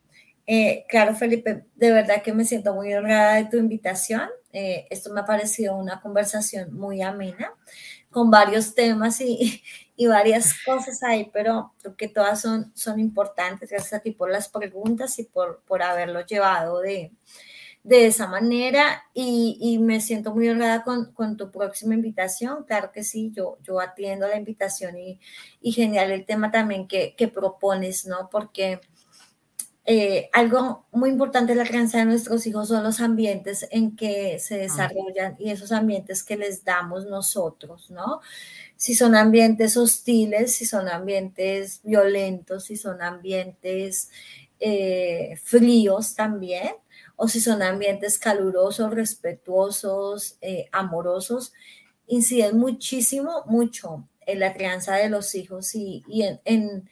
Eh, 0.46 0.84
claro, 0.88 1.14
Felipe, 1.14 1.66
de 1.76 1.92
verdad 1.92 2.22
que 2.22 2.32
me 2.32 2.44
siento 2.44 2.74
muy 2.74 2.92
honrada 2.94 3.34
de 3.36 3.44
tu 3.46 3.58
invitación. 3.58 4.28
Eh, 4.52 4.86
esto 4.90 5.12
me 5.12 5.20
ha 5.20 5.24
parecido 5.24 5.76
una 5.76 6.00
conversación 6.00 6.74
muy 6.74 7.00
amena, 7.00 7.54
con 8.12 8.30
varios 8.30 8.74
temas 8.74 9.20
y, 9.20 9.62
y 9.96 10.06
varias 10.06 10.54
cosas 10.64 11.02
ahí, 11.02 11.30
pero 11.32 11.72
creo 11.80 11.96
que 11.96 12.08
todas 12.08 12.40
son, 12.40 12.70
son 12.74 13.00
importantes. 13.00 13.70
Gracias 13.70 13.94
a 13.94 14.00
ti 14.00 14.12
por 14.12 14.30
las 14.30 14.48
preguntas 14.48 15.18
y 15.18 15.24
por, 15.24 15.62
por 15.66 15.82
haberlo 15.82 16.24
llevado 16.24 16.80
de, 16.80 17.10
de 17.84 18.06
esa 18.06 18.28
manera 18.28 19.02
y, 19.12 19.58
y, 19.60 19.78
me 19.78 20.00
siento 20.00 20.32
muy 20.32 20.48
honrada 20.48 20.84
con, 20.84 21.12
con, 21.12 21.36
tu 21.36 21.50
próxima 21.50 21.94
invitación. 21.94 22.64
Claro 22.64 22.92
que 22.92 23.02
sí, 23.02 23.32
yo, 23.34 23.58
yo 23.62 23.80
atiendo 23.80 24.28
la 24.28 24.36
invitación 24.36 24.96
y, 24.98 25.20
y 25.60 25.72
genial 25.72 26.12
el 26.12 26.24
tema 26.24 26.50
también 26.52 26.86
que, 26.86 27.14
que 27.16 27.28
propones, 27.28 28.06
¿no? 28.06 28.28
Porque 28.30 28.80
eh, 29.84 30.30
algo 30.32 30.86
muy 30.92 31.10
importante 31.10 31.52
de 31.52 31.58
la 31.58 31.68
crianza 31.68 31.98
de 31.98 32.04
nuestros 32.04 32.46
hijos 32.46 32.68
son 32.68 32.84
los 32.84 33.00
ambientes 33.00 33.66
en 33.72 33.96
que 33.96 34.38
se 34.38 34.56
desarrollan 34.56 35.34
y 35.40 35.50
esos 35.50 35.72
ambientes 35.72 36.22
que 36.22 36.36
les 36.36 36.64
damos 36.64 37.06
nosotros, 37.06 37.90
¿no? 37.90 38.20
Si 38.76 38.94
son 38.94 39.16
ambientes 39.16 39.76
hostiles, 39.76 40.54
si 40.54 40.66
son 40.66 40.88
ambientes 40.88 41.80
violentos, 41.82 42.66
si 42.66 42.76
son 42.76 43.02
ambientes 43.02 44.10
eh, 44.60 45.36
fríos 45.42 46.14
también, 46.14 46.74
o 47.16 47.26
si 47.26 47.40
son 47.40 47.60
ambientes 47.62 48.20
calurosos, 48.20 48.94
respetuosos, 48.94 50.36
eh, 50.40 50.68
amorosos, 50.70 51.52
inciden 52.06 52.56
muchísimo, 52.58 53.42
mucho 53.46 54.08
en 54.26 54.38
la 54.38 54.54
crianza 54.54 54.94
de 54.94 55.08
los 55.08 55.34
hijos 55.34 55.74
y, 55.74 56.04
en 56.44 56.88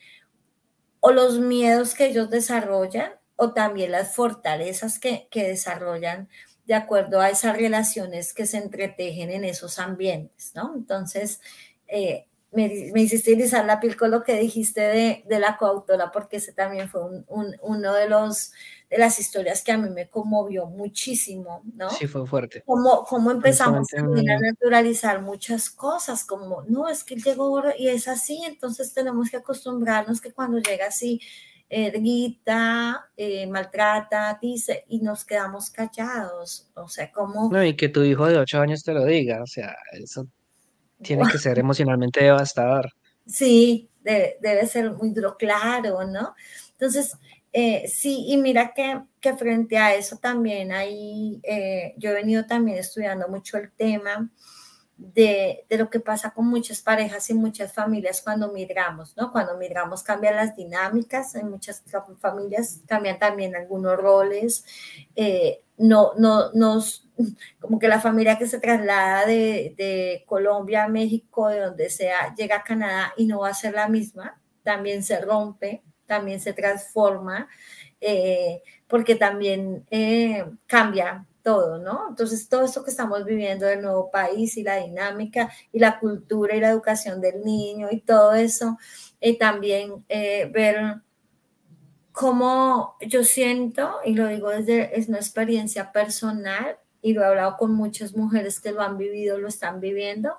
o 1.01 1.13
los 1.13 1.39
miedos 1.39 1.95
que 1.95 2.07
ellos 2.07 2.31
desarrollan 2.31 3.13
o 3.37 3.53
también 3.53 3.93
las 3.93 4.15
fortalezas 4.15 4.99
que, 4.99 5.29
desarrollan 5.33 6.29
de 6.67 6.75
acuerdo 6.75 7.21
a 7.21 7.31
esas 7.31 7.57
relaciones 7.57 8.35
que 8.35 8.47
se 8.47 8.59
entretejen 8.59 9.31
en 9.31 9.45
esos 9.45 9.79
ambientes, 9.79 10.53
¿no? 10.55 10.75
Entonces, 10.77 11.41
eh, 11.89 12.27
me, 12.53 12.91
me, 12.93 13.03
hiciste 13.03 13.33
utilizar 13.33 13.65
la 13.65 13.81
piel 13.81 13.97
con 13.97 14.11
lo 14.11 14.23
que 14.23 14.39
dijiste 14.39 14.81
de, 14.81 15.25
de 15.27 15.39
la 15.39 15.57
coautora, 15.57 16.13
porque 16.13 16.37
ese 16.37 16.53
también 16.53 16.89
fue 16.89 17.01
uno 17.29 17.95
de 17.95 18.09
los 18.09 18.53
de 18.91 18.99
las 18.99 19.21
historias 19.21 19.63
que 19.63 19.71
a 19.71 19.79
mí 19.79 19.89
me 19.89 20.09
conmovió 20.09 20.67
muchísimo, 20.67 21.63
¿no? 21.75 21.91
Sí, 21.91 22.09
fue 22.09 22.27
fuerte. 22.27 22.65
Cómo, 22.67 23.05
cómo 23.05 23.31
empezamos 23.31 23.87
a 23.95 24.03
naturalizar 24.03 25.23
muchas 25.23 25.71
cosas, 25.71 26.25
como, 26.25 26.65
no, 26.69 26.89
es 26.89 27.05
que 27.05 27.15
llegó 27.15 27.63
y 27.79 27.89
es 27.89 28.09
así, 28.09 28.43
entonces 28.45 28.93
tenemos 28.93 29.31
que 29.31 29.37
acostumbrarnos 29.37 30.21
que 30.21 30.33
cuando 30.33 30.59
llega 30.59 30.89
así, 30.89 31.21
eh, 31.69 31.93
grita, 31.93 33.11
eh, 33.17 33.47
maltrata, 33.47 34.37
dice, 34.43 34.85
y 34.89 34.99
nos 34.99 35.25
quedamos 35.25 35.71
callados, 35.71 36.69
o 36.75 36.89
sea, 36.89 37.13
como... 37.13 37.49
No, 37.49 37.65
y 37.65 37.77
que 37.77 37.89
tu 37.89 38.03
hijo 38.03 38.27
de 38.27 38.39
ocho 38.39 38.61
años 38.61 38.83
te 38.83 38.93
lo 38.93 39.05
diga, 39.05 39.41
o 39.41 39.47
sea, 39.47 39.77
eso 39.93 40.27
tiene 41.01 41.23
que 41.31 41.39
ser 41.39 41.59
emocionalmente 41.61 42.25
devastador. 42.25 42.91
Sí, 43.25 43.89
debe 44.03 44.67
ser 44.67 44.91
muy 44.95 45.11
duro, 45.11 45.37
claro, 45.37 46.05
¿no? 46.05 46.35
Entonces, 46.73 47.17
eh, 47.53 47.89
sí, 47.89 48.27
y 48.29 48.37
mira 48.37 48.73
que, 48.75 49.35
frente 49.37 49.77
a 49.77 49.95
eso 49.95 50.19
también 50.19 50.73
hay, 50.73 51.41
eh, 51.43 51.95
yo 51.99 52.11
he 52.11 52.15
venido 52.15 52.47
también 52.47 52.79
estudiando 52.79 53.29
mucho 53.29 53.57
el 53.59 53.73
tema 53.73 54.31
de, 54.97 55.65
de, 55.69 55.79
lo 55.79 55.91
que 55.91 55.99
pasa 55.99 56.33
con 56.33 56.47
muchas 56.47 56.83
parejas 56.83 57.29
y 57.31 57.35
muchas 57.35 57.73
familias 57.73 58.23
cuando 58.23 58.53
migramos, 58.53 59.17
¿no? 59.17 59.33
Cuando 59.33 59.57
migramos 59.57 60.03
cambian 60.03 60.37
las 60.37 60.55
dinámicas, 60.55 61.35
en 61.35 61.51
muchas 61.51 61.83
familias 62.21 62.83
cambian 62.87 63.19
también 63.19 63.57
algunos 63.57 63.97
roles, 63.97 64.65
eh, 65.17 65.65
no, 65.79 66.13
no, 66.19 66.53
nos, 66.53 67.09
como 67.61 67.79
que 67.79 67.89
la 67.89 68.01
familia 68.01 68.39
que 68.39 68.47
se 68.47 68.61
traslada 68.61 69.27
de, 69.27 69.75
de 69.77 70.25
Colombia 70.27 70.85
a 70.85 70.89
México, 70.89 71.49
de 71.49 71.61
donde 71.61 71.91
sea, 71.91 72.35
llega 72.35 72.57
a 72.57 72.65
Canadá 72.65 73.13
y 73.17 73.27
no 73.27 73.41
va 73.41 73.49
a 73.49 73.55
ser 73.55 73.75
la 73.75 73.89
misma, 73.89 74.41
también 74.63 75.03
se 75.03 75.21
rompe, 75.21 75.83
también 76.11 76.41
se 76.41 76.53
transforma, 76.53 77.49
eh, 78.01 78.63
porque 78.89 79.15
también 79.15 79.87
eh, 79.93 80.45
cambia 80.67 81.25
todo, 81.45 81.79
¿no? 81.79 82.09
Entonces, 82.09 82.49
todo 82.49 82.65
esto 82.65 82.83
que 82.83 82.91
estamos 82.91 83.25
viviendo 83.25 83.65
del 83.65 83.81
nuevo 83.81 84.11
país 84.11 84.57
y 84.57 84.65
la 84.65 84.79
dinámica 84.79 85.49
y 85.73 85.79
la 85.79 86.01
cultura 86.01 86.57
y 86.57 86.61
la 86.61 86.71
educación 86.71 87.21
del 87.21 87.45
niño 87.45 87.87
y 87.93 88.01
todo 88.01 88.35
eso, 88.35 88.77
y 89.21 89.39
también 89.39 90.05
eh, 90.09 90.51
ver 90.53 90.97
cómo 92.11 92.97
yo 93.01 93.23
siento, 93.23 93.99
y 94.05 94.15
lo 94.15 94.27
digo 94.27 94.49
desde 94.49 94.99
es 94.99 95.09
una 95.09 95.19
experiencia 95.19 95.93
personal, 95.93 96.77
y 97.03 97.13
lo 97.13 97.23
he 97.23 97.27
hablado 97.27 97.57
con 97.57 97.73
muchas 97.73 98.17
mujeres 98.17 98.59
que 98.61 98.73
lo 98.73 98.83
han 98.83 98.99
vivido, 98.99 99.39
lo 99.39 99.47
están 99.47 99.81
viviendo, 99.81 100.35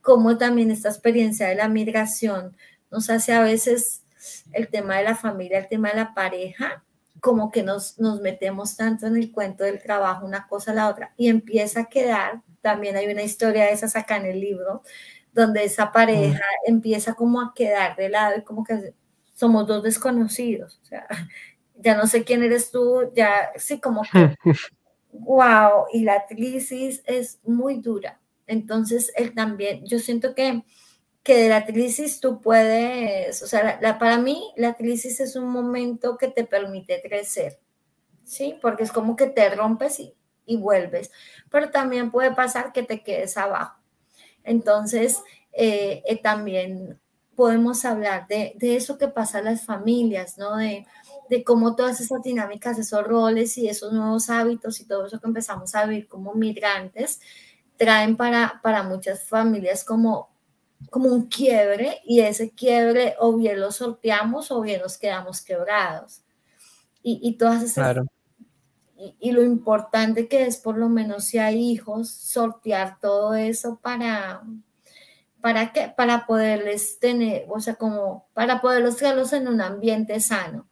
cómo 0.00 0.38
también 0.38 0.70
esta 0.70 0.88
experiencia 0.88 1.46
de 1.46 1.56
la 1.56 1.68
migración 1.68 2.56
nos 2.90 3.10
hace 3.10 3.34
a 3.34 3.42
veces 3.42 4.03
el 4.52 4.68
tema 4.68 4.98
de 4.98 5.04
la 5.04 5.14
familia, 5.14 5.58
el 5.58 5.68
tema 5.68 5.90
de 5.90 5.96
la 5.96 6.14
pareja, 6.14 6.84
como 7.20 7.50
que 7.50 7.62
nos, 7.62 7.98
nos 7.98 8.20
metemos 8.20 8.76
tanto 8.76 9.06
en 9.06 9.16
el 9.16 9.32
cuento 9.32 9.64
del 9.64 9.82
trabajo, 9.82 10.26
una 10.26 10.46
cosa 10.46 10.72
a 10.72 10.74
la 10.74 10.88
otra, 10.88 11.14
y 11.16 11.28
empieza 11.28 11.80
a 11.80 11.88
quedar, 11.88 12.42
también 12.60 12.96
hay 12.96 13.06
una 13.06 13.22
historia 13.22 13.64
de 13.64 13.72
esas 13.72 13.96
acá 13.96 14.16
en 14.16 14.26
el 14.26 14.40
libro, 14.40 14.82
donde 15.32 15.64
esa 15.64 15.90
pareja 15.90 16.44
empieza 16.66 17.14
como 17.14 17.40
a 17.40 17.52
quedar 17.54 17.96
de 17.96 18.08
lado 18.08 18.38
y 18.38 18.42
como 18.42 18.62
que 18.64 18.94
somos 19.34 19.66
dos 19.66 19.82
desconocidos, 19.82 20.80
o 20.82 20.86
sea, 20.86 21.06
ya 21.76 21.96
no 21.96 22.06
sé 22.06 22.24
quién 22.24 22.42
eres 22.42 22.70
tú, 22.70 23.10
ya 23.14 23.50
sí, 23.56 23.80
como 23.80 24.02
que, 24.02 24.34
wow, 25.12 25.86
y 25.92 26.04
la 26.04 26.26
crisis 26.26 27.02
es 27.06 27.40
muy 27.44 27.80
dura. 27.80 28.20
Entonces, 28.46 29.12
él 29.16 29.34
también, 29.34 29.84
yo 29.86 29.98
siento 29.98 30.34
que 30.34 30.62
que 31.24 31.38
de 31.38 31.48
la 31.48 31.64
crisis 31.64 32.20
tú 32.20 32.40
puedes, 32.40 33.42
o 33.42 33.46
sea, 33.46 33.78
la, 33.80 33.98
para 33.98 34.18
mí 34.18 34.52
la 34.56 34.74
crisis 34.74 35.20
es 35.20 35.36
un 35.36 35.48
momento 35.48 36.18
que 36.18 36.28
te 36.28 36.44
permite 36.44 37.00
crecer, 37.02 37.58
¿sí? 38.24 38.58
Porque 38.60 38.84
es 38.84 38.92
como 38.92 39.16
que 39.16 39.28
te 39.28 39.48
rompes 39.48 40.00
y, 40.00 40.14
y 40.44 40.58
vuelves, 40.58 41.10
pero 41.50 41.70
también 41.70 42.10
puede 42.10 42.32
pasar 42.32 42.72
que 42.72 42.82
te 42.82 43.02
quedes 43.02 43.38
abajo. 43.38 43.80
Entonces, 44.44 45.22
eh, 45.52 46.02
eh, 46.06 46.20
también 46.20 47.00
podemos 47.34 47.86
hablar 47.86 48.28
de, 48.28 48.52
de, 48.56 48.76
eso 48.76 48.98
que 48.98 49.08
pasa 49.08 49.38
a 49.38 49.42
las 49.42 49.64
familias, 49.64 50.36
¿no? 50.36 50.58
De, 50.58 50.86
de 51.30 51.42
cómo 51.42 51.74
todas 51.74 52.02
esas 52.02 52.22
dinámicas, 52.22 52.78
esos 52.78 53.02
roles 53.02 53.56
y 53.56 53.68
esos 53.68 53.94
nuevos 53.94 54.28
hábitos 54.28 54.78
y 54.80 54.86
todo 54.86 55.06
eso 55.06 55.18
que 55.20 55.26
empezamos 55.26 55.74
a 55.74 55.86
vivir 55.86 56.06
como 56.06 56.34
migrantes, 56.34 57.20
traen 57.78 58.16
para, 58.18 58.60
para 58.62 58.82
muchas 58.82 59.24
familias 59.24 59.84
como 59.84 60.33
como 60.90 61.08
un 61.08 61.26
quiebre 61.26 62.00
y 62.04 62.20
ese 62.20 62.50
quiebre 62.50 63.14
o 63.18 63.36
bien 63.36 63.60
lo 63.60 63.72
sorteamos 63.72 64.50
o 64.50 64.60
bien 64.60 64.80
nos 64.80 64.98
quedamos 64.98 65.40
quebrados. 65.40 66.22
Y, 67.02 67.20
y 67.22 67.36
todas 67.36 67.62
esas... 67.62 67.96
Y, 68.96 69.16
y, 69.18 69.32
lo 69.32 69.42
importante 69.42 70.28
que 70.28 70.46
es, 70.46 70.56
por 70.56 70.78
lo 70.78 70.88
menos 70.88 71.24
si 71.24 71.38
hay 71.38 71.60
hijos, 71.60 72.10
sortear 72.10 73.00
todo 73.00 73.34
eso 73.34 73.78
para, 73.82 74.42
para, 75.40 75.72
que, 75.72 75.88
para 75.88 76.26
poderles 76.26 77.00
tener, 77.00 77.44
o 77.48 77.60
sea, 77.60 77.74
como 77.74 78.28
para 78.32 78.60
poderlos 78.60 78.96
traerlos 78.96 79.32
en 79.32 79.48
un 79.48 79.60
ambiente 79.60 80.20
sano. 80.20 80.68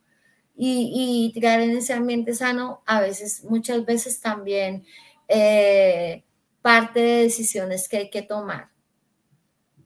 Y, 0.55 1.33
y 1.35 1.45
en 1.45 1.77
ese 1.77 1.95
ambiente 1.95 2.35
sano, 2.35 2.83
a 2.87 3.01
veces, 3.01 3.43
muchas 3.45 3.85
veces 3.85 4.21
también 4.21 4.85
eh, 5.27 6.25
parte 6.63 7.01
de 7.01 7.23
decisiones 7.25 7.89
que 7.89 7.97
hay 7.97 8.11
que 8.11 8.23
tomar 8.23 8.72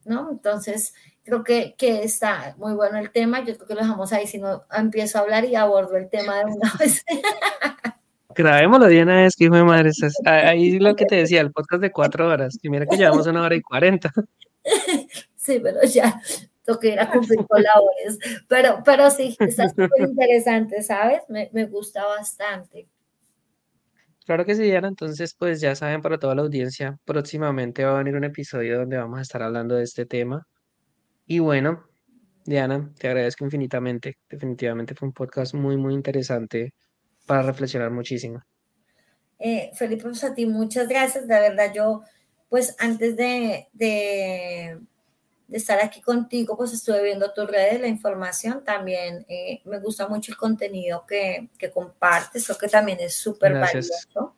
¿no? 0.06 0.30
Entonces, 0.30 0.94
creo 1.24 1.44
que, 1.44 1.74
que, 1.76 2.02
está 2.02 2.54
muy 2.58 2.74
bueno 2.74 2.98
el 2.98 3.10
tema. 3.10 3.44
Yo 3.44 3.56
creo 3.56 3.66
que 3.66 3.74
lo 3.74 3.80
dejamos 3.80 4.12
ahí, 4.12 4.26
si 4.26 4.38
no 4.38 4.64
empiezo 4.72 5.18
a 5.18 5.22
hablar 5.22 5.44
y 5.44 5.56
abordo 5.56 5.96
el 5.96 6.08
tema 6.08 6.38
de 6.38 6.44
una 6.46 6.72
vez. 6.78 7.04
Grabémoslo 8.34 8.86
de 8.86 9.02
una 9.02 9.16
vez, 9.16 9.34
que 9.34 9.44
hijo 9.44 9.56
de 9.56 9.64
madre. 9.64 9.90
Ahí 10.24 10.78
lo 10.78 10.94
que 10.94 11.06
te 11.06 11.16
decía, 11.16 11.40
el 11.40 11.52
podcast 11.52 11.80
de 11.82 11.90
cuatro 11.90 12.28
horas. 12.28 12.58
Y 12.62 12.68
mira 12.68 12.86
que 12.86 12.96
llevamos 12.96 13.26
una 13.26 13.42
hora 13.42 13.54
y 13.54 13.62
cuarenta. 13.62 14.12
Sí, 15.36 15.60
pero 15.62 15.80
ya 15.84 16.20
toque 16.64 16.88
ir 16.88 16.98
a 16.98 17.08
cumplir 17.08 17.46
con 17.46 17.62
labores. 17.62 18.18
Pero, 18.48 18.82
pero 18.84 19.10
sí, 19.12 19.36
está 19.38 19.68
súper 19.68 19.90
interesante, 20.00 20.82
¿sabes? 20.82 21.22
Me, 21.28 21.48
me 21.52 21.66
gusta 21.66 22.04
bastante. 22.04 22.88
Claro 24.26 24.44
que 24.44 24.56
sí, 24.56 24.62
Diana. 24.64 24.88
Entonces, 24.88 25.34
pues 25.38 25.60
ya 25.60 25.76
saben 25.76 26.02
para 26.02 26.18
toda 26.18 26.34
la 26.34 26.42
audiencia, 26.42 26.98
próximamente 27.04 27.84
va 27.84 27.92
a 27.94 27.98
venir 27.98 28.16
un 28.16 28.24
episodio 28.24 28.80
donde 28.80 28.96
vamos 28.96 29.20
a 29.20 29.22
estar 29.22 29.40
hablando 29.40 29.76
de 29.76 29.84
este 29.84 30.04
tema. 30.04 30.46
Y 31.26 31.38
bueno, 31.38 31.86
Diana, 32.44 32.92
te 32.98 33.06
agradezco 33.06 33.44
infinitamente. 33.44 34.18
Definitivamente 34.28 34.96
fue 34.96 35.08
un 35.08 35.14
podcast 35.14 35.54
muy, 35.54 35.76
muy 35.76 35.94
interesante 35.94 36.74
para 37.24 37.42
reflexionar 37.42 37.92
muchísimo. 37.92 38.42
Eh, 39.38 39.70
Felipe, 39.74 40.02
pues 40.02 40.24
a 40.24 40.34
ti 40.34 40.44
muchas 40.44 40.88
gracias. 40.88 41.28
De 41.28 41.40
verdad, 41.40 41.72
yo, 41.72 42.02
pues 42.48 42.74
antes 42.80 43.16
de 43.16 43.68
de 45.48 45.58
estar 45.58 45.78
aquí 45.80 46.00
contigo, 46.00 46.56
pues 46.56 46.72
estuve 46.72 47.02
viendo 47.02 47.32
tus 47.32 47.48
redes, 47.48 47.80
la 47.80 47.86
información, 47.86 48.64
también 48.64 49.24
eh, 49.28 49.60
me 49.64 49.78
gusta 49.78 50.08
mucho 50.08 50.32
el 50.32 50.36
contenido 50.38 51.04
que, 51.06 51.48
que 51.58 51.70
compartes, 51.70 52.44
creo 52.46 52.58
que 52.58 52.68
también 52.68 52.98
es 53.00 53.14
súper 53.14 53.52
valioso. 53.54 54.34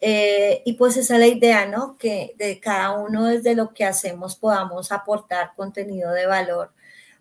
Eh, 0.00 0.62
y 0.64 0.74
pues 0.74 0.96
esa 0.96 1.14
es 1.14 1.20
la 1.20 1.26
idea, 1.26 1.66
¿no? 1.66 1.96
Que 1.98 2.34
de 2.38 2.60
cada 2.60 2.92
uno 2.92 3.26
desde 3.26 3.54
lo 3.54 3.74
que 3.74 3.84
hacemos 3.84 4.36
podamos 4.36 4.92
aportar 4.92 5.52
contenido 5.56 6.12
de 6.12 6.26
valor 6.26 6.72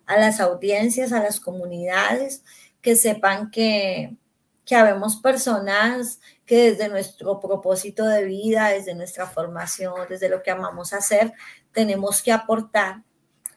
a 0.06 0.18
las 0.18 0.40
audiencias, 0.40 1.12
a 1.12 1.22
las 1.22 1.40
comunidades, 1.40 2.44
que 2.82 2.96
sepan 2.96 3.50
que, 3.52 4.16
que 4.64 4.76
habemos 4.76 5.18
personas 5.18 6.20
que 6.46 6.72
desde 6.72 6.88
nuestro 6.88 7.40
propósito 7.40 8.06
de 8.06 8.24
vida, 8.24 8.70
desde 8.70 8.94
nuestra 8.94 9.26
formación, 9.26 9.94
desde 10.08 10.30
lo 10.30 10.44
que 10.44 10.52
amamos 10.52 10.94
hacer, 10.94 11.34
tenemos 11.74 12.22
que 12.22 12.32
aportar 12.32 13.02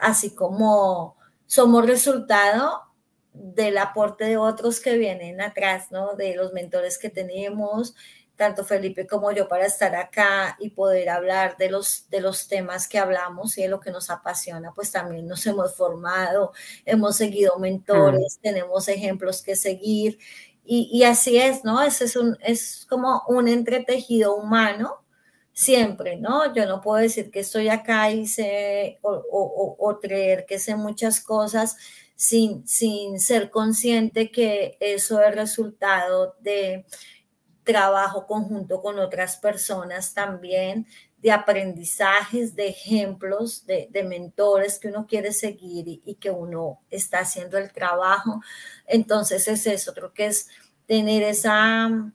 así 0.01 0.35
como 0.35 1.16
somos 1.47 1.86
resultado 1.86 2.82
del 3.32 3.78
aporte 3.78 4.24
de 4.24 4.36
otros 4.36 4.81
que 4.81 4.98
vienen 4.98 5.40
atrás, 5.40 5.90
¿no? 5.90 6.14
De 6.14 6.35
los 6.35 6.52
mentores 6.52 6.98
que 6.98 7.10
tenemos, 7.10 7.94
tanto 8.36 8.64
Felipe 8.64 9.06
como 9.06 9.31
yo, 9.32 9.48
para 9.48 9.66
estar 9.66 9.94
acá 9.94 10.56
y 10.59 10.70
poder 10.70 11.10
hablar 11.10 11.56
de 11.56 11.70
los, 11.70 12.09
de 12.09 12.20
los 12.20 12.48
temas 12.48 12.89
que 12.89 12.98
hablamos 12.98 13.56
y 13.59 13.62
de 13.62 13.68
lo 13.68 13.81
que 13.81 13.90
nos 13.90 14.10
apasiona, 14.10 14.72
pues 14.74 14.90
también 14.90 15.28
nos 15.28 15.47
hemos 15.47 15.74
formado, 15.74 16.52
hemos 16.85 17.16
seguido 17.16 17.59
mentores, 17.59 18.39
mm. 18.39 18.43
tenemos 18.43 18.89
ejemplos 18.89 19.43
que 19.43 19.56
seguir 19.56 20.18
y, 20.64 20.89
y, 20.93 21.05
así 21.05 21.36
es, 21.39 21.64
¿no? 21.64 21.82
Ese 21.82 22.05
es, 22.05 22.16
un, 22.16 22.39
es 22.40 22.86
como 22.89 23.24
un 23.27 23.48
entretejido 23.48 24.36
humano 24.36 25.02
siempre, 25.52 26.16
¿no? 26.16 26.55
Yo 26.55 26.66
no 26.66 26.81
puedo 26.81 27.02
decir 27.02 27.31
que 27.31 27.40
estoy 27.40 27.68
acá 27.68 28.10
y 28.10 28.27
sé 28.27 28.98
o, 29.02 29.98
creer 30.01 30.47
que 30.47 30.59
sé 30.59 30.77
muchas 30.77 31.20
cosas 31.20 31.77
sin, 32.16 32.66
sin 32.66 33.20
ser 33.20 33.51
consciente 33.51 34.31
que 34.31 34.77
eso 34.81 35.20
es 35.20 35.35
resultado 35.35 36.36
de 36.40 36.86
trabajo 37.62 38.27
conjunto 38.27 38.81
con 38.82 38.98
otras 38.98 39.36
personas 39.36 40.14
también, 40.14 40.86
de 41.18 41.31
aprendizajes, 41.31 42.56
de 42.56 42.68
ejemplos, 42.68 43.66
de, 43.66 43.89
de 43.90 44.02
mentores 44.02 44.78
que 44.78 44.89
uno 44.89 45.06
quiere 45.06 45.32
seguir 45.32 45.86
y, 45.86 46.02
y, 46.05 46.14
que 46.14 46.31
uno 46.31 46.81
está 46.90 47.20
haciendo 47.20 47.59
el 47.59 47.70
trabajo. 47.72 48.40
Entonces 48.86 49.47
es 49.47 49.66
eso, 49.66 49.93
creo 49.93 50.14
que 50.14 50.27
es 50.27 50.48
tener 50.86 51.22
esa 51.22 52.12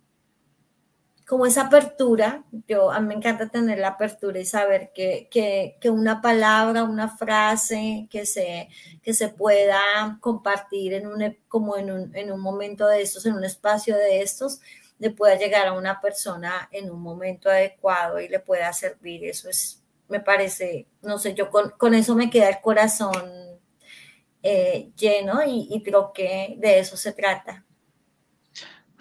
como 1.27 1.45
esa 1.47 1.63
apertura, 1.63 2.43
yo 2.67 2.91
a 2.91 2.99
mí 2.99 3.07
me 3.07 3.13
encanta 3.15 3.49
tener 3.49 3.79
la 3.79 3.89
apertura 3.89 4.39
y 4.39 4.45
saber 4.45 4.91
que, 4.93 5.27
que, 5.31 5.77
que, 5.81 5.89
una 5.89 6.21
palabra, 6.21 6.83
una 6.83 7.17
frase 7.17 8.07
que 8.11 8.27
se, 8.27 8.69
que 9.01 9.13
se 9.13 9.29
pueda 9.29 10.17
compartir 10.21 10.93
en 10.93 11.07
un, 11.07 11.35
como 11.47 11.77
en 11.77 11.91
un, 11.91 12.15
en 12.15 12.31
un 12.31 12.39
momento 12.39 12.87
de 12.87 13.01
estos, 13.01 13.25
en 13.25 13.33
un 13.33 13.43
espacio 13.43 13.95
de 13.97 14.21
estos, 14.21 14.59
le 14.99 15.09
pueda 15.09 15.35
llegar 15.35 15.67
a 15.67 15.73
una 15.73 15.99
persona 15.99 16.69
en 16.71 16.91
un 16.91 17.01
momento 17.01 17.49
adecuado 17.49 18.19
y 18.19 18.29
le 18.29 18.39
pueda 18.39 18.71
servir. 18.71 19.25
Eso 19.25 19.49
es, 19.49 19.83
me 20.07 20.19
parece, 20.19 20.87
no 21.01 21.17
sé, 21.17 21.33
yo 21.33 21.49
con, 21.49 21.71
con 21.71 21.95
eso 21.95 22.15
me 22.15 22.29
queda 22.29 22.49
el 22.49 22.61
corazón 22.61 23.59
eh, 24.43 24.91
lleno 24.95 25.43
y, 25.43 25.69
y 25.71 25.81
creo 25.81 26.13
que 26.13 26.55
de 26.59 26.79
eso 26.79 26.95
se 26.97 27.13
trata. 27.13 27.64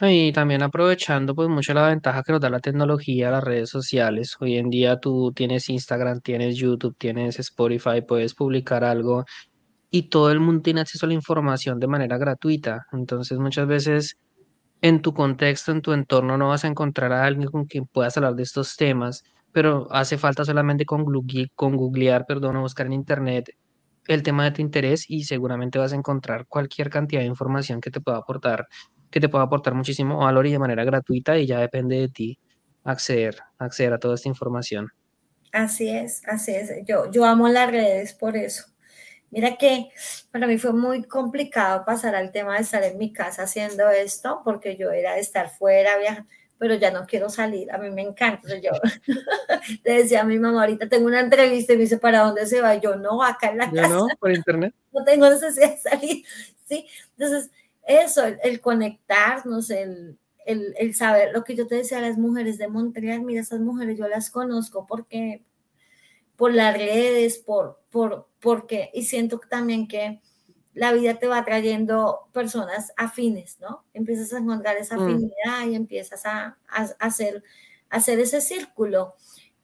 Y 0.00 0.32
también 0.32 0.62
aprovechando 0.62 1.34
pues 1.36 1.48
mucho 1.48 1.72
la 1.72 1.88
ventaja 1.88 2.22
que 2.24 2.32
nos 2.32 2.40
da 2.40 2.50
la 2.50 2.58
tecnología, 2.58 3.30
las 3.30 3.44
redes 3.44 3.70
sociales. 3.70 4.36
Hoy 4.40 4.56
en 4.56 4.68
día 4.68 4.98
tú 4.98 5.32
tienes 5.32 5.68
Instagram, 5.68 6.20
tienes 6.20 6.56
YouTube, 6.56 6.96
tienes 6.98 7.38
Spotify, 7.38 8.02
puedes 8.06 8.34
publicar 8.34 8.82
algo 8.82 9.24
y 9.90 10.08
todo 10.10 10.32
el 10.32 10.40
mundo 10.40 10.62
tiene 10.62 10.80
acceso 10.80 11.06
a 11.06 11.08
la 11.08 11.14
información 11.14 11.78
de 11.80 11.86
manera 11.86 12.18
gratuita. 12.18 12.86
Entonces 12.92 13.38
muchas 13.38 13.68
veces 13.68 14.18
en 14.82 15.02
tu 15.02 15.14
contexto, 15.14 15.72
en 15.72 15.82
tu 15.82 15.92
entorno 15.92 16.36
no 16.38 16.48
vas 16.48 16.64
a 16.64 16.68
encontrar 16.68 17.12
a 17.12 17.24
alguien 17.24 17.50
con 17.50 17.66
quien 17.66 17.86
puedas 17.86 18.16
hablar 18.16 18.34
de 18.34 18.42
estos 18.44 18.76
temas, 18.76 19.24
pero 19.52 19.86
hace 19.92 20.18
falta 20.18 20.44
solamente 20.44 20.84
con, 20.86 21.04
con 21.54 21.76
googlear, 21.76 22.26
perdón, 22.26 22.56
o 22.56 22.62
buscar 22.62 22.86
en 22.86 22.94
internet 22.94 23.50
el 24.06 24.22
tema 24.22 24.44
de 24.44 24.50
tu 24.52 24.62
interés 24.62 25.08
y 25.08 25.24
seguramente 25.24 25.78
vas 25.78 25.92
a 25.92 25.96
encontrar 25.96 26.46
cualquier 26.46 26.90
cantidad 26.90 27.20
de 27.22 27.26
información 27.26 27.80
que 27.80 27.90
te 27.90 28.00
pueda 28.00 28.18
aportar 28.18 28.66
que 29.15 29.20
te 29.20 29.28
pueda 29.28 29.45
aportar 29.45 29.74
muchísimo 29.74 30.19
valor 30.19 30.45
y 30.45 30.51
de 30.51 30.59
manera 30.59 30.82
gratuita 30.82 31.39
y 31.39 31.47
ya 31.47 31.61
depende 31.61 32.01
de 32.01 32.09
ti 32.09 32.39
acceder, 32.82 33.36
acceder 33.59 33.93
a 33.93 33.99
toda 34.01 34.16
esta 34.16 34.28
información. 34.28 34.91
Así 35.53 35.89
es, 35.89 36.20
así 36.27 36.53
es. 36.53 36.73
Yo, 36.85 37.09
yo 37.12 37.24
amo 37.24 37.49
las 37.49 37.70
redes 37.70 38.12
por 38.12 38.36
eso. 38.36 38.65
Mira 39.31 39.55
que 39.57 39.89
para 40.32 40.49
mí 40.49 40.59
fue 40.59 40.73
muy 40.73 41.05
complicado 41.05 41.85
pasar 41.85 42.16
al 42.16 42.32
tema 42.32 42.57
de 42.57 42.62
estar 42.62 42.82
en 42.82 42.99
mi 42.99 43.12
casa 43.12 43.45
haciendo 43.45 43.89
esto, 43.89 44.41
porque 44.43 44.74
yo 44.74 44.91
era 44.91 45.15
de 45.15 45.20
estar 45.20 45.49
fuera, 45.49 45.97
viajar, 45.97 46.24
pero 46.59 46.74
ya 46.74 46.91
no 46.91 47.07
quiero 47.07 47.28
salir. 47.28 47.70
A 47.70 47.78
mí 47.78 47.91
me 47.91 48.03
encanta. 48.03 48.49
yo 48.59 48.73
le 49.85 49.93
decía 49.93 50.23
a 50.23 50.24
mi 50.24 50.41
mamá, 50.41 50.62
ahorita 50.62 50.89
tengo 50.89 51.07
una 51.07 51.20
entrevista 51.20 51.73
y 51.73 51.77
me 51.77 51.82
dice, 51.82 51.99
¿para 51.99 52.23
dónde 52.23 52.47
se 52.47 52.61
va? 52.61 52.74
Yo 52.74 52.97
no, 52.97 53.23
acá 53.23 53.51
en 53.51 53.59
la 53.59 53.70
casa. 53.70 53.91
no, 53.91 54.09
por 54.19 54.32
internet. 54.32 54.74
No 54.93 55.05
tengo 55.05 55.28
necesidad 55.28 55.70
de 55.70 55.78
salir. 55.78 56.24
Sí, 56.66 56.86
entonces 57.16 57.51
eso, 57.86 58.24
el, 58.24 58.61
conectarnos, 58.61 59.70
el, 59.70 60.19
el, 60.47 60.74
el, 60.78 60.94
saber 60.94 61.32
lo 61.32 61.44
que 61.44 61.55
yo 61.55 61.66
te 61.66 61.77
decía 61.77 61.98
a 61.98 62.02
las 62.02 62.19
mujeres 62.19 62.59
de 62.59 62.69
Montreal, 62.69 63.23
mira, 63.23 63.40
esas 63.40 63.61
mujeres 63.61 63.98
yo 63.98 64.09
las 64.09 64.31
conozco 64.31 64.86
porque 64.86 65.44
por 66.36 66.52
las 66.52 66.77
redes, 66.77 67.39
por, 67.39 67.81
por, 67.90 68.28
porque, 68.40 68.90
y 68.93 69.05
siento 69.05 69.40
también 69.48 69.86
que 69.86 70.20
la 70.73 70.93
vida 70.93 71.19
te 71.19 71.28
va 71.28 71.44
trayendo 71.44 72.28
personas 72.32 72.93
afines, 72.97 73.61
¿no? 73.61 73.85
Empiezas 73.94 74.32
a 74.32 74.39
encontrar 74.39 74.77
esa 74.77 74.97
mm. 74.97 75.02
afinidad 75.02 75.70
y 75.70 75.74
empiezas 75.77 76.27
a, 76.27 76.59
hacer, 76.98 77.44
hacer 77.89 78.19
ese 78.19 78.40
círculo. 78.40 79.15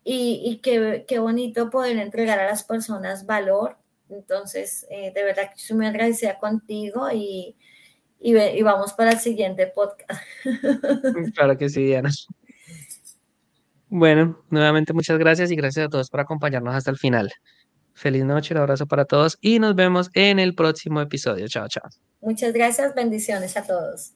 Y, 0.04 0.40
y 0.44 0.58
qué, 0.58 1.04
qué, 1.06 1.18
bonito 1.18 1.68
poder 1.68 1.98
entregar 1.98 2.38
a 2.38 2.46
las 2.46 2.62
personas 2.62 3.26
valor. 3.26 3.76
Entonces, 4.08 4.86
eh, 4.88 5.12
de 5.12 5.24
verdad 5.24 5.50
que 5.50 5.60
estoy 5.60 5.76
muy 5.76 5.86
agradecida 5.86 6.38
contigo 6.38 7.10
y, 7.12 7.56
y, 8.20 8.36
y 8.36 8.62
vamos 8.62 8.92
para 8.92 9.12
el 9.12 9.18
siguiente 9.18 9.66
podcast. 9.66 10.22
Claro 11.34 11.56
que 11.56 11.68
sí, 11.68 11.84
Diana. 11.84 12.10
Bueno, 13.88 14.44
nuevamente 14.50 14.92
muchas 14.92 15.18
gracias 15.18 15.50
y 15.50 15.56
gracias 15.56 15.86
a 15.86 15.88
todos 15.88 16.10
por 16.10 16.20
acompañarnos 16.20 16.74
hasta 16.74 16.90
el 16.90 16.96
final. 16.96 17.32
Feliz 17.94 18.24
noche, 18.24 18.54
un 18.54 18.60
abrazo 18.60 18.86
para 18.86 19.04
todos 19.04 19.36
y 19.40 19.58
nos 19.58 19.74
vemos 19.74 20.10
en 20.14 20.38
el 20.38 20.54
próximo 20.54 21.00
episodio. 21.00 21.48
Chao, 21.48 21.66
chao. 21.68 21.88
Muchas 22.20 22.52
gracias, 22.52 22.94
bendiciones 22.94 23.56
a 23.56 23.66
todos. 23.66 24.12